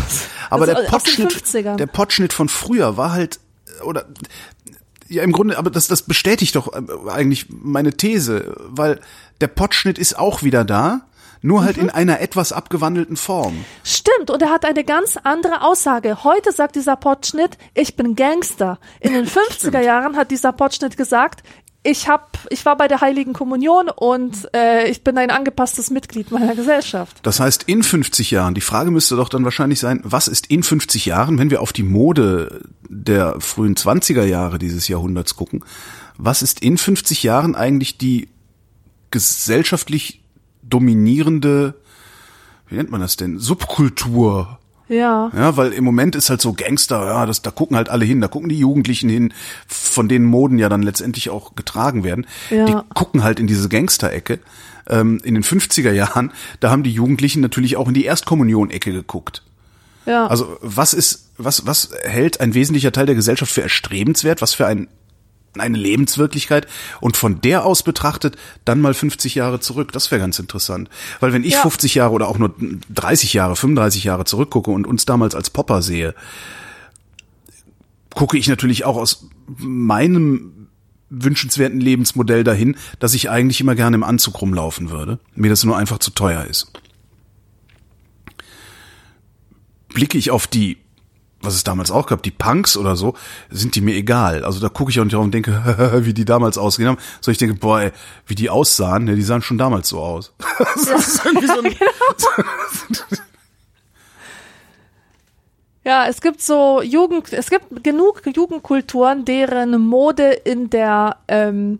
Aber 0.50 0.66
das 0.66 0.76
der 0.76 0.84
Pottschnitt, 0.84 1.54
der 1.54 1.86
Pottschnitt 1.86 2.32
von 2.32 2.48
früher 2.48 2.96
war 2.96 3.12
halt, 3.12 3.40
oder 3.84 4.06
ja, 5.08 5.22
im 5.22 5.32
Grunde, 5.32 5.56
aber 5.58 5.70
das, 5.70 5.88
das 5.88 6.02
bestätigt 6.02 6.54
doch 6.54 6.72
äh, 6.72 7.10
eigentlich 7.10 7.46
meine 7.48 7.96
These, 7.96 8.54
weil 8.68 9.00
der 9.40 9.48
Pottschnitt 9.48 9.98
ist 9.98 10.18
auch 10.18 10.42
wieder 10.42 10.64
da, 10.64 11.07
nur 11.42 11.64
halt 11.64 11.76
mhm. 11.76 11.84
in 11.84 11.90
einer 11.90 12.20
etwas 12.20 12.52
abgewandelten 12.52 13.16
Form. 13.16 13.64
Stimmt, 13.84 14.30
und 14.30 14.42
er 14.42 14.50
hat 14.50 14.64
eine 14.64 14.84
ganz 14.84 15.16
andere 15.22 15.62
Aussage. 15.62 16.24
Heute 16.24 16.52
sagt 16.52 16.76
dieser 16.76 16.96
Potschnitt, 16.96 17.58
ich 17.74 17.96
bin 17.96 18.16
Gangster. 18.16 18.78
In 19.00 19.12
den 19.12 19.26
50er 19.28 19.80
Jahren 19.80 20.16
hat 20.16 20.30
dieser 20.30 20.52
Potschnitt 20.52 20.96
gesagt, 20.96 21.42
ich 21.84 22.08
hab, 22.08 22.38
ich 22.50 22.66
war 22.66 22.76
bei 22.76 22.88
der 22.88 23.00
Heiligen 23.00 23.32
Kommunion 23.32 23.88
und 23.88 24.48
äh, 24.54 24.88
ich 24.90 25.04
bin 25.04 25.16
ein 25.16 25.30
angepasstes 25.30 25.90
Mitglied 25.90 26.30
meiner 26.30 26.54
Gesellschaft. 26.54 27.18
Das 27.22 27.40
heißt, 27.40 27.64
in 27.64 27.82
50 27.82 28.30
Jahren, 28.30 28.54
die 28.54 28.60
Frage 28.60 28.90
müsste 28.90 29.16
doch 29.16 29.28
dann 29.28 29.44
wahrscheinlich 29.44 29.78
sein, 29.78 30.00
was 30.04 30.28
ist 30.28 30.48
in 30.48 30.62
50 30.62 31.06
Jahren, 31.06 31.38
wenn 31.38 31.50
wir 31.50 31.62
auf 31.62 31.72
die 31.72 31.84
Mode 31.84 32.62
der 32.88 33.40
frühen 33.40 33.74
20er 33.74 34.24
Jahre 34.24 34.58
dieses 34.58 34.88
Jahrhunderts 34.88 35.36
gucken, 35.36 35.64
was 36.16 36.42
ist 36.42 36.60
in 36.60 36.76
50 36.76 37.22
Jahren 37.22 37.54
eigentlich 37.54 37.96
die 37.96 38.28
gesellschaftlich 39.10 40.22
dominierende, 40.68 41.74
wie 42.68 42.76
nennt 42.76 42.90
man 42.90 43.00
das 43.00 43.16
denn, 43.16 43.38
Subkultur. 43.38 44.58
Ja. 44.88 45.30
Ja, 45.36 45.56
weil 45.56 45.72
im 45.72 45.84
Moment 45.84 46.16
ist 46.16 46.30
halt 46.30 46.40
so 46.40 46.54
Gangster, 46.54 47.04
ja, 47.04 47.26
das, 47.26 47.42
da 47.42 47.50
gucken 47.50 47.76
halt 47.76 47.88
alle 47.90 48.04
hin, 48.04 48.20
da 48.20 48.28
gucken 48.28 48.48
die 48.48 48.58
Jugendlichen 48.58 49.10
hin, 49.10 49.34
von 49.66 50.08
denen 50.08 50.24
Moden 50.24 50.58
ja 50.58 50.68
dann 50.68 50.82
letztendlich 50.82 51.30
auch 51.30 51.54
getragen 51.54 52.04
werden. 52.04 52.26
Ja. 52.50 52.64
Die 52.64 52.74
gucken 52.94 53.22
halt 53.22 53.38
in 53.38 53.46
diese 53.46 53.68
Gangster-Ecke. 53.68 54.38
Ähm, 54.88 55.20
in 55.22 55.34
den 55.34 55.44
50er 55.44 55.92
Jahren, 55.92 56.32
da 56.60 56.70
haben 56.70 56.82
die 56.82 56.92
Jugendlichen 56.92 57.40
natürlich 57.40 57.76
auch 57.76 57.88
in 57.88 57.94
die 57.94 58.06
Erstkommunion-Ecke 58.06 58.92
geguckt. 58.92 59.42
Ja. 60.06 60.26
Also 60.26 60.56
was 60.62 60.94
ist, 60.94 61.28
was, 61.36 61.66
was 61.66 61.90
hält 62.02 62.40
ein 62.40 62.54
wesentlicher 62.54 62.92
Teil 62.92 63.04
der 63.04 63.14
Gesellschaft 63.14 63.52
für 63.52 63.60
erstrebenswert? 63.60 64.40
Was 64.40 64.54
für 64.54 64.66
ein 64.66 64.88
eine 65.56 65.78
Lebenswirklichkeit 65.78 66.66
und 67.00 67.16
von 67.16 67.40
der 67.40 67.64
aus 67.64 67.82
betrachtet 67.82 68.36
dann 68.64 68.80
mal 68.80 68.94
50 68.94 69.34
Jahre 69.34 69.60
zurück. 69.60 69.92
Das 69.92 70.10
wäre 70.10 70.20
ganz 70.20 70.38
interessant. 70.38 70.88
Weil 71.20 71.32
wenn 71.32 71.44
ich 71.44 71.54
ja. 71.54 71.62
50 71.62 71.94
Jahre 71.94 72.12
oder 72.12 72.28
auch 72.28 72.38
nur 72.38 72.54
30 72.94 73.32
Jahre, 73.32 73.56
35 73.56 74.04
Jahre 74.04 74.24
zurückgucke 74.24 74.70
und 74.70 74.86
uns 74.86 75.04
damals 75.04 75.34
als 75.34 75.50
Popper 75.50 75.82
sehe, 75.82 76.14
gucke 78.14 78.36
ich 78.36 78.48
natürlich 78.48 78.84
auch 78.84 78.96
aus 78.96 79.28
meinem 79.46 80.68
wünschenswerten 81.10 81.80
Lebensmodell 81.80 82.44
dahin, 82.44 82.76
dass 82.98 83.14
ich 83.14 83.30
eigentlich 83.30 83.60
immer 83.60 83.74
gerne 83.74 83.96
im 83.96 84.04
Anzug 84.04 84.40
rumlaufen 84.40 84.90
würde. 84.90 85.18
Mir 85.34 85.50
das 85.50 85.64
nur 85.64 85.76
einfach 85.76 85.98
zu 85.98 86.10
teuer 86.10 86.44
ist. 86.44 86.70
Blicke 89.88 90.18
ich 90.18 90.30
auf 90.30 90.46
die 90.46 90.78
was 91.40 91.54
es 91.54 91.64
damals 91.64 91.90
auch 91.90 92.06
gab, 92.06 92.22
die 92.22 92.30
Punks 92.30 92.76
oder 92.76 92.96
so, 92.96 93.14
sind 93.48 93.74
die 93.74 93.80
mir 93.80 93.94
egal. 93.94 94.44
Also 94.44 94.60
da 94.60 94.68
gucke 94.68 94.90
ich 94.90 94.98
auch 94.98 95.04
nicht 95.04 95.14
drauf 95.14 95.24
und 95.24 95.32
denke, 95.32 96.00
wie 96.04 96.14
die 96.14 96.24
damals 96.24 96.58
ausgesehen 96.58 96.90
haben. 96.90 97.02
So 97.20 97.30
ich 97.30 97.38
denke, 97.38 97.54
boah, 97.54 97.80
ey, 97.80 97.92
wie 98.26 98.34
die 98.34 98.50
aussahen, 98.50 99.06
ja, 99.06 99.14
die 99.14 99.22
sahen 99.22 99.42
schon 99.42 99.58
damals 99.58 99.88
so 99.88 100.00
aus. 100.00 100.32
das 100.58 101.06
ist 101.06 101.24
irgendwie 101.24 101.46
so 101.46 101.60
ein, 101.60 101.74
Ja, 105.84 106.06
es 106.06 106.20
gibt 106.20 106.42
so 106.42 106.82
Jugend, 106.82 107.32
es 107.32 107.48
gibt 107.48 107.82
genug 107.82 108.20
Jugendkulturen, 108.26 109.24
deren 109.24 109.80
Mode 109.80 110.32
in 110.32 110.68
der 110.68 111.16
ähm, 111.28 111.78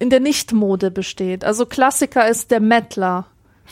in 0.00 0.10
der 0.10 0.18
Nichtmode 0.18 0.90
besteht. 0.90 1.44
Also 1.44 1.64
Klassiker 1.64 2.28
ist 2.28 2.50
der 2.50 2.58
Mettler. 2.58 3.26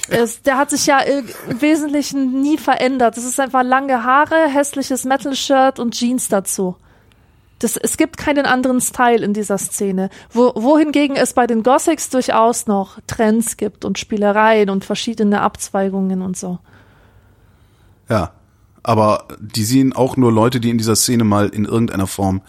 Es, 0.09 0.43
der 0.43 0.59
hat 0.59 0.71
sich 0.71 0.87
ja 0.87 0.99
im 1.01 1.25
Wesentlichen 1.61 2.41
nie 2.41 2.59
verändert. 2.59 3.17
Es 3.17 3.25
ist 3.25 3.39
einfach 3.39 3.63
lange 3.63 4.05
Haare, 4.05 4.49
hässliches 4.49 5.05
Metal-Shirt 5.05 5.79
und 5.79 5.95
Jeans 5.95 6.29
dazu. 6.29 6.77
Das, 7.61 7.77
es 7.77 7.97
gibt 7.97 8.17
keinen 8.17 8.47
anderen 8.47 8.81
Style 8.81 9.23
in 9.25 9.35
dieser 9.35 9.59
Szene. 9.59 10.09
Wo, 10.33 10.53
wohingegen 10.55 11.17
es 11.17 11.35
bei 11.35 11.47
den 11.47 11.63
Gothics 11.63 12.09
durchaus 12.09 12.67
noch 12.67 12.99
Trends 13.07 13.57
gibt 13.59 13.85
und 13.85 13.99
Spielereien 13.99 14.71
und 14.71 14.85
verschiedene 14.85 15.43
Abzweigungen 15.43 16.23
und 16.23 16.37
so. 16.39 16.59
Ja, 18.09 18.33
aber 18.83 19.29
die 19.39 19.65
sehen 19.65 19.93
auch 19.93 20.17
nur 20.17 20.33
Leute, 20.33 20.59
die 20.59 20.71
in 20.71 20.79
dieser 20.79 20.97
Szene 20.97 21.23
mal 21.25 21.49
in 21.51 21.67
irgendeiner 21.67 22.07
Form 22.07 22.41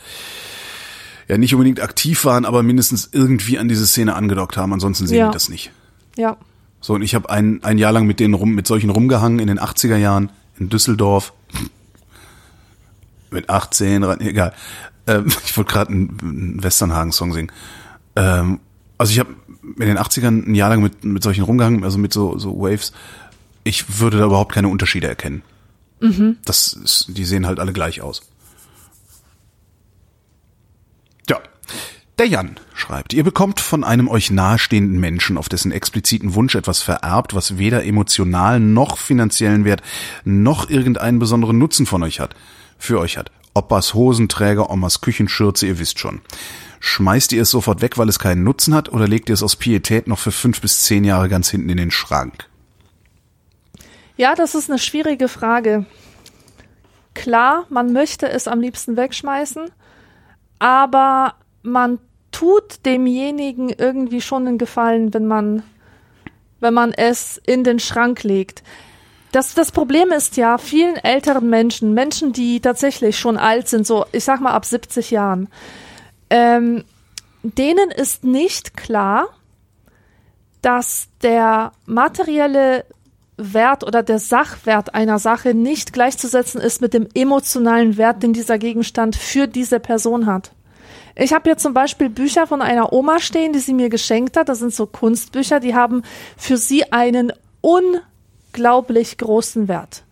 ja 1.28 1.38
nicht 1.38 1.54
unbedingt 1.54 1.82
aktiv 1.82 2.24
waren, 2.26 2.46
aber 2.46 2.64
mindestens 2.64 3.10
irgendwie 3.12 3.60
an 3.60 3.68
diese 3.68 3.86
Szene 3.86 4.16
angedockt 4.16 4.58
haben. 4.58 4.74
Ansonsten 4.74 5.08
sehen 5.08 5.18
Ja. 5.18 5.28
die 5.28 5.34
das 5.34 5.50
nicht. 5.50 5.72
Ja. 6.16 6.38
So, 6.82 6.96
und 6.96 7.04
ich 7.04 7.16
habe 7.16 7.30
ein, 7.30 7.64
ein 7.64 7.78
Jahr 7.78 7.92
lang 7.92 8.06
mit 8.08 8.20
denen 8.20 8.34
rum, 8.34 8.54
mit 8.56 8.68
solchen 8.68 8.90
rumgehangen 8.90 9.40
in 9.40 9.48
den 9.48 9.60
80er 9.60 9.98
Jahren 9.98 10.32
in 10.60 10.70
Düsseldorf. 10.70 11.32
Mit 13.30 13.50
18, 13.50 14.04
rein- 14.04 14.20
egal. 14.22 14.54
Ähm, 15.08 15.28
ich 15.46 15.56
wollte 15.56 15.72
gerade 15.72 15.92
einen, 15.92 16.62
Westernhagen-Song 16.64 17.34
singen. 17.34 17.52
Ähm, 18.16 18.60
also 18.98 19.14
ich 19.14 19.20
habe 19.20 19.34
in 19.78 19.86
den 19.88 19.98
80ern 19.98 20.50
ein 20.50 20.56
Jahr 20.56 20.70
lang 20.70 20.82
mit, 20.82 21.04
mit 21.04 21.24
solchen 21.24 21.44
rumgehangen, 21.44 21.84
also 21.84 21.98
mit 21.98 22.12
so, 22.14 22.38
so 22.38 22.60
Waves. 22.60 22.92
Ich 23.64 24.00
würde 24.00 24.18
da 24.18 24.26
überhaupt 24.26 24.54
keine 24.54 24.68
Unterschiede 24.68 25.08
erkennen. 25.08 25.44
Das 26.46 26.74
ist, 26.74 27.06
die 27.10 27.26
sehen 27.26 27.46
halt 27.46 27.60
alle 27.60 27.74
gleich 27.74 28.02
aus. 28.02 28.24
Ja. 31.30 31.40
Der 32.22 32.28
Jan 32.28 32.60
schreibt, 32.76 33.14
ihr 33.14 33.24
bekommt 33.24 33.60
von 33.60 33.84
einem 33.84 34.08
euch 34.08 34.30
nahestehenden 34.30 35.00
Menschen 35.00 35.40
auf 35.40 35.50
dessen 35.50 35.72
expliziten 35.72 36.36
Wunsch 36.36 36.54
etwas 36.54 36.84
vererbt, 36.84 37.34
was 37.34 37.58
weder 37.58 37.84
emotionalen 37.84 38.76
noch 38.76 39.00
finanziellen 39.00 39.66
Wert 39.66 39.82
noch 40.24 40.70
irgendeinen 40.70 41.18
besonderen 41.18 41.58
Nutzen 41.58 41.88
von 41.88 42.04
euch 42.04 42.20
hat, 42.20 42.36
für 42.78 43.00
euch 43.00 43.18
hat. 43.18 43.32
Opas 43.56 43.96
Hosenträger, 43.96 44.70
Omas 44.70 45.02
Küchenschürze, 45.02 45.66
ihr 45.66 45.80
wisst 45.80 45.98
schon. 45.98 46.22
Schmeißt 46.80 47.32
ihr 47.32 47.42
es 47.42 47.50
sofort 47.50 47.82
weg, 47.82 47.98
weil 47.98 48.08
es 48.08 48.20
keinen 48.20 48.44
Nutzen 48.44 48.76
hat, 48.76 48.94
oder 48.94 49.08
legt 49.08 49.30
ihr 49.30 49.34
es 49.34 49.42
aus 49.42 49.56
Pietät 49.56 50.08
noch 50.08 50.20
für 50.20 50.32
fünf 50.32 50.62
bis 50.62 50.84
zehn 50.84 51.04
Jahre 51.04 51.28
ganz 51.28 51.50
hinten 51.50 51.70
in 51.70 51.78
den 51.78 51.90
Schrank? 51.90 52.48
Ja, 54.16 54.36
das 54.36 54.54
ist 54.54 54.70
eine 54.70 54.78
schwierige 54.78 55.28
Frage. 55.28 55.88
Klar, 57.16 57.66
man 57.70 57.92
möchte 57.94 58.30
es 58.30 58.48
am 58.48 58.62
liebsten 58.62 58.96
wegschmeißen, 58.96 59.72
aber 60.60 61.34
man 61.64 61.98
tut 62.32 62.86
demjenigen 62.86 63.70
irgendwie 63.70 64.22
schon 64.22 64.48
einen 64.48 64.58
Gefallen, 64.58 65.14
wenn 65.14 65.28
man, 65.28 65.64
wenn 66.60 66.74
man 66.74 66.94
es 66.94 67.42
in 67.46 67.64
den 67.64 67.80
Schrank 67.80 68.24
legt. 68.24 68.64
Das, 69.32 69.54
das 69.54 69.72
Problem 69.72 70.12
ist 70.12 70.38
ja, 70.38 70.58
vielen 70.58 70.98
älteren 70.98 71.50
Menschen, 71.50 71.94
Menschen, 71.94 72.34
die 72.34 72.60
tatsächlich 72.60 73.18
schon 73.18 73.38
alt 73.38 73.68
sind, 73.68 73.88
so 73.88 74.06
ich 74.12 74.24
sag 74.24 74.42
mal 74.42 74.52
ab 74.52 74.66
70 74.66 75.12
Jahren, 75.12 75.48
ähm, 76.30 76.84
denen 77.44 77.92
ist 77.92 78.24
nicht 78.24 78.76
klar, 78.76 79.30
dass 80.62 81.08
der 81.24 81.72
materielle 81.86 82.86
Wert 83.38 83.84
oder 83.84 84.04
der 84.04 84.20
Sachwert 84.20 84.94
einer 84.94 85.18
Sache 85.18 85.54
nicht 85.54 85.94
gleichzusetzen 85.94 86.62
ist 86.62 86.82
mit 86.82 86.94
dem 86.94 87.08
emotionalen 87.16 87.98
Wert, 87.98 88.22
den 88.22 88.34
dieser 88.34 88.60
Gegenstand 88.60 89.16
für 89.16 89.48
diese 89.48 89.80
Person 89.80 90.28
hat. 90.28 90.52
Ich 91.16 91.34
habe 91.34 91.50
hier 91.50 91.58
zum 91.58 91.74
Beispiel 91.74 92.10
Bücher 92.10 92.48
von 92.48 92.62
einer 92.62 92.94
Oma 92.94 93.20
stehen, 93.20 93.54
die 93.54 93.60
sie 93.60 93.74
mir 93.74 93.90
geschenkt 93.90 94.38
hat. 94.38 94.50
Das 94.50 94.60
sind 94.60 94.74
so 94.74 94.86
Kunstbücher, 94.86 95.60
die 95.60 95.76
haben 95.76 96.04
für 96.38 96.58
sie 96.58 96.92
einen 96.92 97.34
unglaublich 97.62 99.18
großen 99.18 99.68
Wert. 99.68 100.04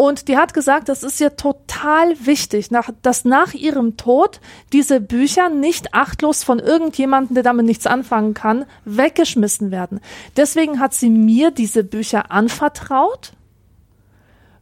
Und 0.00 0.28
die 0.28 0.36
hat 0.36 0.54
gesagt, 0.54 0.88
das 0.88 1.02
ist 1.02 1.20
ihr 1.20 1.34
total 1.34 2.14
wichtig, 2.24 2.70
nach, 2.70 2.88
dass 3.02 3.24
nach 3.24 3.52
ihrem 3.52 3.96
Tod 3.96 4.40
diese 4.72 5.00
Bücher 5.00 5.48
nicht 5.48 5.92
achtlos 5.92 6.44
von 6.44 6.60
irgendjemandem, 6.60 7.34
der 7.34 7.42
damit 7.42 7.66
nichts 7.66 7.84
anfangen 7.84 8.32
kann, 8.32 8.64
weggeschmissen 8.84 9.72
werden. 9.72 9.98
Deswegen 10.36 10.78
hat 10.78 10.94
sie 10.94 11.10
mir 11.10 11.50
diese 11.50 11.82
Bücher 11.82 12.30
anvertraut, 12.30 13.32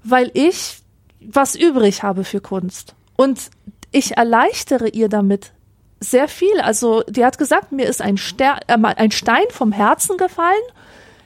weil 0.03 0.31
ich 0.33 0.79
was 1.20 1.55
übrig 1.55 2.03
habe 2.03 2.24
für 2.24 2.41
Kunst. 2.41 2.95
Und 3.16 3.51
ich 3.93 4.16
erleichtere 4.16 4.89
ihr 4.89 5.11
damit 5.11 5.53
sehr 6.01 6.28
viel. 6.28 6.61
Also 6.61 7.03
die 7.09 7.24
hat 7.24 7.38
gesagt, 7.38 7.72
mir 7.72 7.86
ist 7.86 8.03
ein, 8.03 8.16
Ster 8.18 8.61
äh, 8.66 8.76
ein 8.76 9.11
Stein 9.11 9.47
vom 9.51 9.72
Herzen 9.72 10.16
gefallen. 10.16 10.55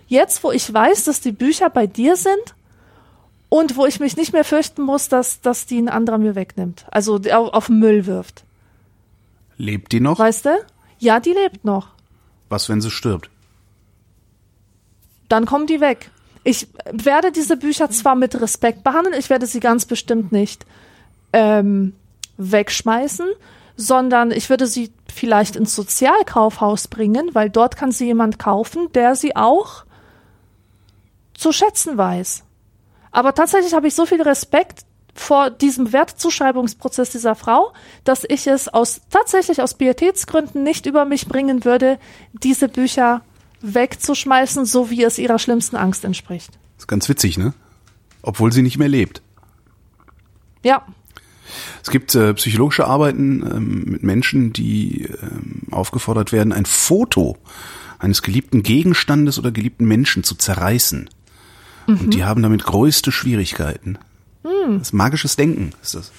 Jetzt, 0.07 0.43
wo 0.43 0.51
ich 0.51 0.73
weiß, 0.73 1.05
dass 1.05 1.21
die 1.21 1.33
Bücher 1.33 1.71
bei 1.71 1.87
dir 1.87 2.17
sind, 2.17 2.55
und 3.51 3.77
wo 3.77 3.85
ich 3.85 4.01
mich 4.01 4.17
nicht 4.17 4.33
mehr 4.33 4.45
fürchten 4.45 4.83
muss, 4.83 5.09
dass, 5.09 5.43
dass 5.43 5.67
die 5.67 5.79
ein 5.79 5.89
anderer 5.89 6.17
mir 6.17 6.35
wegnimmt. 6.35 6.87
Also 6.91 7.19
die 7.19 7.33
auf, 7.35 7.53
auf 7.53 7.67
den 7.67 7.81
Müll 7.81 8.07
wirft. 8.07 8.45
Lebt 9.59 9.93
die 9.93 10.01
noch? 10.01 10.19
Weißt 10.19 10.47
du? 10.47 10.51
Ja, 10.99 11.21
die 11.21 11.33
lebt 11.33 11.65
noch. 11.65 11.89
Was, 12.49 12.69
wenn 12.69 12.81
sie 12.81 12.91
stirbt? 12.91 13.29
Dann 15.29 15.47
kommen 15.47 15.67
die 15.67 15.81
weg. 15.81 16.11
Ich 16.45 16.69
werde 16.91 17.33
diese 17.33 17.57
Bücher 17.57 17.91
zwar 17.91 18.15
mit 18.15 18.41
Respekt 18.41 18.83
behandeln, 18.83 19.19
ich 19.19 19.29
werde 19.29 19.47
sie 19.47 19.61
ganz 19.61 19.85
bestimmt 19.85 20.33
nicht 20.33 20.65
ähm, 21.33 21.93
wegschmeißen, 22.39 23.29
sondern 23.77 24.31
ich 24.31 24.51
würde 24.51 24.67
sie 24.67 24.93
vielleicht 25.13 25.57
ins 25.57 25.75
Sozialkaufhaus 25.75 26.89
bringen, 26.89 27.31
weil 27.33 27.51
dort 27.51 27.77
kann 27.77 27.93
sie 27.93 28.07
jemand 28.07 28.39
kaufen, 28.39 28.89
der 28.93 29.15
sie 29.15 29.37
auch 29.37 29.85
zu 31.35 31.53
schätzen 31.53 31.97
weiß. 31.97 32.45
Aber 33.11 33.35
tatsächlich 33.35 33.75
habe 33.75 33.89
ich 33.89 33.95
so 33.95 34.07
viel 34.07 34.23
Respekt 34.23 34.85
vor 35.15 35.51
diesem 35.51 35.93
Wertzuschreibungsprozess 35.93 37.11
dieser 37.11 37.35
Frau, 37.35 37.73
dass 38.05 38.25
ich 38.29 38.47
es 38.47 38.69
aus 38.69 39.01
tatsächlich 39.11 39.61
aus 39.61 39.75
Pietätsgründen 39.75 40.63
nicht 40.63 40.87
über 40.87 41.05
mich 41.05 41.27
bringen 41.27 41.65
würde, 41.65 41.99
diese 42.33 42.69
Bücher 42.69 43.23
wegzuschmeißen, 43.61 44.65
so 44.65 44.91
wie 44.91 45.03
es 45.03 45.19
ihrer 45.19 45.39
schlimmsten 45.39 45.77
Angst 45.77 46.05
entspricht. 46.05 46.53
ist 46.79 46.89
ganz 46.89 47.09
witzig, 47.09 47.37
ne? 47.37 47.53
Obwohl 48.23 48.53
sie 48.53 48.63
nicht 48.63 48.79
mehr 48.79 48.89
lebt. 48.89 49.23
Ja, 50.63 50.87
Es 51.83 51.91
gibt 51.91 52.15
äh, 52.15 52.35
psychologische 52.35 52.87
Arbeiten 52.87 53.43
ähm, 53.43 53.85
mit 53.87 54.03
Menschen, 54.03 54.53
die 54.53 55.09
ähm, 55.23 55.63
aufgefordert 55.71 56.33
werden, 56.33 56.53
ein 56.53 56.67
Foto 56.67 57.37
eines 57.99 58.23
geliebten 58.23 58.63
Gegenstandes 58.63 59.39
oder 59.39 59.51
geliebten 59.51 59.87
Menschen 59.87 60.25
zu 60.25 60.35
zerreißen. 60.35 61.11
Und 61.87 62.15
die 62.15 62.25
haben 62.25 62.43
damit 62.43 62.65
größte 62.65 63.11
Schwierigkeiten. 63.11 63.99
Das 64.43 64.89
ist 64.89 64.93
magisches 64.93 65.37
Denken 65.37 65.73
ist 65.83 65.95
das. 65.95 66.13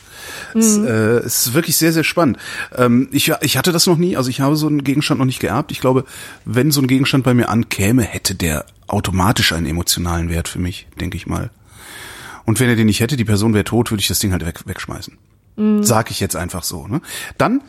Es, 0.54 0.78
äh, 0.78 1.20
es 1.26 1.48
ist 1.48 1.54
wirklich 1.54 1.78
sehr, 1.78 1.92
sehr 1.92 2.04
spannend. 2.04 2.38
Ähm, 2.76 3.10
ich, 3.12 3.32
ich 3.42 3.58
hatte 3.58 3.72
das 3.72 3.88
noch 3.88 3.98
nie, 3.98 4.16
also 4.16 4.30
ich 4.30 4.42
habe 4.42 4.56
so 4.56 4.68
einen 4.68 4.84
Gegenstand 4.84 5.20
noch 5.20 5.26
nicht 5.26 5.40
geerbt. 5.40 5.72
Ich 5.72 5.82
glaube, 5.82 6.06
wenn 6.46 6.72
so 6.72 6.82
ein 6.82 6.88
Gegenstand 6.88 7.24
bei 7.24 7.34
mir 7.34 7.50
ankäme, 7.50 8.04
hätte 8.04 8.36
der 8.36 8.66
automatisch 8.88 9.54
einen 9.54 9.66
emotionalen 9.66 10.30
Wert 10.30 10.48
für 10.48 10.60
mich, 10.60 10.88
denke 11.00 11.18
ich 11.18 11.26
mal. 11.26 11.50
Und 12.52 12.60
wenn 12.60 12.68
er 12.68 12.76
den 12.76 12.88
nicht 12.88 13.00
hätte, 13.00 13.16
die 13.16 13.24
Person 13.24 13.54
wäre 13.54 13.64
tot, 13.64 13.92
würde 13.92 14.02
ich 14.02 14.10
das 14.10 14.20
Ding 14.20 14.34
halt 14.34 14.46
weg, 14.46 14.64
wegschmeißen. 14.66 15.18
Sag 15.84 16.12
ich 16.12 16.20
jetzt 16.20 16.36
einfach 16.36 16.64
so. 16.64 16.86
Ne? 16.86 17.00
Dann 17.38 17.62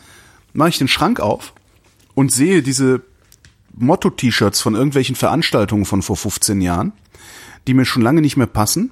mache 0.54 0.70
ich 0.70 0.78
den 0.78 0.88
Schrank 0.88 1.20
auf 1.20 1.52
und 2.14 2.32
sehe 2.32 2.64
diese 2.64 3.00
Motto-T-Shirts 3.74 4.60
von 4.60 4.74
irgendwelchen 4.74 5.14
Veranstaltungen 5.14 5.84
von 5.84 6.02
vor 6.02 6.16
15 6.16 6.60
Jahren, 6.60 6.90
die 7.68 7.74
mir 7.74 7.84
schon 7.84 8.02
lange 8.02 8.22
nicht 8.22 8.36
mehr 8.36 8.48
passen 8.48 8.90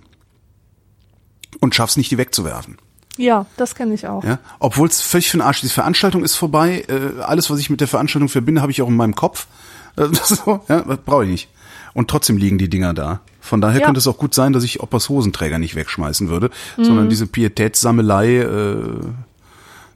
und 1.59 1.75
schaff's 1.75 1.97
nicht, 1.97 2.13
die 2.13 2.19
wegzuwerfen. 2.19 2.79
ja, 3.17 3.47
das 3.57 3.75
kenne 3.75 3.93
ich 3.95 4.07
auch. 4.07 4.23
Ja? 4.23 4.39
Obwohl 4.61 4.87
es 4.87 5.01
völlig 5.01 5.29
für 5.29 5.39
den 5.39 5.43
Arsch. 5.43 5.61
Die 5.61 5.69
Veranstaltung 5.69 6.23
ist 6.23 6.37
vorbei. 6.37 6.85
Äh, 6.87 7.21
alles, 7.23 7.51
was 7.51 7.59
ich 7.59 7.69
mit 7.69 7.81
der 7.81 7.89
Veranstaltung 7.89 8.29
verbinde, 8.29 8.63
habe 8.63 8.71
ich 8.71 8.81
auch 8.81 8.89
in 8.89 8.95
meinem 8.95 9.17
Kopf. 9.17 9.49
Äh, 9.97 10.07
so, 10.23 10.61
ja, 10.69 10.83
das 10.83 10.99
brauche 10.99 11.25
ich 11.25 11.31
nicht. 11.31 11.49
Und 11.95 12.09
trotzdem 12.09 12.37
liegen 12.37 12.59
die 12.59 12.71
Dinger 12.71 12.95
da. 12.95 13.23
Von 13.41 13.61
daher 13.61 13.81
Ja. 13.81 13.87
könnte 13.87 13.99
es 13.99 14.07
auch 14.07 14.19
gut 14.19 14.35
sein, 14.35 14.53
dass 14.53 14.65
ich 14.65 14.81
Opas 14.81 15.09
Hosenträger 15.09 15.59
nicht 15.59 15.75
wegschmeißen 15.75 16.29
würde, 16.29 16.51
sondern 16.77 17.09
diese 17.09 17.27
Pietätssammelei, 17.27 18.37
äh, 18.37 19.01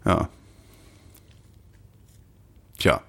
ja. 0.05 0.29
Tja. 2.79 3.01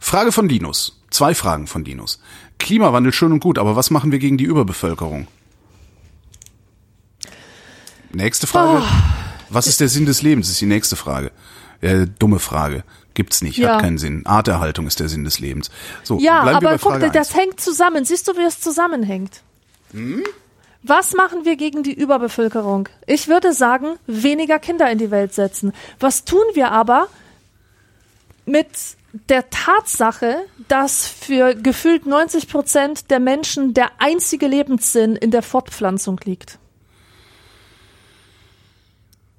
Frage 0.00 0.32
von 0.32 0.48
Linus. 0.48 1.00
Zwei 1.10 1.34
Fragen 1.34 1.66
von 1.66 1.84
Linus. 1.84 2.20
Klimawandel 2.58 3.12
schön 3.12 3.32
und 3.32 3.40
gut, 3.40 3.58
aber 3.58 3.76
was 3.76 3.90
machen 3.90 4.12
wir 4.12 4.18
gegen 4.18 4.38
die 4.38 4.44
Überbevölkerung? 4.44 5.26
Nächste 8.12 8.46
Frage. 8.46 8.82
Oh. 8.82 8.86
Was 9.50 9.66
ist 9.66 9.80
der 9.80 9.88
Sinn 9.88 10.06
des 10.06 10.22
Lebens? 10.22 10.48
Ist 10.48 10.60
die 10.60 10.66
nächste 10.66 10.96
Frage. 10.96 11.32
Äh, 11.80 12.06
dumme 12.18 12.38
Frage. 12.38 12.84
Gibt's 13.14 13.42
nicht, 13.42 13.58
Ja. 13.58 13.74
hat 13.74 13.82
keinen 13.82 13.98
Sinn. 13.98 14.24
Arterhaltung 14.26 14.86
ist 14.86 15.00
der 15.00 15.08
Sinn 15.08 15.24
des 15.24 15.38
Lebens. 15.38 15.70
So, 16.02 16.18
Ja, 16.18 16.42
bleiben 16.42 16.60
wir 16.62 16.68
aber 16.70 16.78
guck, 16.78 17.12
das 17.12 17.28
eins. 17.30 17.36
hängt 17.36 17.60
zusammen. 17.60 18.04
Siehst 18.04 18.26
du, 18.28 18.36
wie 18.36 18.42
es 18.42 18.60
zusammenhängt? 18.60 19.42
Hm? 19.92 20.22
Was 20.82 21.12
machen 21.14 21.44
wir 21.44 21.56
gegen 21.56 21.82
die 21.82 21.92
Überbevölkerung? 21.94 22.88
Ich 23.06 23.28
würde 23.28 23.52
sagen, 23.52 23.98
weniger 24.06 24.58
Kinder 24.58 24.90
in 24.90 24.98
die 24.98 25.10
Welt 25.10 25.32
setzen. 25.32 25.72
Was 26.00 26.24
tun 26.24 26.42
wir 26.54 26.72
aber 26.72 27.06
mit 28.46 28.66
der 29.28 29.48
Tatsache, 29.50 30.38
dass 30.68 31.06
für 31.06 31.54
gefühlt 31.54 32.06
90 32.06 32.48
Prozent 32.48 33.10
der 33.10 33.20
Menschen 33.20 33.74
der 33.74 33.90
einzige 33.98 34.48
Lebenssinn 34.48 35.14
in 35.14 35.30
der 35.30 35.42
Fortpflanzung 35.42 36.18
liegt? 36.24 36.58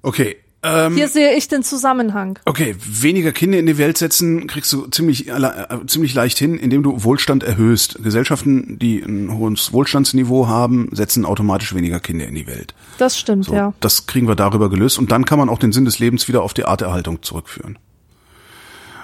Okay, 0.02 0.36
ähm, 0.64 0.94
Hier 0.94 1.08
sehe 1.08 1.36
ich 1.36 1.46
den 1.48 1.62
Zusammenhang. 1.62 2.38
okay, 2.46 2.74
weniger 2.78 3.32
Kinder 3.32 3.58
in 3.58 3.66
die 3.66 3.78
Welt 3.78 3.98
setzen 3.98 4.46
kriegst 4.46 4.72
du 4.72 4.86
ziemlich, 4.86 5.28
äh, 5.28 5.86
ziemlich 5.86 6.14
leicht 6.14 6.38
hin, 6.38 6.58
indem 6.58 6.82
du 6.82 7.04
Wohlstand 7.04 7.42
erhöhst. 7.42 8.02
Gesellschaften, 8.02 8.78
die 8.78 9.00
ein 9.00 9.36
hohes 9.36 9.72
Wohlstandsniveau 9.72 10.48
haben, 10.48 10.88
setzen 10.92 11.24
automatisch 11.24 11.74
weniger 11.74 12.00
Kinder 12.00 12.26
in 12.26 12.34
die 12.34 12.46
Welt. 12.46 12.74
Das 12.98 13.18
stimmt, 13.18 13.44
So, 13.44 13.54
ja. 13.54 13.74
Das 13.80 14.06
kriegen 14.06 14.26
wir 14.26 14.34
darüber 14.36 14.70
gelöst 14.70 14.98
und 14.98 15.12
dann 15.12 15.24
kann 15.24 15.38
man 15.38 15.48
auch 15.48 15.58
den 15.58 15.72
Sinn 15.72 15.84
des 15.84 15.98
Lebens 15.98 16.26
wieder 16.28 16.42
auf 16.42 16.54
die 16.54 16.64
Arterhaltung 16.64 17.22
zurückführen. 17.22 17.78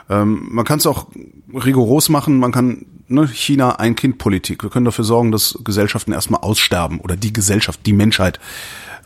Ähm, 0.09 0.49
man 0.51 0.65
kann 0.65 0.79
es 0.79 0.87
auch 0.87 1.07
rigoros 1.55 2.09
machen, 2.09 2.39
man 2.39 2.53
kann 2.53 2.87
ne, 3.09 3.29
China 3.29 3.77
ein 3.77 3.95
Kind 3.95 4.19
Politik. 4.19 4.63
Wir 4.63 4.71
können 4.71 4.85
dafür 4.85 5.05
sorgen, 5.05 5.31
dass 5.33 5.59
Gesellschaften 5.63 6.13
erstmal 6.13 6.41
aussterben 6.41 7.01
oder 7.01 7.17
die 7.17 7.33
Gesellschaft, 7.33 7.81
die 7.87 7.93
Menschheit 7.93 8.41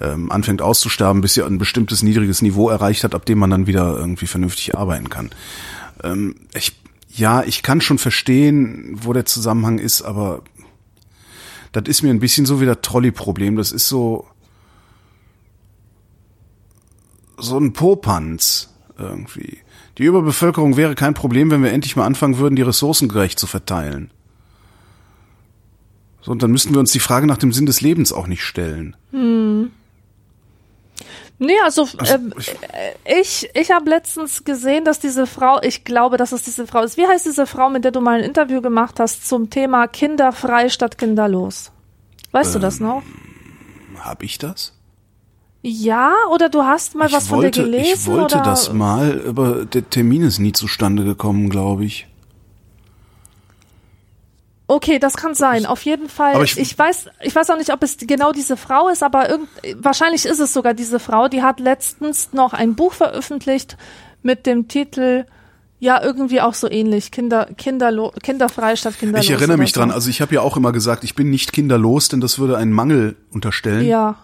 ähm, 0.01 0.31
anfängt 0.31 0.63
auszusterben, 0.63 1.21
bis 1.21 1.35
sie 1.35 1.43
ein 1.45 1.59
bestimmtes 1.59 2.03
niedriges 2.03 2.43
Niveau 2.43 2.69
erreicht 2.69 3.05
hat, 3.05 3.15
ab 3.15 3.27
dem 3.27 3.39
man 3.39 3.51
dann 3.51 3.67
wieder 3.67 3.97
irgendwie 3.97 4.27
vernünftig 4.27 4.77
arbeiten 4.77 5.09
kann. 5.09 5.31
Ähm, 6.03 6.37
ich, 6.55 6.81
ja, 7.11 7.43
ich 7.43 7.63
kann 7.63 7.81
schon 7.81 7.99
verstehen, 7.99 8.99
wo 9.03 9.13
der 9.13 9.25
Zusammenhang 9.25 9.79
ist, 9.79 10.03
aber 10.03 10.43
das 11.73 11.85
ist 11.87 12.03
mir 12.03 12.11
ein 12.11 12.21
bisschen 12.21 12.47
so 12.47 12.61
wie 12.61 12.67
das 12.67 12.79
Trolley-Problem. 12.83 13.57
Das 13.57 13.73
ist 13.73 13.89
so 13.89 14.27
so 17.37 17.59
ein 17.59 17.73
Popanz 17.73 18.73
irgendwie. 18.97 19.59
Die 19.99 20.05
Überbevölkerung 20.05 20.77
wäre 20.77 20.95
kein 20.95 21.15
Problem, 21.15 21.51
wenn 21.51 21.63
wir 21.63 21.73
endlich 21.73 21.97
mal 21.97 22.07
anfangen 22.07 22.39
würden, 22.39 22.57
die 22.57 22.63
Ressourcen 22.63 23.09
gerecht 23.09 23.39
zu 23.39 23.47
verteilen. 23.47 24.11
So, 26.23 26.33
und 26.33 26.43
dann 26.43 26.51
müssten 26.51 26.73
wir 26.73 26.81
uns 26.81 26.93
die 26.93 27.01
Frage 27.01 27.27
nach 27.27 27.39
dem 27.39 27.53
Sinn 27.53 27.67
des 27.67 27.81
Lebens 27.81 28.13
auch 28.13 28.27
nicht 28.27 28.43
stellen. 28.43 28.97
Nee, 31.39 31.53
also, 31.65 31.89
ähm, 32.07 32.33
ich- 32.39 32.49
äh, 32.51 33.21
ich, 33.21 33.51
ich 33.55 33.71
habe 33.73 33.91
letztens 33.91 34.45
gesehen, 34.45 34.85
dass 34.85 35.01
diese 35.01 35.27
Frau, 35.27 35.61
ich 35.63 35.85
glaube, 35.85 36.17
dass 36.17 36.33
es 36.33 36.43
diese 36.45 36.67
Frau 36.67 36.83
ist. 36.83 36.97
Wie 36.97 37.07
heißt 37.07 37.27
diese 37.27 37.47
Frau, 37.47 37.69
mit 37.71 37.85
der 37.85 37.91
du 37.91 38.01
mal 38.01 38.19
ein 38.19 38.25
Interview 38.25 38.61
gemacht 38.63 39.01
hast 39.01 39.29
zum 39.29 39.51
Thema 39.51 39.87
kinderfrei 39.89 40.69
statt 40.69 40.97
kinderlos? 40.97 41.73
Weißt 42.31 42.55
du 42.55 42.59
das 42.61 42.81
Ähm, 42.81 42.87
noch? 42.87 43.03
Hab 44.01 44.23
ich 44.23 44.39
das? 44.39 44.73
Ja, 45.63 46.13
oder 46.31 46.49
du 46.51 46.63
hast 46.63 46.95
mal 46.95 47.11
was 47.11 47.25
ich 47.25 47.29
von 47.31 47.39
wollte, 47.43 47.63
der 47.63 47.65
gelesen? 47.71 47.93
ich 47.95 48.07
wollte 48.07 48.37
oder? 48.37 48.45
das 48.45 48.73
mal, 48.73 49.25
aber 49.27 49.65
der 49.65 49.89
Termin 49.89 50.23
ist 50.23 50.39
nie 50.39 50.53
zustande 50.53 51.05
gekommen, 51.05 51.49
glaube 51.49 51.85
ich. 51.85 52.07
Okay, 54.67 54.99
das 54.99 55.15
kann 55.17 55.35
sein. 55.35 55.67
Auf 55.67 55.83
jeden 55.85 56.09
Fall. 56.09 56.43
Ich, 56.43 56.59
ich- 56.59 56.79
weiß, 56.79 57.07
ich 57.23 57.35
weiß 57.35 57.51
auch 57.51 57.59
nicht, 57.59 57.73
ob 57.73 57.83
es 57.83 57.99
genau 57.99 58.33
diese 58.33 58.57
Frau 58.57 58.89
ist, 58.89 59.03
aber 59.03 59.29
irgend, 59.29 59.49
wahrscheinlich 59.77 60.25
ist 60.25 60.41
es 60.41 60.53
sogar 60.55 60.73
diese 60.75 60.99
Frau. 60.99 61.29
Die 61.29 61.43
hat 61.43 61.61
letztens 61.61 62.33
noch 62.33 62.55
ein 62.55 62.75
Buch 62.75 62.95
veröffentlicht 62.95 63.77
mit 64.23 64.47
dem 64.47 64.69
Titel 64.69 65.27
ja 65.81 66.03
irgendwie 66.03 66.41
auch 66.41 66.55
so 66.55 66.71
ähnlich 66.71 67.11
Kinder 67.11 67.47
Kinderlo 67.59 68.13
kinderfrei 68.23 68.75
statt 68.77 68.99
kinderlos. 68.99 69.27
Ich 69.27 69.31
erinnere 69.33 69.59
mich 69.59 69.73
so. 69.73 69.81
dran, 69.81 69.91
also 69.91 70.09
ich 70.09 70.23
habe 70.23 70.35
ja 70.35 70.41
auch 70.41 70.57
immer 70.57 70.73
gesagt, 70.73 71.05
ich 71.05 71.15
bin 71.15 71.29
nicht 71.29 71.53
kinderlos, 71.53 72.09
denn 72.09 72.23
das 72.23 72.39
würde 72.39 72.57
einen 72.57 72.73
Mangel 72.73 73.17
unterstellen. 73.33 73.87
Ja. 73.87 74.17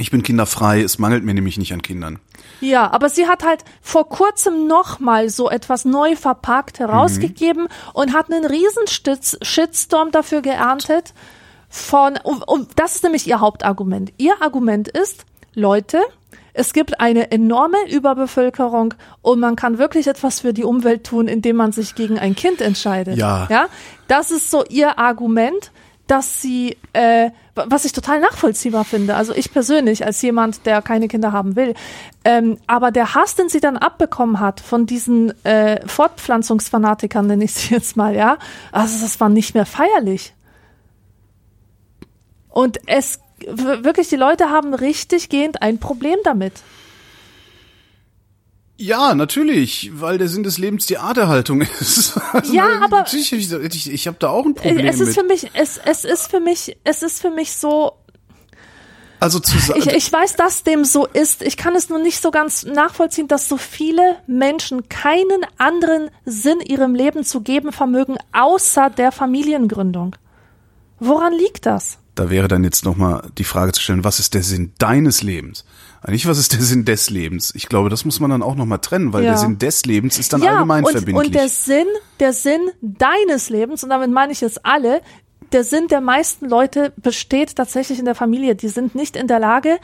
Ich 0.00 0.10
bin 0.10 0.22
kinderfrei, 0.22 0.80
es 0.80 0.98
mangelt 0.98 1.24
mir 1.24 1.34
nämlich 1.34 1.58
nicht 1.58 1.72
an 1.72 1.82
Kindern. 1.82 2.20
Ja, 2.60 2.90
aber 2.92 3.08
sie 3.08 3.26
hat 3.26 3.44
halt 3.44 3.64
vor 3.82 4.08
kurzem 4.08 4.66
noch 4.66 5.00
mal 5.00 5.28
so 5.28 5.50
etwas 5.50 5.84
neu 5.84 6.14
verpackt 6.14 6.78
herausgegeben 6.78 7.68
und 7.94 8.12
hat 8.12 8.32
einen 8.32 8.44
riesen 8.44 8.84
Shitstorm 9.42 10.12
dafür 10.12 10.40
geerntet 10.40 11.14
von, 11.68 12.18
und, 12.22 12.46
und 12.46 12.70
das 12.76 12.96
ist 12.96 13.02
nämlich 13.04 13.26
ihr 13.26 13.40
Hauptargument. 13.40 14.12
Ihr 14.18 14.40
Argument 14.40 14.88
ist, 14.88 15.26
Leute, 15.54 16.00
es 16.54 16.72
gibt 16.72 17.00
eine 17.00 17.30
enorme 17.30 17.76
Überbevölkerung 17.88 18.94
und 19.22 19.38
man 19.38 19.54
kann 19.54 19.78
wirklich 19.78 20.06
etwas 20.06 20.40
für 20.40 20.52
die 20.52 20.64
Umwelt 20.64 21.04
tun, 21.04 21.28
indem 21.28 21.56
man 21.56 21.72
sich 21.72 21.94
gegen 21.94 22.18
ein 22.18 22.34
Kind 22.34 22.60
entscheidet. 22.60 23.16
Ja. 23.16 23.46
Ja, 23.50 23.66
das 24.08 24.30
ist 24.30 24.50
so 24.50 24.64
ihr 24.68 24.98
Argument, 24.98 25.70
dass 26.08 26.42
sie, 26.42 26.76
äh, 26.94 27.30
was 27.54 27.84
ich 27.84 27.92
total 27.92 28.18
nachvollziehbar 28.20 28.84
finde. 28.84 29.14
Also 29.14 29.34
ich 29.34 29.52
persönlich 29.52 30.04
als 30.04 30.20
jemand, 30.22 30.66
der 30.66 30.82
keine 30.82 31.06
Kinder 31.06 31.32
haben 31.32 31.54
will, 31.54 31.74
ähm, 32.24 32.58
aber 32.66 32.90
der 32.90 33.14
Hass, 33.14 33.36
den 33.36 33.48
sie 33.48 33.60
dann 33.60 33.76
abbekommen 33.76 34.40
hat 34.40 34.60
von 34.60 34.86
diesen 34.86 35.32
äh, 35.44 35.86
Fortpflanzungsfanatikern, 35.86 37.26
nenne 37.26 37.44
ich 37.44 37.54
sie 37.54 37.74
jetzt 37.74 37.96
mal, 37.96 38.16
ja, 38.16 38.38
also 38.72 39.00
das 39.02 39.20
war 39.20 39.28
nicht 39.28 39.54
mehr 39.54 39.66
feierlich. 39.66 40.34
Und 42.48 42.80
es 42.86 43.20
wirklich, 43.46 44.08
die 44.08 44.16
Leute 44.16 44.50
haben 44.50 44.74
richtig 44.74 45.28
gehend 45.28 45.62
ein 45.62 45.78
Problem 45.78 46.18
damit. 46.24 46.54
Ja, 48.80 49.14
natürlich, 49.14 49.90
weil 49.94 50.18
der 50.18 50.28
Sinn 50.28 50.44
des 50.44 50.56
Lebens 50.56 50.86
die 50.86 50.98
Arterhaltung 50.98 51.60
ist. 51.80 52.16
Also, 52.32 52.52
Ja, 52.54 52.80
aber- 52.84 53.04
ich, 53.12 53.32
ich, 53.32 53.92
ich 53.92 54.06
habe 54.06 54.16
da 54.20 54.28
auch 54.28 54.44
ein 54.46 54.52
Äh, 54.56 54.60
Problem 54.60 54.86
es 54.86 55.00
ist 55.00 55.08
mit. 55.08 55.16
für 55.16 55.24
mich, 55.24 55.50
es, 55.54 55.78
es 55.84 56.04
ist 56.04 56.30
für 56.30 56.40
mich, 56.40 56.76
es 56.84 57.02
ist 57.02 57.20
für 57.20 57.30
mich 57.30 57.52
so, 57.54 57.92
Also 59.20 59.40
zu 59.40 59.56
Ich, 59.76 59.86
ich 59.88 60.12
weiß, 60.12 60.36
dass 60.36 60.62
dem 60.62 60.84
so 60.84 61.06
ist. 61.06 61.42
Ich 61.42 61.56
kann 61.56 61.74
es 61.74 61.88
nur 61.88 61.98
nicht 61.98 62.22
so 62.22 62.30
ganz 62.30 62.64
nachvollziehen, 62.64 63.26
dass 63.26 63.48
so 63.48 63.56
viele 63.56 64.16
Menschen 64.28 64.88
keinen 64.88 65.44
anderen 65.56 66.10
Sinn 66.24 66.60
ihrem 66.60 66.94
Leben 66.94 67.24
zu 67.24 67.40
geben 67.40 67.72
vermögen, 67.72 68.16
außer 68.32 68.90
der 68.90 69.10
Familiengründung. 69.10 70.14
Woran 71.00 71.32
liegt 71.32 71.66
das? 71.66 71.98
da 72.14 72.30
wäre 72.30 72.48
dann 72.48 72.64
jetzt 72.64 72.84
nochmal 72.84 73.22
die 73.38 73.44
Frage 73.44 73.70
zu 73.70 73.80
stellen, 73.80 74.02
was 74.02 74.18
ist 74.18 74.34
der 74.34 74.42
Sinn 74.42 74.72
deines 74.78 75.22
Lebens? 75.22 75.64
Nicht, 76.06 76.26
was 76.26 76.38
ist 76.38 76.52
der 76.52 76.60
Sinn 76.62 76.84
des 76.84 77.10
Lebens? 77.10 77.52
Ich 77.56 77.68
glaube, 77.68 77.88
das 77.90 78.04
muss 78.04 78.20
man 78.20 78.30
dann 78.30 78.42
auch 78.42 78.54
nochmal 78.54 78.78
trennen, 78.78 79.12
weil 79.12 79.24
Ja. 79.24 79.30
der 79.32 79.38
Sinn 79.38 79.58
des 79.58 79.84
Lebens 79.84 80.18
ist 80.18 80.32
dann 80.32 80.42
ja, 80.42 80.52
allgemein 80.52 80.84
und, 80.84 80.92
verbindlich. 80.92 81.26
und 81.26 81.34
der 81.34 81.48
Sinn, 81.48 81.86
der 82.20 82.32
Sinn 82.32 82.60
deines 82.80 83.50
Lebens, 83.50 83.82
und 83.82 83.90
damit 83.90 84.10
meine 84.10 84.32
ich 84.32 84.40
jetzt 84.40 84.64
alle, 84.64 85.00
der 85.52 85.64
Sinn 85.64 85.88
der 85.88 86.00
meisten 86.00 86.48
Leute 86.48 86.92
besteht 86.96 87.56
tatsächlich 87.56 87.98
in 87.98 88.04
der 88.04 88.14
Familie. 88.14 88.54
Die 88.54 88.68
sind 88.68 88.94
nicht 88.94 89.16
in 89.16 89.26
der 89.26 89.40
Lage, 89.40 89.78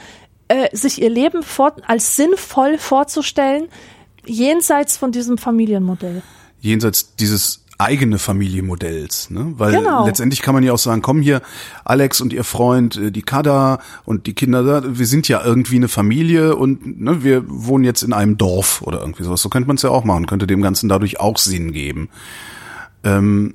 äh, 0.48 0.74
sich 0.76 1.00
ihr 1.02 1.10
Leben 1.10 1.42
fort, 1.42 1.82
als 1.86 2.16
sinnvoll 2.16 2.78
vorzustellen, 2.78 3.68
jenseits 4.26 4.96
von 4.96 5.10
diesem 5.12 5.38
Familienmodell. 5.38 6.22
jenseits 6.60 7.14
dieses 7.16 7.63
eigene 7.78 8.18
Familienmodells, 8.18 9.30
ne? 9.30 9.52
Weil 9.56 9.72
Genau. 9.72 10.06
letztendlich 10.06 10.42
kann 10.42 10.54
man 10.54 10.62
ja 10.62 10.72
auch 10.72 10.78
sagen, 10.78 11.02
komm 11.02 11.20
hier, 11.20 11.42
Alex 11.84 12.20
und 12.20 12.32
ihr 12.32 12.44
Freund, 12.44 12.96
äh, 12.96 13.10
die 13.10 13.22
Kada 13.22 13.80
und 14.04 14.26
die 14.26 14.34
Kinder 14.34 14.62
da, 14.62 14.98
wir 14.98 15.06
sind 15.06 15.26
ja 15.28 15.44
irgendwie 15.44 15.76
eine 15.76 15.88
Familie 15.88 16.56
und 16.56 17.00
ne, 17.00 17.24
wir 17.24 17.42
wohnen 17.46 17.84
jetzt 17.84 18.02
in 18.02 18.12
einem 18.12 18.38
Dorf 18.38 18.82
oder 18.82 19.00
irgendwie 19.00 19.24
sowas. 19.24 19.42
So 19.42 19.48
könnte 19.48 19.66
man 19.66 19.76
es 19.76 19.82
ja 19.82 19.90
auch 19.90 20.04
machen, 20.04 20.26
könnte 20.26 20.46
dem 20.46 20.62
Ganzen 20.62 20.88
dadurch 20.88 21.18
auch 21.20 21.36
Sinn 21.38 21.72
geben. 21.72 22.08
Ähm, 23.02 23.54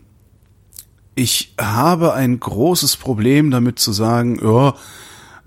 ich 1.15 1.53
habe 1.59 2.13
ein 2.13 2.39
großes 2.39 2.97
Problem 2.97 3.51
damit 3.51 3.79
zu 3.79 3.91
sagen, 3.93 4.39
ja, 4.43 4.73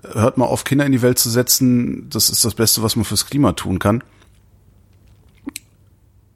hört 0.03 0.37
mal 0.39 0.47
auf, 0.47 0.65
Kinder 0.65 0.85
in 0.87 0.93
die 0.93 1.03
Welt 1.03 1.19
zu 1.19 1.31
setzen, 1.31 2.09
das 2.11 2.29
ist 2.31 2.45
das 2.45 2.55
Beste, 2.55 2.83
was 2.83 2.97
man 2.97 3.05
fürs 3.05 3.27
Klima 3.27 3.53
tun 3.53 3.79
kann. 3.79 4.03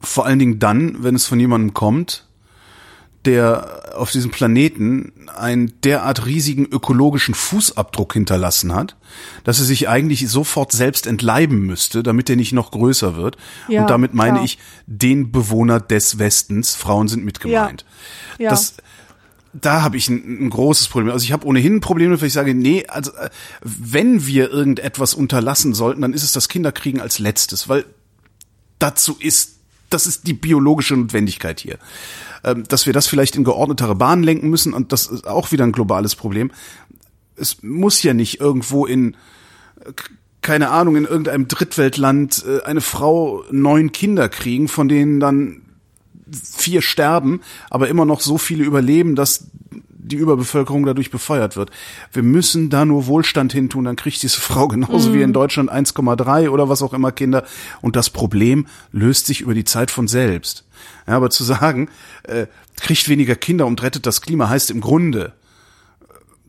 Vor 0.00 0.24
allen 0.26 0.38
Dingen 0.38 0.58
dann, 0.58 1.02
wenn 1.02 1.14
es 1.14 1.26
von 1.26 1.40
jemandem 1.40 1.74
kommt, 1.74 2.25
der 3.26 3.94
auf 3.96 4.10
diesem 4.10 4.30
Planeten 4.30 5.12
einen 5.36 5.72
derart 5.82 6.26
riesigen 6.26 6.66
ökologischen 6.66 7.34
Fußabdruck 7.34 8.12
hinterlassen 8.12 8.74
hat, 8.74 8.96
dass 9.44 9.58
er 9.58 9.64
sich 9.64 9.88
eigentlich 9.88 10.28
sofort 10.28 10.72
selbst 10.72 11.06
entleiben 11.06 11.60
müsste, 11.60 12.02
damit 12.02 12.30
er 12.30 12.36
nicht 12.36 12.52
noch 12.52 12.70
größer 12.70 13.16
wird. 13.16 13.36
Ja, 13.68 13.82
Und 13.82 13.90
damit 13.90 14.14
meine 14.14 14.34
klar. 14.34 14.44
ich 14.44 14.58
den 14.86 15.32
Bewohner 15.32 15.80
des 15.80 16.18
Westens. 16.18 16.74
Frauen 16.74 17.08
sind 17.08 17.24
mit 17.24 17.40
gemeint. 17.40 17.84
Ja. 18.38 18.50
Das, 18.50 18.74
da 19.52 19.82
habe 19.82 19.96
ich 19.96 20.08
ein, 20.08 20.46
ein 20.46 20.50
großes 20.50 20.88
Problem. 20.88 21.10
Also 21.12 21.24
ich 21.24 21.32
habe 21.32 21.46
ohnehin 21.46 21.76
ein 21.76 21.80
Problem, 21.80 22.10
damit 22.10 22.22
ich 22.22 22.32
sage, 22.32 22.54
nee, 22.54 22.86
also 22.86 23.12
äh, 23.12 23.30
wenn 23.62 24.26
wir 24.26 24.50
irgendetwas 24.50 25.14
unterlassen 25.14 25.74
sollten, 25.74 26.02
dann 26.02 26.12
ist 26.12 26.22
es 26.22 26.32
das 26.32 26.48
Kinderkriegen 26.48 27.00
als 27.00 27.18
letztes, 27.18 27.68
weil 27.68 27.84
dazu 28.78 29.16
ist, 29.18 29.55
das 29.96 30.06
ist 30.06 30.26
die 30.26 30.34
biologische 30.34 30.94
Notwendigkeit 30.94 31.58
hier. 31.58 31.78
Ähm, 32.44 32.64
Dass 32.68 32.84
wir 32.84 32.92
das 32.92 33.06
vielleicht 33.06 33.34
in 33.34 33.44
geordnetere 33.44 33.94
Bahnen 33.94 34.22
lenken 34.22 34.50
müssen 34.50 34.74
und 34.74 34.92
das 34.92 35.06
ist 35.06 35.26
auch 35.26 35.52
wieder 35.52 35.64
ein 35.64 35.72
globales 35.72 36.14
Problem. 36.14 36.50
Es 37.34 37.62
muss 37.62 38.02
ja 38.02 38.12
nicht 38.12 38.40
irgendwo 38.40 38.84
in 38.84 39.16
keine 40.42 40.70
Ahnung, 40.70 40.96
in 40.96 41.06
irgendeinem 41.06 41.48
Drittweltland 41.48 42.44
äh, 42.46 42.62
eine 42.64 42.82
Frau 42.82 43.42
neun 43.50 43.90
Kinder 43.90 44.28
kriegen, 44.28 44.68
von 44.68 44.88
denen 44.88 45.18
dann 45.18 45.62
vier 46.30 46.82
sterben, 46.82 47.40
aber 47.70 47.88
immer 47.88 48.04
noch 48.04 48.20
so 48.20 48.36
viele 48.36 48.64
überleben, 48.64 49.16
dass 49.16 49.48
die 50.06 50.16
Überbevölkerung 50.16 50.86
dadurch 50.86 51.10
befeuert 51.10 51.56
wird. 51.56 51.70
Wir 52.12 52.22
müssen 52.22 52.70
da 52.70 52.84
nur 52.84 53.06
Wohlstand 53.06 53.52
hintun, 53.52 53.84
dann 53.84 53.96
kriegt 53.96 54.22
diese 54.22 54.40
Frau 54.40 54.68
genauso 54.68 55.10
mm. 55.10 55.14
wie 55.14 55.22
in 55.22 55.32
Deutschland 55.32 55.70
1,3 55.70 56.48
oder 56.48 56.68
was 56.68 56.82
auch 56.82 56.92
immer 56.92 57.12
Kinder. 57.12 57.44
Und 57.82 57.96
das 57.96 58.10
Problem 58.10 58.66
löst 58.92 59.26
sich 59.26 59.40
über 59.40 59.54
die 59.54 59.64
Zeit 59.64 59.90
von 59.90 60.08
selbst. 60.08 60.64
Ja, 61.06 61.16
aber 61.16 61.30
zu 61.30 61.44
sagen, 61.44 61.88
äh, 62.24 62.46
kriegt 62.76 63.08
weniger 63.08 63.34
Kinder 63.34 63.66
und 63.66 63.82
rettet 63.82 64.06
das 64.06 64.20
Klima, 64.20 64.48
heißt 64.48 64.70
im 64.70 64.80
Grunde, 64.80 65.32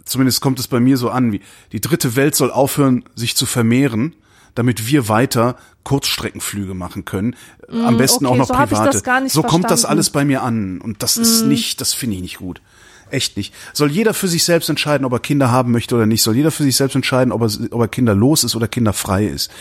zumindest 0.05 0.41
kommt 0.41 0.59
es 0.59 0.67
bei 0.67 0.79
mir 0.79 0.97
so 0.97 1.09
an, 1.09 1.31
wie 1.31 1.41
die 1.71 1.81
dritte 1.81 2.15
Welt 2.15 2.35
soll 2.35 2.51
aufhören, 2.51 3.03
sich 3.15 3.35
zu 3.35 3.45
vermehren, 3.45 4.15
damit 4.55 4.88
wir 4.88 5.07
weiter 5.07 5.55
Kurzstreckenflüge 5.84 6.73
machen 6.73 7.05
können. 7.05 7.35
Am 7.69 7.95
mm, 7.95 7.97
besten 7.97 8.25
okay, 8.25 8.34
auch 8.34 8.38
noch 8.38 8.47
so 8.47 8.53
private. 8.53 8.97
so 8.97 9.01
verstanden. 9.03 9.47
kommt 9.47 9.71
das 9.71 9.85
alles 9.85 10.09
bei 10.09 10.25
mir 10.25 10.41
an. 10.43 10.81
Und 10.81 11.03
das 11.03 11.17
ist 11.17 11.45
mm. 11.45 11.47
nicht, 11.47 11.81
das 11.81 11.93
finde 11.93 12.15
ich 12.17 12.21
nicht 12.21 12.38
gut. 12.39 12.61
Echt 13.09 13.38
nicht. 13.38 13.53
Soll 13.73 13.91
jeder 13.91 14.13
für 14.13 14.27
sich 14.27 14.43
selbst 14.43 14.69
entscheiden, 14.69 15.05
ob 15.05 15.13
er 15.13 15.19
Kinder 15.19 15.51
haben 15.51 15.71
möchte 15.71 15.95
oder 15.95 16.05
nicht. 16.05 16.21
Soll 16.23 16.35
jeder 16.35 16.51
für 16.51 16.63
sich 16.63 16.75
selbst 16.75 16.95
entscheiden, 16.95 17.31
ob 17.31 17.41
er, 17.41 17.49
ob 17.71 17.81
er 17.81 17.88
kinderlos 17.88 18.43
ist 18.43 18.55
oder 18.55 18.67
kinderfrei 18.67 19.25
ist. 19.25 19.51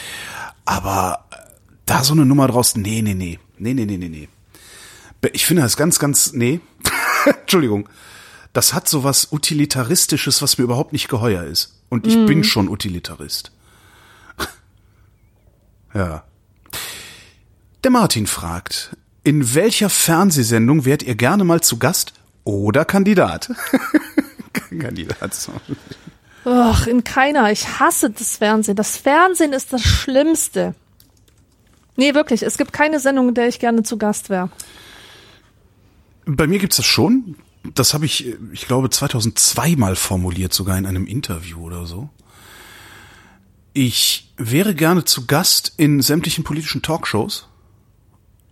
Aber 0.64 1.24
da 1.86 2.02
so 2.02 2.12
eine 2.12 2.27
Nummer 2.27 2.48
draus, 2.48 2.77
nee, 2.77 3.02
nee, 3.02 3.14
nee. 3.14 3.39
Nee, 3.59 3.74
nee, 3.74 3.86
nee, 3.86 3.97
nee, 3.97 4.09
nee. 4.09 4.28
Ich 5.32 5.47
finde 5.47 5.62
das 5.62 5.77
ganz, 5.77 5.98
ganz, 5.98 6.32
nee. 6.32 6.60
Entschuldigung. 7.40 7.89
Das 8.52 8.74
hat 8.74 8.89
so 8.89 9.05
was 9.05 9.32
Utilitaristisches, 9.32 10.43
was 10.43 10.59
mir 10.59 10.64
überhaupt 10.64 10.93
nicht 10.93 11.09
geheuer 11.09 11.44
ist. 11.44 11.81
Und 11.89 12.06
ich 12.06 12.16
mm. 12.16 12.27
bin 12.27 12.44
schon 12.44 12.68
Utilitarist. 12.68 13.52
ja. 15.94 16.24
Der 17.85 17.90
Martin 17.90 18.27
fragt, 18.27 18.97
in 19.23 19.55
welcher 19.55 19.90
Fernsehsendung 19.90 20.85
wärt 20.85 21.02
ihr 21.02 21.14
gerne 21.14 21.44
mal 21.44 21.60
zu 21.60 21.78
Gast 21.78 22.12
oder 22.47 22.85
Kandidat. 22.85 23.51
Kandidat. 24.78 25.51
Ach, 26.44 26.86
in 26.86 27.05
keiner. 27.05 27.51
Ich 27.51 27.81
hasse 27.81 28.09
das 28.09 28.36
Fernsehen. 28.36 28.77
Das 28.77 28.97
Fernsehen 28.97 29.52
ist 29.52 29.73
das 29.73 29.82
Schlimmste. 29.82 30.74
Nee, 31.97 32.14
wirklich. 32.14 32.43
Es 32.43 32.56
gibt 32.56 32.73
keine 32.73 33.01
Sendung, 33.01 33.28
in 33.28 33.35
der 33.35 33.48
ich 33.48 33.59
gerne 33.59 33.82
zu 33.82 33.98
Gast 33.98 34.31
wäre. 34.31 34.51
Bei 36.24 36.47
mir 36.47 36.59
gibt's 36.59 36.77
das 36.77 36.86
schon. 36.86 37.36
Das 37.74 37.94
habe 37.94 38.06
ich, 38.06 38.35
ich 38.52 38.66
glaube, 38.66 38.90
2002 38.90 39.74
mal 39.77 39.97
formuliert, 39.97 40.52
sogar 40.52 40.78
in 40.78 40.86
einem 40.86 41.06
Interview 41.06 41.59
oder 41.59 41.85
so. 41.85 42.10
Ich 43.73 44.32
wäre 44.36 44.74
gerne 44.74 45.05
zu 45.05 45.27
Gast 45.27 45.73
in 45.77 46.01
sämtlichen 46.01 46.44
politischen 46.44 46.82
Talkshows. 46.82 47.48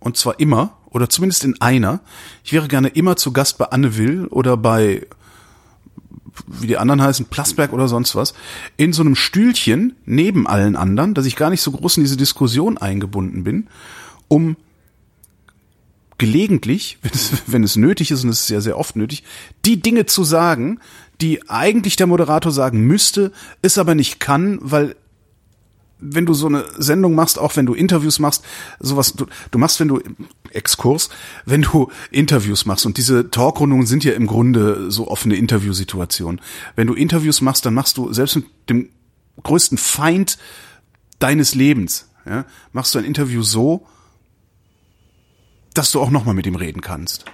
Und 0.05 0.17
zwar 0.17 0.39
immer 0.39 0.77
oder 0.91 1.09
zumindest 1.09 1.43
in 1.45 1.59
einer. 1.61 1.99
Ich 2.43 2.53
wäre 2.53 2.67
gerne 2.67 2.89
immer 2.89 3.15
zu 3.15 3.33
Gast 3.33 3.57
bei 3.57 3.65
Anne 3.65 3.97
Will 3.97 4.27
oder 4.27 4.55
bei 4.55 5.07
wie 6.45 6.67
die 6.67 6.77
anderen 6.77 7.01
heißen, 7.01 7.25
Plasberg 7.25 7.73
oder 7.73 7.87
sonst 7.87 8.13
was, 8.13 8.35
in 8.77 8.93
so 8.93 9.01
einem 9.01 9.15
Stühlchen 9.15 9.95
neben 10.05 10.45
allen 10.45 10.75
anderen, 10.75 11.15
dass 11.15 11.25
ich 11.25 11.35
gar 11.35 11.49
nicht 11.49 11.61
so 11.61 11.71
groß 11.71 11.97
in 11.97 12.03
diese 12.03 12.17
Diskussion 12.17 12.77
eingebunden 12.77 13.43
bin, 13.43 13.67
um 14.27 14.57
gelegentlich, 16.19 16.99
wenn 17.01 17.11
es, 17.11 17.31
wenn 17.47 17.63
es 17.63 17.75
nötig 17.75 18.11
ist, 18.11 18.23
und 18.23 18.29
es 18.29 18.41
ist 18.41 18.49
ja 18.49 18.61
sehr 18.61 18.77
oft 18.77 18.95
nötig, 18.95 19.23
die 19.65 19.81
Dinge 19.81 20.05
zu 20.05 20.23
sagen, 20.23 20.81
die 21.19 21.49
eigentlich 21.49 21.95
der 21.95 22.05
Moderator 22.05 22.51
sagen 22.51 22.81
müsste, 22.81 23.31
es 23.63 23.79
aber 23.79 23.95
nicht 23.95 24.19
kann, 24.19 24.59
weil 24.61 24.95
wenn 25.99 26.25
du 26.25 26.33
so 26.33 26.47
eine 26.47 26.65
Sendung 26.77 27.15
machst, 27.15 27.39
auch 27.39 27.55
wenn 27.55 27.65
du 27.65 27.73
Interviews 27.73 28.19
machst, 28.19 28.43
sowas, 28.79 29.13
du, 29.13 29.25
du 29.51 29.57
machst, 29.57 29.79
wenn 29.79 29.87
du 29.87 30.01
Exkurs, 30.51 31.09
wenn 31.45 31.61
du 31.61 31.89
Interviews 32.11 32.65
machst 32.65 32.85
und 32.85 32.97
diese 32.97 33.29
Talkrundungen 33.29 33.85
sind 33.85 34.03
ja 34.03 34.13
im 34.13 34.27
Grunde 34.27 34.91
so 34.91 35.07
offene 35.07 35.35
Interviewsituationen. 35.35 36.41
Wenn 36.75 36.87
du 36.87 36.93
Interviews 36.93 37.41
machst, 37.41 37.65
dann 37.65 37.73
machst 37.73 37.97
du 37.97 38.11
selbst 38.13 38.35
mit 38.35 38.45
dem 38.69 38.89
größten 39.43 39.77
Feind 39.77 40.37
deines 41.19 41.55
Lebens, 41.55 42.09
ja, 42.25 42.45
machst 42.73 42.95
du 42.95 42.99
ein 42.99 43.05
Interview 43.05 43.41
so, 43.43 43.85
dass 45.73 45.91
du 45.91 46.01
auch 46.01 46.09
noch 46.09 46.25
mal 46.25 46.33
mit 46.33 46.45
ihm 46.45 46.55
reden 46.55 46.81
kannst. 46.81 47.25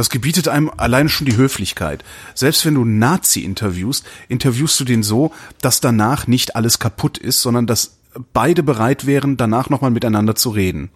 Das 0.00 0.08
gebietet 0.08 0.48
einem 0.48 0.70
alleine 0.74 1.10
schon 1.10 1.26
die 1.26 1.36
Höflichkeit. 1.36 2.04
Selbst 2.34 2.64
wenn 2.64 2.72
du 2.72 2.86
Nazi 2.86 3.40
interviewst, 3.40 4.06
interviewst 4.28 4.80
du 4.80 4.84
den 4.84 5.02
so, 5.02 5.30
dass 5.60 5.82
danach 5.82 6.26
nicht 6.26 6.56
alles 6.56 6.78
kaputt 6.78 7.18
ist, 7.18 7.42
sondern 7.42 7.66
dass 7.66 7.98
beide 8.32 8.62
bereit 8.62 9.04
wären, 9.04 9.36
danach 9.36 9.68
nochmal 9.68 9.90
miteinander 9.90 10.34
zu 10.34 10.48
reden. 10.48 10.88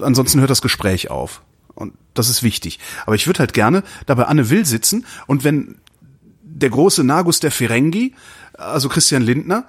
Ansonsten 0.00 0.40
hört 0.40 0.48
das 0.48 0.62
Gespräch 0.62 1.10
auf. 1.10 1.42
Und 1.74 1.92
das 2.14 2.30
ist 2.30 2.42
wichtig. 2.42 2.78
Aber 3.04 3.16
ich 3.16 3.26
würde 3.26 3.40
halt 3.40 3.52
gerne 3.52 3.82
da 4.06 4.14
bei 4.14 4.24
Anne 4.24 4.48
Will 4.48 4.64
sitzen 4.64 5.04
und 5.26 5.44
wenn 5.44 5.76
der 6.40 6.70
große 6.70 7.04
Nagus 7.04 7.40
der 7.40 7.50
Ferengi, 7.50 8.14
also 8.54 8.88
Christian 8.88 9.20
Lindner, 9.20 9.66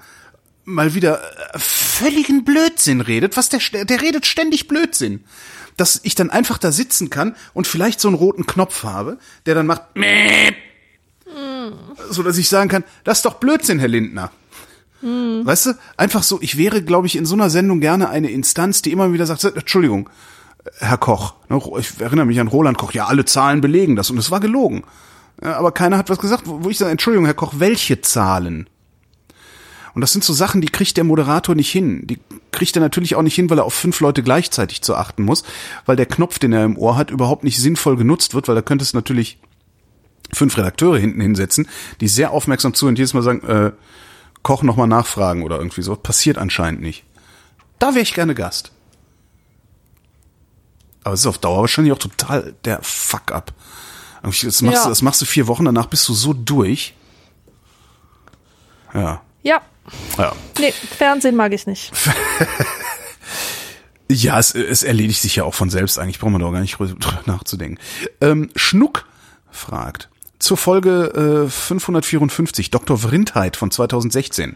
mal 0.63 0.93
wieder 0.93 1.19
völligen 1.57 2.45
Blödsinn 2.45 3.01
redet, 3.01 3.35
was 3.35 3.49
der, 3.49 3.59
der 3.83 4.01
redet 4.01 4.25
ständig 4.25 4.69
Blödsinn 4.69 5.25
dass 5.77 5.99
ich 6.03 6.15
dann 6.15 6.29
einfach 6.29 6.57
da 6.57 6.71
sitzen 6.71 7.09
kann 7.09 7.35
und 7.53 7.67
vielleicht 7.67 7.99
so 7.99 8.07
einen 8.07 8.17
roten 8.17 8.45
Knopf 8.45 8.83
habe, 8.83 9.17
der 9.45 9.55
dann 9.55 9.65
macht, 9.65 9.95
Mäh, 9.95 10.53
so 12.09 12.23
dass 12.23 12.37
ich 12.37 12.49
sagen 12.49 12.69
kann, 12.69 12.83
das 13.03 13.19
ist 13.19 13.25
doch 13.25 13.35
Blödsinn, 13.35 13.79
Herr 13.79 13.87
Lindner. 13.87 14.31
Mhm. 15.01 15.45
Weißt 15.45 15.67
du, 15.67 15.73
einfach 15.97 16.23
so, 16.23 16.39
ich 16.41 16.57
wäre, 16.57 16.81
glaube 16.81 17.07
ich, 17.07 17.15
in 17.15 17.25
so 17.25 17.35
einer 17.35 17.49
Sendung 17.49 17.79
gerne 17.79 18.09
eine 18.09 18.31
Instanz, 18.31 18.81
die 18.81 18.91
immer 18.91 19.11
wieder 19.13 19.25
sagt, 19.25 19.43
Entschuldigung, 19.43 20.09
Herr 20.79 20.97
Koch, 20.97 21.35
ne, 21.49 21.61
ich 21.79 21.99
erinnere 21.99 22.25
mich 22.25 22.39
an 22.39 22.47
Roland 22.47 22.77
Koch, 22.77 22.93
ja, 22.93 23.07
alle 23.07 23.25
Zahlen 23.25 23.61
belegen 23.61 23.95
das 23.95 24.09
und 24.09 24.17
es 24.17 24.31
war 24.31 24.39
gelogen. 24.39 24.83
Aber 25.41 25.71
keiner 25.71 25.97
hat 25.97 26.09
was 26.09 26.19
gesagt, 26.19 26.43
wo 26.45 26.69
ich 26.69 26.77
sage, 26.77 26.91
Entschuldigung, 26.91 27.25
Herr 27.25 27.33
Koch, 27.33 27.55
welche 27.57 28.01
Zahlen? 28.01 28.69
Und 29.93 30.01
das 30.01 30.11
sind 30.11 30.23
so 30.23 30.33
Sachen, 30.33 30.61
die 30.61 30.69
kriegt 30.69 30.97
der 30.97 31.03
Moderator 31.03 31.55
nicht 31.55 31.71
hin. 31.71 32.07
Die 32.07 32.19
kriegt 32.51 32.75
er 32.75 32.81
natürlich 32.81 33.15
auch 33.15 33.21
nicht 33.21 33.35
hin, 33.35 33.49
weil 33.49 33.59
er 33.59 33.65
auf 33.65 33.73
fünf 33.73 33.99
Leute 33.99 34.23
gleichzeitig 34.23 34.81
zu 34.81 34.95
achten 34.95 35.23
muss, 35.23 35.43
weil 35.85 35.95
der 35.95 36.05
Knopf, 36.07 36.39
den 36.39 36.53
er 36.53 36.65
im 36.65 36.77
Ohr 36.77 36.97
hat, 36.97 37.11
überhaupt 37.11 37.43
nicht 37.43 37.59
sinnvoll 37.59 37.95
genutzt 37.95 38.33
wird, 38.33 38.47
weil 38.47 38.55
da 38.55 38.61
könnte 38.61 38.83
es 38.83 38.93
natürlich 38.93 39.37
fünf 40.31 40.57
Redakteure 40.57 40.97
hinten 40.97 41.21
hinsetzen, 41.21 41.67
die 42.01 42.07
sehr 42.07 42.31
aufmerksam 42.31 42.73
zu 42.73 42.87
und 42.87 42.97
jedes 42.97 43.13
Mal 43.13 43.21
sagen, 43.21 43.43
äh, 43.43 43.71
Koch 44.41 44.63
nochmal 44.63 44.87
nachfragen 44.87 45.43
oder 45.43 45.57
irgendwie 45.57 45.83
so. 45.83 45.95
Passiert 45.95 46.37
anscheinend 46.37 46.81
nicht. 46.81 47.03
Da 47.79 47.89
wäre 47.89 48.01
ich 48.01 48.13
gerne 48.13 48.35
Gast. 48.35 48.71
Aber 51.03 51.13
es 51.13 51.21
ist 51.21 51.27
auf 51.27 51.37
Dauer 51.37 51.61
wahrscheinlich 51.61 51.93
auch 51.93 51.99
total 51.99 52.55
der 52.65 52.81
Fuck-up. 52.81 53.53
Das 54.21 54.61
machst, 54.61 54.63
ja. 54.63 54.83
du, 54.83 54.89
das 54.89 55.01
machst 55.01 55.21
du 55.21 55.25
vier 55.25 55.47
Wochen, 55.47 55.65
danach 55.65 55.87
bist 55.87 56.07
du 56.07 56.13
so 56.13 56.33
durch. 56.33 56.93
Ja. 58.93 59.21
Ja, 59.43 59.61
ja. 60.17 60.33
Nee, 60.59 60.71
Fernsehen 60.71 61.35
mag 61.35 61.53
ich 61.53 61.67
nicht. 61.67 61.91
ja, 64.09 64.39
es, 64.39 64.55
es 64.55 64.83
erledigt 64.83 65.21
sich 65.21 65.35
ja 65.35 65.43
auch 65.43 65.53
von 65.53 65.69
selbst 65.69 65.99
eigentlich, 65.99 66.19
brauchen 66.19 66.33
wir 66.33 66.39
doch 66.39 66.51
gar 66.51 66.61
nicht 66.61 66.77
drüber 66.77 67.21
nachzudenken. 67.25 67.79
Ähm, 68.21 68.49
Schnuck 68.55 69.05
fragt, 69.51 70.09
zur 70.39 70.57
Folge 70.57 71.45
äh, 71.45 71.49
554, 71.49 72.71
Dr. 72.71 72.97
Vrindheit 72.97 73.55
von 73.55 73.71
2016. 73.71 74.55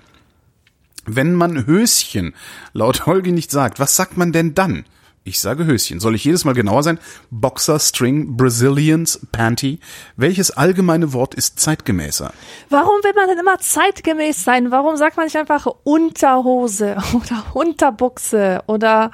Wenn 1.06 1.36
man 1.36 1.66
Höschen 1.66 2.36
laut 2.74 3.06
Holgi 3.06 3.32
nicht 3.32 3.52
sagt, 3.52 3.80
was 3.80 3.96
sagt 3.96 4.18
man 4.18 4.32
denn 4.32 4.54
dann? 4.54 4.86
Ich 5.28 5.42
sage 5.42 5.66
Höschen. 5.66 6.00
Soll 6.00 6.16
ich 6.16 6.24
jedes 6.24 6.46
Mal 6.46 6.54
genauer 6.54 6.84
sein? 6.84 7.00
Boxer, 7.32 7.80
String, 7.80 8.38
Brazilians, 8.38 9.20
Panty. 9.34 9.82
Welches 10.16 10.52
allgemeine 10.52 11.12
Wort 11.12 11.36
ist 11.36 11.60
zeitgemäßer? 11.60 12.32
Warum 12.70 13.04
will 13.04 13.12
man 13.14 13.28
denn 13.28 13.38
immer 13.38 13.60
zeitgemäß 13.60 14.46
sein? 14.46 14.72
Warum 14.72 14.96
sagt 14.96 15.18
man 15.18 15.26
nicht 15.26 15.36
einfach 15.36 15.68
Unterhose 15.84 16.96
oder 17.14 17.46
Unterbuchse 17.54 18.64
oder 18.68 19.12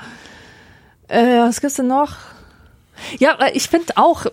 äh, 1.07 1.39
was 1.39 1.61
gibt's 1.61 1.77
denn 1.77 1.87
noch? 1.87 2.15
Ja, 3.17 3.35
ich 3.51 3.67
finde 3.67 3.97
auch 3.97 4.27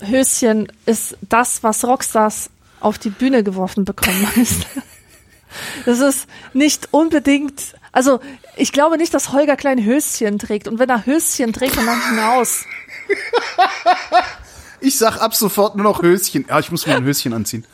Höschen 0.00 0.70
ist 0.84 1.16
das, 1.22 1.62
was 1.62 1.86
Rockstars 1.86 2.50
auf 2.80 2.98
die 2.98 3.08
Bühne 3.08 3.42
geworfen 3.42 3.86
bekommen. 3.86 4.28
das 5.86 6.00
ist 6.00 6.26
nicht 6.52 6.88
unbedingt 6.90 7.76
also, 7.92 8.20
ich 8.56 8.72
glaube 8.72 8.96
nicht, 8.96 9.12
dass 9.12 9.32
Holger 9.32 9.56
Klein 9.56 9.84
Höschen 9.84 10.38
trägt. 10.38 10.66
Und 10.66 10.78
wenn 10.78 10.88
er 10.88 11.04
Höschen 11.04 11.52
trägt, 11.52 11.76
dann 11.76 11.86
hinaus. 12.08 12.64
ich 14.80 14.96
sag 14.96 15.20
ab 15.20 15.34
sofort 15.34 15.76
nur 15.76 15.84
noch 15.84 16.02
Höschen. 16.02 16.46
Ja, 16.48 16.58
ich 16.58 16.70
muss 16.70 16.86
mir 16.86 16.96
ein 16.96 17.04
Höschen 17.04 17.34
anziehen. 17.34 17.66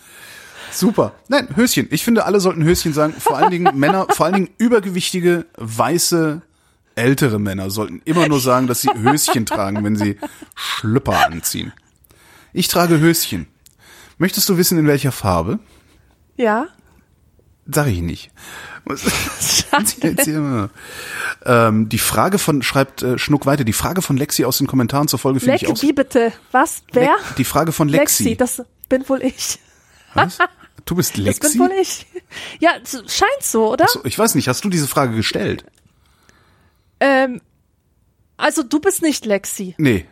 Super. 0.73 1.15
Nein, 1.29 1.49
Höschen. 1.55 1.87
Ich 1.91 2.05
finde, 2.05 2.25
alle 2.25 2.41
sollten 2.41 2.65
Höschen 2.65 2.93
sagen. 2.93 3.15
Vor 3.19 3.39
allen 3.39 3.53
Dingen 3.53 3.79
Männer, 3.79 4.07
vor 4.11 4.27
allen 4.27 4.35
Dingen 4.35 4.51
übergewichtige, 4.59 5.47
weiße, 5.57 6.43
ältere 6.97 7.39
Männer 7.39 7.71
sollten 7.71 8.03
immer 8.05 8.27
nur 8.27 8.41
sagen, 8.41 8.67
dass 8.67 8.81
sie 8.81 8.91
Höschen 8.93 9.47
tragen, 9.47 9.85
wenn 9.85 9.95
sie 9.95 10.19
Schlüpper 10.57 11.27
anziehen. 11.27 11.73
Ich 12.53 12.67
trage 12.67 12.99
Höschen. 12.99 13.47
Möchtest 14.19 14.49
du 14.49 14.59
wissen, 14.59 14.79
in 14.79 14.89
welcher 14.89 15.13
Farbe? 15.13 15.61
Ja 16.37 16.67
Sag 17.71 17.87
ich 17.89 18.01
nicht. 18.01 18.31
Ähm, 21.45 21.89
die 21.89 21.99
Frage 21.99 22.39
von, 22.39 22.63
schreibt 22.63 23.03
äh, 23.03 23.19
Schnuck 23.19 23.47
weiter, 23.47 23.65
die 23.65 23.73
Frage 23.73 24.03
von 24.03 24.17
Lexi 24.17 24.45
aus 24.45 24.59
den 24.59 24.67
Kommentaren 24.67 25.09
zur 25.09 25.19
Folge 25.19 25.41
finde 25.41 25.57
ich 25.57 25.67
auch. 25.69 25.83
Wie 25.83 25.93
bitte? 25.93 26.33
Was? 26.53 26.83
Wer? 26.93 27.03
Le- 27.11 27.17
die 27.37 27.45
Frage 27.45 27.73
von 27.73 27.89
Lexi. 27.89 28.25
Lexi, 28.25 28.37
das 28.37 28.63
bin 28.89 29.09
wohl 29.09 29.23
ich. 29.23 29.59
Was? 30.15 30.39
Du 30.85 30.95
bist 30.95 31.19
Das 31.19 31.25
Lexi? 31.25 31.59
bin 31.59 31.69
wohl 31.69 31.77
ich. 31.83 32.07
Ja, 32.61 32.71
scheint 32.87 33.43
so, 33.43 33.71
oder? 33.73 33.87
So, 33.89 34.01
ich 34.07 34.19
weiß 34.19 34.35
nicht, 34.37 34.49
hast 34.49 34.65
du 34.65 34.71
diese 34.71 34.89
Frage 34.89 35.15
gestellt? 35.15 35.65
Ähm, 36.99 37.43
also 38.39 38.63
du 38.63 38.81
bist 38.81 39.03
nicht 39.03 39.27
Lexi. 39.27 39.75
Nee. 39.77 40.07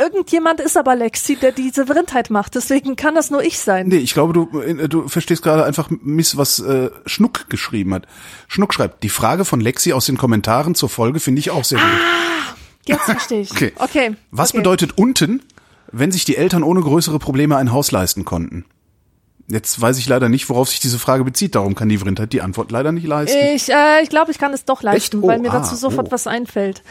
Irgendjemand 0.00 0.60
ist 0.60 0.76
aber 0.76 0.96
Lexi, 0.96 1.36
der 1.36 1.52
diese 1.52 1.86
Vrindheit 1.86 2.30
macht. 2.30 2.54
Deswegen 2.54 2.96
kann 2.96 3.14
das 3.14 3.30
nur 3.30 3.42
ich 3.42 3.58
sein. 3.58 3.88
Nee, 3.88 3.96
ich 3.96 4.14
glaube, 4.14 4.32
du, 4.32 4.60
äh, 4.60 4.88
du 4.88 5.08
verstehst 5.08 5.42
gerade 5.42 5.64
einfach 5.64 5.90
miss, 5.90 6.36
was 6.36 6.60
äh, 6.60 6.90
Schnuck 7.06 7.48
geschrieben 7.48 7.94
hat. 7.94 8.06
Schnuck 8.48 8.74
schreibt, 8.74 9.02
die 9.02 9.08
Frage 9.08 9.44
von 9.44 9.60
Lexi 9.60 9.92
aus 9.92 10.06
den 10.06 10.16
Kommentaren 10.16 10.74
zur 10.74 10.88
Folge 10.88 11.20
finde 11.20 11.40
ich 11.40 11.50
auch 11.50 11.64
sehr 11.64 11.78
gut. 11.78 12.00
Jetzt 12.86 13.04
verstehe 13.04 13.40
ich. 13.40 13.50
Okay. 13.52 13.72
okay. 13.76 14.16
Was 14.30 14.50
okay. 14.50 14.58
bedeutet 14.58 14.98
unten, 14.98 15.42
wenn 15.92 16.10
sich 16.10 16.24
die 16.24 16.36
Eltern 16.36 16.62
ohne 16.62 16.80
größere 16.80 17.18
Probleme 17.18 17.56
ein 17.56 17.72
Haus 17.72 17.92
leisten 17.92 18.24
konnten? 18.24 18.64
Jetzt 19.48 19.80
weiß 19.80 19.98
ich 19.98 20.08
leider 20.08 20.28
nicht, 20.28 20.48
worauf 20.48 20.68
sich 20.68 20.80
diese 20.80 20.98
Frage 20.98 21.24
bezieht. 21.24 21.54
Darum 21.54 21.74
kann 21.74 21.88
die 21.88 21.98
Vrindheit 21.98 22.32
die 22.32 22.40
Antwort 22.40 22.70
leider 22.70 22.92
nicht 22.92 23.06
leisten. 23.06 23.38
Ich, 23.54 23.68
äh, 23.68 24.02
ich 24.02 24.08
glaube, 24.08 24.30
ich 24.30 24.38
kann 24.38 24.52
es 24.52 24.64
doch 24.64 24.82
leisten? 24.82 25.20
Oh, 25.22 25.28
weil 25.28 25.40
mir 25.40 25.50
ah, 25.50 25.58
dazu 25.58 25.76
sofort 25.76 26.08
oh. 26.08 26.12
was 26.12 26.26
einfällt. 26.26 26.82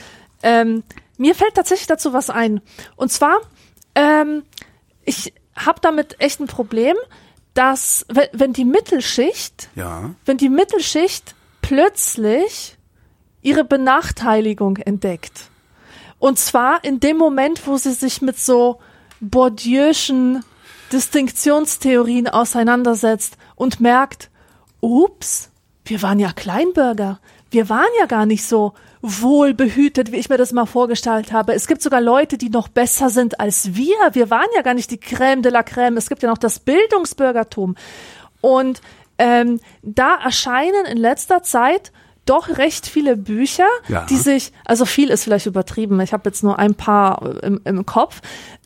Ähm, 0.43 0.83
mir 1.21 1.35
fällt 1.35 1.53
tatsächlich 1.53 1.87
dazu 1.87 2.13
was 2.13 2.29
ein. 2.29 2.61
Und 2.95 3.11
zwar, 3.11 3.39
ähm, 3.93 4.43
ich 5.05 5.33
habe 5.55 5.79
damit 5.79 6.19
echt 6.19 6.39
ein 6.39 6.47
Problem, 6.47 6.95
dass 7.53 8.05
wenn, 8.09 8.53
die 8.53 8.65
Mittelschicht, 8.65 9.69
ja. 9.75 10.15
wenn 10.25 10.37
die 10.37 10.49
Mittelschicht 10.49 11.35
plötzlich 11.61 12.77
ihre 13.41 13.63
Benachteiligung 13.63 14.77
entdeckt. 14.77 15.49
Und 16.17 16.39
zwar 16.39 16.83
in 16.83 16.99
dem 16.99 17.17
Moment, 17.17 17.67
wo 17.67 17.77
sie 17.77 17.93
sich 17.93 18.21
mit 18.21 18.39
so 18.39 18.79
Bourdieu'schen 19.21 20.41
Distinktionstheorien 20.91 22.27
auseinandersetzt 22.29 23.37
und 23.55 23.79
merkt, 23.79 24.29
ups, 24.79 25.51
wir 25.85 26.01
waren 26.01 26.19
ja 26.19 26.31
Kleinbürger. 26.33 27.19
Wir 27.51 27.69
waren 27.69 27.89
ja 27.99 28.07
gar 28.07 28.25
nicht 28.25 28.43
so 28.43 28.73
wohlbehütet, 29.01 30.11
wie 30.11 30.17
ich 30.17 30.29
mir 30.29 30.37
das 30.37 30.51
mal 30.51 30.65
vorgestellt 30.65 31.31
habe. 31.31 31.53
Es 31.53 31.67
gibt 31.67 31.81
sogar 31.81 32.01
Leute, 32.01 32.37
die 32.37 32.49
noch 32.49 32.67
besser 32.67 33.09
sind 33.09 33.39
als 33.39 33.75
wir. 33.75 33.95
Wir 34.13 34.29
waren 34.29 34.47
ja 34.55 34.61
gar 34.61 34.73
nicht 34.73 34.91
die 34.91 34.99
Crème 34.99 35.41
de 35.41 35.51
la 35.51 35.61
Crème. 35.61 35.97
Es 35.97 36.09
gibt 36.09 36.21
ja 36.23 36.29
noch 36.29 36.37
das 36.37 36.59
Bildungsbürgertum. 36.59 37.75
Und 38.41 38.81
ähm, 39.17 39.59
da 39.81 40.15
erscheinen 40.23 40.85
in 40.85 40.97
letzter 40.97 41.43
Zeit 41.43 41.91
doch 42.25 42.57
recht 42.57 42.85
viele 42.85 43.17
Bücher, 43.17 43.67
Ja. 43.87 44.05
die 44.05 44.15
sich, 44.15 44.51
also 44.65 44.85
viel 44.85 45.09
ist 45.09 45.23
vielleicht 45.23 45.47
übertrieben, 45.47 45.99
ich 46.01 46.13
habe 46.13 46.29
jetzt 46.29 46.43
nur 46.43 46.59
ein 46.59 46.75
paar 46.75 47.41
im, 47.43 47.59
im 47.65 47.85
Kopf, 47.85 48.21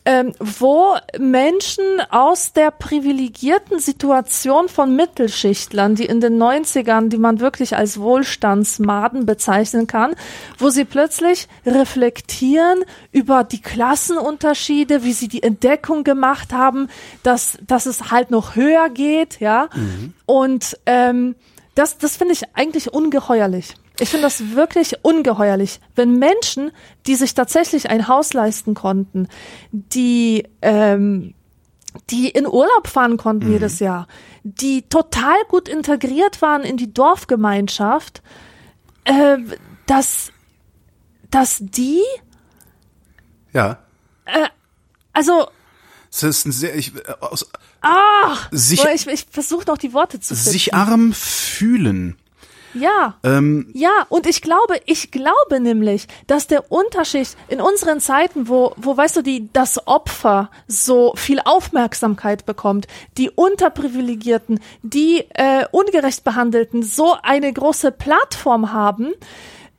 ähm, 0.06 0.32
wo 0.38 0.94
Menschen 1.18 1.84
aus 2.10 2.52
der 2.52 2.70
privilegierten 2.70 3.80
Situation 3.80 4.68
von 4.68 4.94
Mittelschichtlern, 4.94 5.96
die 5.96 6.06
in 6.06 6.20
den 6.20 6.40
90ern, 6.40 7.08
die 7.08 7.18
man 7.18 7.40
wirklich 7.40 7.76
als 7.76 7.98
Wohlstandsmaden 7.98 9.26
bezeichnen 9.26 9.88
kann, 9.88 10.14
wo 10.58 10.70
sie 10.70 10.84
plötzlich 10.84 11.48
reflektieren 11.66 12.84
über 13.10 13.42
die 13.42 13.60
Klassenunterschiede, 13.60 15.02
wie 15.02 15.12
sie 15.12 15.26
die 15.26 15.42
Entdeckung 15.42 16.04
gemacht 16.04 16.52
haben, 16.52 16.88
dass, 17.24 17.58
dass 17.66 17.86
es 17.86 18.12
halt 18.12 18.30
noch 18.30 18.54
höher 18.54 18.88
geht, 18.88 19.40
ja. 19.40 19.68
Und 20.24 20.78
ähm, 20.86 21.34
das, 21.74 21.98
das 21.98 22.16
finde 22.16 22.32
ich 22.32 22.44
eigentlich 22.54 22.92
ungeheuerlich. 22.92 23.74
Ich 24.00 24.10
finde 24.10 24.26
das 24.26 24.50
wirklich 24.54 24.96
ungeheuerlich, 25.02 25.80
wenn 25.94 26.18
Menschen, 26.18 26.70
die 27.06 27.14
sich 27.14 27.34
tatsächlich 27.34 27.88
ein 27.88 28.08
Haus 28.08 28.32
leisten 28.34 28.74
konnten, 28.74 29.28
die 29.72 30.44
ähm, 30.62 31.34
die 32.10 32.28
in 32.28 32.46
Urlaub 32.46 32.88
fahren 32.88 33.16
konnten 33.16 33.50
jedes 33.50 33.78
Jahr, 33.78 34.06
die 34.42 34.82
total 34.82 35.36
gut 35.48 35.66
integriert 35.66 36.42
waren 36.42 36.62
in 36.62 36.76
die 36.76 36.92
Dorfgemeinschaft, 36.92 38.22
äh, 39.04 39.38
dass 39.86 40.30
dass 41.30 41.56
die 41.60 42.02
Ja. 43.54 43.78
also 45.14 45.48
Das 46.10 46.22
ist 46.22 46.44
ein 46.46 46.52
sehr, 46.52 46.74
ich, 46.76 46.94
äh, 46.94 47.14
aus, 47.20 47.50
ah, 47.80 48.36
Sich- 48.50 48.84
ich, 48.84 49.06
ich 49.06 49.26
versuche 49.30 49.64
noch 49.66 49.78
die 49.78 49.92
Worte 49.94 50.20
zu 50.20 50.34
finden. 50.34 50.50
sich 50.50 50.74
arm 50.74 51.12
fühlen. 51.14 52.16
Ja. 52.76 53.14
Ähm, 53.24 53.70
Ja, 53.72 54.06
und 54.08 54.26
ich 54.26 54.42
glaube, 54.42 54.80
ich 54.84 55.10
glaube 55.10 55.60
nämlich, 55.60 56.06
dass 56.26 56.46
der 56.46 56.70
Unterschied 56.70 57.28
in 57.48 57.60
unseren 57.60 58.00
Zeiten, 58.00 58.48
wo, 58.48 58.74
wo 58.76 58.96
weißt 58.96 59.16
du, 59.16 59.22
die, 59.22 59.48
das 59.52 59.86
Opfer 59.86 60.50
so 60.66 61.12
viel 61.16 61.40
Aufmerksamkeit 61.44 62.44
bekommt, 62.46 62.86
die 63.16 63.30
Unterprivilegierten, 63.30 64.60
die 64.82 65.24
äh, 65.34 65.64
ungerecht 65.72 66.24
behandelten, 66.24 66.82
so 66.82 67.16
eine 67.22 67.52
große 67.52 67.92
Plattform 67.92 68.72
haben, 68.72 69.12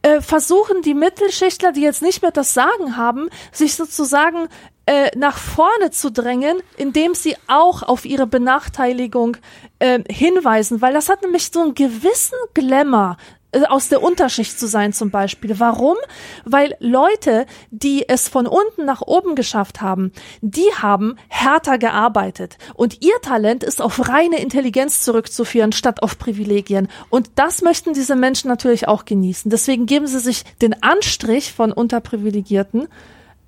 äh, 0.01 0.21
versuchen 0.21 0.81
die 0.81 0.93
Mittelschichtler, 0.93 1.71
die 1.71 1.81
jetzt 1.81 2.01
nicht 2.01 2.21
mehr 2.21 2.31
das 2.31 2.53
Sagen 2.53 2.97
haben, 2.97 3.29
sich 3.51 3.75
sozusagen 3.75 4.47
äh, 4.88 5.11
nach 5.18 5.38
vorne 5.38 5.91
zu 5.91 6.11
drängen, 6.11 6.57
indem 6.77 7.14
sie 7.14 7.35
auch 7.47 7.84
auf 7.84 8.05
ihre 8.05 8.26
Benachteiligung 8.26 9.35
äh, 9.80 9.99
hinweisen, 10.09 10.81
weil 10.81 10.93
das 10.93 11.09
hat 11.09 11.22
nämlich 11.22 11.51
so 11.51 11.61
einen 11.61 11.76
gewissen 11.76 12.38
Glamour 12.53 13.18
äh, 13.51 13.65
aus 13.65 13.89
der 13.89 14.01
Unterschicht 14.01 14.57
zu 14.57 14.65
sein 14.65 14.93
zum 14.93 15.11
Beispiel. 15.11 15.59
Warum? 15.59 15.97
Weil 16.45 16.76
Leute, 16.80 17.45
die 17.69 18.07
es 18.07 18.30
von 18.30 18.47
unten 18.47 18.85
nach 18.85 19.01
oben 19.01 19.35
geschafft 19.35 19.81
haben, 19.81 20.14
die 20.39 20.69
haben 20.81 21.18
härter 21.27 21.77
gearbeitet. 21.77 22.57
Und 22.73 23.03
ihr 23.03 23.19
Talent 23.22 23.65
ist 23.65 23.81
auf 23.81 24.07
reine 24.07 24.41
Intelligenz 24.41 25.01
zurückzuführen, 25.01 25.73
statt 25.73 26.01
auf 26.01 26.18
Privilegien. 26.18 26.88
Und 27.09 27.31
das 27.35 27.61
möchten 27.61 27.93
diese 27.93 28.15
Menschen 28.15 28.47
natürlich 28.47 28.88
auch 28.88 29.03
genießen. 29.03 29.51
Deswegen 29.51 29.85
geben 29.85 30.07
sie 30.07 30.19
sich 30.19 30.43
den 30.61 30.81
Anstrich 30.81 31.51
von 31.51 31.73
Unterprivilegierten, 31.73 32.88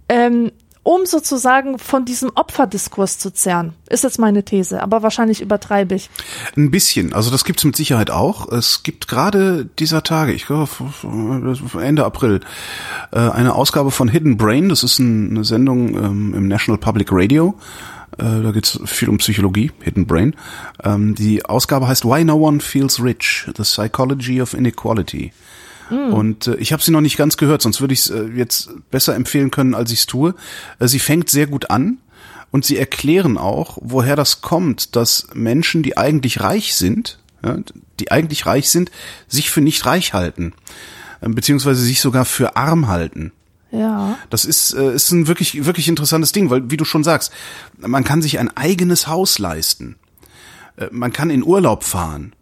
ähm, 0.10 0.52
um 0.90 1.06
sozusagen 1.06 1.78
von 1.78 2.04
diesem 2.04 2.32
Opferdiskurs 2.34 3.20
zu 3.20 3.32
zerren. 3.32 3.74
Ist 3.90 4.04
jetzt 4.04 4.18
meine 4.18 4.44
These, 4.44 4.82
aber 4.82 5.04
wahrscheinlich 5.04 5.40
übertreibe 5.40 5.94
ich. 5.94 6.10
Ein 6.58 6.72
bisschen. 6.72 7.14
Also 7.14 7.30
das 7.30 7.46
gibt's 7.46 7.64
mit 7.64 7.76
Sicherheit 7.76 8.10
auch. 8.10 8.52
Es 8.52 8.82
gibt 8.82 9.08
gerade 9.08 9.66
dieser 9.78 10.02
Tage, 10.02 10.32
ich 10.32 10.48
glaube 10.48 10.68
Ende 11.80 12.06
April, 12.06 12.40
äh, 13.12 13.20
eine 13.20 13.54
Ausgabe 13.54 13.92
von 13.92 14.08
Hidden 14.08 14.38
Brain. 14.38 14.70
Das 14.70 14.82
ist 14.82 14.98
ein, 14.98 15.30
eine 15.30 15.44
Sendung 15.44 15.90
ähm, 15.90 16.34
im 16.34 16.48
National 16.48 16.80
Public 16.80 17.10
Radio. 17.12 17.54
Äh, 18.18 18.42
Da 18.42 18.50
geht's 18.52 18.80
viel 18.86 19.10
um 19.10 19.20
Psychologie, 19.20 19.72
Hidden 19.82 20.08
Brain. 20.08 20.36
Ähm, 20.84 21.14
Die 21.14 21.46
Ausgabe 21.46 21.88
heißt 21.88 22.04
Why 22.04 22.24
No 22.24 22.34
One 22.38 22.62
Feels 22.62 23.00
Rich: 23.00 23.46
The 23.56 23.62
Psychology 23.62 24.42
of 24.42 24.56
Inequality. 24.56 25.34
Und 25.90 26.48
äh, 26.48 26.56
ich 26.56 26.72
habe 26.72 26.84
sie 26.84 26.92
noch 26.92 27.02
nicht 27.02 27.18
ganz 27.18 27.38
gehört, 27.38 27.62
sonst 27.62 27.82
würde 27.82 27.94
ich 27.94 28.02
es 28.02 28.10
äh, 28.10 28.26
jetzt 28.36 28.70
besser 28.92 29.16
empfehlen 29.16 29.52
können, 29.52 29.74
als 29.74 29.92
ich 29.92 30.00
es 30.00 30.06
tue. 30.06 30.36
Äh, 30.80 30.88
sie 30.88 31.00
fängt 31.00 31.30
sehr 31.30 31.48
gut 31.48 31.70
an 31.70 31.98
und 32.52 32.66
sie 32.66 32.78
erklären 32.78 33.38
auch, 33.38 33.78
woher 33.82 34.16
das 34.16 34.42
kommt, 34.42 34.96
dass 34.96 35.28
Menschen, 35.34 35.84
die 35.84 35.98
eigentlich 35.98 36.42
reich 36.42 36.76
sind, 36.76 37.20
ja, 37.44 37.58
die 38.00 38.12
eigentlich 38.12 38.46
reich 38.46 38.70
sind, 38.70 38.92
sich 39.28 39.50
für 39.50 39.62
nicht 39.62 39.86
reich 39.86 40.14
halten, 40.14 40.54
äh, 41.22 41.30
beziehungsweise 41.30 41.82
sich 41.82 42.02
sogar 42.02 42.26
für 42.26 42.56
arm 42.56 42.88
halten. 42.88 43.32
Ja. 43.72 44.18
Das 44.30 44.46
ist, 44.46 44.74
äh, 44.74 44.94
ist 44.94 45.12
ein 45.12 45.28
wirklich, 45.28 45.66
wirklich 45.66 45.88
interessantes 45.88 46.32
Ding, 46.32 46.50
weil, 46.50 46.72
wie 46.72 46.78
du 46.78 46.86
schon 46.86 47.04
sagst, 47.04 47.32
man 47.78 48.04
kann 48.04 48.22
sich 48.22 48.40
ein 48.40 48.56
eigenes 48.56 49.08
Haus 49.08 49.38
leisten. 49.40 49.96
Äh, 50.78 50.88
Man 50.92 51.14
kann 51.14 51.30
in 51.30 51.44
Urlaub 51.44 51.84
fahren. 51.84 52.34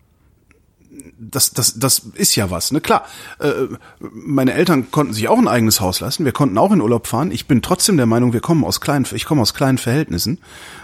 Das, 1.17 1.51
das, 1.51 1.79
das 1.79 1.99
ist 2.13 2.35
ja 2.35 2.49
was, 2.51 2.71
ne? 2.71 2.81
Klar, 2.81 3.05
äh, 3.39 3.51
meine 3.99 4.53
Eltern 4.53 4.91
konnten 4.91 5.13
sich 5.13 5.27
auch 5.27 5.38
ein 5.38 5.47
eigenes 5.47 5.81
Haus 5.81 5.99
leisten. 5.99 6.25
Wir 6.25 6.31
konnten 6.31 6.57
auch 6.57 6.71
in 6.71 6.81
Urlaub 6.81 7.07
fahren. 7.07 7.31
Ich 7.31 7.47
bin 7.47 7.61
trotzdem 7.61 7.97
der 7.97 8.05
Meinung, 8.05 8.34
wir 8.34 8.39
kommen 8.39 8.63
aus 8.63 8.81
kleinen, 8.81 9.05
ich 9.13 9.25
komme 9.25 9.41
aus 9.41 9.53
kleinen 9.53 9.77
Verhältnissen, 9.77 10.39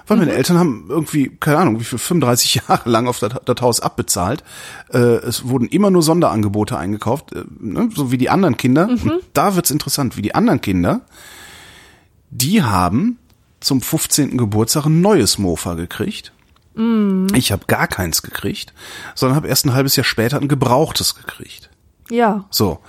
weil 0.08 0.18
meine 0.18 0.34
Eltern 0.34 0.58
haben 0.58 0.86
irgendwie, 0.90 1.30
keine 1.40 1.58
Ahnung, 1.58 1.80
wie 1.80 1.86
viel, 1.86 2.00
35 2.00 2.56
Jahre 2.68 2.90
lang 2.90 3.08
auf 3.08 3.20
das, 3.20 3.34
das 3.46 3.62
Haus 3.62 3.80
abbezahlt. 3.80 4.44
Äh, 4.92 4.98
es 4.98 5.48
wurden 5.48 5.68
immer 5.68 5.90
nur 5.90 6.02
Sonderangebote 6.02 6.78
eingekauft, 6.78 7.34
äh, 7.34 7.44
ne? 7.60 7.90
so 7.96 8.12
wie 8.12 8.18
die 8.18 8.30
anderen 8.30 8.58
Kinder. 8.58 8.90
Und 8.90 9.22
da 9.34 9.56
wird's 9.56 9.72
interessant, 9.72 10.18
wie 10.18 10.22
die 10.22 10.36
anderen 10.36 10.62
Kinder, 10.62 11.02
die 12.30 12.64
haben 12.64 13.20
zum 13.64 13.82
15. 13.82 14.38
Geburtstag 14.38 14.86
ein 14.86 15.02
neues 15.02 15.38
Mofa 15.38 15.76
gekriegt. 15.76 16.33
Ich 17.36 17.52
habe 17.52 17.66
gar 17.68 17.88
keins 17.88 18.22
gekriegt, 18.24 18.74
sondern 19.16 19.36
habe 19.36 19.48
erst 19.48 19.66
ein 19.66 19.74
halbes 19.74 19.96
Jahr 19.96 20.04
später 20.06 20.40
ein 20.42 20.48
gebrauchtes 20.48 21.16
gekriegt. 21.16 21.70
Ja. 22.10 22.46
So. 22.50 22.80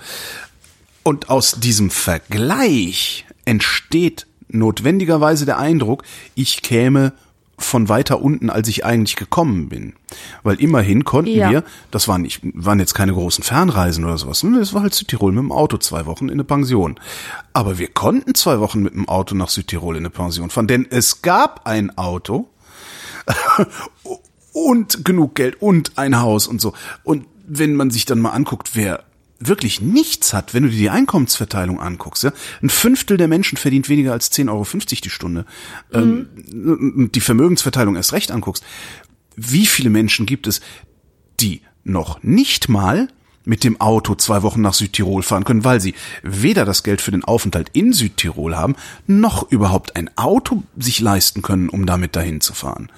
Und 1.03 1.29
aus 1.29 1.59
diesem 1.59 1.91
Vergleich 1.91 3.25
entsteht 3.45 4.25
notwendigerweise 4.47 5.45
der 5.45 5.59
Eindruck, 5.59 6.03
ich 6.33 6.61
käme 6.61 7.13
von 7.57 7.87
weiter 7.87 8.21
unten, 8.21 8.49
als 8.49 8.67
ich 8.67 8.83
eigentlich 8.83 9.15
gekommen 9.15 9.69
bin. 9.69 9.93
Weil 10.43 10.59
immerhin 10.59 11.05
konnten 11.05 11.31
Ja. 11.31 11.49
wir, 11.49 11.63
das 11.89 12.07
waren 12.07 12.23
nicht, 12.23 12.41
waren 12.43 12.79
jetzt 12.79 12.93
keine 12.95 13.13
großen 13.13 13.43
Fernreisen 13.43 14.03
oder 14.03 14.17
sowas, 14.17 14.43
ne, 14.43 14.59
das 14.59 14.73
war 14.73 14.81
halt 14.81 14.93
Südtirol 14.93 15.31
mit 15.31 15.41
dem 15.41 15.51
Auto 15.53 15.77
zwei 15.77 16.05
Wochen 16.05 16.25
in 16.25 16.33
eine 16.33 16.43
Pension. 16.43 16.99
Aber 17.53 17.77
wir 17.77 17.87
konnten 17.87 18.35
zwei 18.35 18.59
Wochen 18.59 18.81
mit 18.81 18.93
dem 18.93 19.07
Auto 19.07 19.35
nach 19.35 19.49
Südtirol 19.49 19.95
in 19.95 20.01
eine 20.01 20.09
Pension 20.09 20.49
fahren, 20.49 20.67
denn 20.67 20.85
es 20.89 21.21
gab 21.21 21.65
ein 21.65 21.97
Auto 21.97 22.49
und 24.53 25.03
genug 25.03 25.35
Geld 25.35 25.61
und 25.61 25.97
ein 25.97 26.19
Haus 26.19 26.47
und 26.47 26.61
so. 26.61 26.73
Und 27.03 27.25
wenn 27.47 27.75
man 27.75 27.91
sich 27.91 28.05
dann 28.05 28.19
mal 28.19 28.31
anguckt, 28.31 28.71
wer 28.73 29.03
wirklich 29.39 29.81
nichts 29.81 30.33
hat, 30.33 30.53
wenn 30.53 30.63
du 30.63 30.69
dir 30.69 30.77
die 30.77 30.89
Einkommensverteilung 30.89 31.79
anguckst, 31.79 32.23
ja, 32.23 32.31
ein 32.61 32.69
Fünftel 32.69 33.17
der 33.17 33.27
Menschen 33.27 33.57
verdient 33.57 33.89
weniger 33.89 34.13
als 34.13 34.31
10,50 34.31 34.49
Euro 34.49 34.65
die 35.03 35.09
Stunde, 35.09 35.45
ähm, 35.93 36.29
und 36.95 37.15
die 37.15 37.21
Vermögensverteilung 37.21 37.95
erst 37.95 38.13
recht 38.13 38.31
anguckst, 38.31 38.63
wie 39.35 39.65
viele 39.65 39.89
Menschen 39.89 40.25
gibt 40.25 40.47
es, 40.47 40.61
die 41.39 41.61
noch 41.83 42.23
nicht 42.23 42.69
mal 42.69 43.09
mit 43.43 43.63
dem 43.63 43.79
Auto 43.79 44.15
zwei 44.15 44.41
Wochen 44.41 44.61
nach 44.61 44.73
Südtirol 44.73 45.21
fahren 45.21 45.43
können, 45.43 45.63
weil 45.63 45.79
sie 45.79 45.93
weder 46.23 46.65
das 46.65 46.81
Geld 46.81 47.01
für 47.01 47.11
den 47.11 47.23
Aufenthalt 47.23 47.69
in 47.73 47.93
Südtirol 47.93 48.55
haben, 48.55 48.75
noch 49.05 49.51
überhaupt 49.51 49.95
ein 49.95 50.09
Auto 50.17 50.63
sich 50.77 50.99
leisten 50.99 51.43
können, 51.43 51.69
um 51.69 51.85
damit 51.85 52.15
dahin 52.15 52.41
zu 52.41 52.53
fahren. 52.53 52.89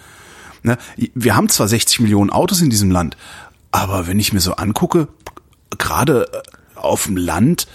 Ne? 0.68 0.78
Wir 1.16 1.36
haben 1.36 1.50
zwar 1.50 1.68
60 1.68 2.00
Millionen 2.02 2.30
Autos 2.30 2.62
in 2.62 2.70
diesem 2.70 2.92
Land, 2.92 3.18
aber 3.72 4.08
wenn 4.08 4.20
ich 4.20 4.34
mir 4.34 4.40
so 4.40 4.54
angucke, 4.54 5.08
gerade 5.78 6.28
äh, 6.32 6.78
auf 6.78 7.06
dem 7.06 7.18
Land, 7.18 7.68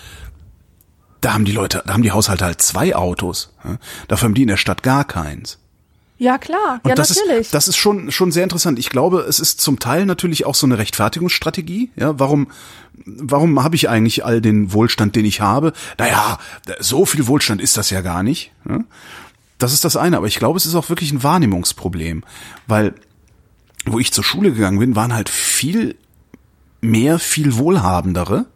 da 1.21 1.35
haben 1.35 1.45
die 1.45 1.53
Leute, 1.53 1.83
da 1.87 1.95
haben 1.95 2.03
die 2.03 2.13
Haushalte 2.13 2.45
halt 2.45 2.63
zwei 2.63 2.95
Autos. 2.95 3.53
Ja? 3.65 3.77
Dafür 4.09 4.27
haben 4.27 4.35
die 4.35 4.43
in 4.43 4.49
der 4.49 4.57
Stadt 4.57 4.83
gar 4.83 5.05
keins. 5.05 5.59
Ja, 6.19 6.39
klar. 6.39 6.79
Und 6.85 6.89
ja, 6.89 6.95
das 6.95 7.17
natürlich. 7.17 7.41
ist 7.41 7.55
das 7.55 7.67
ist 7.67 7.77
schon 7.77 8.13
schon 8.13 8.31
sehr 8.31 8.45
interessant. 8.45 8.79
Ich 8.79 8.91
glaube, 8.91 9.23
es 9.29 9.41
ist 9.41 9.61
zum 9.61 9.81
Teil 9.81 10.07
natürlich 10.07 10.47
auch 10.47 10.55
so 10.55 10.67
eine 10.67 10.79
Rechtfertigungsstrategie. 10.79 11.91
Ja, 11.97 12.17
warum 12.21 12.47
warum 13.05 13.65
habe 13.65 13.75
ich 13.75 13.89
eigentlich 13.89 14.25
all 14.25 14.41
den 14.41 14.73
Wohlstand, 14.73 15.17
den 15.17 15.25
ich 15.25 15.41
habe? 15.41 15.73
Naja, 15.99 16.39
so 16.79 17.07
viel 17.07 17.27
Wohlstand 17.27 17.61
ist 17.61 17.77
das 17.77 17.91
ja 17.91 18.03
gar 18.03 18.23
nicht. 18.23 18.53
Ja? 18.69 18.85
Das 19.63 19.73
ist 19.73 19.85
das 19.85 19.97
eine. 19.97 20.17
Aber 20.17 20.27
ich 20.27 20.39
glaube, 20.39 20.57
es 20.57 20.67
ist 20.67 20.75
auch 20.75 20.89
wirklich 20.89 21.13
ein 21.13 21.23
Wahrnehmungsproblem, 21.23 22.25
weil 22.67 22.95
wo 23.85 23.99
ich 23.99 24.13
zur 24.13 24.25
Schule 24.25 24.53
gegangen 24.53 24.79
bin, 24.79 24.97
waren 24.97 25.13
halt 25.13 25.29
viel 25.29 25.97
mehr, 26.81 27.19
viel 27.19 27.57
wohlhabendere, 27.57 28.47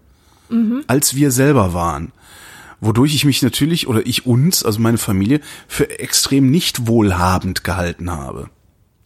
als 0.86 1.14
wir 1.14 1.30
selber 1.30 1.74
waren. 1.74 2.12
Wodurch 2.80 3.14
ich 3.14 3.24
mich 3.24 3.42
natürlich, 3.42 3.88
oder 3.88 4.06
ich 4.06 4.26
uns, 4.26 4.64
also 4.64 4.80
meine 4.80 4.98
Familie, 4.98 5.40
für 5.66 5.98
extrem 5.98 6.50
nicht 6.50 6.86
wohlhabend 6.86 7.64
gehalten 7.64 8.10
habe. 8.10 8.50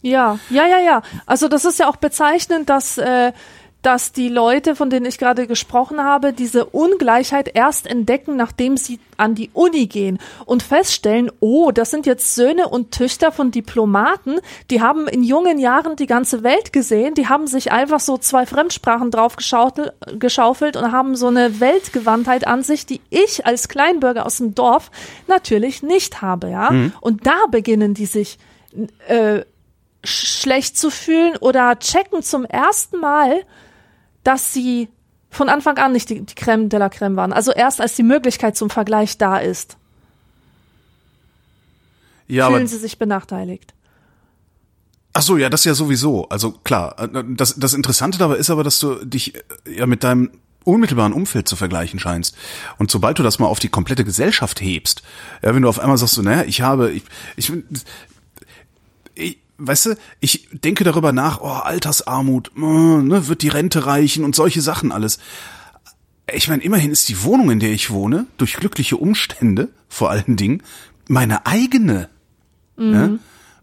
Ja, 0.01 0.39
ja, 0.49 0.67
ja, 0.67 0.79
ja. 0.79 1.03
Also 1.25 1.47
das 1.47 1.65
ist 1.65 1.79
ja 1.79 1.87
auch 1.87 1.95
bezeichnend, 1.95 2.69
dass, 2.69 2.97
äh, 2.97 3.31
dass 3.81 4.11
die 4.11 4.29
Leute, 4.29 4.75
von 4.75 4.89
denen 4.89 5.05
ich 5.05 5.17
gerade 5.17 5.47
gesprochen 5.47 6.03
habe, 6.03 6.33
diese 6.33 6.65
Ungleichheit 6.65 7.51
erst 7.55 7.87
entdecken, 7.87 8.35
nachdem 8.35 8.77
sie 8.77 8.99
an 9.17 9.33
die 9.35 9.49
Uni 9.53 9.87
gehen 9.87 10.19
und 10.45 10.63
feststellen, 10.63 11.31
oh, 11.39 11.71
das 11.71 11.91
sind 11.91 12.05
jetzt 12.05 12.35
Söhne 12.35 12.69
und 12.69 12.91
Töchter 12.91 13.31
von 13.31 13.51
Diplomaten, 13.51 14.39
die 14.69 14.81
haben 14.81 15.07
in 15.07 15.23
jungen 15.23 15.59
Jahren 15.59 15.95
die 15.95 16.07
ganze 16.07 16.43
Welt 16.43 16.73
gesehen, 16.73 17.15
die 17.15 17.27
haben 17.27 17.47
sich 17.47 17.71
einfach 17.71 17.99
so 17.99 18.17
zwei 18.17 18.45
Fremdsprachen 18.45 19.09
drauf 19.09 19.35
geschaufelt, 19.35 19.93
geschaufelt 20.17 20.77
und 20.77 20.91
haben 20.91 21.15
so 21.15 21.27
eine 21.27 21.59
Weltgewandtheit 21.59 22.45
an 22.45 22.63
sich, 22.63 22.85
die 22.85 23.01
ich 23.09 23.45
als 23.45 23.67
Kleinbürger 23.67 24.25
aus 24.25 24.37
dem 24.37 24.53
Dorf 24.53 24.91
natürlich 25.27 25.81
nicht 25.81 26.21
habe, 26.21 26.49
ja. 26.49 26.71
Und 27.01 27.25
da 27.25 27.45
beginnen 27.49 27.93
die 27.93 28.05
sich 28.05 28.37
äh, 29.07 29.41
schlecht 30.03 30.77
zu 30.77 30.89
fühlen 30.89 31.37
oder 31.37 31.77
checken 31.79 32.23
zum 32.23 32.45
ersten 32.45 32.99
Mal, 32.99 33.43
dass 34.23 34.53
sie 34.53 34.89
von 35.29 35.49
Anfang 35.49 35.77
an 35.77 35.93
nicht 35.93 36.09
die, 36.09 36.21
die 36.21 36.35
Creme 36.35 36.67
de 36.69 36.79
la 36.79 36.89
Creme 36.89 37.15
waren. 37.15 37.33
Also 37.33 37.51
erst 37.51 37.79
als 37.81 37.95
die 37.95 38.03
Möglichkeit 38.03 38.57
zum 38.57 38.69
Vergleich 38.69 39.17
da 39.17 39.37
ist, 39.37 39.77
Ja, 42.27 42.49
fühlen 42.49 42.67
sie 42.67 42.77
sich 42.77 42.97
benachteiligt. 42.97 43.73
ach 45.13 45.21
so, 45.21 45.37
ja, 45.37 45.49
das 45.49 45.63
ja 45.65 45.73
sowieso. 45.73 46.27
Also 46.29 46.51
klar, 46.51 46.97
äh, 46.99 47.23
das 47.27 47.55
das 47.57 47.73
Interessante 47.73 48.17
dabei 48.17 48.35
ist 48.37 48.49
aber, 48.49 48.63
dass 48.63 48.79
du 48.79 49.03
dich 49.05 49.35
äh, 49.35 49.41
ja 49.77 49.85
mit 49.85 50.03
deinem 50.03 50.31
unmittelbaren 50.63 51.11
Umfeld 51.13 51.47
zu 51.47 51.55
vergleichen 51.55 51.99
scheinst. 51.99 52.35
Und 52.77 52.91
sobald 52.91 53.17
du 53.17 53.23
das 53.23 53.39
mal 53.39 53.47
auf 53.47 53.59
die 53.59 53.69
komplette 53.69 54.05
Gesellschaft 54.05 54.61
hebst, 54.61 55.01
ja, 55.41 55.55
wenn 55.55 55.63
du 55.63 55.69
auf 55.69 55.79
einmal 55.79 55.97
sagst 55.97 56.13
so, 56.15 56.21
naja, 56.21 56.43
ich 56.43 56.61
habe, 56.61 56.91
ich, 56.91 57.03
ich, 57.35 57.51
ich 59.15 59.39
weißt 59.67 59.85
du, 59.87 59.97
ich 60.19 60.47
denke 60.51 60.83
darüber 60.83 61.11
nach, 61.11 61.41
oh, 61.41 61.47
Altersarmut, 61.47 62.51
oh, 62.55 62.59
ne, 62.59 63.27
wird 63.27 63.41
die 63.41 63.49
Rente 63.49 63.85
reichen 63.85 64.23
und 64.23 64.35
solche 64.35 64.61
Sachen 64.61 64.91
alles. 64.91 65.19
Ich 66.33 66.47
meine, 66.47 66.63
immerhin 66.63 66.91
ist 66.91 67.09
die 67.09 67.23
Wohnung, 67.23 67.51
in 67.51 67.59
der 67.59 67.71
ich 67.71 67.91
wohne, 67.91 68.25
durch 68.37 68.55
glückliche 68.55 68.97
Umstände, 68.97 69.69
vor 69.89 70.09
allen 70.09 70.37
Dingen, 70.37 70.63
meine 71.07 71.45
eigene. 71.45 72.09
Ja? 72.77 73.09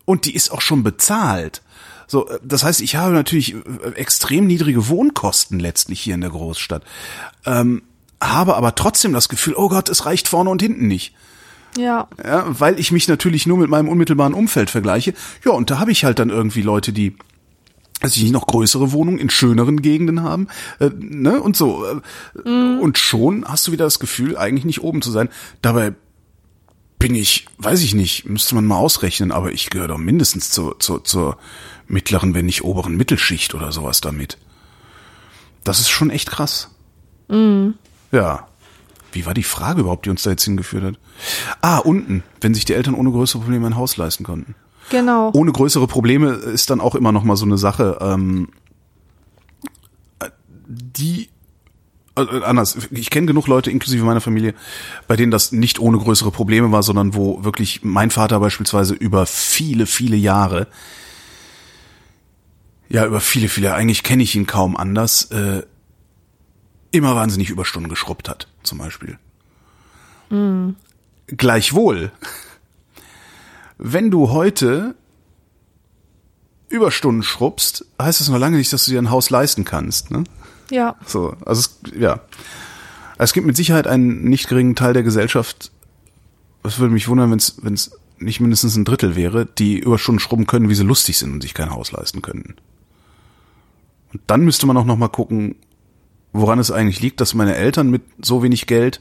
Und 0.04 0.24
die 0.24 0.34
ist 0.34 0.50
auch 0.52 0.60
schon 0.60 0.82
bezahlt. 0.82 1.62
So, 2.06 2.28
äh, 2.28 2.38
das 2.42 2.64
heißt, 2.64 2.80
ich 2.80 2.96
habe 2.96 3.12
natürlich 3.12 3.54
äh, 3.54 3.90
extrem 3.94 4.46
niedrige 4.46 4.88
Wohnkosten 4.88 5.60
letztlich 5.60 6.00
hier 6.00 6.14
in 6.14 6.20
der 6.20 6.30
Großstadt. 6.30 6.82
Ähm, 7.44 7.82
habe 8.20 8.56
aber 8.56 8.74
trotzdem 8.74 9.12
das 9.12 9.28
Gefühl, 9.28 9.54
oh 9.56 9.68
Gott, 9.68 9.88
es 9.88 10.06
reicht 10.06 10.28
vorne 10.28 10.50
und 10.50 10.60
hinten 10.60 10.88
nicht. 10.88 11.14
Ja, 11.78 12.08
Ja, 12.22 12.44
weil 12.48 12.78
ich 12.78 12.92
mich 12.92 13.08
natürlich 13.08 13.46
nur 13.46 13.58
mit 13.58 13.70
meinem 13.70 13.88
unmittelbaren 13.88 14.34
Umfeld 14.34 14.70
vergleiche. 14.70 15.14
Ja, 15.44 15.52
und 15.52 15.70
da 15.70 15.78
habe 15.78 15.92
ich 15.92 16.04
halt 16.04 16.18
dann 16.18 16.30
irgendwie 16.30 16.62
Leute, 16.62 16.92
die 16.92 17.16
also 18.00 18.20
die 18.20 18.30
noch 18.30 18.46
größere 18.46 18.92
Wohnungen 18.92 19.18
in 19.18 19.28
schöneren 19.28 19.82
Gegenden 19.82 20.22
haben, 20.22 20.46
äh, 20.78 20.90
ne, 20.96 21.40
und 21.40 21.56
so. 21.56 21.84
Äh, 21.84 22.00
Und 22.80 22.96
schon 22.98 23.44
hast 23.44 23.66
du 23.66 23.72
wieder 23.72 23.86
das 23.86 23.98
Gefühl, 23.98 24.36
eigentlich 24.36 24.64
nicht 24.64 24.82
oben 24.82 25.02
zu 25.02 25.10
sein. 25.10 25.28
Dabei 25.62 25.94
bin 27.00 27.14
ich, 27.16 27.46
weiß 27.58 27.82
ich 27.82 27.94
nicht, 27.94 28.24
müsste 28.28 28.54
man 28.54 28.66
mal 28.66 28.76
ausrechnen, 28.76 29.32
aber 29.32 29.52
ich 29.52 29.70
gehöre 29.70 29.88
doch 29.88 29.98
mindestens 29.98 30.50
zur, 30.50 30.78
zur, 30.78 31.02
zur 31.02 31.38
mittleren, 31.88 32.34
wenn 32.34 32.46
nicht 32.46 32.62
oberen 32.62 32.96
Mittelschicht 32.96 33.54
oder 33.54 33.72
sowas 33.72 34.00
damit. 34.00 34.38
Das 35.64 35.80
ist 35.80 35.88
schon 35.90 36.10
echt 36.10 36.30
krass. 36.30 36.70
Ja. 38.12 38.46
Wie 39.12 39.26
war 39.26 39.34
die 39.34 39.42
Frage 39.42 39.80
überhaupt, 39.80 40.06
die 40.06 40.10
uns 40.10 40.22
da 40.22 40.30
jetzt 40.30 40.44
hingeführt 40.44 40.84
hat? 40.84 40.94
Ah, 41.62 41.78
unten, 41.78 42.22
wenn 42.40 42.54
sich 42.54 42.64
die 42.64 42.74
Eltern 42.74 42.94
ohne 42.94 43.10
größere 43.10 43.40
Probleme 43.40 43.66
ein 43.66 43.76
Haus 43.76 43.96
leisten 43.96 44.24
konnten. 44.24 44.54
genau. 44.90 45.30
Ohne 45.34 45.52
größere 45.52 45.86
Probleme 45.86 46.30
ist 46.30 46.70
dann 46.70 46.80
auch 46.80 46.94
immer 46.94 47.12
noch 47.12 47.24
mal 47.24 47.36
so 47.36 47.46
eine 47.46 47.58
Sache, 47.58 47.98
ähm, 48.00 48.48
die 50.68 51.28
äh, 52.16 52.42
anders. 52.42 52.76
Ich 52.90 53.10
kenne 53.10 53.26
genug 53.26 53.46
Leute, 53.46 53.70
inklusive 53.70 54.04
meiner 54.04 54.20
Familie, 54.20 54.54
bei 55.06 55.16
denen 55.16 55.30
das 55.30 55.52
nicht 55.52 55.78
ohne 55.78 55.98
größere 55.98 56.30
Probleme 56.30 56.72
war, 56.72 56.82
sondern 56.82 57.14
wo 57.14 57.44
wirklich 57.44 57.80
mein 57.82 58.10
Vater 58.10 58.40
beispielsweise 58.40 58.94
über 58.94 59.26
viele, 59.26 59.86
viele 59.86 60.16
Jahre, 60.16 60.66
ja, 62.88 63.06
über 63.06 63.20
viele, 63.20 63.48
viele, 63.48 63.74
eigentlich 63.74 64.02
kenne 64.02 64.22
ich 64.22 64.34
ihn 64.34 64.46
kaum 64.46 64.76
anders, 64.76 65.30
äh, 65.30 65.62
immer 66.90 67.14
wahnsinnig 67.14 67.50
Überstunden 67.50 67.88
geschrubbt 67.90 68.28
hat, 68.28 68.48
zum 68.62 68.78
Beispiel. 68.78 69.18
Gleichwohl, 71.26 72.12
wenn 73.78 74.10
du 74.10 74.30
heute 74.30 74.94
Überstunden 76.68 77.22
schrubbst, 77.22 77.86
heißt 78.00 78.20
das 78.20 78.28
noch 78.28 78.38
lange 78.38 78.58
nicht, 78.58 78.72
dass 78.72 78.84
du 78.84 78.90
dir 78.90 78.98
ein 78.98 79.10
Haus 79.10 79.30
leisten 79.30 79.64
kannst. 79.64 80.10
Ne? 80.10 80.24
Ja, 80.70 80.96
So, 81.06 81.34
also 81.44 81.60
es, 81.60 81.80
ja. 81.98 82.20
Es 83.16 83.32
gibt 83.32 83.46
mit 83.46 83.56
Sicherheit 83.56 83.86
einen 83.86 84.24
nicht 84.24 84.48
geringen 84.48 84.76
Teil 84.76 84.92
der 84.92 85.02
Gesellschaft, 85.02 85.72
es 86.62 86.78
würde 86.78 86.92
mich 86.92 87.08
wundern, 87.08 87.30
wenn 87.30 87.74
es 87.74 87.90
nicht 88.18 88.40
mindestens 88.40 88.76
ein 88.76 88.84
Drittel 88.84 89.16
wäre, 89.16 89.46
die 89.46 89.78
Überstunden 89.78 90.20
schrubben 90.20 90.46
können, 90.46 90.68
wie 90.68 90.74
sie 90.74 90.84
lustig 90.84 91.18
sind 91.18 91.32
und 91.32 91.40
sich 91.40 91.54
kein 91.54 91.70
Haus 91.70 91.92
leisten 91.92 92.22
könnten. 92.22 92.56
Und 94.12 94.22
dann 94.26 94.42
müsste 94.42 94.66
man 94.66 94.76
auch 94.76 94.84
noch 94.84 94.96
mal 94.96 95.08
gucken, 95.08 95.56
woran 96.40 96.58
es 96.58 96.70
eigentlich 96.70 97.00
liegt, 97.00 97.20
dass 97.20 97.34
meine 97.34 97.56
Eltern 97.56 97.90
mit 97.90 98.02
so 98.20 98.42
wenig 98.42 98.66
Geld 98.66 99.00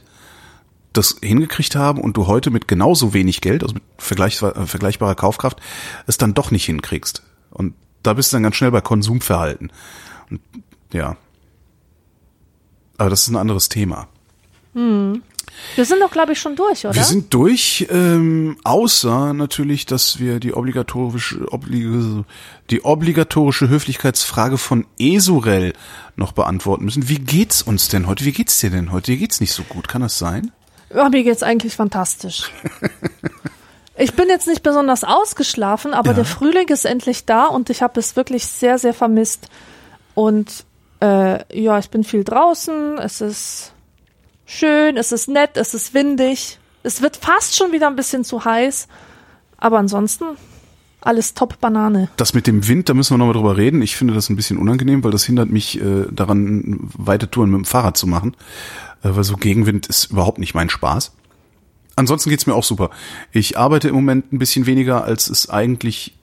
das 0.92 1.16
hingekriegt 1.22 1.76
haben 1.76 2.00
und 2.00 2.16
du 2.16 2.26
heute 2.26 2.50
mit 2.50 2.66
genauso 2.66 3.12
wenig 3.14 3.40
Geld, 3.40 3.62
also 3.62 3.74
mit 3.74 3.82
äh, 3.84 4.66
vergleichbarer 4.66 5.14
Kaufkraft, 5.14 5.60
es 6.06 6.18
dann 6.18 6.34
doch 6.34 6.50
nicht 6.50 6.64
hinkriegst. 6.64 7.22
Und 7.50 7.74
da 8.02 8.14
bist 8.14 8.32
du 8.32 8.36
dann 8.36 8.42
ganz 8.42 8.56
schnell 8.56 8.70
bei 8.70 8.80
Konsumverhalten. 8.80 9.70
Und 10.30 10.40
ja. 10.92 11.16
Aber 12.96 13.10
das 13.10 13.22
ist 13.22 13.28
ein 13.28 13.36
anderes 13.36 13.68
Thema. 13.68 14.08
Wir 15.76 15.84
sind 15.84 16.00
doch, 16.00 16.10
glaube 16.10 16.32
ich, 16.32 16.40
schon 16.40 16.56
durch, 16.56 16.84
oder? 16.86 16.94
Wir 16.94 17.04
sind 17.04 17.32
durch, 17.34 17.86
ähm, 17.90 18.56
außer 18.64 19.32
natürlich, 19.34 19.86
dass 19.86 20.18
wir 20.18 20.40
die 20.40 20.54
obligatorische, 20.54 21.46
oblig, 21.52 21.84
die 22.70 22.84
obligatorische 22.84 23.68
Höflichkeitsfrage 23.68 24.58
von 24.58 24.86
Esurel 24.98 25.72
noch 26.16 26.32
beantworten 26.32 26.84
müssen. 26.84 27.08
Wie 27.08 27.18
geht's 27.18 27.62
uns 27.62 27.88
denn 27.88 28.06
heute? 28.06 28.24
Wie 28.24 28.32
geht's 28.32 28.58
dir 28.58 28.70
denn 28.70 28.92
heute? 28.92 29.12
Dir 29.12 29.18
geht's 29.18 29.40
nicht 29.40 29.52
so 29.52 29.62
gut, 29.62 29.88
kann 29.88 30.02
das 30.02 30.18
sein? 30.18 30.50
Ja, 30.94 31.08
mir 31.08 31.22
geht's 31.22 31.42
eigentlich 31.42 31.74
fantastisch. 31.76 32.50
Ich 34.00 34.14
bin 34.14 34.28
jetzt 34.28 34.46
nicht 34.46 34.62
besonders 34.62 35.02
ausgeschlafen, 35.02 35.92
aber 35.92 36.10
Ja. 36.10 36.14
der 36.14 36.24
Frühling 36.24 36.68
ist 36.68 36.84
endlich 36.84 37.24
da 37.26 37.46
und 37.46 37.68
ich 37.68 37.82
habe 37.82 37.98
es 37.98 38.14
wirklich 38.14 38.46
sehr, 38.46 38.78
sehr 38.78 38.94
vermisst. 38.94 39.48
Und 40.14 40.64
äh, 41.00 41.60
ja, 41.60 41.80
ich 41.80 41.90
bin 41.90 42.04
viel 42.04 42.22
draußen, 42.22 42.98
es 42.98 43.20
ist 43.20 43.72
schön, 44.48 44.96
es 44.96 45.12
ist 45.12 45.28
nett, 45.28 45.50
es 45.56 45.74
ist 45.74 45.94
windig. 45.94 46.58
Es 46.82 47.02
wird 47.02 47.16
fast 47.16 47.56
schon 47.56 47.70
wieder 47.72 47.86
ein 47.86 47.96
bisschen 47.96 48.24
zu 48.24 48.44
heiß, 48.44 48.88
aber 49.58 49.78
ansonsten 49.78 50.24
alles 51.00 51.34
top 51.34 51.60
Banane. 51.60 52.08
Das 52.16 52.34
mit 52.34 52.46
dem 52.46 52.66
Wind, 52.66 52.88
da 52.88 52.94
müssen 52.94 53.14
wir 53.14 53.18
nochmal 53.18 53.34
drüber 53.34 53.56
reden. 53.56 53.82
Ich 53.82 53.96
finde 53.96 54.14
das 54.14 54.28
ein 54.30 54.36
bisschen 54.36 54.58
unangenehm, 54.58 55.04
weil 55.04 55.10
das 55.12 55.24
hindert 55.24 55.50
mich 55.50 55.80
äh, 55.80 56.06
daran, 56.10 56.78
weite 56.96 57.30
Touren 57.30 57.50
mit 57.50 57.58
dem 57.58 57.64
Fahrrad 57.64 57.96
zu 57.96 58.06
machen. 58.06 58.34
Äh, 59.02 59.10
weil 59.12 59.22
so 59.24 59.36
Gegenwind 59.36 59.86
ist 59.86 60.06
überhaupt 60.10 60.38
nicht 60.38 60.54
mein 60.54 60.70
Spaß. 60.70 61.12
Ansonsten 61.94 62.30
geht's 62.30 62.46
mir 62.46 62.54
auch 62.54 62.64
super. 62.64 62.90
Ich 63.32 63.58
arbeite 63.58 63.88
im 63.88 63.94
Moment 63.94 64.32
ein 64.32 64.38
bisschen 64.38 64.66
weniger, 64.66 65.04
als 65.04 65.28
es 65.28 65.50
eigentlich, 65.50 66.16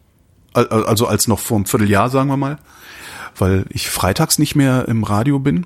al- 0.54 0.68
al- 0.68 0.86
also 0.86 1.06
als 1.08 1.28
noch 1.28 1.40
vor 1.40 1.58
einem 1.58 1.66
Vierteljahr, 1.66 2.10
sagen 2.10 2.30
wir 2.30 2.38
mal, 2.38 2.58
weil 3.38 3.66
ich 3.70 3.90
freitags 3.90 4.40
nicht 4.40 4.56
mehr 4.56 4.88
im 4.88 5.04
Radio 5.04 5.40
bin, 5.40 5.66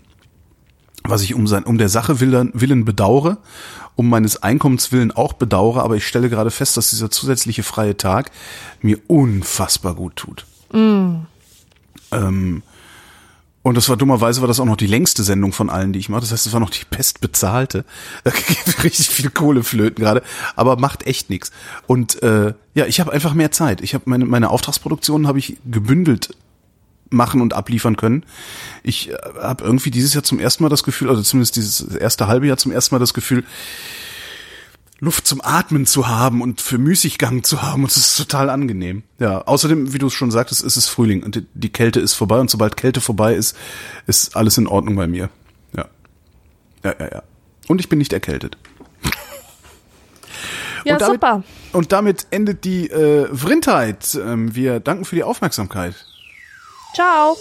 was 1.03 1.21
ich 1.21 1.33
um, 1.33 1.47
sein, 1.47 1.63
um 1.63 1.77
der 1.77 1.89
Sache 1.89 2.19
willen, 2.19 2.85
bedauere, 2.85 3.37
um 3.95 4.09
meines 4.09 4.43
Einkommens 4.43 4.91
willen 4.91 5.11
auch 5.11 5.33
bedauere, 5.33 5.83
aber 5.83 5.95
ich 5.95 6.07
stelle 6.07 6.29
gerade 6.29 6.51
fest, 6.51 6.77
dass 6.77 6.89
dieser 6.89 7.11
zusätzliche 7.11 7.63
freie 7.63 7.97
Tag 7.97 8.31
mir 8.81 8.99
unfassbar 9.07 9.95
gut 9.95 10.15
tut. 10.15 10.45
Ähm, 12.11 12.63
und 13.61 13.75
das 13.75 13.89
war 13.89 13.97
dummerweise 13.97 14.41
war 14.41 14.47
das 14.47 14.59
auch 14.59 14.65
noch 14.65 14.77
die 14.77 14.87
längste 14.87 15.21
Sendung 15.21 15.51
von 15.51 15.69
allen, 15.69 15.91
die 15.91 15.99
ich 15.99 16.09
mache. 16.09 16.21
Das 16.21 16.31
heißt, 16.31 16.47
es 16.47 16.53
war 16.53 16.59
noch 16.59 16.69
die 16.69 16.85
bestbezahlte. 16.89 17.85
Da 18.23 18.31
geht 18.31 18.83
richtig 18.83 19.09
viel 19.09 19.29
Kohle 19.29 19.63
flöten 19.63 20.03
gerade, 20.03 20.23
aber 20.55 20.77
macht 20.77 21.05
echt 21.05 21.29
nichts. 21.29 21.51
Und 21.85 22.21
äh, 22.23 22.53
ja, 22.73 22.85
ich 22.85 22.99
habe 22.99 23.11
einfach 23.11 23.33
mehr 23.33 23.51
Zeit. 23.51 23.81
Ich 23.81 23.93
habe 23.93 24.05
meine 24.07 24.25
meine 24.25 24.49
Auftragsproduktionen 24.49 25.27
habe 25.27 25.39
ich 25.39 25.57
gebündelt 25.69 26.35
machen 27.09 27.41
und 27.41 27.53
abliefern 27.53 27.97
können. 27.97 28.23
Ich 28.83 29.09
äh, 29.09 29.15
habe 29.41 29.63
irgendwie 29.63 29.91
dieses 29.91 30.13
Jahr 30.13 30.23
zum 30.23 30.39
ersten 30.39 30.63
Mal 30.63 30.69
das 30.69 30.83
Gefühl, 30.83 31.09
also 31.09 31.21
zumindest 31.21 31.55
dieses 31.55 31.81
erste 31.95 32.27
halbe 32.27 32.47
Jahr 32.47 32.57
zum 32.57 32.71
ersten 32.71 32.95
Mal 32.95 32.99
das 32.99 33.13
Gefühl, 33.13 33.43
Luft 35.01 35.25
zum 35.27 35.39
Atmen 35.41 35.85
zu 35.85 36.09
haben 36.09 36.41
und 36.41 36.59
für 36.59 36.77
Müßiggang 36.77 37.43
zu 37.43 37.61
haben 37.61 37.83
und 37.83 37.89
es 37.91 37.95
ist 37.97 38.17
total 38.17 38.49
angenehm. 38.49 39.03
Ja, 39.17 39.39
außerdem, 39.43 39.93
wie 39.93 39.97
du 39.97 40.07
es 40.07 40.13
schon 40.13 40.29
sagtest, 40.29 40.61
ist 40.61 40.75
es 40.75 40.89
Frühling 40.89 41.23
und 41.23 41.41
die- 41.53 41.69
Kälte 41.69 42.01
ist 42.01 42.15
vorbei 42.15 42.37
und 42.39 42.49
sobald 42.49 42.75
Kälte 42.75 42.99
vorbei 42.99 43.33
ist, 43.33 43.55
ist 44.07 44.35
alles 44.35 44.57
in 44.57 44.67
Ordnung 44.67 44.97
bei 44.97 45.07
mir. 45.07 45.29
Ja. 45.75 45.85
Ja, 46.83 46.95
ja, 46.99 47.09
ja. 47.13 47.23
Und 47.69 47.79
ich 47.79 47.87
bin 47.87 47.97
nicht 47.99 48.11
erkältet. 48.13 48.57
Ja, 50.85 50.93
und 50.93 51.01
damit, 51.01 51.15
super. 51.15 51.43
Und 51.73 51.91
damit 51.91 52.27
endet 52.31 52.63
die 52.63 52.89
äh, 52.89 53.27
Vrindheit. 53.35 54.15
Ähm, 54.15 54.55
wir 54.55 54.79
danken 54.79 55.03
für 55.03 55.15
die 55.15 55.23
Aufmerksamkeit. 55.23 55.93
Ciao. 56.93 57.37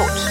Wer 0.00 0.29